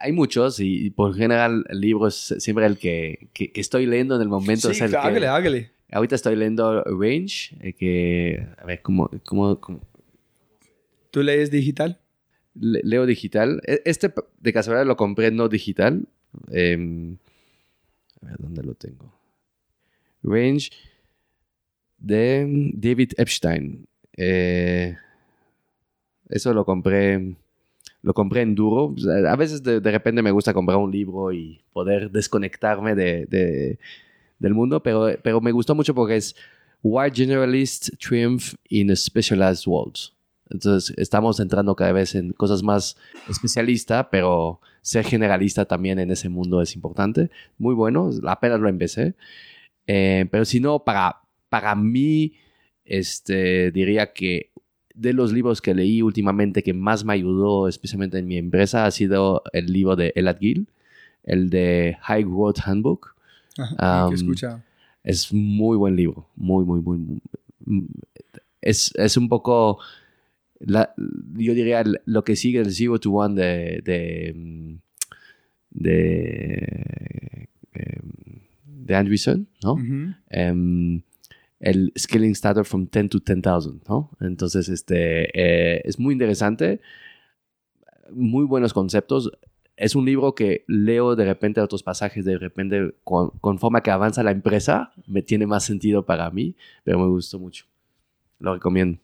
Hay 0.00 0.12
muchos 0.12 0.60
y, 0.60 0.86
y 0.86 0.90
por 0.90 1.14
general 1.16 1.64
el 1.68 1.80
libro 1.80 2.06
es 2.06 2.34
siempre 2.38 2.64
el 2.66 2.78
que, 2.78 3.28
que- 3.32 3.50
que 3.52 3.60
estoy 3.60 3.86
leyendo 3.86 4.16
en 4.16 4.22
el 4.22 4.28
momento. 4.28 4.70
es 4.70 4.80
el 4.80 4.90
que- 4.92 4.96
hágale, 4.96 5.26
hágale. 5.26 5.70
Ahorita 5.90 6.14
estoy 6.14 6.36
leyendo 6.36 6.82
Range, 6.84 7.56
eh, 7.60 7.72
que, 7.72 8.46
a 8.58 8.64
ver, 8.66 8.82
¿cómo, 8.82 9.10
cómo, 9.24 9.58
cómo? 9.60 9.80
¿Tú 11.10 11.22
lees 11.22 11.50
digital? 11.50 11.98
Le- 12.54 12.82
leo 12.84 13.06
digital? 13.06 13.60
E- 13.66 13.82
Este 13.86 14.12
de 14.40 14.52
casualidad 14.52 14.86
lo 14.86 14.96
compré 14.96 15.30
no 15.30 15.48
digital. 15.48 16.06
Em, 16.50 17.16
a 18.22 18.26
ver, 18.26 18.36
¿dónde 18.38 18.62
lo 18.62 18.74
tengo? 18.74 19.12
Range 20.22 20.70
de 21.96 22.70
David 22.74 23.12
Epstein. 23.16 23.86
Eh, 24.16 24.96
eso 26.28 26.52
lo 26.52 26.64
compré, 26.64 27.34
lo 28.02 28.14
compré 28.14 28.42
en 28.42 28.54
duro. 28.54 28.94
A 29.28 29.36
veces 29.36 29.62
de, 29.62 29.80
repente 29.80 30.22
me 30.22 30.30
gusta 30.30 30.54
comprar 30.54 30.78
un 30.78 30.90
libro 30.90 31.32
y 31.32 31.60
poder 31.72 32.10
desconectarme 32.10 32.94
de, 32.94 33.26
de- 33.26 33.78
del 34.38 34.54
mundo, 34.54 34.82
pero, 34.82 35.08
pero 35.22 35.40
me 35.40 35.52
gustó 35.52 35.74
mucho 35.74 35.94
porque 35.94 36.16
es 36.16 36.36
Why 36.82 37.10
Generalists 37.12 37.90
Triumph 37.98 38.54
in 38.68 38.94
Specialized 38.94 39.66
Worlds. 39.66 40.14
Entonces 40.50 40.96
estamos 40.96 41.40
entrando 41.40 41.74
cada 41.74 41.92
vez 41.92 42.14
en 42.14 42.32
cosas 42.32 42.62
más 42.62 42.96
especialistas, 43.28 44.06
pero 44.10 44.60
ser 44.80 45.04
generalista 45.04 45.66
también 45.66 45.98
en 45.98 46.10
ese 46.10 46.28
mundo 46.28 46.62
es 46.62 46.74
importante. 46.74 47.30
Muy 47.58 47.74
bueno, 47.74 48.10
apenas 48.26 48.60
lo 48.60 48.68
empecé. 48.68 49.14
Eh, 49.86 50.26
pero 50.30 50.44
si 50.44 50.60
no, 50.60 50.84
para, 50.84 51.20
para 51.48 51.74
mí, 51.74 52.34
este, 52.84 53.70
diría 53.72 54.12
que 54.12 54.50
de 55.00 55.12
los 55.12 55.32
libros 55.32 55.60
que 55.62 55.74
leí 55.74 56.02
últimamente 56.02 56.62
que 56.62 56.72
más 56.74 57.04
me 57.04 57.12
ayudó, 57.12 57.68
especialmente 57.68 58.18
en 58.18 58.26
mi 58.26 58.36
empresa, 58.36 58.84
ha 58.84 58.90
sido 58.90 59.42
el 59.52 59.72
libro 59.72 59.94
de 59.96 60.12
Elad 60.16 60.38
Gil, 60.38 60.66
el 61.22 61.50
de 61.50 61.96
High 62.02 62.24
Growth 62.24 62.58
Handbook. 62.64 63.14
Ajá, 63.56 64.06
Um, 64.06 64.12
que. 64.14 64.62
Es 65.04 65.32
muy 65.32 65.76
buen 65.76 65.94
libro, 65.96 66.28
muy, 66.36 66.64
muy, 66.64 66.80
muy. 66.80 66.98
muy- 67.64 67.86
es, 68.60 68.92
es 68.96 69.16
un 69.16 69.28
poco, 69.28 69.78
la- 70.58 70.92
yo 71.34 71.54
diría, 71.54 71.82
lo 72.04 72.24
que 72.24 72.34
sigue 72.36 72.58
el 72.60 72.72
Zero 72.72 72.98
to 72.98 73.12
One 73.12 73.34
de, 73.40 73.80
de, 73.84 74.78
de, 75.70 77.48
em, 77.72 78.40
de 78.86 78.94
Andreessen, 78.96 79.46
¿no? 79.62 79.76
El 81.60 81.92
Scaling 81.98 82.34
Starter 82.34 82.64
from 82.64 82.86
10 82.86 83.08
to 83.08 83.20
10,000, 83.20 83.82
¿no? 83.88 84.10
Entonces, 84.20 84.68
este, 84.68 85.30
eh, 85.34 85.82
es 85.84 85.98
muy 85.98 86.12
interesante, 86.12 86.80
muy 88.10 88.44
buenos 88.44 88.72
conceptos. 88.72 89.30
Es 89.76 89.94
un 89.94 90.04
libro 90.04 90.34
que 90.34 90.64
leo 90.66 91.16
de 91.16 91.24
repente 91.24 91.60
otros 91.60 91.82
pasajes, 91.82 92.24
de 92.24 92.38
repente, 92.38 92.94
con, 93.04 93.30
conforme 93.40 93.82
que 93.82 93.90
avanza 93.90 94.22
la 94.22 94.30
empresa, 94.30 94.92
me 95.06 95.22
tiene 95.22 95.46
más 95.46 95.64
sentido 95.64 96.04
para 96.04 96.30
mí, 96.30 96.56
pero 96.84 96.98
me 96.98 97.06
gustó 97.06 97.38
mucho. 97.38 97.64
Lo 98.38 98.54
recomiendo. 98.54 99.00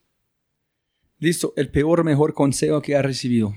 Listo, 1.18 1.52
el 1.56 1.70
peor 1.70 2.00
o 2.00 2.04
mejor 2.04 2.34
consejo 2.34 2.82
que 2.82 2.96
has 2.96 3.04
recibido. 3.04 3.52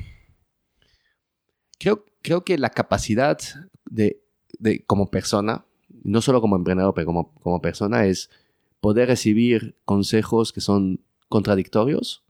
creo, 1.80 2.06
creo 2.22 2.44
que 2.44 2.58
la 2.58 2.70
capacidad 2.70 3.38
de, 3.86 4.22
de, 4.60 4.84
como 4.86 5.10
persona, 5.10 5.66
no 6.04 6.22
solo 6.22 6.42
como 6.42 6.56
emprendedor, 6.56 6.94
pero 6.94 7.06
como, 7.08 7.34
como 7.36 7.62
persona, 7.62 8.06
es 8.06 8.30
poder 8.80 9.08
recibir 9.08 9.76
consejos 9.86 10.54
que 10.54 10.62
son 10.62 11.02
contradictorios, 11.30 12.24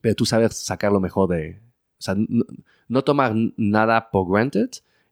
pero 0.00 0.14
tú 0.14 0.26
sabes 0.26 0.56
sacar 0.56 0.92
lo 0.92 1.00
mejor 1.00 1.28
de... 1.30 1.60
O 1.98 2.02
sea, 2.02 2.14
no, 2.16 2.44
no 2.88 3.02
tomar 3.02 3.34
nada 3.56 4.10
por 4.10 4.30
granted, 4.30 4.70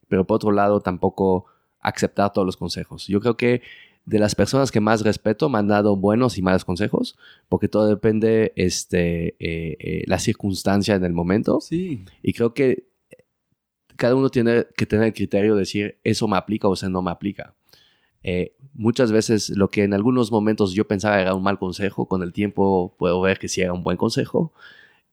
pero 0.09 0.27
por 0.27 0.37
otro 0.37 0.53
lado 0.53 0.81
tampoco 0.81 1.47
aceptar 1.81 2.33
todos 2.33 2.47
los 2.47 2.57
consejos. 2.57 3.07
Yo 3.07 3.21
creo 3.21 3.37
que 3.37 3.63
de 4.07 4.19
las 4.19 4.35
personas 4.35 4.71
que 4.71 4.81
más 4.81 5.03
respeto 5.03 5.49
me 5.49 5.59
han 5.59 5.69
dado 5.69 5.97
buenos 5.97 6.37
y 6.37 6.43
malos 6.43 6.65
consejos, 6.65 7.17
porque 7.49 7.69
todo 7.69 7.87
depende 7.87 8.53
este, 8.57 9.29
eh, 9.39 9.77
eh, 9.79 10.05
la 10.07 10.19
circunstancia 10.19 10.95
en 10.95 11.05
el 11.05 11.13
momento. 11.13 11.61
Sí. 11.61 12.05
Y 12.23 12.33
creo 12.35 12.53
que 12.53 12.87
cada 13.97 14.15
uno 14.15 14.29
tiene 14.29 14.67
que 14.77 14.87
tener 14.87 15.07
el 15.07 15.15
criterio 15.15 15.55
de 15.55 15.61
decir, 15.61 15.99
eso 16.05 16.29
me 16.29 16.37
aplica 16.37 16.69
o 16.69 16.75
eso 16.75 16.89
no 16.91 17.01
me 17.01 17.11
aplica. 17.11 17.55
Eh, 18.25 18.57
muchas 18.73 19.13
veces 19.13 19.51
lo 19.51 19.69
que 19.69 19.85
en 19.85 19.93
algunos 19.93 20.33
momentos 20.33 20.73
yo 20.73 20.89
pensaba 20.89 21.21
era 21.21 21.35
un 21.35 21.43
mal 21.43 21.59
consejo, 21.59 22.07
con 22.07 22.23
el 22.23 22.33
tiempo 22.33 22.95
puedo 22.99 23.21
ver 23.21 23.39
que 23.39 23.49
sí 23.49 23.61
era 23.61 23.73
un 23.73 23.85
buen 23.85 23.97
consejo. 23.97 24.53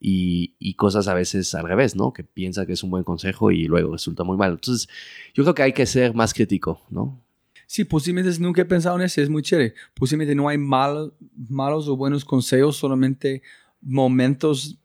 Y, 0.03 0.73
cosas 0.77 1.07
a 1.07 1.13
veces 1.13 1.53
al 1.53 1.67
revés, 1.67 1.95
¿no? 1.95 2.11
Que 2.11 2.23
piensa 2.23 2.65
que 2.65 2.73
es 2.73 2.81
un 2.81 2.89
buen 2.89 3.03
consejo 3.03 3.51
y 3.51 3.65
luego 3.65 3.91
resulta 3.91 4.23
muy 4.23 4.35
mal. 4.35 4.53
Entonces, 4.53 4.89
yo 5.35 5.43
creo 5.43 5.53
que 5.53 5.61
hay 5.61 5.73
que 5.73 5.85
ser 5.85 6.15
más 6.15 6.33
crítico, 6.33 6.81
¿no? 6.89 7.21
Sí, 7.67 7.83
posiblemente 7.83 8.39
nunca 8.39 8.63
he 8.63 8.65
pensado 8.65 8.95
en 8.95 9.03
eso, 9.03 9.21
es 9.21 9.29
muy 9.29 9.43
chévere. 9.43 9.75
Posiblemente 9.93 10.33
no 10.33 10.49
hay 10.49 10.57
mal, 10.57 11.13
malos 11.49 11.87
o 11.87 11.95
buenos 11.95 12.25
consejos, 12.25 12.77
solamente 12.77 13.43
momentos 13.79 14.79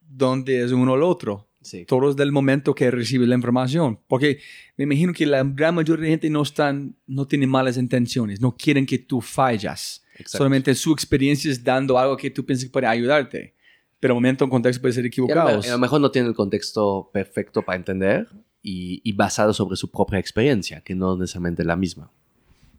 donde 0.00 0.62
es 0.62 0.72
uno 0.72 0.92
o 0.92 0.96
el 0.96 1.02
otro. 1.02 1.46
Sí. 1.62 1.84
Todos 1.84 2.16
del 2.16 2.32
momento 2.32 2.74
que 2.74 2.90
recibe 2.90 3.26
la 3.26 3.34
información. 3.34 3.98
Porque 4.08 4.38
me 4.76 4.84
imagino 4.84 5.12
que 5.12 5.26
la 5.26 5.42
gran 5.44 5.74
mayoría 5.74 6.04
de 6.04 6.10
gente 6.10 6.30
no, 6.30 6.42
están, 6.42 6.96
no 7.06 7.26
tiene 7.26 7.46
malas 7.46 7.76
intenciones, 7.76 8.40
no 8.40 8.56
quieren 8.56 8.84
que 8.84 8.98
tú 8.98 9.20
fallas. 9.20 10.04
Exacto. 10.12 10.38
Solamente 10.38 10.74
su 10.74 10.92
experiencia 10.92 11.50
es 11.50 11.62
dando 11.62 11.98
algo 11.98 12.16
que 12.16 12.30
tú 12.30 12.44
piensas 12.44 12.66
que 12.66 12.72
puede 12.72 12.86
ayudarte. 12.86 13.54
Pero 14.00 14.14
momento 14.14 14.44
en 14.44 14.50
contexto 14.50 14.80
puede 14.80 14.94
ser 14.94 15.06
Y 15.06 15.30
a, 15.30 15.42
a 15.42 15.60
lo 15.60 15.78
mejor 15.78 16.00
no 16.00 16.10
tiene 16.10 16.28
el 16.28 16.34
contexto 16.34 17.08
perfecto 17.12 17.62
para 17.62 17.76
entender 17.76 18.28
y, 18.60 19.00
y 19.04 19.12
basado 19.12 19.52
sobre 19.52 19.76
su 19.76 19.90
propia 19.90 20.18
experiencia, 20.18 20.80
que 20.80 20.94
no 20.94 21.16
necesariamente 21.16 21.64
la 21.64 21.76
misma. 21.76 22.10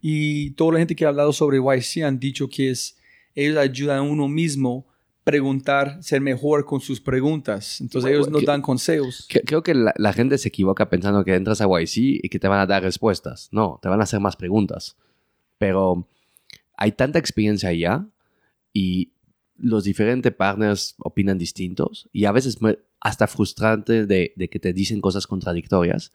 Y 0.02 0.50
toda 0.50 0.74
la 0.74 0.78
gente 0.80 0.94
que 0.94 1.06
ha 1.06 1.08
hablado 1.08 1.32
sobre 1.32 1.56
YC 1.56 2.02
han 2.04 2.18
dicho 2.20 2.46
que 2.46 2.70
es, 2.70 2.98
ellos 3.34 3.56
ayudan 3.56 3.98
a 3.98 4.02
uno 4.02 4.28
mismo 4.28 4.86
preguntar, 5.24 6.02
ser 6.02 6.20
mejor 6.20 6.64
con 6.66 6.80
sus 6.80 7.00
preguntas. 7.00 7.80
Entonces 7.80 8.02
Bueno, 8.04 8.16
ellos 8.16 8.30
no 8.30 8.38
que- 8.40 8.46
dan 8.46 8.60
consejos. 8.62 9.26
Que- 9.28 9.40
Creo 9.40 9.62
que 9.62 9.74
la, 9.74 9.94
la 9.96 10.12
gente 10.12 10.36
se 10.38 10.48
equivoca 10.48 10.88
pensando 10.90 11.24
que 11.24 11.34
entras 11.34 11.60
a 11.62 11.66
YC 11.66 12.20
y 12.22 12.28
que 12.28 12.38
te 12.38 12.46
van 12.48 12.60
a 12.60 12.66
dar 12.66 12.82
respuestas. 12.82 13.48
No, 13.50 13.78
te 13.82 13.88
van 13.88 14.00
a 14.00 14.04
hacer 14.04 14.20
más 14.20 14.36
preguntas. 14.36 14.96
Pero 15.58 16.06
hay 16.76 16.92
tanta 16.92 17.18
experiencia 17.18 17.72
ya 17.72 18.06
y 18.72 19.12
los 19.56 19.84
diferentes 19.84 20.32
partners 20.34 20.94
opinan 20.98 21.38
distintos 21.38 22.08
y 22.12 22.24
a 22.24 22.32
veces 22.32 22.58
hasta 23.00 23.26
frustrante 23.26 24.04
de, 24.06 24.32
de 24.36 24.48
que 24.50 24.58
te 24.58 24.72
dicen 24.72 25.00
cosas 25.00 25.26
contradictorias. 25.26 26.12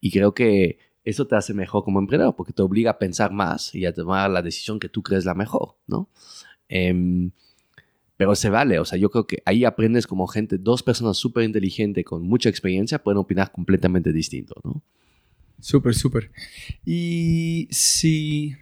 Y 0.00 0.10
creo 0.10 0.34
que 0.34 0.78
eso 1.04 1.26
te 1.26 1.34
hace 1.34 1.52
mejor 1.54 1.82
como 1.84 1.98
emprendedor 1.98 2.36
porque 2.36 2.52
te 2.52 2.62
obliga 2.62 2.92
a 2.92 2.98
pensar 2.98 3.32
más 3.32 3.74
y 3.74 3.86
a 3.86 3.92
tomar 3.94 4.30
la 4.30 4.42
decisión 4.42 4.78
que 4.78 4.88
tú 4.88 5.02
crees 5.02 5.24
la 5.24 5.34
mejor, 5.34 5.76
¿no? 5.88 6.08
Em, 6.68 7.32
pero 8.22 8.36
se 8.36 8.50
vale, 8.50 8.78
o 8.78 8.84
sea, 8.84 8.96
yo 9.00 9.10
creo 9.10 9.26
que 9.26 9.42
ahí 9.44 9.64
aprendes 9.64 10.06
como 10.06 10.28
gente, 10.28 10.56
dos 10.56 10.84
personas 10.84 11.16
súper 11.16 11.42
inteligentes 11.42 12.04
con 12.04 12.22
mucha 12.22 12.48
experiencia 12.48 13.02
pueden 13.02 13.18
opinar 13.18 13.50
completamente 13.50 14.12
distinto, 14.12 14.54
¿no? 14.62 14.80
Súper, 15.58 15.92
súper. 15.92 16.30
Y 16.86 17.66
si 17.72 18.54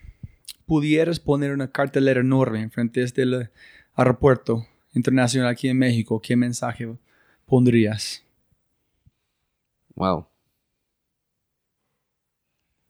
pudieras 0.64 1.20
poner 1.20 1.52
una 1.52 1.70
cartelera 1.70 2.20
enorme 2.20 2.62
enfrente 2.62 3.04
del 3.04 3.50
aeropuerto 3.96 4.66
internacional 4.94 5.50
aquí 5.50 5.68
en 5.68 5.76
México, 5.76 6.22
¿qué 6.22 6.36
mensaje 6.36 6.88
pondrías? 7.44 8.24
Wow. 9.94 10.26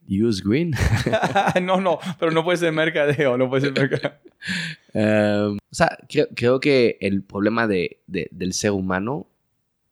Use 0.09 0.41
green. 0.41 0.73
no, 1.63 1.81
no, 1.81 1.99
pero 2.21 2.31
no 2.31 2.45
puede 2.45 2.59
ser 2.59 2.73
mercadeo, 2.73 3.37
no 3.37 3.49
puede 3.49 3.63
ser 3.63 3.73
mercadeo. 3.73 4.13
Em, 4.93 5.57
o 5.57 5.75
sea, 5.75 5.99
creo, 6.35 6.61
que 6.61 6.99
el 7.01 7.23
problema 7.23 7.67
de, 7.67 8.01
de- 8.07 8.29
del 8.33 8.53
ser 8.53 8.73
humano 8.73 9.27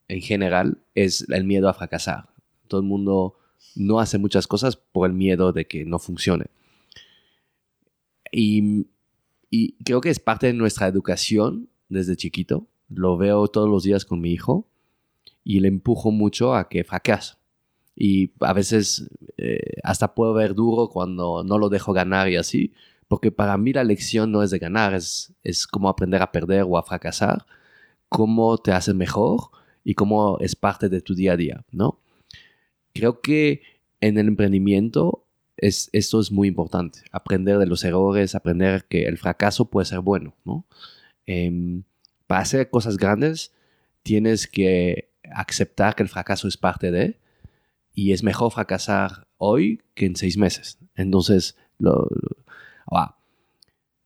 en 0.09 0.20
general 0.23 0.79
es 0.95 1.27
el 1.31 1.45
miedo 1.45 1.69
a 1.69 1.75
fracasar. 1.75 2.29
Todo 2.66 2.81
el 2.81 2.87
mundo 2.87 3.35
no 3.77 4.01
hace 4.01 4.19
muchas 4.19 4.47
cosas 4.47 4.77
por 4.77 5.09
el 5.09 5.15
miedo 5.15 5.53
de 5.53 5.66
que 5.66 5.85
no 5.85 5.99
funcione. 5.99 6.47
Y, 8.33 8.87
y 9.51 9.73
creo 9.85 10.01
que 10.01 10.11
es 10.11 10.19
parte 10.20 10.47
de 10.49 10.53
nuestra 10.53 10.87
educación 10.89 11.69
desde 11.89 12.16
chiquito. 12.16 12.66
Lo 12.89 13.16
veo 13.16 13.49
todos 13.49 13.69
los 13.69 13.83
días 13.85 14.05
con 14.05 14.20
mi 14.20 14.33
hijo 14.33 14.66
y 15.45 15.61
le 15.61 15.69
empujo 15.69 16.11
mucho 16.11 16.55
a 16.55 16.69
que 16.69 16.85
fracase. 16.85 17.35
Y 17.97 18.31
a 18.41 18.53
veces 18.53 19.09
eh, 19.39 19.59
hasta 19.83 20.15
puedo 20.15 20.33
ver 20.33 20.55
duro 20.55 20.89
cuando 20.89 21.43
no 21.45 21.59
lo 21.59 21.69
dejo 21.69 21.93
ganar 21.93 22.29
y 22.29 22.37
así, 22.37 22.73
porque 23.09 23.33
para 23.33 23.57
mí 23.59 23.73
la 23.73 23.85
lección 23.85 24.31
no 24.33 24.43
es 24.43 24.51
de 24.51 24.59
ganar, 24.59 24.95
es, 24.95 25.33
es 25.43 25.67
cómo 25.67 25.89
aprender 25.89 26.23
a 26.23 26.31
perder 26.33 26.65
o 26.69 26.77
a 26.79 26.83
fracasar, 26.83 27.47
cómo 28.09 28.59
te 28.59 28.73
hace 28.73 28.95
mejor 28.95 29.51
y 29.85 29.95
cómo 29.95 30.39
es 30.41 30.55
parte 30.57 30.89
de 30.89 31.01
tu 31.01 31.15
día 31.15 31.33
a 31.33 31.37
día, 31.37 31.65
¿no? 31.73 32.01
Creo 32.93 33.21
que 33.21 33.63
en 34.01 34.19
el 34.19 34.29
emprendimiento 34.29 35.25
es, 35.57 35.91
esto 35.93 36.21
es 36.21 36.31
muy 36.33 36.49
importante, 36.49 37.01
aprender 37.13 37.59
de 37.59 37.67
los 37.67 37.85
errores, 37.85 38.35
aprender 38.35 38.85
que 38.87 39.07
el 39.07 39.19
fracaso 39.19 39.67
puede 39.71 39.87
ser 39.87 40.01
bueno, 40.01 40.35
¿no? 40.45 40.67
Em, 41.27 41.83
para 42.27 42.43
hacer 42.43 42.71
cosas 42.71 42.97
grandes 42.97 43.53
tienes 44.03 44.47
que 44.47 45.11
aceptar 45.33 45.95
que 45.95 46.03
el 46.03 46.09
fracaso 46.09 46.49
es 46.49 46.57
parte 46.57 46.91
de, 46.91 47.19
y 47.95 48.13
es 48.13 48.23
mejor 48.23 48.53
fracasar 48.53 49.27
hoy 49.39 49.83
que 49.95 50.07
en 50.07 50.17
seis 50.17 50.37
meses. 50.39 50.79
Entonces, 50.95 51.57
lo, 51.79 51.93
lo- 52.11 52.37
ah, 52.93 53.16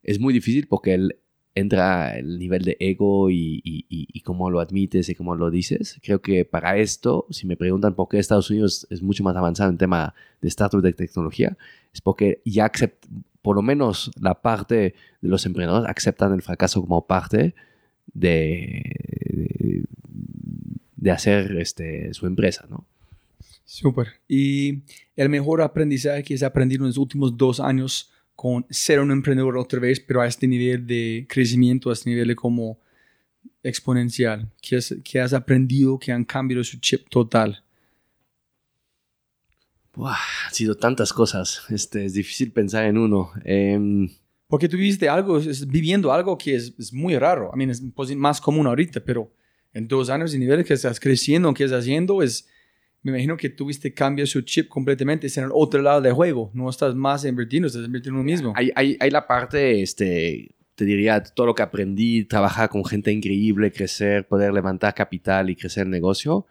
es 0.02 0.18
muy 0.20 0.32
difícil 0.34 0.66
porque 0.68 0.94
el- 0.94 1.16
entra 1.54 2.16
el 2.18 2.38
nivel 2.38 2.62
de 2.64 2.78
ego 2.80 3.28
y, 3.28 3.60
y, 3.62 3.84
y- 3.90 4.08
y 4.10 4.20
cómo 4.22 4.48
lo 4.48 4.58
admites 4.60 5.10
y 5.10 5.14
cómo 5.14 5.34
lo 5.36 5.50
dices. 5.50 5.98
Creo 6.02 6.22
que 6.22 6.46
para 6.46 6.78
esto, 6.78 7.26
si 7.28 7.46
me 7.46 7.58
preguntan 7.58 7.94
por 7.94 8.08
qué 8.08 8.18
Estados 8.18 8.48
Unidos 8.50 8.86
es 8.88 9.02
mucho 9.02 9.22
más 9.22 9.36
avanzado 9.36 9.68
en 9.70 9.76
tema 9.76 10.14
de 10.40 10.48
startup 10.48 10.80
de 10.80 10.94
tecnología, 10.94 11.58
es 11.92 12.00
porque 12.00 12.40
ya 12.46 12.64
accept, 12.64 13.04
por 13.42 13.54
lo 13.56 13.60
menos 13.60 14.10
la 14.18 14.40
parte 14.40 14.74
de 15.20 15.28
los 15.28 15.44
emprendedores 15.44 15.86
aceptan 15.94 16.32
el 16.32 16.40
fracaso 16.40 16.80
como 16.80 17.06
parte 17.06 17.54
de, 18.14 18.82
de, 19.28 19.84
de 20.96 21.10
hacer 21.10 21.56
este, 21.58 22.14
su 22.14 22.26
empresa, 22.26 22.66
¿no? 22.70 22.86
Súper. 23.64 24.08
Y 24.28 24.82
el 25.16 25.28
mejor 25.28 25.60
aprendizaje 25.62 26.22
que 26.22 26.34
has 26.34 26.42
aprendido 26.42 26.84
en 26.84 26.88
los 26.88 26.98
últimos 26.98 27.36
dos 27.36 27.60
años 27.60 28.10
con 28.42 28.66
ser 28.70 28.98
un 28.98 29.12
emprendedor 29.12 29.56
otra 29.56 29.78
vez, 29.78 30.00
pero 30.00 30.20
a 30.20 30.26
este 30.26 30.48
nivel 30.48 30.84
de 30.84 31.26
crecimiento, 31.28 31.90
a 31.90 31.92
este 31.92 32.10
nivel 32.10 32.26
de 32.26 32.34
como 32.34 32.80
exponencial. 33.62 34.50
¿Qué 34.60 34.78
has, 34.78 34.92
qué 35.04 35.20
has 35.20 35.32
aprendido 35.32 35.96
que 35.96 36.10
han 36.10 36.24
cambiado 36.24 36.64
su 36.64 36.80
chip 36.80 37.08
total? 37.08 37.62
Buah, 39.94 40.16
han 40.48 40.54
sido 40.54 40.74
tantas 40.74 41.12
cosas. 41.12 41.62
Este, 41.68 42.04
es 42.04 42.14
difícil 42.14 42.50
pensar 42.50 42.84
en 42.86 42.98
uno. 42.98 43.30
Em, 43.44 44.08
Porque 44.48 44.68
tú 44.68 44.76
viviste 44.76 45.08
algo, 45.08 45.38
es- 45.38 45.64
viviendo 45.68 46.12
algo 46.12 46.36
que 46.36 46.56
es, 46.56 46.74
es 46.76 46.92
muy 46.92 47.16
raro. 47.16 47.52
I 47.54 47.56
mean, 47.56 47.70
es 47.70 47.80
pues, 47.94 48.12
más 48.16 48.40
común 48.40 48.66
ahorita, 48.66 49.04
pero 49.04 49.32
en 49.72 49.86
dos 49.86 50.10
años 50.10 50.32
de 50.32 50.40
nivel 50.40 50.64
que 50.64 50.74
estás 50.74 50.98
creciendo, 50.98 51.54
que 51.54 51.62
estás 51.62 51.82
haciendo, 51.82 52.24
es, 52.24 52.48
me 53.02 53.10
imagino 53.10 53.36
que 53.36 53.48
tuviste 53.48 53.92
cambia 53.92 54.26
su 54.26 54.42
chip 54.42 54.68
completamente, 54.68 55.26
es 55.26 55.36
en 55.36 55.44
el 55.44 55.50
otro 55.52 55.82
lado 55.82 56.00
del 56.00 56.12
juego. 56.12 56.50
No 56.54 56.70
estás 56.70 56.94
más 56.94 57.24
invirtiendo, 57.24 57.66
estás 57.66 57.84
invirtiendo 57.84 58.20
en 58.20 58.24
uno 58.24 58.32
mismo. 58.32 58.52
hay, 58.54 58.70
hay, 58.76 58.96
hay 59.00 59.10
la 59.10 59.26
parte, 59.26 59.82
este, 59.82 60.54
te 60.76 60.84
diría, 60.84 61.22
todo 61.22 61.46
lo 61.46 61.54
que 61.54 61.62
aprendí, 61.62 62.24
trabajar 62.24 62.68
con 62.68 62.84
gente 62.84 63.10
increíble, 63.10 63.72
crecer, 63.72 64.26
poder 64.26 64.52
levantar 64.52 64.94
capital 64.94 65.50
y 65.50 65.56
crecer 65.56 65.84
el 65.84 65.90
negocio. 65.90 66.46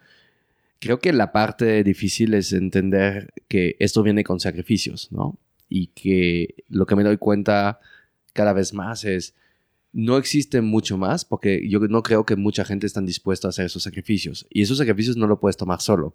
Creo 0.80 1.00
que 1.00 1.14
la 1.14 1.32
parte 1.32 1.84
difícil 1.84 2.34
es 2.34 2.52
entender 2.52 3.34
que 3.48 3.78
esto 3.80 4.04
viene 4.04 4.24
con 4.24 4.40
sacrificios, 4.40 5.10
¿no? 5.12 5.38
Y 5.70 5.88
que 5.88 6.56
lo 6.70 6.86
que 6.86 6.96
me 6.96 7.04
doy 7.04 7.18
cuenta 7.18 7.80
cada 8.34 8.52
vez 8.52 8.74
más 8.74 9.06
es, 9.06 9.36
no 9.94 10.18
existe 10.18 10.62
mucho 10.62 10.98
más 10.98 11.26
porque 11.26 11.68
yo 11.68 11.80
no 11.80 12.02
creo 12.04 12.26
que 12.26 12.36
mucha 12.36 12.66
gente 12.66 12.88
esté 12.88 13.02
dispuesta 13.02 13.48
a 13.48 13.50
hacer 13.50 13.66
esos 13.66 13.84
sacrificios. 13.84 14.48
Y 14.50 14.62
esos 14.62 14.78
sacrificios 14.78 15.18
no 15.18 15.28
lo 15.28 15.40
puedes 15.40 15.58
tomar 15.58 15.82
solo, 15.82 16.14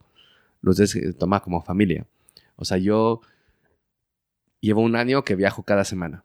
los 0.61 0.77
debes 0.77 0.97
eh, 0.97 1.13
tomar 1.13 1.43
como 1.43 1.63
familia. 1.63 2.07
O 2.57 2.65
sea, 2.65 2.79
yo 2.79 3.21
llevo 4.61 4.81
un 4.83 4.97
año 4.97 5.25
que 5.25 5.37
viajo 5.37 5.63
cada 5.63 5.85
semana. 5.85 6.25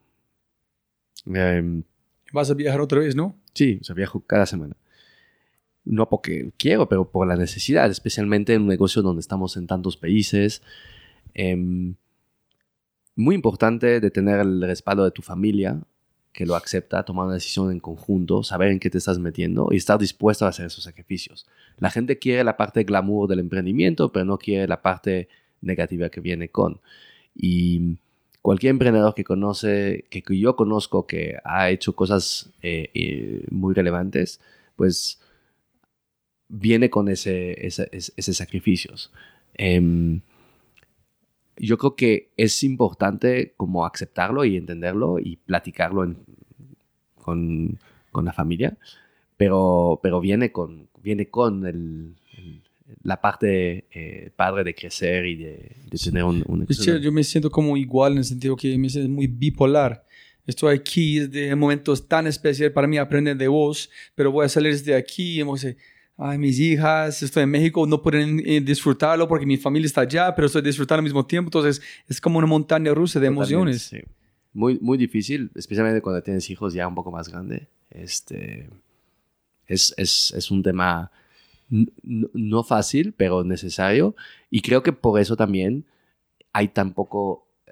Em, 1.26 1.84
Vas 2.34 2.50
a 2.50 2.54
viajar 2.54 2.82
otra 2.82 3.00
vez, 3.00 3.16
¿no? 3.16 3.36
sí, 3.54 3.80
o 3.82 3.84
sea, 3.84 3.96
viajo 3.96 4.22
cada 4.22 4.46
semana. 4.46 4.76
no 5.84 6.08
porque 6.10 6.52
quiero, 6.58 6.88
pero 6.88 7.10
por 7.12 7.28
la 7.28 7.36
necesidad, 7.36 7.90
especialmente 7.90 8.54
en 8.54 8.62
un 8.64 8.68
negocio 8.68 9.02
donde 9.02 9.20
estamos 9.20 9.58
en 9.58 9.68
tantos 9.68 9.98
países. 9.98 10.62
Em, 11.34 11.96
muy 13.16 13.36
importante 13.36 14.00
de 14.00 14.12
tener 14.12 14.40
el 14.40 14.62
respaldo 14.62 15.04
de 15.04 15.12
tu 15.12 15.22
familia, 15.22 15.82
que 16.34 16.46
lo 16.46 16.56
acepta, 16.56 17.04
tomar 17.04 17.26
una 17.26 17.36
decisión 17.36 17.72
en 17.72 17.80
conjunto, 17.80 18.44
saber 18.44 18.70
en 18.70 18.80
qué 18.80 18.90
te 18.90 18.98
estás 18.98 19.20
metiendo 19.20 19.70
y 19.72 19.78
estar 19.78 20.00
dispuesto 20.00 20.46
a 20.46 20.50
hacer 20.50 20.68
esos 20.68 20.84
sacrificios. 20.84 21.46
La 21.78 21.90
gente 21.90 22.20
quiere 22.20 22.44
la 22.44 22.58
parte 22.58 22.84
glamour 22.84 23.28
del 23.28 23.40
emprendimiento, 23.40 24.12
pero 24.12 24.26
no 24.26 24.38
quiere 24.38 24.68
la 24.68 24.82
parte 24.82 25.28
negativa 25.62 26.10
que 26.10 26.22
viene 26.22 26.50
con. 26.50 26.80
Y 27.36 27.98
cualquier 28.42 28.72
emprendedor 28.72 29.14
que 29.14 29.24
conoce, 29.24 30.06
que 30.10 30.24
yo 30.38 30.56
conozco, 30.56 31.06
que 31.06 31.38
ha 31.44 31.70
hecho 31.70 31.96
cosas 31.96 32.50
eh, 32.62 32.90
eh, 32.94 33.46
muy 33.50 33.74
relevantes, 33.74 34.40
pues 34.76 35.20
viene 36.48 36.90
con 36.90 37.08
ese, 37.10 37.66
ese, 37.66 38.34
sacrificios. 38.34 39.12
Em, 39.54 40.22
yo 41.68 41.78
creo 41.78 41.96
que 41.96 42.30
es 42.38 42.64
importante 42.64 43.54
como 43.58 43.86
aceptarlo 43.86 44.44
y 44.46 44.58
entenderlo 44.58 45.20
y 45.20 45.38
platicarlo 45.38 46.16
con, 47.16 47.78
la 48.14 48.34
familia, 48.34 48.78
pero, 49.38 50.00
pero 50.02 50.20
viene 50.20 50.52
con, 50.52 50.88
viene 51.02 51.28
con 51.28 51.66
el, 51.66 52.16
la 53.04 53.22
parte 53.22 53.86
eh, 53.92 54.32
padre 54.36 54.64
de 54.64 54.76
crecer 54.76 55.26
y 55.26 55.36
de, 55.36 55.72
tener 56.04 56.24
un... 56.24 56.44
un 56.48 56.68
yo 56.68 57.12
me 57.12 57.24
siento 57.24 57.50
como 57.50 57.78
igual 57.78 58.14
en 58.14 58.18
el 58.20 58.26
sentido 58.26 58.56
que 58.56 58.78
me 58.78 58.90
siento 58.90 59.10
muy 59.10 59.28
bipolar. 59.28 60.06
Estoy 60.48 60.76
aquí 60.76 61.20
de 61.20 61.56
momentos 61.56 62.08
tan 62.08 62.26
especiales 62.26 62.74
para 62.74 62.88
mí 62.88 62.98
aprender 62.98 63.38
de 63.38 63.48
vos, 63.48 63.90
pero 64.16 64.32
voy 64.32 64.46
a 64.46 64.50
salir 64.50 64.82
de 64.84 64.96
aquí 64.96 65.40
y 65.40 65.44
decir, 65.44 65.78
ay, 66.22 66.38
mis 66.38 66.60
hijas, 66.60 67.24
estoy 67.24 67.44
en 67.44 67.50
México, 67.50 67.86
no 67.88 68.02
pueden 68.02 68.42
eh, 68.46 68.62
disfrutarlo 68.62 69.28
porque 69.28 69.46
mi 69.46 69.58
familia 69.58 69.88
está 69.88 70.02
allá, 70.02 70.34
pero 70.36 70.46
estoy 70.46 70.62
disfrutando 70.62 71.00
al 71.00 71.04
mismo 71.04 71.26
tiempo. 71.26 71.48
Entonces, 71.48 71.82
es 72.08 72.22
como 72.22 72.38
una 72.38 72.48
montaña 72.48 72.94
rusa 72.94 73.20
de 73.20 73.28
emociones. 73.28 73.92
Muy, 74.54 74.78
muy 74.80 74.98
difícil, 74.98 75.50
especialmente 75.56 76.02
cuando 76.02 76.22
tienes 76.22 76.50
hijos 76.50 76.74
ya 76.74 76.88
un 76.88 76.96
poco 76.96 77.12
más 77.12 77.28
grandes. 77.28 77.68
Este, 77.90 78.70
es, 79.68 79.94
es, 79.98 80.34
es 80.36 80.52
un 80.52 80.62
tema 80.62 81.12
no 82.04 82.64
fácil, 82.64 83.14
pero 83.14 83.44
necesario. 83.44 84.16
Y 84.50 84.62
creo 84.62 84.84
que 84.84 84.94
por 84.94 85.20
eso 85.20 85.36
también 85.36 85.86
hay 86.54 86.68
tan 86.68 86.94
poco 86.94 87.48
eh, 87.66 87.72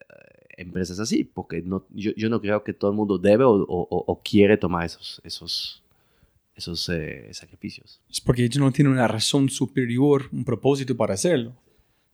empresas 0.58 1.00
así, 1.00 1.24
porque 1.24 1.62
no, 1.62 1.86
yo, 1.90 2.12
yo, 2.16 2.30
no 2.30 2.42
creo 2.42 2.64
que 2.64 2.74
todo 2.74 2.92
el 2.92 2.98
mundo 2.98 3.18
debe 3.18 3.44
o, 3.44 3.52
o, 3.68 4.22
quiere 4.24 4.58
tomar 4.58 4.86
esos, 4.86 5.22
esos, 5.24 5.84
esos 6.60 6.88
eh, 6.90 7.30
sacrificios. 7.32 8.00
Es 8.10 8.22
porque 8.22 8.44
ellos 8.44 8.60
no 8.60 8.72
tienen 8.72 8.94
una 8.94 9.08
razón 9.08 9.50
superior, 9.50 10.30
un 10.32 10.46
propósito 10.46 10.96
para 10.96 11.16
hacerlo. 11.16 11.56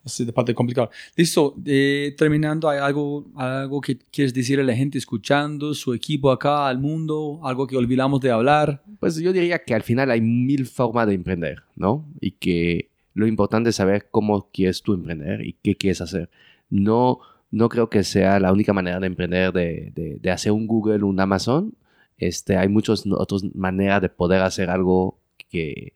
Es 0.06 0.24
de 0.24 0.32
parte 0.32 0.54
complicado. 0.54 0.92
Listo, 1.16 1.56
eh, 1.66 2.14
terminando, 2.16 2.70
¿hay 2.70 2.78
algo, 2.78 3.26
algo 3.36 3.82
que 3.82 3.98
quieres 3.98 4.36
decir 4.36 4.60
a 4.60 4.64
la 4.64 4.76
gente 4.76 5.00
escuchando, 5.00 5.74
su 5.74 5.96
equipo 5.96 6.30
acá, 6.30 6.68
al 6.68 6.78
mundo, 6.78 7.40
algo 7.44 7.66
que 7.66 7.76
olvidamos 7.76 8.22
de 8.22 8.30
hablar? 8.30 8.84
Pues 9.00 9.16
yo 9.16 9.34
diría 9.34 9.64
que 9.64 9.74
al 9.74 9.82
final 9.82 10.12
hay 10.12 10.22
mil 10.22 10.68
formas 10.68 11.08
de 11.08 11.16
emprender, 11.16 11.64
¿no? 11.76 12.06
Y 12.22 12.32
que 12.32 12.92
lo 13.16 13.26
importante 13.26 13.72
es 13.72 13.78
saber 13.78 14.08
cómo 14.12 14.50
quieres 14.54 14.84
tú 14.84 14.94
emprender 14.94 15.42
y 15.42 15.54
qué 15.64 15.76
quieres 15.76 16.02
hacer. 16.02 16.30
No, 16.70 17.20
no 17.50 17.68
creo 17.68 17.90
que 17.90 18.04
sea 18.04 18.40
la 18.40 18.54
única 18.54 18.74
manera 18.74 19.00
de 19.00 19.08
emprender, 19.08 19.52
de, 19.54 19.92
de, 19.96 20.20
de 20.22 20.32
hacer 20.32 20.52
un 20.52 20.68
Google, 20.68 21.04
un 21.04 21.20
Amazon. 21.20 21.74
Este, 22.18 22.58
hay 22.58 22.70
muchas 22.70 23.06
otras 23.06 23.44
maneras 23.54 24.02
de 24.02 24.10
poder 24.10 24.42
hacer 24.42 24.70
algo 24.70 25.20
que, 25.50 25.94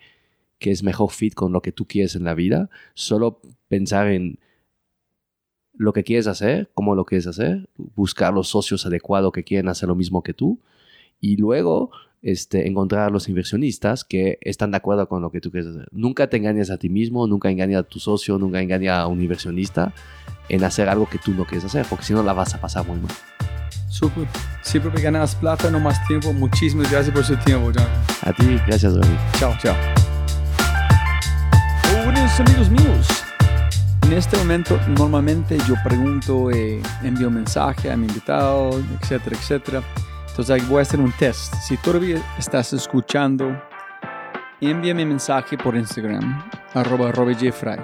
es 0.59 0.83
mejor 0.83 1.11
fit 1.11 1.33
con 1.33 1.53
lo 1.53 1.61
que 1.61 1.71
tú 1.71 1.85
quieres 1.85 2.15
en 2.15 2.23
la 2.23 2.33
vida. 2.33 2.69
Solo 2.93 3.41
pensar 3.67 4.07
en 4.07 4.39
lo 5.73 5.93
que 5.93 6.03
quieres 6.03 6.27
hacer, 6.27 6.69
cómo 6.73 6.95
lo 6.95 7.05
quieres 7.05 7.27
hacer, 7.27 7.69
buscar 7.77 8.33
los 8.33 8.49
socios 8.49 8.85
adecuados 8.85 9.31
que 9.31 9.43
quieren 9.43 9.69
hacer 9.69 9.87
lo 9.87 9.95
mismo 9.95 10.21
que 10.21 10.33
tú 10.33 10.59
y 11.21 11.37
luego 11.37 11.91
este, 12.21 12.67
encontrar 12.67 13.07
a 13.07 13.09
los 13.09 13.29
inversionistas 13.29 14.03
que 14.03 14.37
están 14.41 14.71
de 14.71 14.77
acuerdo 14.77 15.07
con 15.07 15.21
lo 15.21 15.31
que 15.31 15.39
tú 15.39 15.51
quieres 15.51 15.69
hacer. 15.69 15.87
Nunca 15.91 16.29
te 16.29 16.37
engañes 16.37 16.69
a 16.69 16.77
ti 16.77 16.89
mismo, 16.89 17.27
nunca 17.27 17.49
engañes 17.49 17.77
a 17.77 17.83
tu 17.83 17.99
socio, 17.99 18.37
nunca 18.37 18.61
engañes 18.61 18.91
a 18.91 19.07
un 19.07 19.21
inversionista 19.21 19.93
en 20.49 20.63
hacer 20.63 20.89
algo 20.89 21.07
que 21.07 21.19
tú 21.19 21.31
no 21.31 21.45
quieres 21.45 21.65
hacer, 21.65 21.85
porque 21.89 22.03
si 22.03 22.13
no 22.13 22.23
la 22.23 22.33
vas 22.33 22.53
a 22.55 22.61
pasar 22.61 22.85
muy 22.85 22.99
mal. 22.99 23.58
Súper. 23.89 24.27
Siempre 24.61 24.91
me 24.91 25.01
ganas 25.01 25.35
plata, 25.35 25.69
no 25.69 25.79
más 25.79 26.05
tiempo. 26.07 26.31
Muchísimas 26.33 26.91
gracias 26.91 27.13
por 27.13 27.23
su 27.23 27.35
tiempo, 27.37 27.71
John. 27.75 27.87
A 28.21 28.33
ti, 28.33 28.59
gracias, 28.67 28.95
David. 28.95 29.17
Chao, 29.37 29.53
chao. 29.61 29.75
Buenos 32.05 32.39
amigos 32.39 32.69
míos. 32.69 33.07
En 34.03 34.13
este 34.13 34.37
momento, 34.37 34.79
normalmente 34.87 35.57
yo 35.67 35.75
pregunto, 35.83 36.49
eh, 36.49 36.81
envío 37.03 37.29
mensaje 37.29 37.91
a 37.91 37.97
mi 37.97 38.07
invitado, 38.07 38.71
etcétera, 39.01 39.35
etcétera. 39.35 39.83
Entonces 40.29 40.67
voy 40.67 40.79
a 40.79 40.81
hacer 40.81 40.99
un 40.99 41.11
test. 41.11 41.53
Si 41.55 41.77
todavía 41.77 42.21
estás 42.37 42.73
escuchando, 42.73 43.61
envíame 44.61 45.05
mensaje 45.05 45.57
por 45.57 45.75
Instagram, 45.75 46.43
arroba 46.73 47.11
Jeffrey. 47.37 47.79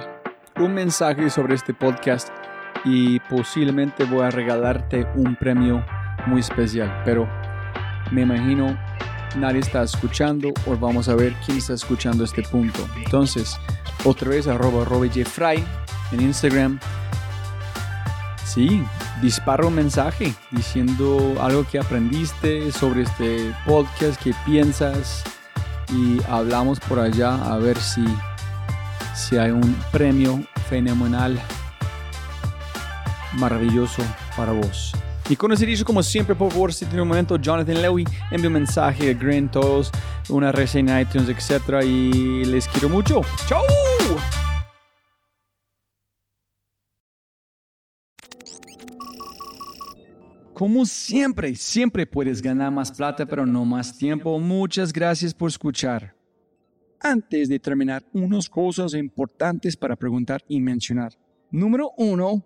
Un 0.58 0.74
mensaje 0.74 1.30
sobre 1.30 1.56
este 1.56 1.74
podcast 1.74 2.30
y 2.86 3.20
posiblemente 3.22 4.06
voy 4.06 4.22
a 4.22 4.30
regalarte 4.30 5.08
un 5.16 5.36
premio 5.36 5.84
muy 6.28 6.40
especial. 6.40 7.02
Pero 7.04 7.28
me 8.12 8.22
imagino 8.22 8.78
nadie 9.38 9.60
está 9.60 9.84
escuchando 9.84 10.54
o 10.66 10.78
vamos 10.78 11.10
a 11.10 11.16
ver 11.16 11.34
quién 11.46 11.58
está 11.58 11.74
escuchando 11.74 12.24
este 12.24 12.44
punto. 12.44 12.88
Entonces, 12.98 13.58
otra 14.04 14.30
vez 14.30 14.48
arroba 14.48 14.86
Jeffrey 15.12 15.64
en 16.12 16.22
Instagram. 16.22 16.80
Sí, 18.46 18.84
dispara 19.22 19.66
un 19.66 19.76
mensaje 19.76 20.34
diciendo 20.52 21.36
algo 21.42 21.66
que 21.70 21.80
aprendiste 21.80 22.72
sobre 22.72 23.02
este 23.02 23.54
podcast, 23.66 24.22
que 24.22 24.34
piensas 24.46 25.24
y 25.90 26.22
hablamos 26.30 26.80
por 26.80 27.00
allá 27.00 27.36
a 27.36 27.58
ver 27.58 27.78
si, 27.78 28.06
si 29.14 29.38
hay 29.38 29.52
un 29.52 29.76
premio 29.92 30.42
fenomenal, 30.70 31.40
maravilloso 33.38 34.04
para 34.36 34.52
vos. 34.52 34.94
Y 35.28 35.36
con 35.36 35.52
ese 35.52 35.84
como 35.84 36.04
siempre, 36.04 36.36
por 36.36 36.52
favor, 36.52 36.72
si 36.72 36.86
tiene 36.86 37.02
un 37.02 37.08
momento, 37.08 37.38
Jonathan 37.38 37.82
Lewis, 37.82 38.08
envíe 38.30 38.48
un 38.48 38.54
mensaje 38.54 39.10
a 39.10 39.14
Green, 39.14 39.50
todos, 39.50 39.92
una 40.30 40.52
reseña 40.52 41.02
iTunes, 41.02 41.28
etc. 41.30 41.84
Y 41.84 42.46
les 42.46 42.68
quiero 42.68 42.90
mucho. 42.90 43.22
¡Chao! 43.48 43.64
Como 50.54 50.86
siempre, 50.86 51.54
siempre 51.56 52.06
puedes 52.06 52.42
ganar 52.42 52.72
más 52.72 52.92
plata, 52.92 53.26
pero 53.26 53.46
no 53.46 53.66
más 53.66 53.98
tiempo. 53.98 54.40
Muchas 54.40 54.94
gracias 54.94 55.34
por 55.34 55.50
escuchar. 55.50 56.16
Antes 57.02 57.50
de 57.50 57.60
terminar, 57.60 58.06
unas 58.14 58.48
cosas 58.48 58.94
importantes 58.94 59.76
para 59.76 59.96
preguntar 59.96 60.42
y 60.48 60.62
mencionar. 60.62 61.12
Número 61.52 61.92
uno, 61.98 62.46